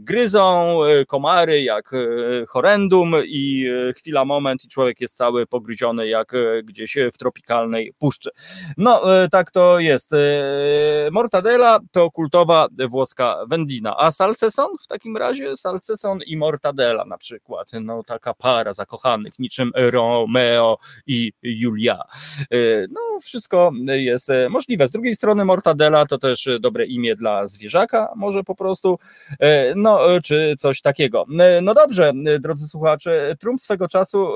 gryzą 0.00 0.78
komary 1.08 1.62
jak 1.62 1.90
horrendum 2.48 3.12
i 3.26 3.66
chwila, 3.96 4.24
moment 4.24 4.64
i 4.64 4.68
człowiek 4.68 5.00
jest 5.00 5.16
cały 5.16 5.46
pogryziony 5.46 6.08
jak 6.08 6.15
e, 6.20 6.62
gdzieś 6.62 6.96
w 7.12 7.18
tropikalnej 7.18 7.92
puszczy. 7.98 8.30
No, 8.76 9.22
e, 9.22 9.28
tak 9.28 9.50
to 9.50 9.78
jest. 9.78 10.12
E, 10.12 10.16
mortadela 11.12 11.78
to 11.92 12.10
kultowa 12.10 12.68
włoska 12.88 13.36
wędlina, 13.48 13.96
a 13.98 14.10
salceson 14.10 14.68
w 14.82 14.86
takim 14.86 15.16
razie 15.16 15.56
salceson 15.56 16.18
i 16.26 16.36
mortadela 16.36 17.04
na 17.04 17.18
przykład. 17.18 17.70
No, 17.80 18.02
taka 18.02 18.34
para 18.34 18.72
zakochanych, 18.72 19.38
niczym 19.38 19.72
Romeo 19.74 20.78
i 21.06 21.32
Julia. 21.42 22.02
No, 22.90 23.00
wszystko 23.22 23.72
jest 23.86 24.28
możliwe. 24.50 24.88
Z 24.88 24.90
drugiej 24.90 25.16
strony 25.16 25.44
mortadela 25.44 26.06
to 26.06 26.18
też 26.18 26.48
dobre 26.60 26.86
imię 26.86 27.14
dla 27.14 27.46
zwierzaka, 27.46 28.12
może 28.16 28.44
po 28.44 28.54
prostu, 28.54 28.98
no, 29.76 30.00
czy 30.24 30.54
coś 30.58 30.80
takiego. 30.80 31.26
No 31.62 31.74
dobrze, 31.74 32.12
drodzy 32.40 32.68
słuchacze, 32.68 33.36
Trump 33.40 33.60
swego 33.60 33.88
czasu 33.88 34.28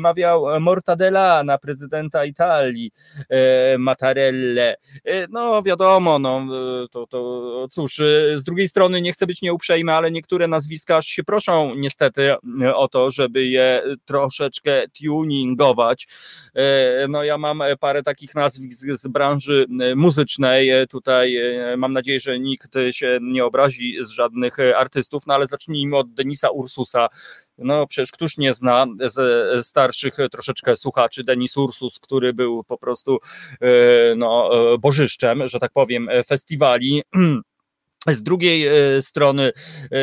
mawiał 0.00 0.60
mortadela 0.60 1.17
na 1.44 1.58
prezydenta 1.58 2.24
Italii, 2.24 2.90
e, 3.28 3.78
Mattarelle. 3.78 4.76
E, 5.04 5.26
no 5.30 5.62
wiadomo, 5.62 6.18
no 6.18 6.46
to, 6.90 7.06
to 7.06 7.66
cóż, 7.70 8.00
z 8.34 8.44
drugiej 8.44 8.68
strony 8.68 9.00
nie 9.00 9.12
chcę 9.12 9.26
być 9.26 9.42
nieuprzejmy, 9.42 9.92
ale 9.92 10.10
niektóre 10.10 10.48
nazwiska 10.48 11.02
się 11.02 11.24
proszą 11.24 11.74
niestety 11.74 12.34
o 12.74 12.88
to, 12.88 13.10
żeby 13.10 13.46
je 13.46 13.82
troszeczkę 14.04 14.82
tuningować. 14.88 16.08
E, 16.54 17.08
no 17.08 17.24
ja 17.24 17.38
mam 17.38 17.62
parę 17.80 18.02
takich 18.02 18.34
nazwisk 18.34 18.88
z 18.88 19.08
branży 19.08 19.66
muzycznej. 19.96 20.70
Tutaj 20.88 21.38
mam 21.76 21.92
nadzieję, 21.92 22.20
że 22.20 22.38
nikt 22.38 22.74
się 22.90 23.18
nie 23.22 23.44
obrazi 23.44 23.96
z 24.00 24.08
żadnych 24.08 24.56
artystów, 24.76 25.26
no 25.26 25.34
ale 25.34 25.46
zacznijmy 25.46 25.96
od 25.96 26.14
Denisa 26.14 26.50
Ursusa, 26.50 27.08
no 27.58 27.86
przecież 27.86 28.12
któż 28.12 28.36
nie 28.36 28.54
zna 28.54 28.86
ze 29.00 29.48
starszych 29.62 30.16
troszeczkę 30.32 30.76
słuchaczy 30.76 31.24
Denis 31.24 31.56
Ursus, 31.56 31.98
który 31.98 32.32
był 32.34 32.64
po 32.64 32.78
prostu 32.78 33.18
e, 33.60 33.68
no, 34.16 34.50
e, 34.74 34.78
bożyszczem, 34.78 35.48
że 35.48 35.58
tak 35.58 35.72
powiem, 35.72 36.08
festiwali 36.26 37.02
Z 38.06 38.22
drugiej 38.22 38.66
e, 38.66 39.02
strony 39.02 39.42
e, 39.44 39.96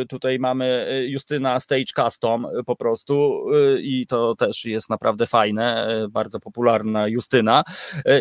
e, 0.00 0.06
tutaj 0.06 0.38
mamy 0.38 0.88
Justyna 1.08 1.60
Stage 1.60 1.84
Custom 1.96 2.46
po 2.66 2.76
prostu 2.76 3.44
i 3.80 4.06
to 4.06 4.34
też 4.34 4.64
jest 4.64 4.90
naprawdę 4.90 5.26
fajne, 5.26 5.88
bardzo 6.10 6.40
popularna 6.40 7.08
Justyna. 7.08 7.64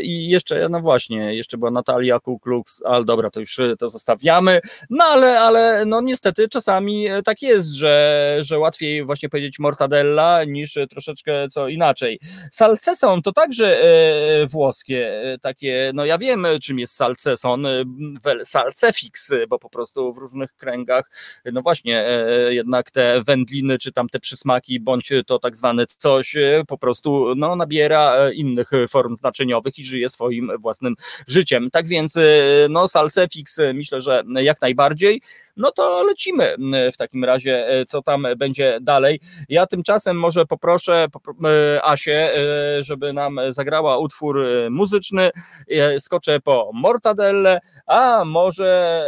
I 0.01 0.29
jeszcze, 0.29 0.69
no 0.69 0.79
właśnie, 0.79 1.35
jeszcze 1.35 1.57
była 1.57 1.71
Natalia 1.71 2.19
Kuklux, 2.19 2.81
ale 2.85 3.05
dobra, 3.05 3.29
to 3.29 3.39
już 3.39 3.59
to 3.79 3.87
zostawiamy, 3.87 4.59
no 4.89 5.03
ale, 5.03 5.39
ale 5.39 5.85
no 5.85 6.01
niestety 6.01 6.47
czasami 6.47 7.07
tak 7.25 7.41
jest, 7.41 7.69
że, 7.69 8.37
że 8.39 8.59
łatwiej 8.59 9.05
właśnie 9.05 9.29
powiedzieć 9.29 9.59
mortadella 9.59 10.43
niż 10.43 10.77
troszeczkę 10.89 11.47
co 11.49 11.67
inaczej. 11.67 12.19
Salceson 12.51 13.21
to 13.21 13.31
także 13.31 13.81
włoskie, 14.51 15.21
takie, 15.41 15.91
no 15.93 16.05
ja 16.05 16.17
wiem 16.17 16.47
czym 16.61 16.79
jest 16.79 16.95
salceson, 16.95 17.67
salcefix, 19.17 19.47
bo 19.49 19.59
po 19.59 19.69
prostu 19.69 20.13
w 20.13 20.17
różnych 20.17 20.55
kręgach, 20.55 21.11
no 21.53 21.61
właśnie, 21.61 22.07
e, 22.07 22.53
jednak 22.53 22.91
te 22.91 23.23
wędliny, 23.23 23.77
czy 23.77 23.91
tam 23.91 24.09
te 24.09 24.19
przysmaki, 24.19 24.79
bądź 24.79 25.11
to 25.27 25.39
tak 25.39 25.55
zwane 25.55 25.85
coś, 25.85 26.35
e, 26.35 26.63
po 26.67 26.77
prostu 26.77 27.35
no, 27.35 27.55
nabiera 27.55 28.15
e, 28.15 28.33
innych 28.33 28.71
form 28.89 29.15
znaczeniowych 29.15 29.79
i 29.79 29.83
żyje 29.83 30.09
swoim 30.09 30.51
własnym 30.59 30.95
życiem. 31.27 31.69
Tak 31.71 31.87
więc, 31.87 32.17
no, 32.69 32.87
salcefix 32.87 33.59
myślę, 33.73 34.01
że 34.01 34.23
jak 34.35 34.61
najbardziej. 34.61 35.21
No 35.57 35.71
to 35.71 36.03
lecimy 36.03 36.55
w 36.93 36.97
takim 36.97 37.23
razie, 37.23 37.67
co 37.87 38.01
tam 38.01 38.27
będzie 38.37 38.77
dalej. 38.81 39.19
Ja 39.49 39.67
tymczasem 39.67 40.19
może 40.19 40.45
poproszę 40.45 41.07
Asię, 41.83 42.33
żeby 42.79 43.13
nam 43.13 43.39
zagrała 43.49 43.97
utwór 43.97 44.45
muzyczny. 44.69 45.29
Skoczę 45.99 46.39
po 46.39 46.71
Mortadelle, 46.73 47.59
a 47.87 48.25
może 48.25 49.02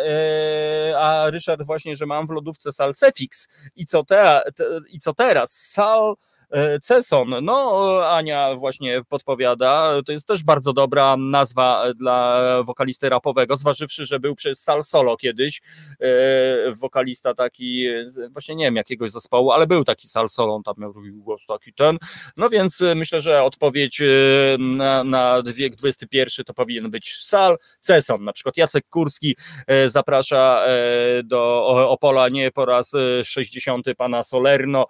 a 1.00 1.30
Ryszard 1.30 1.64
właśnie, 1.64 1.96
że 1.96 2.06
mam 2.06 2.28
w 2.28 2.30
lodówce 2.30 2.72
salcefix 2.72 3.48
i 3.76 3.86
co, 3.86 4.04
te, 4.04 4.42
te, 4.56 4.64
i 4.90 5.00
co 5.00 5.14
teraz? 5.14 5.52
Sal 5.52 6.16
E, 6.35 6.35
Ceson. 6.82 7.36
No, 7.42 8.00
Ania 8.10 8.56
właśnie 8.56 9.02
podpowiada, 9.10 10.02
to 10.06 10.12
jest 10.12 10.28
też 10.28 10.44
bardzo 10.44 10.74
dobra 10.74 11.18
nazwa 11.18 11.94
dla 11.96 12.44
wokalisty 12.64 13.10
rapowego, 13.10 13.58
zważywszy, 13.58 14.06
że 14.06 14.20
był 14.20 14.36
przez 14.36 14.64
Sal 14.64 14.84
Solo 14.84 15.18
kiedyś, 15.18 15.62
e, 16.00 16.72
wokalista 16.72 17.34
taki, 17.34 17.88
właśnie 18.30 18.56
nie 18.56 18.66
wiem 18.66 18.76
jakiegoś 18.76 19.12
zespołu, 19.12 19.52
ale 19.52 19.68
był 19.68 19.84
taki 19.84 20.08
Sal 20.08 20.30
Solo, 20.30 20.56
on 20.56 20.64
tam 20.64 20.76
miał 20.78 20.94
głos 21.14 21.42
taki 21.48 21.74
ten, 21.74 21.98
no 22.38 22.50
więc 22.50 22.84
myślę, 22.96 23.22
że 23.22 23.44
odpowiedź 23.44 24.02
e, 24.02 24.06
na, 24.60 25.04
na 25.04 25.44
wiek 25.46 25.74
XXI 25.84 26.44
to 26.46 26.54
powinien 26.54 26.92
być 26.92 27.18
Sal 27.22 27.58
Ceson, 27.80 28.24
na 28.24 28.34
przykład 28.34 28.58
Jacek 28.58 28.86
Kurski 28.90 29.36
zaprasza 29.88 30.66
do 31.24 31.68
Opola 31.90 32.30
nie 32.30 32.52
po 32.52 32.66
raz 32.66 32.92
60 33.24 33.88
pana 33.98 34.24
Solerno 34.24 34.86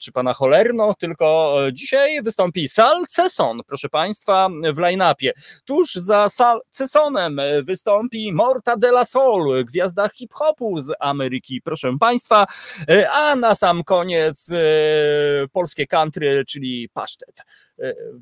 czy 0.00 0.12
pana 0.12 0.34
Cholerno, 0.34 0.94
tylko 0.98 1.56
e, 1.66 1.72
dzisiaj 1.72 2.22
wystąpi 2.22 2.68
Sal 2.68 3.06
Cesson, 3.08 3.60
proszę 3.66 3.88
Państwa, 3.88 4.48
w 4.74 4.78
line-upie. 4.78 5.32
Tuż 5.64 5.94
za 5.94 6.28
Sal 6.28 6.60
Cessonem 6.70 7.38
e, 7.38 7.62
wystąpi 7.62 8.32
Morta 8.32 8.76
de 8.76 8.88
la 8.88 9.04
Sol, 9.04 9.64
gwiazda 9.64 10.08
hip-hopu 10.08 10.80
z 10.80 10.92
Ameryki, 11.00 11.62
proszę 11.62 11.96
Państwa, 12.00 12.46
e, 12.88 13.10
a 13.10 13.36
na 13.36 13.54
sam 13.54 13.84
koniec 13.84 14.50
polskie 15.52 15.86
country, 15.86 16.44
czyli 16.46 16.88
pasztet 16.88 17.42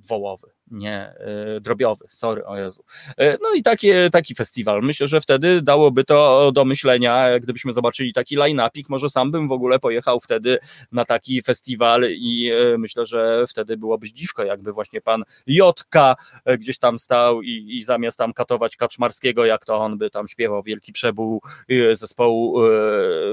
wołowy 0.08 0.56
nie 0.70 0.98
e, 1.00 1.60
drobiowy, 1.60 2.04
sorry, 2.08 2.46
o 2.46 2.56
Jezu. 2.56 2.84
E, 3.18 3.36
no 3.42 3.54
i 3.54 3.62
takie, 3.62 4.10
taki 4.10 4.34
festiwal. 4.34 4.82
Myślę, 4.82 5.06
że 5.06 5.20
wtedy 5.20 5.62
dałoby 5.62 6.04
to 6.04 6.50
do 6.52 6.64
myślenia, 6.64 7.38
gdybyśmy 7.38 7.72
zobaczyli 7.72 8.12
taki 8.12 8.36
line-upik, 8.36 8.88
może 8.88 9.10
sam 9.10 9.30
bym 9.30 9.48
w 9.48 9.52
ogóle 9.52 9.78
pojechał 9.78 10.20
wtedy 10.20 10.58
na 10.92 11.04
taki 11.04 11.42
festiwal 11.42 12.04
i 12.10 12.50
e, 12.52 12.78
myślę, 12.78 13.06
że 13.06 13.44
wtedy 13.48 13.76
byłoby 13.76 14.12
dziwko, 14.12 14.44
jakby 14.44 14.72
właśnie 14.72 15.00
pan 15.00 15.24
Jotka 15.46 16.16
gdzieś 16.58 16.78
tam 16.78 16.98
stał 16.98 17.42
i, 17.42 17.76
i 17.78 17.84
zamiast 17.84 18.18
tam 18.18 18.32
katować 18.32 18.76
Kaczmarskiego, 18.76 19.44
jak 19.44 19.64
to 19.64 19.76
on 19.76 19.98
by 19.98 20.10
tam 20.10 20.28
śpiewał 20.28 20.62
Wielki 20.62 20.92
Przebuł 20.92 21.42
zespołu 21.92 22.60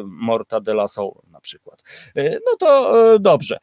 Morta 0.05 0.59
de 0.59 0.71
la 0.71 0.87
Soul 0.87 1.21
na 1.31 1.41
przykład. 1.41 1.83
No 2.15 2.57
to 2.59 2.93
dobrze. 3.19 3.57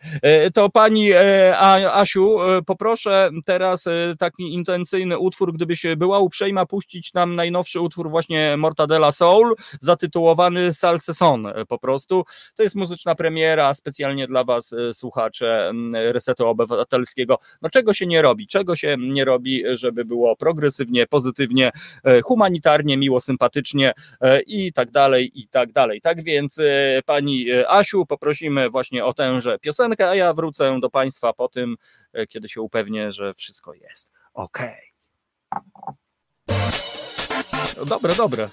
To 0.55 0.71
pani 0.71 1.13
Asiu, 1.13 2.39
poproszę 2.67 3.31
teraz 3.45 3.87
e, 3.87 4.15
taki 4.19 4.55
intencyjny 4.55 5.19
utwór, 5.19 5.53
gdybyś 5.55 5.87
była 5.97 6.19
uprzejma 6.19 6.67
puścić 6.67 7.15
nam 7.15 7.37
najnowszy 7.37 7.81
utwór 7.81 8.11
właśnie 8.11 8.57
Mortadella 8.57 9.13
Soul, 9.13 9.55
zatytułowany 9.81 10.75
Salceson 10.75 11.47
e, 11.47 11.67
po 11.67 11.79
prostu. 11.79 12.25
To 12.55 12.63
jest 12.63 12.77
muzyczna 12.77 13.15
premiera 13.15 13.75
specjalnie 13.75 14.27
dla 14.27 14.45
was 14.45 14.73
e, 14.73 14.95
słuchacze 14.95 15.73
Resetu 15.93 16.47
Obywatelskiego. 16.47 17.39
No 17.63 17.71
czego 17.71 17.95
się 17.95 18.07
nie 18.07 18.23
robi? 18.23 18.47
Czego 18.47 18.77
się 18.77 18.97
nie 18.99 19.25
robi, 19.25 19.63
żeby 19.73 20.05
było 20.05 20.37
progresywnie, 20.37 21.07
pozytywnie, 21.07 21.71
humanitarnie, 22.25 22.97
miło, 22.97 23.21
sympatycznie 23.21 23.93
i 24.47 24.73
tak 24.73 24.91
dalej, 24.91 25.31
i 25.35 25.49
tak 25.49 25.73
dalej. 25.73 26.01
Tak 26.01 26.25
więc 26.25 26.61
pani 27.07 27.47
Asiu, 27.69 28.07
poprosimy 28.07 28.71
właśnie 28.71 29.05
o 29.05 29.15
tęże 29.15 29.59
piosenkę, 29.59 30.11
a 30.11 30.15
ja 30.15 30.33
wrócę 30.33 30.81
do 30.81 30.91
państwa 30.91 31.33
po 31.33 31.49
tym, 31.49 31.77
kiedy 32.29 32.40
się 32.49 32.61
upewnię, 32.61 33.13
że 33.13 33.35
wszystko 33.35 33.75
jest 33.75 34.13
ok. 34.35 34.59
No 37.77 37.85
dobre, 37.87 38.15
dobre. 38.15 38.49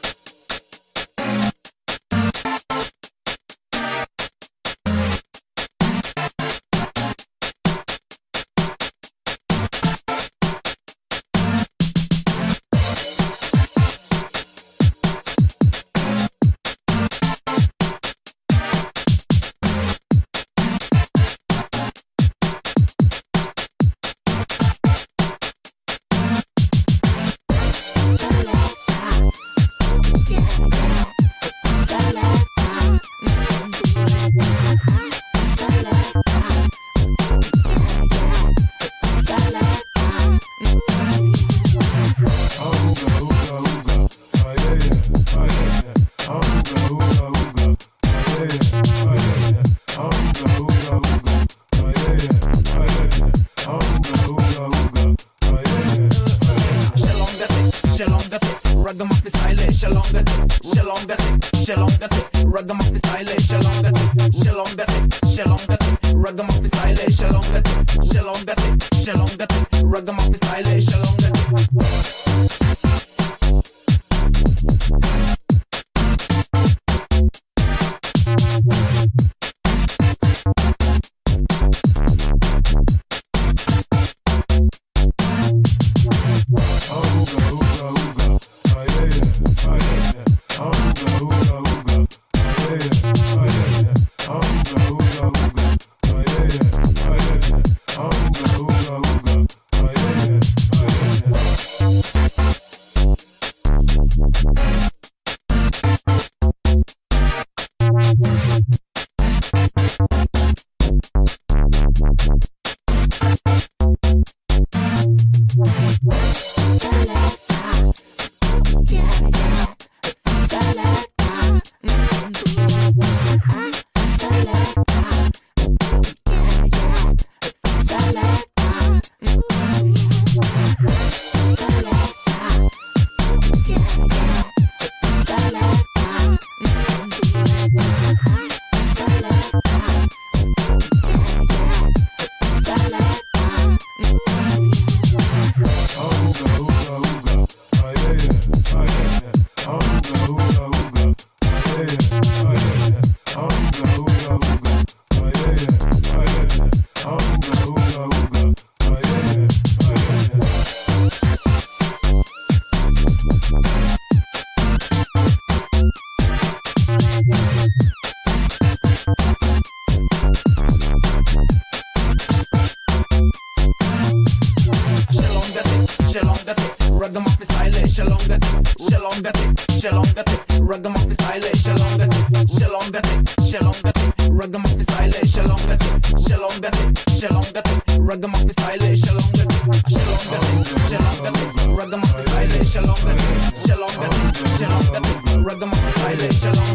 ragamuffin 195.47 195.91
style, 195.91 196.31
shalom, 196.31 196.65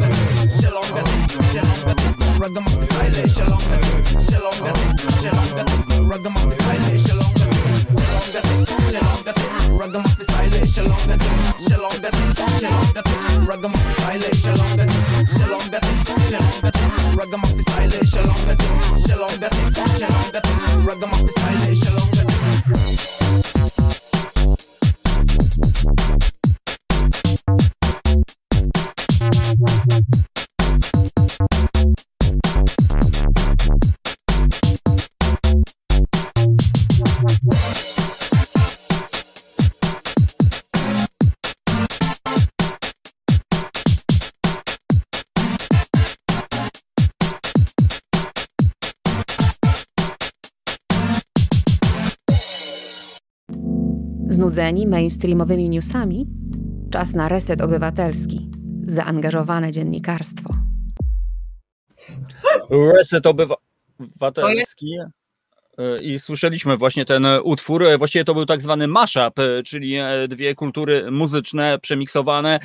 shalom, 0.60 0.86
them, 2.54 3.28
shell 3.28 3.52
on 3.52 3.60
shalom, 3.60 4.52
shalom. 4.52 4.71
Znudzeni 54.52 54.86
mainstreamowymi 54.86 55.68
newsami? 55.68 56.26
Czas 56.90 57.14
na 57.14 57.28
reset 57.28 57.60
obywatelski. 57.60 58.50
Zaangażowane 58.86 59.72
dziennikarstwo. 59.72 60.54
Reset 62.70 63.26
Obywatelski. 63.26 64.98
I 66.00 66.18
słyszeliśmy 66.18 66.76
właśnie 66.76 67.04
ten 67.04 67.26
utwór. 67.42 67.84
Właściwie 67.98 68.24
to 68.24 68.34
był 68.34 68.46
tak 68.46 68.62
zwany 68.62 68.88
mashup, 68.88 69.34
czyli 69.64 69.96
dwie 70.28 70.54
kultury 70.54 71.10
muzyczne 71.10 71.78
przemiksowane. 71.78 72.60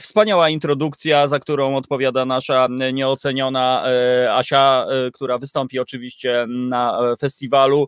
Wspaniała 0.00 0.48
introdukcja, 0.48 1.26
za 1.26 1.38
którą 1.38 1.76
odpowiada 1.76 2.24
nasza 2.24 2.68
nieoceniona 2.92 3.84
Asia, 4.30 4.86
która 5.12 5.38
wystąpi 5.38 5.78
oczywiście 5.78 6.46
na 6.48 6.98
festiwalu, 7.20 7.86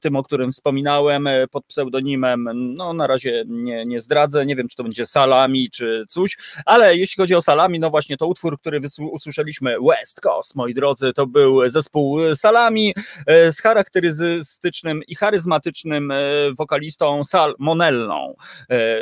tym, 0.00 0.16
o 0.16 0.22
którym 0.22 0.52
wspominałem, 0.52 1.28
pod 1.50 1.64
pseudonimem. 1.64 2.48
No, 2.54 2.92
na 2.92 3.06
razie 3.06 3.44
nie, 3.46 3.84
nie 3.84 4.00
zdradzę. 4.00 4.46
Nie 4.46 4.56
wiem, 4.56 4.68
czy 4.68 4.76
to 4.76 4.82
będzie 4.82 5.06
salami, 5.06 5.70
czy 5.70 6.04
coś, 6.08 6.36
ale 6.66 6.96
jeśli 6.96 7.22
chodzi 7.22 7.34
o 7.34 7.42
salami, 7.42 7.78
no 7.78 7.90
właśnie 7.90 8.16
to 8.16 8.26
utwór, 8.26 8.60
który 8.60 8.80
usłyszeliśmy, 9.12 9.76
West 9.88 10.20
Coast, 10.20 10.56
moi 10.56 10.74
drodzy, 10.74 11.12
to 11.12 11.26
był 11.26 11.68
zespół 11.68 12.18
salami 12.34 12.94
z 13.26 13.60
charakterem 13.60 13.81
charakterystycznym 13.82 15.00
i 15.08 15.14
charyzmatycznym 15.14 16.12
wokalistą 16.58 17.24
Sal 17.24 17.54
Monellą. 17.58 18.34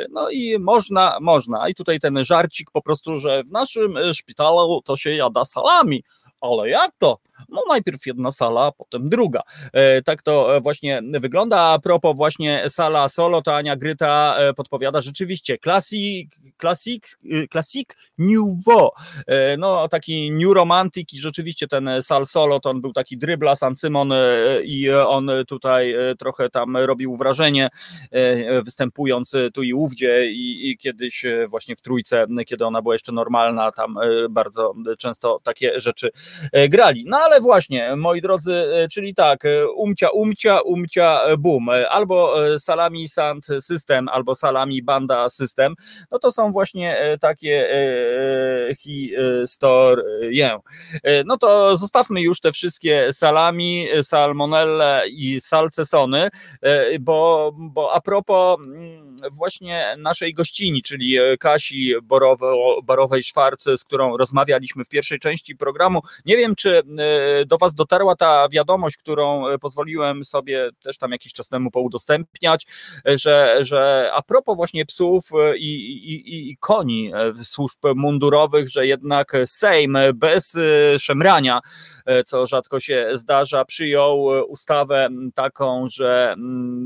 No 0.09 0.29
i 0.29 0.59
można, 0.59 1.17
można. 1.21 1.69
I 1.69 1.75
tutaj 1.75 1.99
ten 1.99 2.25
żarcik 2.25 2.71
po 2.71 2.81
prostu, 2.81 3.17
że 3.17 3.43
w 3.43 3.51
naszym 3.51 3.95
szpitalu 4.13 4.81
to 4.85 4.97
się 4.97 5.15
jada 5.15 5.45
salami. 5.45 6.03
Ale 6.41 6.69
jak 6.69 6.91
to? 6.97 7.17
No 7.49 7.61
najpierw 7.69 8.05
jedna 8.05 8.31
sala, 8.31 8.71
potem 8.71 9.09
druga. 9.09 9.41
E, 9.73 10.01
tak 10.01 10.21
to 10.21 10.61
właśnie 10.61 11.01
wygląda. 11.19 11.59
A 11.59 11.79
propos 11.79 12.17
właśnie 12.17 12.63
sala 12.69 13.09
solo, 13.09 13.41
to 13.41 13.55
Ania 13.55 13.75
Gryta 13.75 14.37
podpowiada 14.55 15.01
rzeczywiście 15.01 15.57
klasik, 15.57 16.35
klasik, 16.57 17.07
klasik 17.49 17.95
nouveau. 18.17 18.89
E, 19.27 19.57
no 19.57 19.87
taki 19.87 20.31
new 20.31 20.53
romantic 20.53 21.13
i 21.13 21.17
rzeczywiście 21.19 21.67
ten 21.67 21.89
sal 22.01 22.25
solo 22.25 22.59
to 22.59 22.69
on 22.69 22.81
był 22.81 22.93
taki 22.93 23.17
drybla, 23.17 23.55
San 23.55 23.75
Simon 23.75 24.11
e, 24.11 24.17
i 24.63 24.91
on 24.91 25.29
tutaj 25.47 25.95
trochę 26.19 26.49
tam 26.49 26.77
robił 26.77 27.15
wrażenie 27.15 27.69
występując 28.65 29.35
tu 29.53 29.63
i 29.63 29.73
ówdzie 29.73 30.31
i, 30.31 30.69
i 30.69 30.77
kiedyś 30.77 31.25
właśnie 31.47 31.75
w 31.75 31.81
trójce, 31.81 32.25
kiedy 32.47 32.65
ona 32.65 32.81
była 32.81 32.95
jeszcze 32.95 33.11
normalna, 33.11 33.71
tam 33.71 33.95
bardzo 34.29 34.73
często 34.99 35.39
takie 35.43 35.79
rzeczy 35.79 36.09
grali. 36.69 37.05
No 37.07 37.17
ale 37.17 37.30
właśnie, 37.39 37.95
moi 37.95 38.21
drodzy, 38.21 38.65
czyli 38.91 39.15
tak, 39.15 39.43
umcia, 39.75 40.09
umcia, 40.09 40.61
umcia, 40.61 41.21
boom, 41.37 41.69
albo 41.89 42.35
salami 42.59 43.07
sound 43.07 43.47
system, 43.59 44.09
albo 44.09 44.35
salami 44.35 44.83
banda 44.83 45.29
system, 45.29 45.75
no 46.11 46.19
to 46.19 46.31
są 46.31 46.51
właśnie 46.51 47.17
takie 47.21 47.67
historie. 48.79 50.59
No 51.25 51.37
to 51.37 51.77
zostawmy 51.77 52.21
już 52.21 52.39
te 52.39 52.51
wszystkie 52.51 53.13
salami, 53.13 53.87
salmonelle 54.03 55.03
i 55.09 55.41
salcesony, 55.41 56.29
bo, 56.99 57.51
bo 57.55 57.93
a 57.93 58.01
propos 58.01 58.59
właśnie 59.31 59.93
naszej 59.97 60.33
gościni, 60.33 60.81
czyli 60.81 61.17
Kasi 61.39 61.93
Borowo, 62.03 62.81
Barowej-Szwarc, 62.83 63.77
z 63.77 63.83
którą 63.83 64.17
rozmawialiśmy 64.17 64.83
w 64.83 64.89
pierwszej 64.89 65.19
części 65.19 65.55
programu. 65.55 66.01
Nie 66.25 66.37
wiem, 66.37 66.55
czy 66.55 66.81
do 67.45 67.57
Was 67.57 67.75
dotarła 67.75 68.15
ta 68.15 68.49
wiadomość, 68.49 68.97
którą 68.97 69.43
pozwoliłem 69.61 70.25
sobie 70.25 70.69
też 70.83 70.97
tam 70.97 71.11
jakiś 71.11 71.33
czas 71.33 71.49
temu 71.49 71.71
poudostępniać, 71.71 72.67
że, 73.05 73.57
że 73.61 74.09
a 74.13 74.21
propos 74.21 74.55
właśnie 74.55 74.85
psów 74.85 75.23
i, 75.55 75.75
i, 76.13 76.49
i 76.51 76.57
koni 76.57 77.11
służb 77.43 77.79
mundurowych, 77.95 78.69
że 78.69 78.87
jednak 78.87 79.33
Sejm 79.45 79.97
bez 80.13 80.57
szemrania, 80.97 81.59
co 82.25 82.47
rzadko 82.47 82.79
się 82.79 83.09
zdarza, 83.13 83.65
przyjął 83.65 84.25
ustawę 84.47 85.09
taką, 85.35 85.85
że 85.87 86.35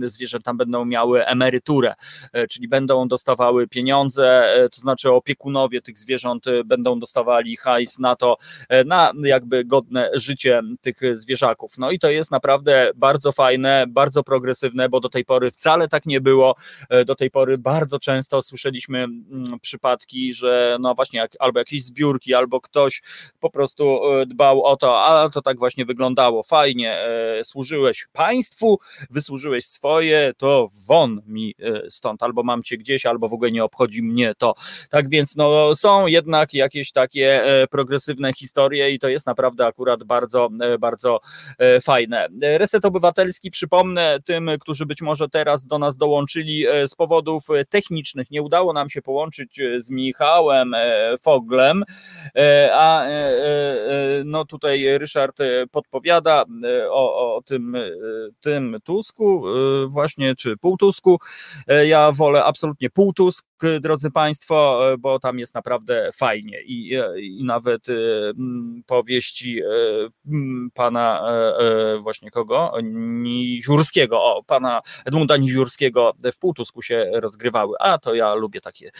zwierzęta 0.06 0.54
będą 0.54 0.86
miały 0.86 1.26
emeryturę, 1.26 1.94
czyli 2.50 2.68
będą 2.68 3.08
dostawały 3.08 3.68
pieniądze, 3.68 4.54
to 4.72 4.82
znaczy 4.82 5.12
opiekunowie 5.12 5.82
tych 5.82 5.98
zwierząt 5.98 6.46
będą 6.66 7.00
dostawali 7.00 7.58
hajs 7.58 8.00
na 8.00 8.16
to, 8.16 8.38
na 8.86 9.12
jakby 9.24 9.66
godne 9.66 10.10
życie 10.14 10.25
tych 10.82 11.18
zwierzaków. 11.18 11.78
No 11.78 11.92
i 11.92 12.00
to 12.00 12.10
jest 12.10 12.32
naprawdę 12.32 12.92
bardzo 12.96 13.32
fajne, 13.32 13.86
bardzo 13.88 14.24
progresywne, 14.24 14.90
bo 14.90 15.00
do 15.00 15.10
tej 15.10 15.26
pory 15.26 15.52
wcale 15.52 15.88
tak 15.88 16.06
nie 16.06 16.22
było. 16.22 16.56
Do 17.06 17.16
tej 17.16 17.32
pory 17.32 17.58
bardzo 17.58 18.00
często 18.00 18.42
słyszeliśmy 18.42 19.08
przypadki, 19.62 20.34
że 20.34 20.78
no 20.80 20.96
właśnie 20.96 21.20
jak, 21.20 21.32
albo 21.40 21.60
jakieś 21.60 21.84
zbiórki, 21.84 22.34
albo 22.34 22.62
ktoś 22.62 23.02
po 23.40 23.50
prostu 23.50 24.00
dbał 24.28 24.64
o 24.64 24.78
to, 24.78 25.06
a 25.06 25.30
to 25.30 25.42
tak 25.42 25.60
właśnie 25.60 25.86
wyglądało. 25.86 26.44
Fajnie, 26.44 26.98
służyłeś 27.44 28.08
państwu, 28.14 28.80
wysłużyłeś 29.10 29.66
swoje, 29.66 30.34
to 30.38 30.68
won 30.88 31.22
mi 31.28 31.56
stąd, 31.90 32.24
albo 32.24 32.44
mam 32.44 32.64
cię 32.64 32.78
gdzieś, 32.78 33.06
albo 33.06 33.30
w 33.30 33.34
ogóle 33.34 33.52
nie 33.52 33.64
obchodzi 33.64 34.04
mnie 34.04 34.34
to. 34.38 34.54
Tak 34.90 35.10
więc 35.10 35.36
no, 35.36 35.76
są 35.76 36.08
jednak 36.08 36.54
jakieś 36.54 36.92
takie 36.92 37.44
progresywne 37.72 38.34
historie 38.34 38.92
i 38.92 39.00
to 39.00 39.10
jest 39.10 39.28
naprawdę 39.28 39.66
akurat 39.66 40.04
bardzo, 40.06 40.50
bardzo 40.80 41.20
fajne. 41.82 42.28
Reset 42.42 42.86
Obywatelski, 42.86 43.52
przypomnę 43.52 44.20
tym, 44.26 44.50
którzy 44.60 44.86
być 44.86 45.02
może 45.02 45.30
teraz 45.30 45.66
do 45.66 45.80
nas 45.80 45.98
dołączyli 45.98 46.66
z 46.88 46.96
powodów 46.96 47.44
technicznych, 47.70 48.32
nie 48.32 48.42
udało 48.42 48.74
nam 48.74 48.90
się 48.90 49.02
połączyć 49.02 49.62
z 49.78 49.90
Michałem 49.90 50.76
Foglem, 51.22 51.84
a 52.74 53.06
no 54.26 54.46
tutaj 54.46 54.98
Ryszard 54.98 55.38
podpowiada 55.72 56.46
o, 56.90 57.36
o 57.36 57.42
tym, 57.42 57.78
tym 58.42 58.78
Tusku 58.84 59.44
właśnie, 59.88 60.36
czy 60.36 60.58
półtusku, 60.58 61.18
ja 61.86 62.12
wolę 62.12 62.44
absolutnie 62.44 62.90
półtusk, 62.90 63.48
drodzy 63.82 64.12
Państwo, 64.12 64.82
bo 65.00 65.20
tam 65.20 65.40
jest 65.40 65.56
naprawdę 65.56 66.10
fajnie 66.14 66.62
i, 66.62 67.00
i 67.18 67.44
nawet 67.44 67.86
powieści 68.86 69.62
pana 70.74 71.24
właśnie 72.02 72.32
kogo? 72.32 72.74
Niziurskiego, 72.84 74.24
o, 74.24 74.44
pana 74.44 74.82
Edmunda 75.06 75.38
Niziurskiego 75.38 76.14
w 76.34 76.38
Półtusku 76.38 76.82
się 76.82 77.12
rozgrywały, 77.14 77.76
a 77.80 77.98
to 77.98 78.16
ja 78.16 78.34
lubię 78.34 78.62
takie 78.62 78.92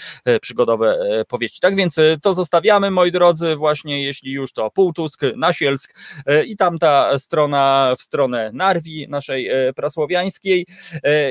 przygodowe 0.42 0.98
powieści. 1.28 1.60
Tak 1.60 1.76
więc 1.76 2.00
to 2.22 2.34
zostawiamy, 2.34 2.92
moi 2.92 3.12
drodzy, 3.12 3.56
właśnie 3.56 4.04
jeśli 4.04 4.32
już 4.32 4.54
to 4.54 4.72
Półtusk, 4.72 5.22
Nasielsk 5.36 6.00
i 6.46 6.58
tamta 6.58 7.18
strona 7.18 7.94
w 7.98 8.02
stronę 8.02 8.52
Narwi, 8.54 9.08
naszej 9.10 9.50
prasłowiańskiej 9.76 10.68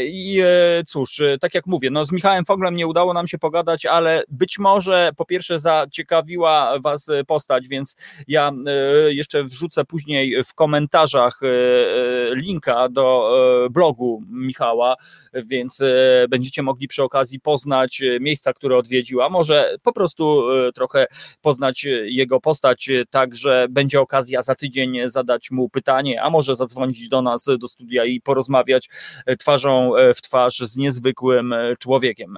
i 0.05 0.43
cóż, 0.87 1.23
tak 1.41 1.55
jak 1.55 1.67
mówię, 1.67 1.91
no 1.91 2.05
z 2.05 2.13
Michałem 2.13 2.45
Foglem 2.45 2.75
nie 2.75 2.87
udało 2.87 3.14
nam 3.15 3.27
się 3.27 3.39
pogadać, 3.39 3.87
ale 3.87 4.25
być 4.29 4.59
może 4.59 5.11
po 5.17 5.25
pierwsze 5.25 5.59
zaciekawiła 5.59 6.79
Was 6.81 7.11
postać, 7.27 7.69
więc 7.69 7.97
ja 8.29 8.53
e, 8.67 9.15
jeszcze 9.15 9.45
wrzucę 9.45 9.85
później 9.85 10.45
w 10.45 10.55
komentarzach 10.55 11.41
e, 11.43 11.47
e, 11.47 12.35
linka 12.35 12.89
do 12.89 13.31
blogu 13.71 14.23
Michała, 14.31 14.97
więc 15.35 15.83
będziecie 16.29 16.63
mogli 16.63 16.89
przy 16.89 17.03
okazji 17.03 17.41
poznać 17.41 18.03
miejsca, 18.21 18.53
które 18.53 18.77
odwiedził, 18.77 19.23
a 19.23 19.29
może 19.29 19.77
po 19.83 19.93
prostu 19.93 20.43
trochę 20.75 21.07
poznać 21.43 21.85
jego 22.05 22.41
postać, 22.41 22.89
tak 23.11 23.35
że 23.35 23.67
będzie 23.71 24.01
okazja 24.01 24.43
za 24.43 24.55
tydzień 24.55 24.99
zadać 25.05 25.51
mu 25.51 25.69
pytanie, 25.69 26.23
a 26.23 26.31
może 26.31 26.57
zadzwonić 26.57 27.09
do 27.09 27.23
nas 27.23 27.47
do 27.59 27.69
studia 27.69 28.05
i 28.05 28.21
porozmawiać 28.21 28.91
twarzą 29.39 29.93
w 30.17 30.23
twarz 30.23 30.59
z 30.59 30.77
niezwykłym 30.77 31.55
człowiekiem. 31.79 32.37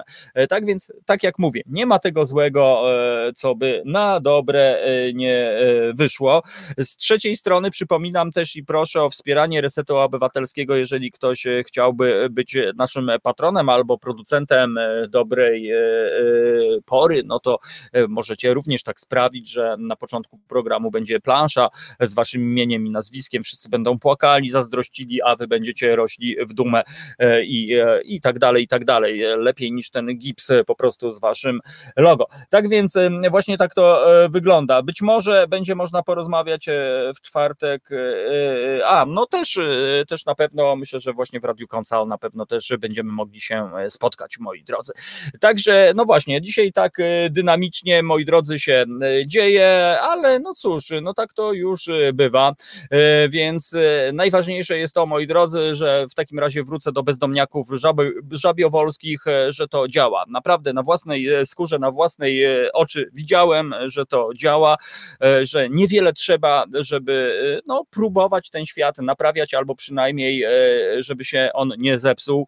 Tak 0.49 0.65
więc, 0.67 0.93
tak 1.05 1.23
jak 1.23 1.39
mówię, 1.39 1.61
nie 1.65 1.85
ma 1.85 1.99
tego 1.99 2.25
złego, 2.25 2.83
e, 3.27 3.33
co 3.33 3.55
by 3.55 3.81
na 3.85 4.19
dobre 4.19 4.79
e, 4.79 5.13
nie 5.13 5.49
e, 5.49 5.93
wyszło. 5.93 6.43
Z 6.77 6.97
trzeciej 6.97 7.37
strony 7.37 7.71
przypominam 7.71 8.31
też 8.31 8.55
i 8.55 8.63
proszę 8.63 9.03
o 9.03 9.09
wspieranie 9.09 9.61
Resetu 9.61 9.97
Obywatelskiego, 9.97 10.75
jeżeli 10.75 11.11
ktoś 11.11 11.43
chciałby 11.67 12.27
być 12.31 12.57
naszym 12.75 13.11
patronem 13.23 13.69
albo 13.69 13.97
producentem 13.97 14.79
dobrej 15.09 15.71
pory, 16.85 17.23
no 17.25 17.39
to 17.39 17.59
możecie 18.07 18.53
również 18.53 18.83
tak 18.83 18.99
sprawić, 18.99 19.49
że 19.49 19.75
na 19.79 19.95
początku 19.95 20.39
programu 20.47 20.91
będzie 20.91 21.19
plansza 21.19 21.69
z 21.99 22.13
waszym 22.13 22.41
imieniem 22.41 22.87
i 22.87 22.91
nazwiskiem, 22.91 23.43
wszyscy 23.43 23.69
będą 23.69 23.99
płakali, 23.99 24.49
zazdrościli, 24.49 25.21
a 25.21 25.35
wy 25.35 25.47
będziecie 25.47 25.95
rośli 25.95 26.35
w 26.45 26.53
dumę 26.53 26.83
i, 27.43 27.75
i 28.03 28.21
tak 28.21 28.39
dalej, 28.39 28.63
i 28.63 28.67
tak 28.67 28.85
dalej. 28.85 29.21
Lepiej 29.37 29.71
niż 29.71 29.89
ten 29.89 30.17
gips 30.17 30.51
po 30.63 30.75
prostu 30.75 31.11
z 31.11 31.19
waszym 31.19 31.59
logo. 31.97 32.27
Tak 32.49 32.69
więc 32.69 32.97
właśnie 33.29 33.57
tak 33.57 33.73
to 33.73 34.23
e, 34.23 34.29
wygląda. 34.29 34.81
Być 34.81 35.01
może 35.01 35.47
będzie 35.47 35.75
można 35.75 36.03
porozmawiać 36.03 36.69
e, 36.69 36.73
w 37.15 37.21
czwartek. 37.21 37.89
E, 37.91 38.87
a, 38.87 39.05
no 39.05 39.25
też, 39.25 39.59
też 40.07 40.25
na 40.25 40.35
pewno 40.35 40.75
myślę, 40.75 40.99
że 40.99 41.13
właśnie 41.13 41.39
w 41.39 41.43
Radiu 41.43 41.67
Koncal 41.67 42.07
na 42.07 42.17
pewno 42.17 42.45
też 42.45 42.73
będziemy 42.79 43.11
mogli 43.11 43.41
się 43.41 43.69
spotkać, 43.89 44.39
moi 44.39 44.63
drodzy. 44.63 44.93
Także, 45.39 45.91
no 45.95 46.05
właśnie, 46.05 46.41
dzisiaj 46.41 46.71
tak 46.71 46.97
dynamicznie, 47.29 48.03
moi 48.03 48.25
drodzy, 48.25 48.59
się 48.59 48.85
dzieje, 49.25 49.97
ale 50.01 50.39
no 50.39 50.53
cóż, 50.53 50.91
no 51.01 51.13
tak 51.13 51.33
to 51.33 51.53
już 51.53 51.89
bywa. 52.13 52.53
Więc 53.29 53.75
najważniejsze 54.13 54.77
jest 54.77 54.93
to, 54.93 55.05
moi 55.05 55.27
drodzy, 55.27 55.75
że 55.75 56.05
w 56.11 56.15
takim 56.15 56.39
razie 56.39 56.63
wrócę 56.63 56.91
do 56.91 57.03
bezdomniaków 57.03 57.67
żaby, 57.73 58.13
żabiowolskich, 58.31 59.25
że 59.49 59.67
to 59.67 59.87
działa. 59.87 60.25
Naprawdę 60.47 60.73
na 60.73 60.83
własnej 60.83 61.27
e, 61.27 61.45
skórze, 61.45 61.79
na 61.79 61.91
własnej 61.91 62.43
e, 62.43 62.73
oczy 62.73 63.09
widziałem, 63.13 63.73
że 63.85 64.05
to 64.05 64.29
działa, 64.35 64.77
e, 65.23 65.45
że 65.45 65.69
niewiele 65.69 66.13
trzeba, 66.13 66.65
żeby 66.73 67.37
no, 67.65 67.85
próbować 67.89 68.49
ten 68.49 68.65
świat 68.65 68.97
naprawiać, 68.97 69.53
albo 69.53 69.75
przynajmniej, 69.75 70.43
żeby 70.99 71.25
się 71.25 71.49
on 71.53 71.73
nie 71.77 71.97
zepsuł, 71.97 72.47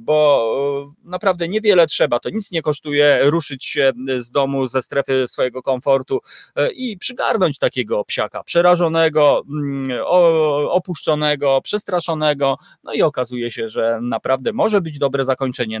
bo 0.00 0.94
naprawdę 1.04 1.48
niewiele 1.48 1.86
trzeba. 1.86 2.20
To 2.20 2.30
nic 2.30 2.50
nie 2.50 2.62
kosztuje 2.62 3.18
ruszyć 3.22 3.64
się 3.64 3.92
z 4.18 4.30
domu, 4.30 4.66
ze 4.66 4.82
strefy 4.82 5.28
swojego 5.28 5.62
komfortu 5.62 6.20
i 6.74 6.98
przygarnąć 6.98 7.58
takiego 7.58 8.04
psiaka 8.04 8.42
przerażonego, 8.42 9.42
mm, 9.48 9.98
opuszczonego, 10.68 11.60
przestraszonego. 11.62 12.58
No 12.84 12.92
i 12.92 13.02
okazuje 13.02 13.50
się, 13.50 13.68
że 13.68 13.98
naprawdę 14.02 14.52
może 14.52 14.80
być 14.80 14.98
dobre 14.98 15.24
zakończenie. 15.24 15.80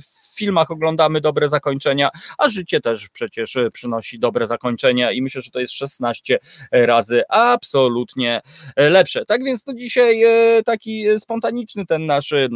W 0.00 0.36
filmach 0.38 0.70
oglądamy 0.70 0.97
dobre 1.20 1.48
zakończenia, 1.48 2.10
a 2.38 2.48
życie 2.48 2.80
też 2.80 3.08
przecież 3.08 3.56
przynosi 3.72 4.18
dobre 4.18 4.46
zakończenia 4.46 5.12
i 5.12 5.22
myślę, 5.22 5.42
że 5.42 5.50
to 5.50 5.60
jest 5.60 5.72
16 5.72 6.38
razy 6.72 7.22
absolutnie 7.28 8.40
lepsze. 8.76 9.24
Tak 9.26 9.44
więc 9.44 9.66
no 9.66 9.74
dzisiaj 9.74 10.22
e, 10.22 10.62
taki 10.62 11.04
spontaniczny 11.18 11.86
ten 11.86 12.06
nasz, 12.06 12.32
e, 12.32 12.48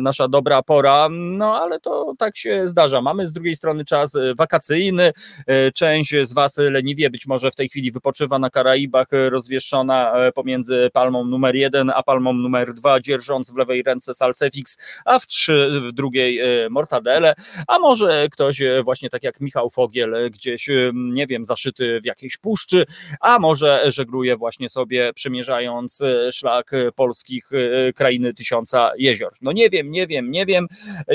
nasza 0.00 0.28
dobra 0.28 0.62
pora, 0.62 1.08
no 1.10 1.62
ale 1.62 1.80
to 1.80 2.14
tak 2.18 2.36
się 2.36 2.68
zdarza. 2.68 3.02
Mamy 3.02 3.26
z 3.26 3.32
drugiej 3.32 3.56
strony 3.56 3.84
czas 3.84 4.16
wakacyjny, 4.36 5.12
e, 5.46 5.72
część 5.72 6.14
z 6.22 6.32
Was 6.32 6.56
leniwie 6.58 7.10
być 7.10 7.26
może 7.26 7.50
w 7.50 7.54
tej 7.54 7.68
chwili 7.68 7.92
wypoczywa 7.92 8.38
na 8.38 8.50
Karaibach, 8.50 9.08
rozwieszona 9.10 10.14
pomiędzy 10.34 10.90
palmą 10.92 11.24
numer 11.24 11.56
jeden 11.56 11.90
a 11.90 12.02
palmą 12.02 12.32
numer 12.32 12.74
dwa, 12.74 13.00
dzierżąc 13.00 13.52
w 13.52 13.56
lewej 13.56 13.82
ręce 13.82 14.14
salsefix, 14.14 14.78
a 15.04 15.18
w, 15.18 15.26
trzy, 15.26 15.70
w 15.88 15.92
drugiej 15.92 16.40
mortadele, 16.70 17.34
a 17.70 17.78
może 17.78 18.28
ktoś 18.30 18.62
właśnie 18.84 19.10
tak 19.10 19.22
jak 19.22 19.40
Michał 19.40 19.70
Fogiel 19.70 20.30
gdzieś, 20.30 20.68
nie 20.94 21.26
wiem, 21.26 21.44
zaszyty 21.44 22.00
w 22.00 22.04
jakiejś 22.04 22.36
puszczy, 22.36 22.86
a 23.20 23.38
może 23.38 23.82
żegluje 23.86 24.36
właśnie 24.36 24.68
sobie 24.68 25.12
przemierzając 25.12 26.02
szlak 26.32 26.70
polskich 26.94 27.50
krainy 27.94 28.34
tysiąca 28.34 28.92
jezior. 28.98 29.32
No 29.42 29.52
nie 29.52 29.70
wiem, 29.70 29.90
nie 29.90 30.06
wiem, 30.06 30.30
nie 30.30 30.46
wiem. 30.46 30.66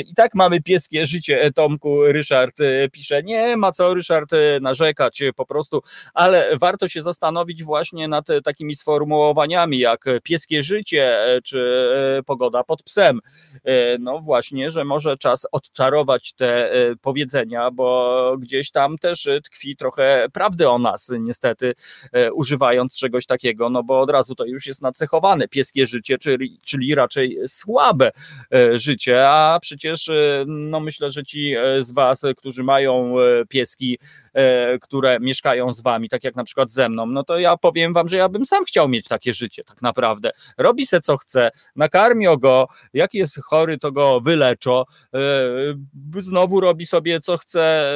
I 0.06 0.14
tak 0.14 0.34
mamy 0.34 0.62
pieskie 0.62 1.06
życie, 1.06 1.50
Tomku 1.54 2.02
Ryszard 2.04 2.56
pisze. 2.92 3.22
Nie 3.22 3.56
ma 3.56 3.72
co 3.72 3.94
Ryszard 3.94 4.30
narzekać 4.60 5.22
po 5.36 5.46
prostu, 5.46 5.82
ale 6.14 6.56
warto 6.60 6.88
się 6.88 7.02
zastanowić 7.02 7.64
właśnie 7.64 8.08
nad 8.08 8.26
takimi 8.44 8.74
sformułowaniami 8.74 9.78
jak 9.78 10.04
pieskie 10.22 10.62
życie, 10.62 11.18
czy 11.44 11.92
pogoda 12.26 12.64
pod 12.64 12.82
psem. 12.82 13.20
No 13.98 14.18
właśnie, 14.18 14.70
że 14.70 14.84
może 14.84 15.16
czas 15.16 15.46
odczarować 15.52 16.32
te 16.32 16.45
powiedzenia, 17.00 17.70
bo 17.70 18.36
gdzieś 18.38 18.70
tam 18.70 18.98
też 18.98 19.28
tkwi 19.44 19.76
trochę 19.76 20.26
prawdy 20.32 20.68
o 20.68 20.78
nas, 20.78 21.12
niestety, 21.20 21.74
e, 22.12 22.32
używając 22.32 22.96
czegoś 22.96 23.26
takiego, 23.26 23.70
no 23.70 23.82
bo 23.82 24.00
od 24.00 24.10
razu 24.10 24.34
to 24.34 24.44
już 24.44 24.66
jest 24.66 24.82
nacechowane. 24.82 25.48
Pieskie 25.48 25.86
życie, 25.86 26.18
czyli, 26.18 26.60
czyli 26.64 26.94
raczej 26.94 27.38
słabe 27.46 28.10
życie, 28.72 29.28
a 29.28 29.58
przecież 29.62 30.10
no 30.46 30.80
myślę, 30.80 31.10
że 31.10 31.24
ci 31.24 31.54
z 31.78 31.92
Was, 31.92 32.22
którzy 32.36 32.62
mają 32.62 33.14
pieski, 33.48 33.98
które 34.80 35.20
mieszkają 35.20 35.72
z 35.72 35.82
Wami, 35.82 36.08
tak 36.08 36.24
jak 36.24 36.36
na 36.36 36.44
przykład 36.44 36.70
ze 36.70 36.88
mną, 36.88 37.06
no 37.06 37.24
to 37.24 37.38
ja 37.38 37.56
powiem 37.56 37.92
Wam, 37.92 38.08
że 38.08 38.16
ja 38.16 38.28
bym 38.28 38.44
sam 38.44 38.64
chciał 38.64 38.88
mieć 38.88 39.08
takie 39.08 39.32
życie, 39.32 39.64
tak 39.64 39.82
naprawdę. 39.82 40.30
Robi 40.58 40.86
se 40.86 41.00
co 41.00 41.16
chce, 41.16 41.50
nakarmio 41.76 42.36
go, 42.36 42.68
jak 42.92 43.14
jest 43.14 43.42
chory, 43.42 43.78
to 43.78 43.92
go 43.92 44.20
wyleczą, 44.20 44.84
znowu 46.18 46.60
robi 46.60 46.86
sobie 46.86 47.20
co 47.20 47.36
chce, 47.36 47.92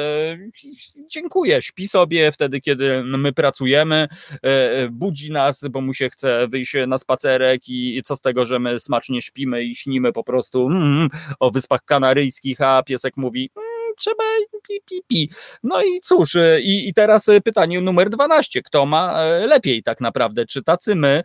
dziękuję, 1.07 1.61
śpi 1.61 1.87
sobie 1.87 2.31
wtedy, 2.31 2.61
kiedy 2.61 3.03
my 3.03 3.33
pracujemy, 3.33 4.07
e, 4.43 4.89
budzi 4.89 5.31
nas, 5.31 5.67
bo 5.71 5.81
mu 5.81 5.93
się 5.93 6.09
chce 6.09 6.47
wyjść 6.47 6.75
na 6.87 6.97
spacerek 6.97 7.69
i 7.69 8.01
co 8.05 8.15
z 8.15 8.21
tego, 8.21 8.45
że 8.45 8.59
my 8.59 8.79
smacznie 8.79 9.21
śpimy 9.21 9.63
i 9.63 9.75
śnimy 9.75 10.13
po 10.13 10.23
prostu 10.23 10.67
mm, 10.67 11.09
o 11.39 11.51
Wyspach 11.51 11.85
Kanaryjskich, 11.85 12.61
a 12.61 12.83
piesek 12.83 13.17
mówi 13.17 13.49
mm, 13.55 13.70
trzeba 13.97 14.23
pi, 14.67 14.81
pi, 14.89 15.01
pi. 15.07 15.29
No 15.63 15.83
i 15.83 15.99
cóż, 16.01 16.35
e, 16.35 16.61
i, 16.61 16.89
i 16.89 16.93
teraz 16.93 17.29
pytanie 17.43 17.81
numer 17.81 18.09
12. 18.09 18.61
Kto 18.61 18.85
ma 18.85 19.23
e, 19.23 19.47
lepiej 19.47 19.83
tak 19.83 20.01
naprawdę? 20.01 20.45
Czy 20.45 20.63
tacy 20.63 20.95
my, 20.95 21.23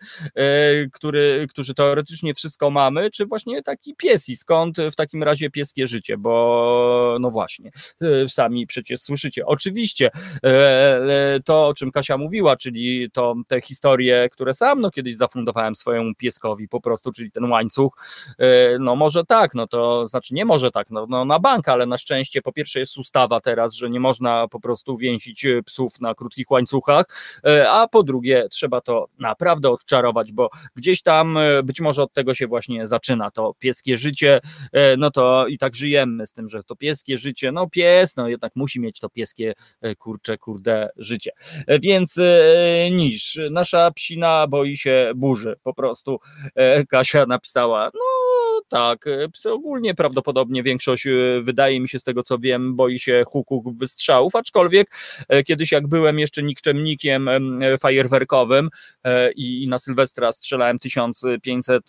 który, 0.93 1.47
którzy 1.51 1.75
teoretycznie 1.75 2.35
wszystko 2.35 2.71
mamy, 2.71 3.11
czy 3.11 3.27
właśnie 3.27 3.63
taki 3.63 3.95
pies 3.95 4.29
i 4.29 4.37
skąd 4.37 4.79
w 4.79 4.95
takim 4.95 5.23
razie 5.23 5.51
pieskie 5.51 5.87
życie? 5.87 6.17
Bo 6.17 7.17
no 7.21 7.31
właśnie, 7.31 7.71
sami 8.29 8.67
przecież 8.67 9.01
słyszycie. 9.01 9.47
Oczywiście 9.47 10.11
e, 10.45 10.49
e, 11.35 11.41
to, 11.45 11.67
o 11.67 11.75
czym 11.75 11.91
Kasia 11.91 12.19
mówiła, 12.19 12.57
czyli 12.57 13.11
to 13.11 13.35
te 13.49 13.61
historie, 13.61 14.29
które 14.33 14.55
sam 14.55 14.81
no, 14.81 14.91
kiedyś 14.91 15.17
zafundowałem 15.17 15.77
swojemu 15.77 16.15
pieskowi 16.15 16.69
po 16.69 16.81
prostu, 16.81 17.13
czyli 17.13 17.31
ten 17.31 17.45
łańcuch, 17.45 17.93
e, 18.39 18.79
no 18.79 18.97
może 18.97 19.25
tak, 19.25 19.55
no 19.55 19.67
to 19.67 20.07
znaczy 20.07 20.35
nie 20.35 20.45
może 20.45 20.71
tak, 20.71 20.91
no, 20.91 21.07
no 21.09 21.25
na 21.25 21.39
bank, 21.39 21.69
ale 21.69 21.87
na 21.87 21.99
szczęście 21.99 22.43
po 22.43 22.53
pierwsze 22.57 22.81
jest 22.81 22.99
ustawa 22.99 23.41
teraz, 23.41 23.75
że 23.75 23.91
nie 23.91 24.01
można 24.01 24.49
po 24.49 24.61
prostu 24.61 24.97
więzić 24.97 25.47
psów 25.67 26.01
na 26.01 26.15
krótkich 26.15 26.51
łańcuchach, 26.51 27.07
a 27.69 27.89
po 27.89 28.03
drugie 28.03 28.49
trzeba 28.51 28.81
to 28.81 29.07
naprawdę 29.19 29.71
odczarować, 29.71 30.33
bo 30.33 30.51
gdzieś 30.75 31.03
tam 31.03 31.39
być 31.65 31.81
może 31.81 32.03
od 32.03 32.13
tego 32.13 32.35
się 32.35 32.47
właśnie 32.47 32.87
zaczyna 32.87 33.31
to 33.31 33.55
pieskie 33.59 33.97
życie, 33.97 34.41
no 34.99 35.11
to 35.11 35.47
i 35.47 35.59
tak 35.59 35.75
żyjemy 35.75 36.27
z 36.27 36.33
tym, 36.33 36.49
że 36.49 36.63
to 36.65 36.77
pieskie 36.77 37.19
życie, 37.19 37.53
no 37.53 37.71
pies, 37.71 38.17
no 38.17 38.29
jednak 38.29 38.57
musi 38.57 38.81
mieć 38.81 39.01
to 39.01 39.09
pieskie 39.09 39.55
kurcze, 39.99 40.39
kurde 40.39 40.89
życie. 40.97 41.31
Więc 41.81 42.19
niż 42.91 43.41
nasza 43.51 43.91
psina 43.91 44.47
boi 44.47 44.77
się 44.77 45.13
burzy, 45.17 45.57
po 45.63 45.75
prostu 45.75 46.19
Kasia 46.89 47.27
napisała, 47.27 47.91
no 47.95 48.01
tak, 48.69 49.07
e, 49.07 49.29
psy 49.29 49.53
ogólnie 49.53 49.95
prawdopodobnie 49.95 50.63
większość, 50.63 51.07
e, 51.07 51.11
wydaje 51.43 51.81
mi 51.81 51.89
się 51.89 51.99
z 51.99 52.05
tego 52.05 52.23
co 52.23 52.39
wiem, 52.39 52.77
boi 52.77 52.99
się 52.99 53.23
huków, 53.27 53.79
wystrzałów, 53.79 54.35
aczkolwiek 54.35 54.91
e, 55.29 55.43
kiedyś 55.43 55.73
jak 55.73 55.87
byłem 55.87 56.19
jeszcze 56.19 56.43
nikczemnikiem 56.43 57.29
fajerwerkowym 57.81 58.71
i 59.37 59.67
na 59.69 59.79
Sylwestra 59.79 60.33
strzelałem 60.33 60.79
1500 60.79 61.85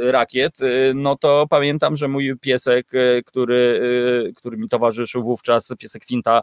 rakiet, 0.00 0.58
no 0.94 1.16
to 1.16 1.46
pamiętam, 1.50 1.96
że 1.96 2.08
mój 2.08 2.38
piesek, 2.40 2.90
który, 3.26 3.80
który 4.36 4.56
mi 4.56 4.68
towarzyszył 4.68 5.22
wówczas, 5.22 5.74
piesek 5.78 6.04
Finta 6.04 6.40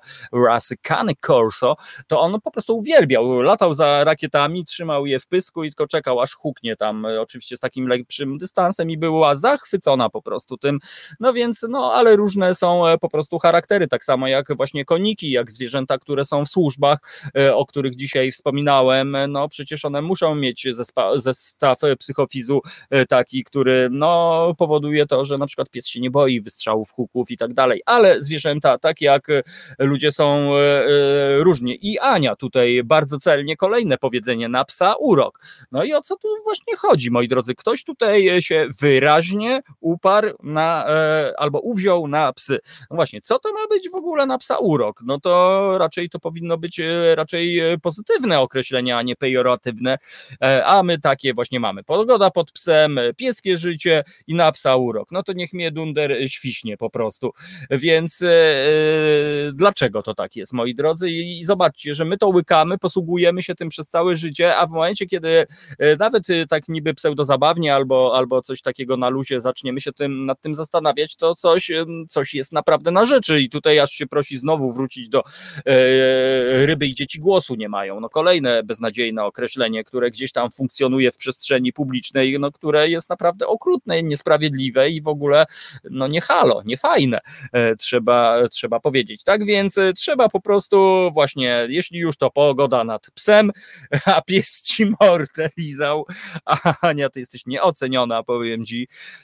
rasy 0.47 0.77
Cane 0.77 1.13
Corso, 1.25 1.75
to 2.07 2.21
on 2.21 2.41
po 2.41 2.51
prostu 2.51 2.77
uwielbiał, 2.77 3.41
latał 3.41 3.73
za 3.73 4.03
rakietami, 4.03 4.65
trzymał 4.65 5.05
je 5.05 5.19
w 5.19 5.27
pysku 5.27 5.63
i 5.63 5.69
tylko 5.69 5.87
czekał 5.87 6.21
aż 6.21 6.33
huknie 6.33 6.75
tam, 6.75 7.05
oczywiście 7.19 7.57
z 7.57 7.59
takim 7.59 7.87
lepszym 7.87 8.37
dystansem 8.37 8.89
i 8.89 8.97
było 8.97 9.12
była 9.13 9.35
zachwycona 9.35 10.09
po 10.09 10.21
prostu 10.21 10.57
tym. 10.57 10.79
No 11.19 11.33
więc, 11.33 11.65
no 11.69 11.93
ale 11.93 12.15
różne 12.15 12.55
są 12.55 12.87
e, 12.87 12.97
po 12.97 13.09
prostu 13.09 13.39
charaktery, 13.39 13.87
tak 13.87 14.05
samo 14.05 14.27
jak 14.27 14.57
właśnie 14.57 14.85
koniki, 14.85 15.31
jak 15.31 15.51
zwierzęta, 15.51 15.97
które 15.97 16.25
są 16.25 16.45
w 16.45 16.49
służbach, 16.49 16.99
e, 17.37 17.55
o 17.55 17.65
których 17.65 17.95
dzisiaj 17.95 18.31
wspominałem, 18.31 19.17
no 19.29 19.49
przecież 19.49 19.85
one 19.85 20.01
muszą 20.01 20.35
mieć 20.35 20.67
zestaw 21.21 21.79
psychofizu 21.99 22.61
e, 22.89 23.05
taki, 23.05 23.43
który 23.43 23.89
no 23.91 24.53
powoduje 24.57 25.05
to, 25.05 25.25
że 25.25 25.37
na 25.37 25.45
przykład 25.45 25.69
pies 25.69 25.87
się 25.87 26.01
nie 26.01 26.11
boi 26.11 26.41
wystrzałów, 26.41 26.91
huków 26.91 27.31
i 27.31 27.37
tak 27.37 27.53
dalej, 27.53 27.81
ale 27.85 28.21
zwierzęta, 28.21 28.77
tak 28.77 29.01
jak 29.01 29.27
ludzie 29.79 30.11
są 30.11 30.51
różni. 31.37 31.77
I 31.81 31.99
Ania 31.99 32.35
tutaj 32.35 32.81
bardzo 32.83 33.19
celnie 33.19 33.57
kolejne 33.57 33.97
powiedzenie 33.97 34.49
na 34.49 34.65
psa 34.65 34.95
urok. 34.99 35.39
No 35.71 35.83
i 35.83 35.93
o 35.93 36.01
co 36.01 36.17
tu 36.17 36.27
właśnie 36.43 36.75
chodzi, 36.75 37.11
moi 37.11 37.27
drodzy? 37.27 37.55
Ktoś 37.55 37.83
tutaj 37.83 38.41
się 38.41 38.67
wyra 38.81 39.02
wyraźnie 39.03 39.61
uparł 39.79 40.29
na, 40.43 40.85
e, 40.89 41.33
albo 41.37 41.59
uwziął 41.59 42.07
na 42.07 42.33
psy. 42.33 42.59
No 42.89 42.95
właśnie, 42.95 43.21
co 43.21 43.39
to 43.39 43.53
ma 43.53 43.67
być 43.67 43.89
w 43.89 43.95
ogóle 43.95 44.25
na 44.25 44.37
psa 44.37 44.57
urok? 44.57 45.01
No 45.05 45.19
to 45.19 45.77
raczej 45.77 46.09
to 46.09 46.19
powinno 46.19 46.57
być 46.57 46.79
e, 46.79 47.15
raczej 47.15 47.59
e, 47.59 47.77
pozytywne 47.77 48.39
określenie, 48.39 48.97
a 48.97 49.01
nie 49.01 49.15
pejoratywne, 49.15 49.97
a 50.65 50.83
my 50.83 50.99
takie 50.99 51.33
właśnie 51.33 51.59
mamy. 51.59 51.83
Pogoda 51.83 52.31
pod 52.31 52.51
psem, 52.51 52.99
pieskie 53.17 53.57
życie 53.57 54.03
i 54.27 54.35
na 54.35 54.51
psa 54.51 54.75
urok. 54.75 55.11
No 55.11 55.23
to 55.23 55.33
niech 55.33 55.53
mnie 55.53 55.71
dunder 55.71 56.15
świśnie 56.27 56.77
po 56.77 56.89
prostu. 56.89 57.31
Więc 57.69 58.23
dlaczego 59.53 60.03
to 60.03 60.15
tak 60.15 60.35
jest, 60.35 60.53
moi 60.53 60.75
drodzy? 60.75 61.09
I 61.09 61.43
zobaczcie, 61.43 61.93
że 61.93 62.05
my 62.05 62.17
to 62.17 62.27
łykamy, 62.27 62.77
posługujemy 62.77 63.43
się 63.43 63.55
tym 63.55 63.69
przez 63.69 63.89
całe 63.89 64.17
życie, 64.17 64.57
a 64.57 64.67
w 64.67 64.71
momencie, 64.71 65.05
kiedy 65.05 65.45
nawet 65.99 66.27
tak 66.49 66.69
niby 66.69 66.93
pseudozabawnie 66.93 67.75
albo, 67.75 68.15
albo 68.15 68.41
coś 68.41 68.61
takiego 68.61 68.92
na 68.97 69.09
luzie 69.09 69.41
zaczniemy 69.41 69.81
się 69.81 69.93
tym, 69.93 70.25
nad 70.25 70.41
tym 70.41 70.55
zastanawiać, 70.55 71.15
to 71.15 71.35
coś, 71.35 71.71
coś 72.07 72.33
jest 72.33 72.53
naprawdę 72.53 72.91
na 72.91 73.05
rzeczy 73.05 73.41
i 73.41 73.49
tutaj 73.49 73.79
aż 73.79 73.91
się 73.91 74.07
prosi 74.07 74.37
znowu 74.37 74.73
wrócić 74.73 75.09
do 75.09 75.19
e, 75.19 75.25
ryby 76.65 76.87
i 76.87 76.93
dzieci 76.93 77.19
głosu 77.19 77.55
nie 77.55 77.69
mają. 77.69 77.99
No 77.99 78.09
kolejne 78.09 78.63
beznadziejne 78.63 79.23
określenie, 79.23 79.83
które 79.83 80.11
gdzieś 80.11 80.31
tam 80.31 80.51
funkcjonuje 80.51 81.11
w 81.11 81.17
przestrzeni 81.17 81.73
publicznej, 81.73 82.39
no 82.39 82.51
które 82.51 82.89
jest 82.89 83.09
naprawdę 83.09 83.47
okrutne, 83.47 84.03
niesprawiedliwe 84.03 84.89
i 84.89 85.01
w 85.01 85.07
ogóle 85.07 85.45
no 85.89 86.07
nie 86.07 86.21
halo, 86.21 86.61
nie 86.65 86.77
fajne, 86.77 87.19
e, 87.51 87.75
trzeba, 87.75 88.47
trzeba 88.49 88.79
powiedzieć. 88.79 89.23
Tak 89.23 89.45
więc 89.45 89.77
e, 89.77 89.93
trzeba 89.93 90.29
po 90.29 90.41
prostu 90.41 91.09
właśnie, 91.13 91.65
jeśli 91.69 91.99
już 91.99 92.17
to 92.17 92.29
pogoda 92.29 92.83
nad 92.83 93.11
psem, 93.11 93.51
a 94.05 94.21
pies 94.21 94.61
ci 94.61 94.85
mordę 95.01 95.49
lizał, 95.57 96.05
a 96.45 96.73
Ania, 96.81 97.09
ty 97.09 97.19
jesteś 97.19 97.45
nieoceniona, 97.45 98.23
powiem 98.23 98.65
ci, 98.65 98.82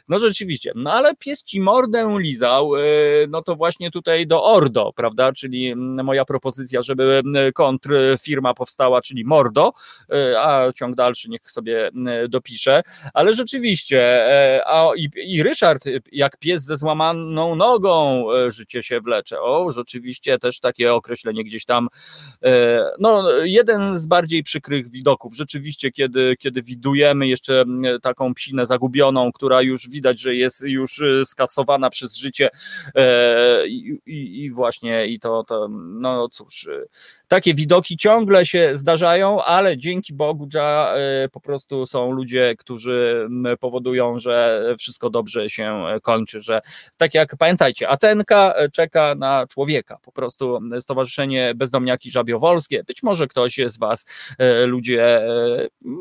no 0.10 0.20
rzeczywiście, 0.20 0.72
no 0.76 0.94
ale 0.94 1.16
pies 1.16 1.44
ci 1.44 1.62
mordę 1.62 2.16
lizał, 2.20 2.76
e, 2.76 2.82
no 3.30 3.42
to 3.42 3.56
właśnie 3.56 3.92
tutaj 3.92 4.28
do 4.28 4.44
Ordo, 4.44 4.94
prawda, 4.96 5.32
czyli 5.34 5.76
moja 5.76 6.26
propozycja, 6.26 6.82
żeby 6.82 7.22
kontrfirma 7.54 8.54
powstała, 8.54 9.02
czyli 9.02 9.26
Mordo, 9.26 9.74
e, 10.14 10.42
a 10.42 10.74
ciąg 10.74 10.96
dalszy 10.96 11.30
niech 11.30 11.52
sobie 11.52 11.92
dopisze, 12.30 12.82
ale 13.14 13.34
rzeczywiście, 13.34 14.02
e, 14.02 14.64
a 14.68 14.96
i, 14.96 15.10
i 15.16 15.44
Ryszard, 15.44 15.84
jak 16.12 16.38
pies 16.38 16.64
ze 16.64 16.78
złamaną 16.78 17.56
nogą 17.56 18.26
życie 18.48 18.84
się 18.84 19.02
wlecze, 19.02 19.42
o, 19.42 19.72
rzeczywiście 19.72 20.40
też 20.40 20.60
takie 20.60 20.94
określenie 20.94 21.44
gdzieś 21.44 21.66
tam, 21.66 21.88
no 23.00 23.32
jeden 23.44 24.00
z 24.00 24.08
bardziej 24.08 24.44
przykrych 24.44 24.90
widoków, 24.90 25.36
rzeczywiście, 25.36 25.92
kiedy, 25.92 26.36
kiedy 26.40 26.62
widujemy 26.62 27.28
jeszcze 27.28 27.66
taką 28.02 28.34
psinę 28.34 28.66
zagubioną, 28.66 29.32
która 29.32 29.49
już 29.62 29.90
widać, 29.90 30.20
że 30.20 30.36
jest 30.36 30.64
już 30.64 31.00
y, 31.00 31.24
skasowana 31.26 31.90
przez 31.90 32.16
życie 32.16 32.50
e, 32.96 33.68
i, 33.68 34.00
i, 34.06 34.44
i 34.44 34.52
właśnie 34.52 35.08
i 35.08 35.20
to, 35.20 35.44
to, 35.44 35.68
no 35.72 36.30
cóż, 36.30 36.64
y, 36.64 36.88
takie 37.28 37.54
widoki 37.54 37.98
ciągle 37.98 38.46
się 38.46 38.72
zdarzają, 38.74 39.44
ale 39.44 39.78
dzięki 39.78 40.14
Bogu 40.14 40.48
ja, 40.54 40.94
e, 40.96 41.30
po 41.30 41.40
prostu 41.40 41.86
są 41.86 42.12
ludzie, 42.12 42.56
którzy 42.58 43.28
powodują, 43.60 44.20
że 44.20 44.66
wszystko 44.80 45.10
dobrze 45.10 45.50
się 45.50 45.86
kończy, 46.02 46.42
że 46.42 46.62
tak 46.98 47.14
jak 47.14 47.36
pamiętajcie, 47.38 47.90
Atenka 47.90 48.54
e, 48.56 48.70
czeka 48.70 49.16
na 49.16 49.48
człowieka, 49.48 49.98
po 50.04 50.12
prostu 50.12 50.60
Stowarzyszenie 50.80 51.54
Bezdomniaki 51.56 52.12
Żabiowolskie, 52.12 52.84
być 52.84 53.04
może 53.04 53.28
ktoś 53.28 53.60
z 53.66 53.78
Was, 53.78 54.06
ludzie, 54.66 55.22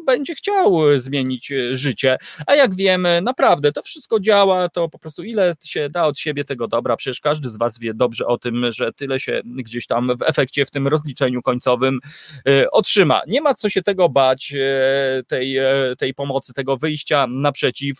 będzie 0.07 0.35
chciał 0.35 0.79
zmienić 0.97 1.53
życie, 1.73 2.16
a 2.47 2.55
jak 2.55 2.75
wiemy, 2.75 3.20
naprawdę 3.39 3.73
to 3.73 3.82
wszystko 3.82 4.20
działa, 4.20 4.69
to 4.69 4.89
po 4.89 4.98
prostu 4.98 5.23
ile 5.24 5.55
się 5.65 5.89
da 5.89 6.05
od 6.05 6.19
siebie 6.19 6.44
tego 6.44 6.69
dobra, 6.69 6.97
przecież 6.97 7.20
każdy 7.20 7.48
z 7.48 7.59
Was 7.59 7.78
wie 7.78 7.94
dobrze 7.94 8.27
o 8.27 8.39
tym, 8.39 8.73
że 8.73 8.93
tyle 8.93 9.20
się 9.20 9.40
gdzieś 9.44 9.86
tam 9.86 10.16
w 10.19 10.23
efekcie, 10.23 10.65
w 10.66 10.70
tym 10.70 10.89
rozliczeniu 10.89 11.43
końcowym 11.43 12.01
y, 12.48 12.70
otrzyma. 12.70 13.23
Nie 13.27 13.40
ma 13.40 13.55
co 13.55 13.69
się 13.69 13.82
tego 13.82 14.09
bać, 14.09 14.52
y, 14.55 15.24
tej, 15.24 15.59
y, 15.59 15.97
tej 15.97 16.15
pomocy, 16.15 16.52
tego 16.55 16.77
wyjścia 16.77 17.27
naprzeciw 17.27 17.98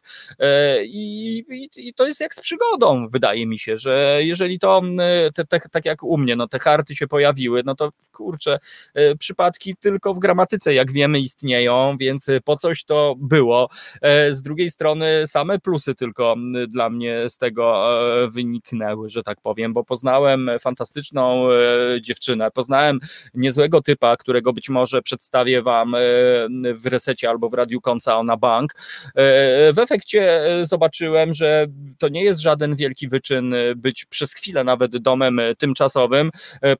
i, 0.85 1.45
i, 1.51 1.89
i 1.89 1.95
to 1.95 2.07
jest 2.07 2.21
jak 2.21 2.35
z 2.35 2.41
przygodą, 2.41 3.09
wydaje 3.09 3.47
mi 3.47 3.59
się, 3.59 3.77
że 3.77 4.21
jeżeli 4.21 4.59
to, 4.59 4.83
te, 5.35 5.45
te, 5.45 5.61
tak 5.73 5.85
jak 5.85 6.03
u 6.03 6.19
mnie, 6.19 6.37
no 6.37 6.49
te 6.49 6.59
karty 6.59 6.95
się 6.95 7.09
pojawiły, 7.09 7.63
no 7.65 7.75
to 7.75 7.91
kurczę, 8.13 8.59
przypadki 9.19 9.77
tylko 9.77 10.15
w 10.15 10.19
gramatyce, 10.19 10.75
jak 10.75 10.93
wiemy, 10.93 11.21
istnieją, 11.21 11.97
więc 12.01 12.31
po 12.45 12.57
coś 12.57 12.85
to 12.85 13.15
było. 13.19 13.69
Z 14.31 14.43
drugiej 14.43 14.71
strony 14.71 15.27
same 15.29 15.59
plusy 15.59 15.95
tylko 15.95 16.37
dla 16.69 16.91
mnie 16.91 17.29
z 17.29 17.39
tego 17.39 17.89
e, 18.25 18.29
wyniknęły, 18.29 19.09
że 19.09 19.23
tak 19.23 19.41
powiem, 19.41 19.73
bo 19.73 19.85
poznałem 19.85 20.51
fantastyczną 20.61 21.49
e, 21.51 22.03
dziewczynę, 22.03 22.51
poznałem 22.51 23.01
niezłego 23.35 23.83
typa, 23.83 24.17
którego 24.17 24.53
być 24.53 24.69
może 24.69 25.03
przedstawię 25.03 25.63
wam 25.63 25.95
e, 25.95 25.99
w 26.75 26.87
resecie 26.87 27.29
albo 27.29 27.49
w 27.49 27.55
Radiu 27.55 27.81
Konca 27.81 28.23
na 28.23 28.37
bank. 28.37 28.75
W 29.75 29.79
efekcie 29.79 30.43
zobaczyłem, 30.63 31.35
że 31.35 31.67
to 31.99 32.09
nie 32.09 32.25
jest 32.25 32.41
żaden 32.41 32.77
wielki 32.77 33.09
wyczyn 33.09 33.55
być 33.77 34.05
przez 34.05 34.35
chwilę 34.35 34.65
nawet 34.65 34.97
domem 34.97 35.41
tymczasowym. 35.59 36.31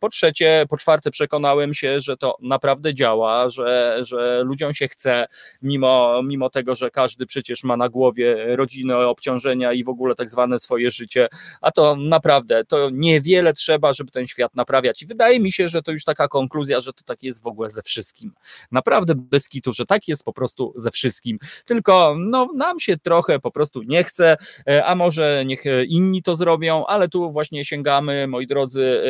Po 0.01 0.09
trzecie, 0.09 0.67
po 0.69 0.77
czwarte 0.77 1.11
przekonałem 1.11 1.75
się, 1.75 2.01
że 2.01 2.17
to 2.17 2.37
naprawdę 2.43 2.95
działa, 2.95 3.49
że, 3.49 3.99
że 4.03 4.43
ludziom 4.45 4.75
się 4.75 4.89
chce, 4.89 5.27
mimo, 5.63 6.23
mimo 6.25 6.51
tego, 6.51 6.75
że 6.75 6.91
każdy 6.91 7.27
przecież 7.27 7.65
ma 7.65 7.77
na 7.77 7.89
głowie 7.89 8.38
rodzinę, 8.47 8.97
obciążenia 8.97 9.73
i 9.73 9.85
w 9.85 9.89
ogóle 9.89 10.15
tak 10.15 10.31
zwane 10.31 10.59
swoje 10.59 10.91
życie, 10.91 11.29
a 11.61 11.71
to 11.71 11.97
naprawdę, 11.97 12.65
to 12.65 12.91
niewiele 12.93 13.53
trzeba, 13.53 13.93
żeby 13.93 14.11
ten 14.11 14.27
świat 14.27 14.55
naprawiać. 14.55 15.03
I 15.03 15.07
wydaje 15.07 15.41
mi 15.41 15.53
się, 15.53 15.69
że 15.69 15.83
to 15.83 15.93
już 15.93 16.05
taka 16.05 16.29
konkluzja, 16.29 16.81
że 16.81 16.93
to 16.93 17.05
tak 17.05 17.23
jest 17.23 17.43
w 17.43 17.47
ogóle 17.47 17.71
ze 17.71 17.83
wszystkim. 17.83 18.33
Naprawdę 18.73 19.15
bez 19.17 19.49
kitu, 19.49 19.73
że 19.73 19.87
tak 19.87 20.09
jest 20.09 20.25
po 20.25 20.33
prostu 20.33 20.73
ze 20.77 20.91
wszystkim, 20.91 21.39
tylko 21.65 22.17
no 22.19 22.49
nam 22.55 22.81
się 22.81 22.97
trochę 22.97 23.39
po 23.39 23.51
prostu 23.51 23.83
nie 23.83 24.05
chce, 24.05 24.37
e, 24.69 24.87
a 24.87 24.95
może 24.95 25.45
niech 25.47 25.65
inni 25.87 26.23
to 26.23 26.35
zrobią, 26.35 26.87
ale 26.87 27.09
tu 27.09 27.33
właśnie 27.33 27.65
sięgamy, 27.65 28.27
moi 28.27 28.47
drodzy, 28.47 29.03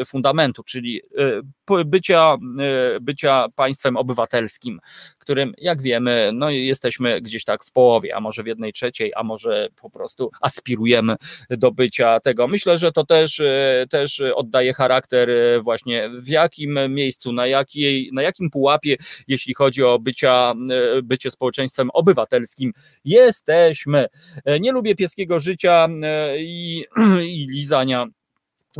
e, 0.00 0.04
fundamentu, 0.04 0.62
czyli 0.62 1.02
e, 1.70 1.84
bycia, 1.84 2.36
bycia 3.00 3.46
państwem 3.54 3.96
obywatelskim, 3.96 4.80
którym, 5.26 5.54
jak 5.58 5.82
wiemy, 5.82 6.30
no 6.34 6.50
jesteśmy 6.50 7.20
gdzieś 7.20 7.44
tak 7.44 7.64
w 7.64 7.72
połowie, 7.72 8.16
a 8.16 8.20
może 8.20 8.42
w 8.42 8.46
jednej 8.46 8.72
trzeciej, 8.72 9.12
a 9.16 9.22
może 9.22 9.68
po 9.82 9.90
prostu 9.90 10.30
aspirujemy 10.40 11.16
do 11.50 11.72
bycia 11.72 12.20
tego. 12.20 12.48
Myślę, 12.48 12.78
że 12.78 12.92
to 12.92 13.04
też, 13.04 13.42
też 13.90 14.22
oddaje 14.34 14.74
charakter 14.74 15.28
właśnie 15.62 16.10
w 16.10 16.28
jakim 16.28 16.78
miejscu, 16.88 17.32
na, 17.32 17.46
jakiej, 17.46 18.10
na 18.12 18.22
jakim 18.22 18.50
pułapie, 18.50 18.96
jeśli 19.28 19.54
chodzi 19.54 19.82
o 19.82 19.98
bycia, 19.98 20.54
bycie 21.02 21.30
społeczeństwem 21.30 21.90
obywatelskim, 21.90 22.72
jesteśmy. 23.04 24.06
Nie 24.60 24.72
lubię 24.72 24.94
pieskiego 24.94 25.40
życia 25.40 25.88
i, 26.38 26.84
i 27.36 27.46
lizania 27.50 28.06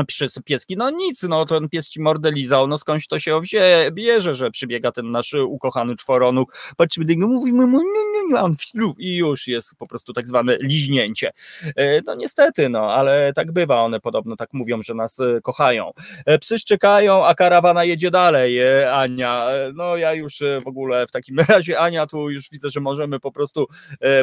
przez 0.05 0.39
pieski, 0.45 0.77
no 0.77 0.91
nic, 0.91 1.23
no 1.23 1.47
ten 1.47 1.69
pies 1.69 1.89
ci 1.89 2.01
mordę 2.01 2.31
lizał, 2.31 2.67
no 2.67 2.79
skądś 2.79 3.07
to 3.07 3.19
się 3.19 3.41
wzie, 3.41 3.91
bierze, 3.93 4.35
że 4.35 4.51
przybiega 4.51 4.93
ten 4.93 5.11
nasz 5.11 5.35
ukochany 5.35 5.97
czworonuk, 5.97 6.57
patrzymy 6.77 7.07
do 7.07 7.13
niego, 7.13 7.27
mówimy 7.27 7.67
mu, 7.67 7.79
nie, 7.79 8.29
nie, 8.31 8.41
on 8.41 8.55
i 8.99 9.17
już 9.17 9.47
jest 9.47 9.77
po 9.79 9.87
prostu 9.87 10.13
tak 10.13 10.29
zwane 10.29 10.57
liźnięcie. 10.61 11.33
E, 11.77 12.03
no 12.03 12.15
niestety, 12.15 12.69
no, 12.69 12.93
ale 12.93 13.33
tak 13.33 13.53
bywa, 13.53 13.83
one 13.83 14.01
podobno 14.01 14.37
tak 14.37 14.53
mówią, 14.53 14.83
że 14.83 14.95
nas 14.95 15.21
e, 15.21 15.41
kochają. 15.41 15.93
E, 16.27 16.39
psy 16.39 16.59
szczekają, 16.59 17.27
a 17.27 17.35
karawana 17.35 17.85
jedzie 17.85 18.11
dalej, 18.11 18.59
Ania, 18.93 19.49
no 19.75 19.97
ja 19.97 20.13
już 20.13 20.39
w 20.65 20.67
ogóle 20.67 21.07
w 21.07 21.11
takim 21.11 21.39
razie, 21.49 21.79
Ania, 21.79 22.07
tu 22.07 22.31
już 22.31 22.51
widzę, 22.51 22.71
że 22.71 22.81
możemy 22.81 23.21
po 23.21 23.33
prostu, 23.33 23.67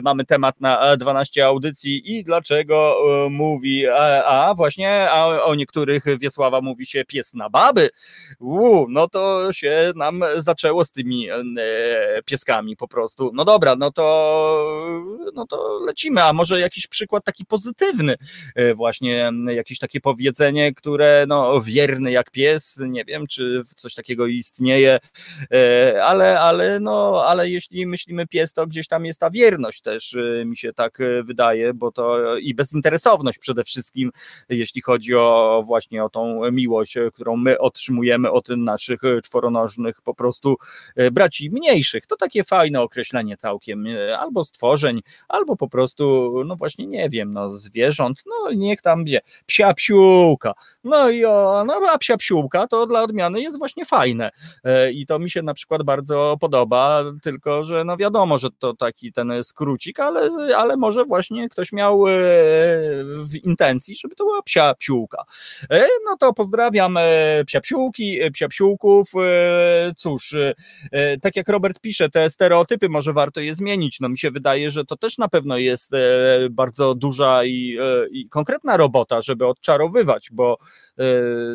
mamy 0.04 0.26
temat 0.26 0.62
na 0.62 0.98
12 0.98 1.46
audycji 1.46 2.18
i 2.18 2.24
dlaczego 2.24 2.98
mówi, 3.30 3.88
a, 3.88 4.24
a 4.24 4.54
właśnie, 4.54 5.12
a 5.12 5.44
oni 5.44 5.63
niektórych 5.64 6.04
Wiesława 6.20 6.62
mówi 6.62 6.86
się 6.86 7.06
pies 7.06 7.34
na 7.34 7.50
baby, 7.50 7.90
Uu, 8.40 8.88
no 8.90 9.08
to 9.08 9.54
się 9.54 9.92
nam 9.96 10.24
zaczęło 10.38 10.86
z 10.86 10.92
tymi 10.92 11.30
e, 11.30 11.44
pieskami 12.26 12.76
po 12.76 12.88
prostu. 12.88 13.32
No 13.34 13.46
dobra, 13.46 13.76
no 13.76 13.92
to, 13.92 14.04
no 15.34 15.48
to 15.48 15.80
lecimy, 15.86 16.24
a 16.24 16.34
może 16.34 16.60
jakiś 16.60 16.88
przykład 16.88 17.24
taki 17.24 17.46
pozytywny, 17.46 18.16
e, 18.56 18.76
właśnie 18.76 19.32
jakieś 19.48 19.80
takie 19.80 20.00
powiedzenie, 20.00 20.74
które 20.74 21.26
no 21.28 21.62
wierny 21.62 22.12
jak 22.12 22.32
pies, 22.32 22.82
nie 22.88 23.06
wiem, 23.06 23.28
czy 23.28 23.62
coś 23.76 23.96
takiego 23.96 24.28
istnieje, 24.28 25.00
e, 25.52 26.04
ale, 26.04 26.40
ale 26.40 26.80
no, 26.80 27.24
ale 27.26 27.50
jeśli 27.50 27.88
myślimy 27.88 28.28
pies, 28.28 28.54
to 28.54 28.68
gdzieś 28.68 28.88
tam 28.88 29.06
jest 29.06 29.20
ta 29.20 29.30
wierność 29.30 29.82
też, 29.82 30.18
mi 30.46 30.58
się 30.58 30.74
tak 30.74 30.98
wydaje, 31.24 31.74
bo 31.74 31.92
to 31.92 32.38
i 32.38 32.54
bezinteresowność 32.54 33.40
przede 33.40 33.64
wszystkim, 33.64 34.12
jeśli 34.50 34.82
chodzi 34.82 35.16
o 35.16 35.43
właśnie 35.64 36.04
o 36.04 36.10
tą 36.10 36.52
miłość, 36.52 36.98
e, 36.98 37.12
którą 37.12 37.38
my 37.38 37.60
otrzymujemy 37.60 38.32
od 38.32 38.50
naszych 38.50 39.04
e, 39.04 39.22
czworonożnych 39.22 40.02
po 40.02 40.14
prostu 40.14 40.56
e, 40.96 41.12
braci 41.12 41.52
mniejszych. 41.52 42.06
To 42.06 42.16
takie 42.16 42.44
fajne 42.44 42.82
określenie 42.82 43.38
całkiem, 43.38 43.86
albo 44.20 44.44
stworzeń, 44.44 45.02
albo 45.30 45.56
po 45.56 45.68
prostu, 45.68 46.34
no 46.46 46.56
właśnie 46.56 46.88
nie 46.88 47.10
wiem, 47.10 47.34
no 47.34 47.54
zwierząt, 47.54 48.24
no 48.26 48.52
niech 48.52 48.82
tam 48.82 49.06
wie, 49.06 49.22
psia 49.46 49.74
psiółka, 49.74 50.54
no 50.84 51.10
i 51.10 51.26
o, 51.26 51.64
no 51.68 51.82
a 51.92 51.98
psia 51.98 52.18
psiółka 52.18 52.68
to 52.68 52.88
dla 52.88 53.04
odmiany 53.04 53.42
jest 53.42 53.60
właśnie 53.60 53.86
fajne 53.86 54.32
i 54.94 55.06
to 55.06 55.20
mi 55.20 55.30
się 55.30 55.42
na 55.42 55.54
przykład 55.54 55.84
bardzo 55.84 56.38
podoba, 56.42 57.04
tylko 57.22 57.64
że 57.64 57.84
no 57.84 57.98
wiadomo, 57.98 58.38
że 58.38 58.50
to 58.60 58.74
taki 58.74 59.14
ten 59.14 59.44
skrócik, 59.44 60.00
ale, 60.00 60.30
ale 60.58 60.78
może 60.78 61.06
właśnie 61.06 61.50
ktoś 61.50 61.72
miał 61.72 62.04
w 63.20 63.36
intencji, 63.44 63.96
żeby 63.96 64.16
to 64.16 64.24
była 64.24 64.42
psia 64.42 64.74
psiółka. 64.74 65.24
E, 65.70 65.88
no 66.06 66.18
to 66.18 66.34
pozdrawiam 66.34 66.98
e, 66.98 67.44
psiapsiółki, 67.46 68.22
e, 68.22 68.32
psiapsiółków. 68.32 69.12
Cóż, 69.96 70.36
tak 71.22 71.36
jak 71.36 71.50
Robert 71.50 71.80
pisze, 71.80 72.10
te 72.10 72.30
stereotypy 72.30 72.90
może 72.90 73.14
warto 73.14 73.42
je 73.42 73.54
zmienić. 73.54 74.00
No 74.00 74.10
mi 74.10 74.18
się 74.18 74.32
wydaje, 74.32 74.72
że 74.72 74.86
to 74.86 74.98
też 74.98 75.18
na 75.18 75.28
pewno 75.28 75.58
jest 75.58 75.92
bardzo 76.52 76.96
duża 76.96 77.46
i, 77.46 77.78
i 78.12 78.30
konkretna 78.30 78.78
robota, 78.78 79.22
żeby 79.22 79.48
odczarowywać, 79.48 80.30
bo, 80.32 80.58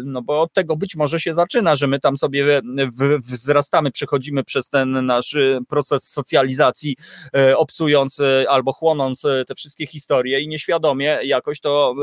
no 0.05 0.23
bo 0.23 0.43
od 0.43 0.53
tego 0.53 0.77
być 0.77 0.97
może 0.97 1.21
się 1.21 1.35
zaczyna, 1.35 1.77
że 1.77 1.87
my 1.87 2.01
tam 2.01 2.17
sobie 2.17 2.63
wzrastamy, 3.19 3.91
przechodzimy 3.91 4.45
przez 4.45 4.69
ten 4.69 5.07
nasz 5.07 5.37
proces 5.69 6.13
socjalizacji, 6.13 6.97
obcując 7.57 8.19
albo 8.49 8.73
chłonąc 8.73 9.23
te 9.47 9.55
wszystkie 9.55 9.87
historie 9.87 10.41
i 10.41 10.49
nieświadomie 10.49 11.19
jakoś 11.23 11.61
to 11.61 11.95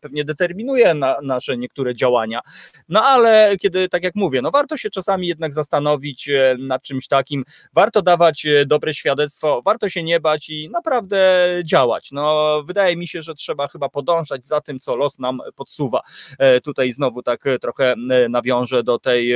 pewnie 0.00 0.24
determinuje 0.24 0.94
na, 0.94 1.16
nasze 1.22 1.56
niektóre 1.56 1.94
działania. 1.94 2.40
No 2.88 3.02
ale 3.04 3.56
kiedy, 3.60 3.88
tak 3.88 4.02
jak 4.02 4.14
mówię, 4.14 4.42
no 4.42 4.50
warto 4.50 4.76
się 4.76 4.90
czasami 4.90 5.26
jednak 5.26 5.54
zastanowić 5.54 6.28
e, 6.28 6.56
nad 6.58 6.82
czymś 6.82 7.08
takim, 7.08 7.44
warto 7.72 8.02
dawać 8.02 8.46
e, 8.46 8.66
dobre 8.66 8.94
świadectwo, 8.94 9.62
warto 9.64 9.88
się 9.88 10.02
nie 10.02 10.20
bać 10.20 10.50
i 10.50 10.70
naprawdę 10.70 11.48
działać. 11.64 12.12
No 12.12 12.62
wydaje 12.66 12.96
mi 12.96 13.08
się, 13.08 13.22
że 13.22 13.34
trzeba 13.34 13.68
chyba 13.68 13.88
podążać 13.88 14.46
za 14.46 14.60
tym, 14.60 14.80
co 14.80 14.96
los 14.96 15.18
nam 15.18 15.40
podsuwa. 15.56 16.00
E, 16.38 16.60
tutaj 16.60 16.92
znowu 16.92 17.22
tak 17.22 17.44
trochę 17.60 17.94
nawiążę 18.28 18.82
do 18.82 18.98
tej 18.98 19.34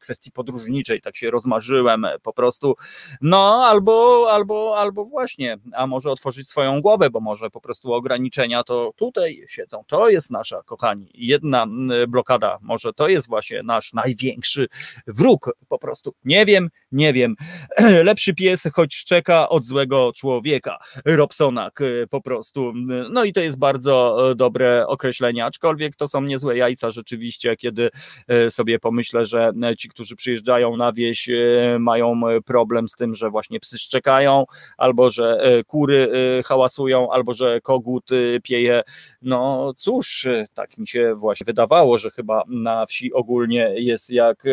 kwestii 0.00 0.32
podróżniczej, 0.32 1.00
tak 1.00 1.16
się 1.16 1.30
rozmarzyłem 1.30 2.06
po 2.22 2.32
prostu. 2.32 2.74
No 3.20 3.64
albo, 3.66 4.28
albo, 4.30 4.78
albo 4.78 5.04
właśnie, 5.04 5.58
a 5.74 5.86
może 5.86 6.10
otworzyć 6.10 6.48
swoją 6.48 6.80
głowę, 6.80 7.10
bo 7.10 7.20
może 7.20 7.50
po 7.50 7.60
prostu 7.60 7.92
ograniczenia 7.92 8.64
to 8.64 8.92
tutaj 8.96 9.44
siedzą. 9.48 9.84
To 9.86 10.08
jest 10.08 10.30
nasza, 10.30 10.62
kochani, 10.92 11.10
jedna 11.14 11.66
blokada, 12.08 12.58
może 12.62 12.92
to 12.92 13.08
jest 13.08 13.28
właśnie 13.28 13.62
nasz 13.62 13.92
największy 13.92 14.66
wróg 15.06 15.50
po 15.68 15.78
prostu. 15.78 16.14
Nie 16.24 16.46
wiem, 16.46 16.70
nie 16.92 17.12
wiem. 17.12 17.34
Lepszy 18.04 18.34
pies, 18.34 18.68
choć 18.72 18.94
szczeka 18.94 19.48
od 19.48 19.64
złego 19.64 20.12
człowieka. 20.16 20.78
Robsonak 21.04 21.80
y, 21.80 22.06
po 22.10 22.20
prostu. 22.20 22.72
No 23.10 23.24
i 23.24 23.32
to 23.32 23.40
jest 23.40 23.58
bardzo 23.58 24.30
e, 24.30 24.34
dobre 24.34 24.86
określenie, 24.86 25.44
aczkolwiek 25.44 25.96
to 25.96 26.08
są 26.08 26.22
niezłe 26.22 26.56
jajca 26.56 26.90
rzeczywiście, 26.90 27.56
kiedy 27.56 27.90
e, 28.28 28.50
sobie 28.50 28.78
pomyślę, 28.78 29.26
że 29.26 29.52
ci, 29.78 29.88
którzy 29.88 30.16
przyjeżdżają 30.16 30.76
na 30.76 30.92
wieś, 30.92 31.30
mają 31.78 32.20
problem 32.44 32.88
z 32.88 32.92
tym, 32.92 33.14
że 33.14 33.30
właśnie 33.30 33.60
psy 33.60 33.78
szczekają, 33.78 34.44
albo 34.78 35.10
że 35.10 35.40
kury 35.66 36.12
hałasują, 36.44 37.12
albo 37.12 37.34
że 37.34 37.60
kogut 37.60 38.10
pieje. 38.42 38.82
No 39.22 39.72
cóż, 39.76 40.26
tak 40.54 40.78
mi 40.78 40.88
się 40.88 41.14
właśnie 41.14 41.44
wydawało, 41.44 41.98
że 41.98 42.10
chyba 42.10 42.42
na 42.48 42.86
wsi 42.86 43.12
ogólnie 43.12 43.72
jest 43.76 44.10
jak 44.10 44.44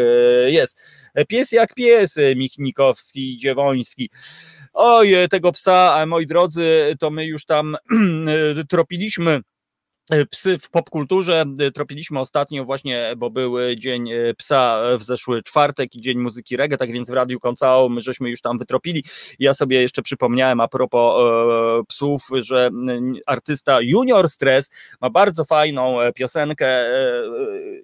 jest. 0.45 0.81
Pies 1.27 1.51
jak 1.51 1.73
pies, 1.73 2.17
Michnikowski, 2.35 3.38
Dziewoński. 3.38 4.10
Oj, 4.73 5.14
tego 5.30 5.51
psa, 5.51 6.06
moi 6.06 6.27
drodzy, 6.27 6.95
to 6.99 7.10
my 7.10 7.26
już 7.26 7.45
tam 7.45 7.76
tropiliśmy 8.69 9.41
E, 10.10 10.26
psy 10.26 10.57
w 10.57 10.69
popkulturze. 10.69 11.45
E, 11.60 11.72
tropiliśmy 11.72 12.19
ostatnio 12.19 12.65
właśnie, 12.65 13.14
bo 13.18 13.30
był 13.30 13.56
Dzień 13.77 14.11
e, 14.11 14.34
Psa 14.34 14.81
w 14.97 15.03
zeszły 15.03 15.43
czwartek 15.43 15.95
i 15.95 16.01
Dzień 16.01 16.18
Muzyki 16.18 16.57
Reggae, 16.57 16.77
tak 16.77 16.91
więc 16.91 17.10
w 17.10 17.14
Radiu 17.14 17.39
Koncao 17.39 17.89
my 17.89 18.01
żeśmy 18.01 18.30
już 18.30 18.41
tam 18.41 18.57
wytropili. 18.57 19.03
Ja 19.39 19.53
sobie 19.53 19.81
jeszcze 19.81 20.01
przypomniałem 20.01 20.60
a 20.60 20.68
propos 20.68 21.23
e, 21.23 21.84
psów, 21.88 22.27
że 22.39 22.69
artysta 23.26 23.81
Junior 23.81 24.30
Stress 24.30 24.69
ma 25.01 25.10
bardzo 25.10 25.45
fajną 25.45 25.97
piosenkę 26.15 26.68
e, 26.68 27.23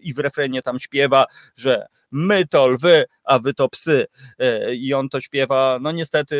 i 0.02 0.14
w 0.14 0.20
refrenie 0.20 0.62
tam 0.62 0.80
śpiewa, 0.80 1.26
że 1.56 1.88
my 2.12 2.48
to 2.48 2.68
lwy, 2.68 3.06
a 3.24 3.40
wy 3.40 3.54
to 3.54 3.70
psy. 3.70 4.06
I 4.74 4.94
on 4.94 5.10
to 5.10 5.20
śpiewa, 5.20 5.80
no 5.82 5.92
niestety 5.92 6.36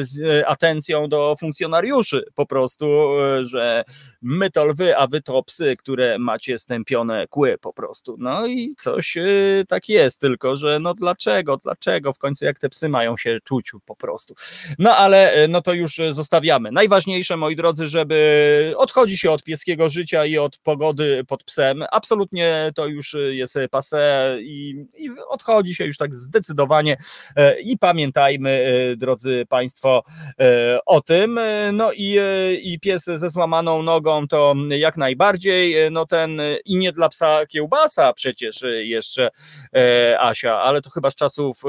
z 0.00 0.44
atencją 0.46 1.08
do 1.08 1.36
funkcjonariuszy 1.40 2.24
po 2.34 2.46
prostu, 2.46 3.08
że 3.42 3.84
my 4.22 4.50
to 4.50 4.64
lwy, 4.64 4.96
a 4.96 5.06
wy 5.06 5.22
to 5.22 5.42
psy, 5.42 5.76
które 5.76 6.18
macie 6.18 6.58
stępione 6.58 7.26
kły 7.26 7.58
po 7.58 7.72
prostu. 7.72 8.16
No 8.18 8.46
i 8.46 8.74
coś 8.78 9.16
tak 9.68 9.88
jest, 9.88 10.20
tylko 10.20 10.56
że 10.56 10.78
no 10.80 10.94
dlaczego, 10.94 11.56
dlaczego 11.56 12.12
w 12.12 12.18
końcu 12.18 12.44
jak 12.44 12.58
te 12.58 12.68
psy 12.68 12.88
mają 12.88 13.16
się 13.16 13.38
czuć 13.44 13.72
po 13.86 13.96
prostu. 13.96 14.34
No 14.78 14.96
ale 14.96 15.46
no 15.48 15.62
to 15.62 15.72
już 15.72 16.00
zostawiamy. 16.10 16.72
Najważniejsze, 16.72 17.36
moi 17.36 17.56
drodzy, 17.56 17.88
żeby 17.88 18.74
odchodzi 18.76 19.18
się 19.18 19.30
od 19.30 19.44
pieskiego 19.44 19.90
życia 19.90 20.24
i 20.24 20.38
od 20.38 20.58
pogody 20.58 21.24
pod 21.28 21.44
psem. 21.44 21.84
Absolutnie 21.92 22.72
to 22.74 22.86
już 22.86 23.16
jest 23.30 23.58
pase 23.70 24.36
i, 24.40 24.86
i 24.98 25.10
odchodzi 25.28 25.74
się 25.74 25.84
już 25.84 25.96
tak 25.96 26.14
zdecydowanie 26.14 26.96
y, 27.38 27.60
i 27.60 27.78
pamiętajmy, 27.78 28.50
y, 28.92 28.96
drodzy 28.96 29.46
Państwo, 29.48 30.02
o 30.86 31.00
tym. 31.00 31.40
No 31.72 31.92
i, 31.92 32.18
i 32.62 32.80
pies 32.80 33.04
ze 33.04 33.30
złamaną 33.30 33.82
nogą 33.82 34.28
to 34.28 34.54
jak 34.70 34.96
najbardziej, 34.96 35.78
e, 35.78 35.90
no 35.90 36.06
ten 36.06 36.40
e, 36.40 36.56
i 36.64 36.76
nie 36.76 36.92
dla 36.92 37.08
psa 37.08 37.46
kiełbasa 37.46 38.12
przecież 38.12 38.62
e, 38.62 38.84
jeszcze 38.84 39.30
Asia, 40.20 40.60
ale 40.60 40.82
to 40.82 40.90
chyba 40.90 41.10
z 41.10 41.14
czasów 41.14 41.62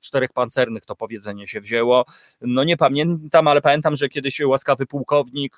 czterech 0.00 0.32
pancernych 0.32 0.84
to 0.84 0.96
powiedzenie 0.96 1.48
się 1.48 1.60
wzięło. 1.60 2.04
No 2.40 2.64
nie 2.64 2.76
pamiętam, 2.76 3.48
ale 3.48 3.60
pamiętam, 3.60 3.96
że 3.96 4.08
kiedyś 4.08 4.40
łaskawy 4.40 4.86
pułkownik 4.86 5.56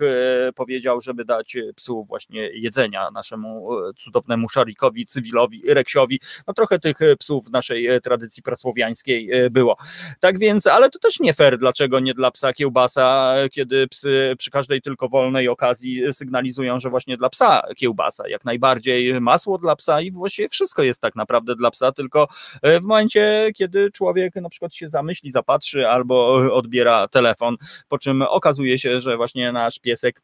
powiedział, 0.55 1.01
żeby 1.01 1.25
dać 1.25 1.57
psu 1.77 2.05
właśnie 2.05 2.41
jedzenia 2.41 3.11
naszemu 3.11 3.69
cudownemu 3.97 4.49
szarikowi, 4.49 5.07
cywilowi, 5.07 5.63
reksiowi. 5.67 6.21
No 6.47 6.55
trochę 6.55 6.79
tych 6.95 7.17
psów 7.19 7.47
w 7.47 7.51
naszej 7.51 7.89
tradycji 8.03 8.43
prasłowiańskiej 8.43 9.31
było. 9.51 9.77
Tak 10.21 10.39
więc, 10.39 10.67
ale 10.67 10.91
to 10.91 10.99
też 10.99 11.21
nie 11.21 11.35
fair, 11.35 11.59
dlaczego 11.59 12.01
nie 12.01 12.15
dla 12.15 12.31
psa 12.31 12.53
kiełbasa, 12.53 13.35
kiedy 13.53 13.89
psy 13.89 14.35
przy 14.39 14.51
każdej 14.51 14.83
tylko 14.83 15.09
wolnej 15.09 15.49
okazji 15.49 16.13
sygnalizują, 16.13 16.81
że 16.81 16.91
właśnie 16.91 17.17
dla 17.17 17.29
psa 17.29 17.63
kiełbasa, 17.77 18.29
jak 18.29 18.45
najbardziej 18.45 19.21
masło 19.21 19.59
dla 19.59 19.77
psa 19.77 20.01
i 20.01 20.11
właściwie 20.11 20.49
wszystko 20.49 20.83
jest 20.83 21.03
tak 21.03 21.17
naprawdę 21.17 21.57
dla 21.57 21.71
psa, 21.71 21.93
tylko 21.93 22.29
w 22.63 22.83
momencie, 22.83 23.51
kiedy 23.55 23.91
człowiek 23.91 24.35
na 24.35 24.49
przykład 24.49 24.75
się 24.75 24.89
zamyśli, 24.89 25.31
zapatrzy 25.31 25.89
albo 25.89 26.33
odbiera 26.53 27.09
telefon, 27.09 27.57
po 27.89 27.99
czym 27.99 28.23
okazuje 28.23 28.79
się, 28.79 29.01
że 29.01 29.17
właśnie 29.17 29.53
nasz 29.53 29.79
piesek 29.79 30.23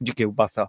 gdzie 0.00 0.12
kiełbasa? 0.12 0.68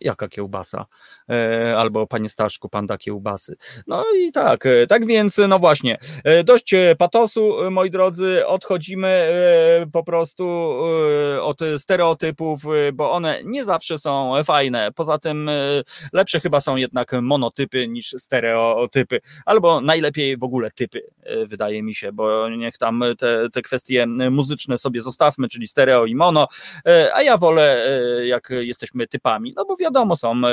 Jaka 0.00 0.28
kiełbasa? 0.28 0.86
E, 1.30 1.76
albo 1.76 2.06
panie 2.06 2.28
Staszku, 2.28 2.68
panda 2.68 2.98
kiełbasy. 2.98 3.56
No 3.86 4.04
i 4.16 4.32
tak, 4.32 4.66
e, 4.66 4.86
tak 4.86 5.06
więc, 5.06 5.40
no 5.48 5.58
właśnie, 5.58 5.98
e, 6.24 6.44
dość 6.44 6.74
patosu, 6.98 7.70
moi 7.70 7.90
drodzy, 7.90 8.46
odchodzimy 8.46 9.28
po 9.92 10.04
prostu 10.04 10.44
od 11.42 11.60
stereotypów, 11.78 12.62
bo 12.92 13.12
one 13.12 13.40
nie 13.44 13.64
zawsze 13.64 13.98
są 13.98 14.32
fajne. 14.44 14.92
Poza 14.92 15.18
tym 15.18 15.50
lepsze 16.12 16.40
chyba 16.40 16.60
są 16.60 16.76
jednak 16.76 17.12
monotypy 17.22 17.88
niż 17.88 18.14
stereotypy, 18.18 19.20
albo 19.46 19.80
najlepiej 19.80 20.36
w 20.36 20.42
ogóle 20.42 20.70
typy, 20.70 21.02
wydaje 21.46 21.82
mi 21.82 21.94
się, 21.94 22.12
bo 22.12 22.48
niech 22.48 22.78
tam 22.78 23.04
te, 23.18 23.50
te 23.52 23.62
kwestie 23.62 24.06
muzyczne 24.06 24.78
sobie 24.78 25.00
zostawmy, 25.00 25.48
czyli 25.48 25.68
stereo 25.68 26.06
i 26.06 26.14
mono, 26.14 26.48
a 27.14 27.22
ja 27.22 27.36
wolę, 27.36 27.90
jak 28.24 28.50
jesteśmy 28.50 29.06
typami, 29.06 29.54
no 29.56 29.64
bo 29.64 29.76
wiadomo, 29.78 30.16
są 30.16 30.32
e, 30.46 30.52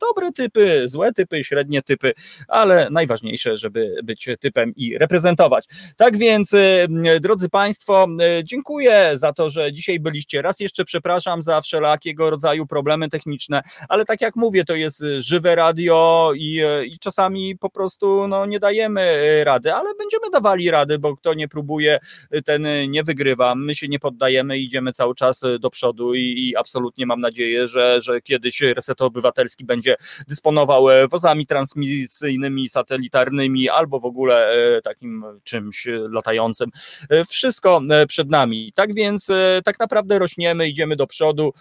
dobre 0.00 0.32
typy, 0.32 0.88
złe 0.88 1.12
typy, 1.12 1.44
średnie 1.44 1.82
typy, 1.82 2.12
ale 2.48 2.88
najważniejsze, 2.90 3.56
żeby 3.56 3.94
być 4.04 4.28
typem 4.40 4.72
i 4.76 4.98
reprezentować. 4.98 5.64
Tak 5.96 6.16
więc, 6.16 6.54
e, 6.54 6.86
drodzy 7.20 7.48
Państwo, 7.48 8.06
e, 8.20 8.44
dziękuję 8.44 9.12
za 9.14 9.32
to, 9.32 9.50
że 9.50 9.72
dzisiaj 9.72 10.00
byliście. 10.00 10.42
Raz 10.42 10.60
jeszcze 10.60 10.84
przepraszam 10.84 11.42
za 11.42 11.60
wszelakiego 11.60 12.30
rodzaju 12.30 12.66
problemy 12.66 13.08
techniczne, 13.08 13.62
ale 13.88 14.04
tak 14.04 14.20
jak 14.20 14.36
mówię, 14.36 14.64
to 14.64 14.74
jest 14.74 15.04
żywe 15.18 15.54
radio 15.54 16.32
i, 16.36 16.60
i 16.86 16.98
czasami 16.98 17.58
po 17.58 17.70
prostu 17.70 18.28
no, 18.28 18.46
nie 18.46 18.58
dajemy 18.58 19.44
rady, 19.44 19.74
ale 19.74 19.94
będziemy 19.94 20.30
dawali 20.30 20.70
rady, 20.70 20.98
bo 20.98 21.16
kto 21.16 21.34
nie 21.34 21.48
próbuje, 21.48 21.98
ten 22.44 22.66
nie 22.90 23.02
wygrywa. 23.02 23.54
My 23.54 23.74
się 23.74 23.88
nie 23.88 23.98
poddajemy, 23.98 24.58
idziemy 24.58 24.92
cały 24.92 25.14
czas 25.14 25.44
do 25.60 25.70
przodu 25.70 26.14
i, 26.14 26.20
i 26.20 26.56
absolutnie 26.56 27.06
mam 27.06 27.20
nadzieję, 27.20 27.68
że, 27.68 28.00
że 28.00 28.20
kiedyś 28.20 28.61
Reset 28.62 29.02
Obywatelski 29.02 29.64
będzie 29.64 29.96
dysponował 30.28 30.90
e, 30.90 31.08
wozami 31.08 31.46
transmisyjnymi, 31.46 32.68
satelitarnymi 32.68 33.68
albo 33.68 34.00
w 34.00 34.04
ogóle 34.04 34.50
e, 34.50 34.82
takim 34.82 35.24
czymś 35.44 35.86
latającym. 36.10 36.70
E, 37.10 37.24
wszystko 37.24 37.80
przed 38.08 38.30
nami. 38.30 38.72
Tak 38.74 38.94
więc 38.94 39.28
tak 39.64 39.78
naprawdę 39.78 40.18
rośniemy, 40.18 40.68
idziemy 40.68 40.96
do 40.96 41.06
przodu 41.06 41.52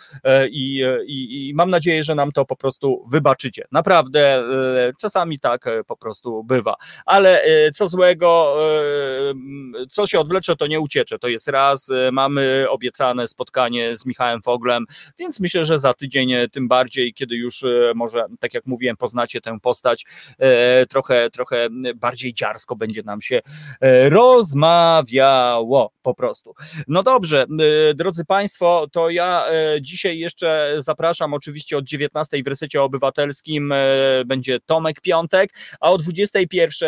i, 0.52 0.86
i, 1.07 1.49
i 1.49 1.53
mam 1.53 1.69
nadzieję, 1.69 2.03
że 2.03 2.15
nam 2.15 2.32
to 2.32 2.45
po 2.45 2.56
prostu 2.56 3.07
wybaczycie. 3.11 3.65
Naprawdę 3.72 4.44
czasami 5.02 5.40
tak 5.40 5.65
po 5.88 5.98
prostu 5.98 6.44
bywa. 6.44 6.76
Ale 7.06 7.44
co 7.73 7.88
złego, 7.88 8.56
co 9.90 10.07
się 10.07 10.19
odwlecze, 10.19 10.56
to 10.56 10.68
nie 10.68 10.80
uciecze. 10.80 11.19
To 11.19 11.28
jest 11.28 11.48
raz. 11.48 11.91
Mamy 12.11 12.65
obiecane 12.69 13.28
spotkanie 13.28 13.98
z 13.98 14.06
Michałem 14.06 14.41
Foglem, 14.41 14.86
więc 15.19 15.40
myślę, 15.40 15.65
że 15.65 15.80
za 15.80 15.94
tydzień 15.94 16.34
tym 16.52 16.68
bardziej 16.68 16.80
bardziej, 16.81 17.13
kiedy 17.13 17.35
już 17.35 17.63
e, 17.63 17.91
może, 17.95 18.25
tak 18.39 18.53
jak 18.53 18.65
mówiłem, 18.65 18.97
poznacie 18.97 19.41
tę 19.41 19.59
postać, 19.59 20.05
e, 20.39 20.85
trochę, 20.85 21.29
trochę 21.29 21.67
bardziej 21.95 22.33
dziarsko 22.33 22.75
będzie 22.75 23.03
nam 23.03 23.21
się 23.21 23.41
e, 23.81 24.09
rozmawiało 24.09 25.91
po 26.01 26.13
prostu. 26.13 26.53
No 26.87 27.03
dobrze, 27.03 27.45
drodzy 27.95 28.25
Państwo, 28.25 28.87
to 28.91 29.09
ja 29.09 29.45
dzisiaj 29.81 30.19
jeszcze 30.19 30.75
zapraszam 30.77 31.33
oczywiście 31.33 31.77
od 31.77 31.85
19 31.85 32.43
w 32.43 32.47
resecie 32.47 32.81
obywatelskim 32.81 33.73
będzie 34.25 34.59
Tomek 34.59 35.01
Piątek, 35.01 35.49
a 35.79 35.91
o 35.91 35.97
21 35.97 36.87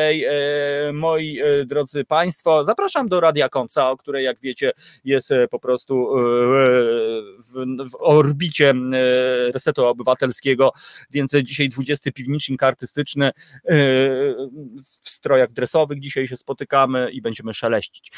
moi 0.94 1.40
drodzy 1.66 2.06
Państwo, 2.06 2.64
zapraszam 2.64 3.08
do 3.08 3.20
Radia 3.20 3.50
Konca, 3.50 3.90
o 3.90 3.98
której 3.98 4.26
jak 4.26 4.40
wiecie 4.42 4.72
jest 5.06 5.34
po 5.52 5.60
prostu 5.60 6.08
w, 7.40 7.66
w 7.92 7.96
orbicie 8.00 8.74
resetu 9.54 9.83
obywatelskiego, 9.90 10.72
więc 11.12 11.32
dzisiaj 11.44 11.70
20 11.70 12.12
piwnicznik 12.12 12.64
artystyczny 12.64 13.26
yy, 13.26 13.34
w 15.02 15.10
strojach 15.10 15.52
dresowych 15.52 16.00
dzisiaj 16.00 16.28
się 16.28 16.38
spotykamy 16.38 17.12
i 17.12 17.22
będziemy 17.22 17.54
szeleścić. 17.54 18.12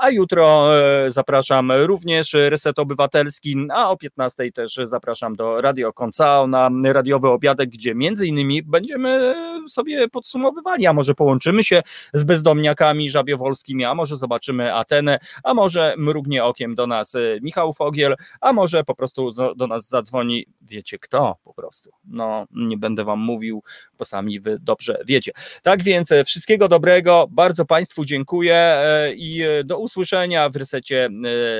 A 0.00 0.10
jutro 0.10 0.74
yy, 1.04 1.10
zapraszam 1.10 1.72
również 1.72 2.32
Reset 2.32 2.78
Obywatelski, 2.78 3.56
a 3.74 3.90
o 3.90 3.96
15 3.96 4.52
też 4.52 4.78
zapraszam 4.82 5.36
do 5.36 5.60
Radio 5.60 5.92
Koncao 5.92 6.46
na 6.46 6.70
radiowy 6.84 7.28
obiadek, 7.28 7.70
gdzie 7.70 7.94
między 7.94 8.26
innymi 8.26 8.62
będziemy 8.62 9.34
sobie 9.68 10.08
podsumowywali, 10.08 10.86
a 10.86 10.92
może 10.92 11.14
połączymy 11.14 11.64
się 11.64 11.82
z 12.12 12.24
bezdomniakami 12.24 13.10
żabiowolskimi, 13.10 13.84
a 13.84 13.94
może 13.94 14.16
zobaczymy 14.16 14.74
Atenę, 14.74 15.18
a 15.44 15.54
może 15.54 15.94
mrugnie 15.98 16.44
okiem 16.44 16.74
do 16.74 16.86
nas 16.86 17.12
Michał 17.42 17.72
Fogiel, 17.72 18.16
a 18.40 18.52
może 18.52 18.84
po 18.84 18.94
prostu 18.94 19.30
do 19.56 19.66
nas 19.66 19.88
zadzwoni, 19.88 20.46
wiecie 20.62 20.98
kto, 20.98 21.11
po 21.44 21.54
prostu. 21.54 21.90
No, 22.04 22.46
nie 22.50 22.76
będę 22.76 23.04
wam 23.04 23.18
mówił, 23.18 23.62
bo 23.98 24.04
sami 24.04 24.40
wy 24.40 24.58
dobrze 24.60 24.98
wiecie. 25.06 25.32
Tak 25.62 25.82
więc 25.82 26.12
e, 26.12 26.24
wszystkiego 26.24 26.68
dobrego, 26.68 27.26
bardzo 27.30 27.64
Państwu 27.64 28.04
dziękuję 28.04 28.56
e, 28.56 29.14
i 29.14 29.42
e, 29.42 29.64
do 29.64 29.78
usłyszenia 29.78 30.48
w 30.48 30.56
resecie 30.56 31.08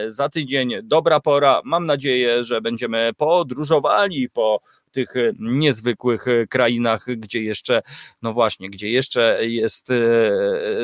za 0.07 0.29
tydzień. 0.29 0.75
Dobra 0.83 1.21
pora. 1.21 1.61
Mam 1.65 1.87
nadzieję, 1.87 2.45
że 2.45 2.61
będziemy 2.61 3.11
podróżowali 3.17 4.31
po 4.31 4.61
tych 4.93 5.17
e, 5.17 5.33
niezwykłych 5.39 6.29
e, 6.29 6.47
krainach, 6.47 7.07
gdzie 7.17 7.43
jeszcze, 7.43 7.83
no 8.23 8.33
właśnie, 8.33 8.71
gdzie 8.71 8.91
jeszcze 8.91 9.47
jest 9.47 9.91
e, 9.91 9.99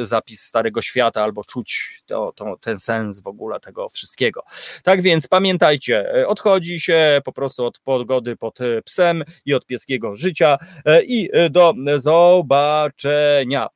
zapis 0.00 0.42
Starego 0.42 0.82
Świata, 0.82 1.22
albo 1.22 1.44
czuć 1.44 2.00
to, 2.06 2.32
to, 2.36 2.56
ten 2.60 2.78
sens 2.78 3.22
w 3.22 3.26
ogóle 3.26 3.60
tego 3.60 3.88
wszystkiego. 3.88 4.42
Tak 4.82 5.02
więc 5.02 5.28
pamiętajcie, 5.28 6.24
odchodzi 6.26 6.80
się 6.80 7.20
po 7.24 7.32
prostu 7.32 7.66
od 7.66 7.78
pogody 7.78 8.36
pod 8.36 8.58
psem 8.84 9.24
i 9.46 9.54
od 9.54 9.66
pieskiego 9.66 10.16
życia 10.16 10.58
i 11.02 11.30
do 11.50 11.74
zobaczenia. 11.96 13.68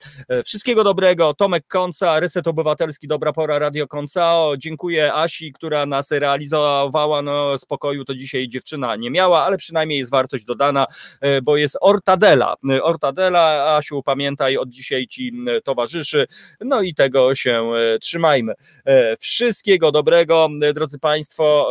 Wszystkiego 0.44 0.84
dobrego, 0.84 1.34
Tomek 1.34 1.66
Konca, 1.66 2.20
Reset 2.20 2.46
Obywatelski, 2.46 3.08
Dobra 3.08 3.32
Pora, 3.32 3.58
Radio 3.58 3.88
Koncao. 3.88 4.56
Dziękuję 4.56 5.14
Asi, 5.14 5.52
która 5.52 5.86
nas 5.86 6.10
realizowała, 6.10 7.22
no 7.22 7.58
spokoju 7.58 8.04
to 8.04 8.14
dzisiaj 8.14 8.48
dziewczyna 8.48 8.96
nie 8.96 9.10
miała, 9.10 9.44
ale 9.44 9.56
przynajmniej 9.56 9.98
jest 9.98 10.10
warto 10.10 10.21
wartość 10.22 10.44
dodana, 10.44 10.86
e, 11.20 11.42
bo 11.42 11.56
jest 11.56 11.78
Ortadela. 11.80 12.54
Ortadela, 12.82 13.76
Asiu, 13.76 14.02
pamiętaj, 14.02 14.56
od 14.56 14.68
dzisiaj 14.68 15.06
Ci 15.06 15.32
towarzyszy, 15.64 16.26
no 16.60 16.82
i 16.82 16.94
tego 16.94 17.34
się 17.34 17.72
e, 17.74 17.98
trzymajmy. 17.98 18.54
E, 18.84 19.16
wszystkiego 19.16 19.92
dobrego, 19.92 20.48
drodzy 20.74 20.98
Państwo, 20.98 21.70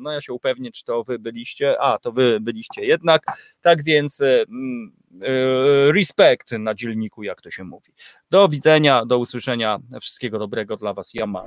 no 0.00 0.12
ja 0.12 0.20
się 0.20 0.32
upewnię, 0.32 0.72
czy 0.72 0.84
to 0.84 1.02
Wy 1.04 1.18
byliście, 1.18 1.80
a 1.80 1.98
to 1.98 2.12
Wy 2.12 2.40
byliście 2.40 2.84
jednak, 2.84 3.22
tak 3.60 3.84
więc 3.84 4.22
respekt 5.94 6.52
na 6.52 6.74
dzielniku, 6.74 7.22
jak 7.22 7.40
to 7.40 7.50
się 7.50 7.64
mówi. 7.64 7.92
Do 8.30 8.48
widzenia, 8.48 9.04
do 9.06 9.18
usłyszenia, 9.18 9.78
wszystkiego 10.00 10.38
dobrego 10.38 10.76
dla 10.76 10.94
Was, 10.94 11.10
ja 11.14 11.26
mam. 11.26 11.46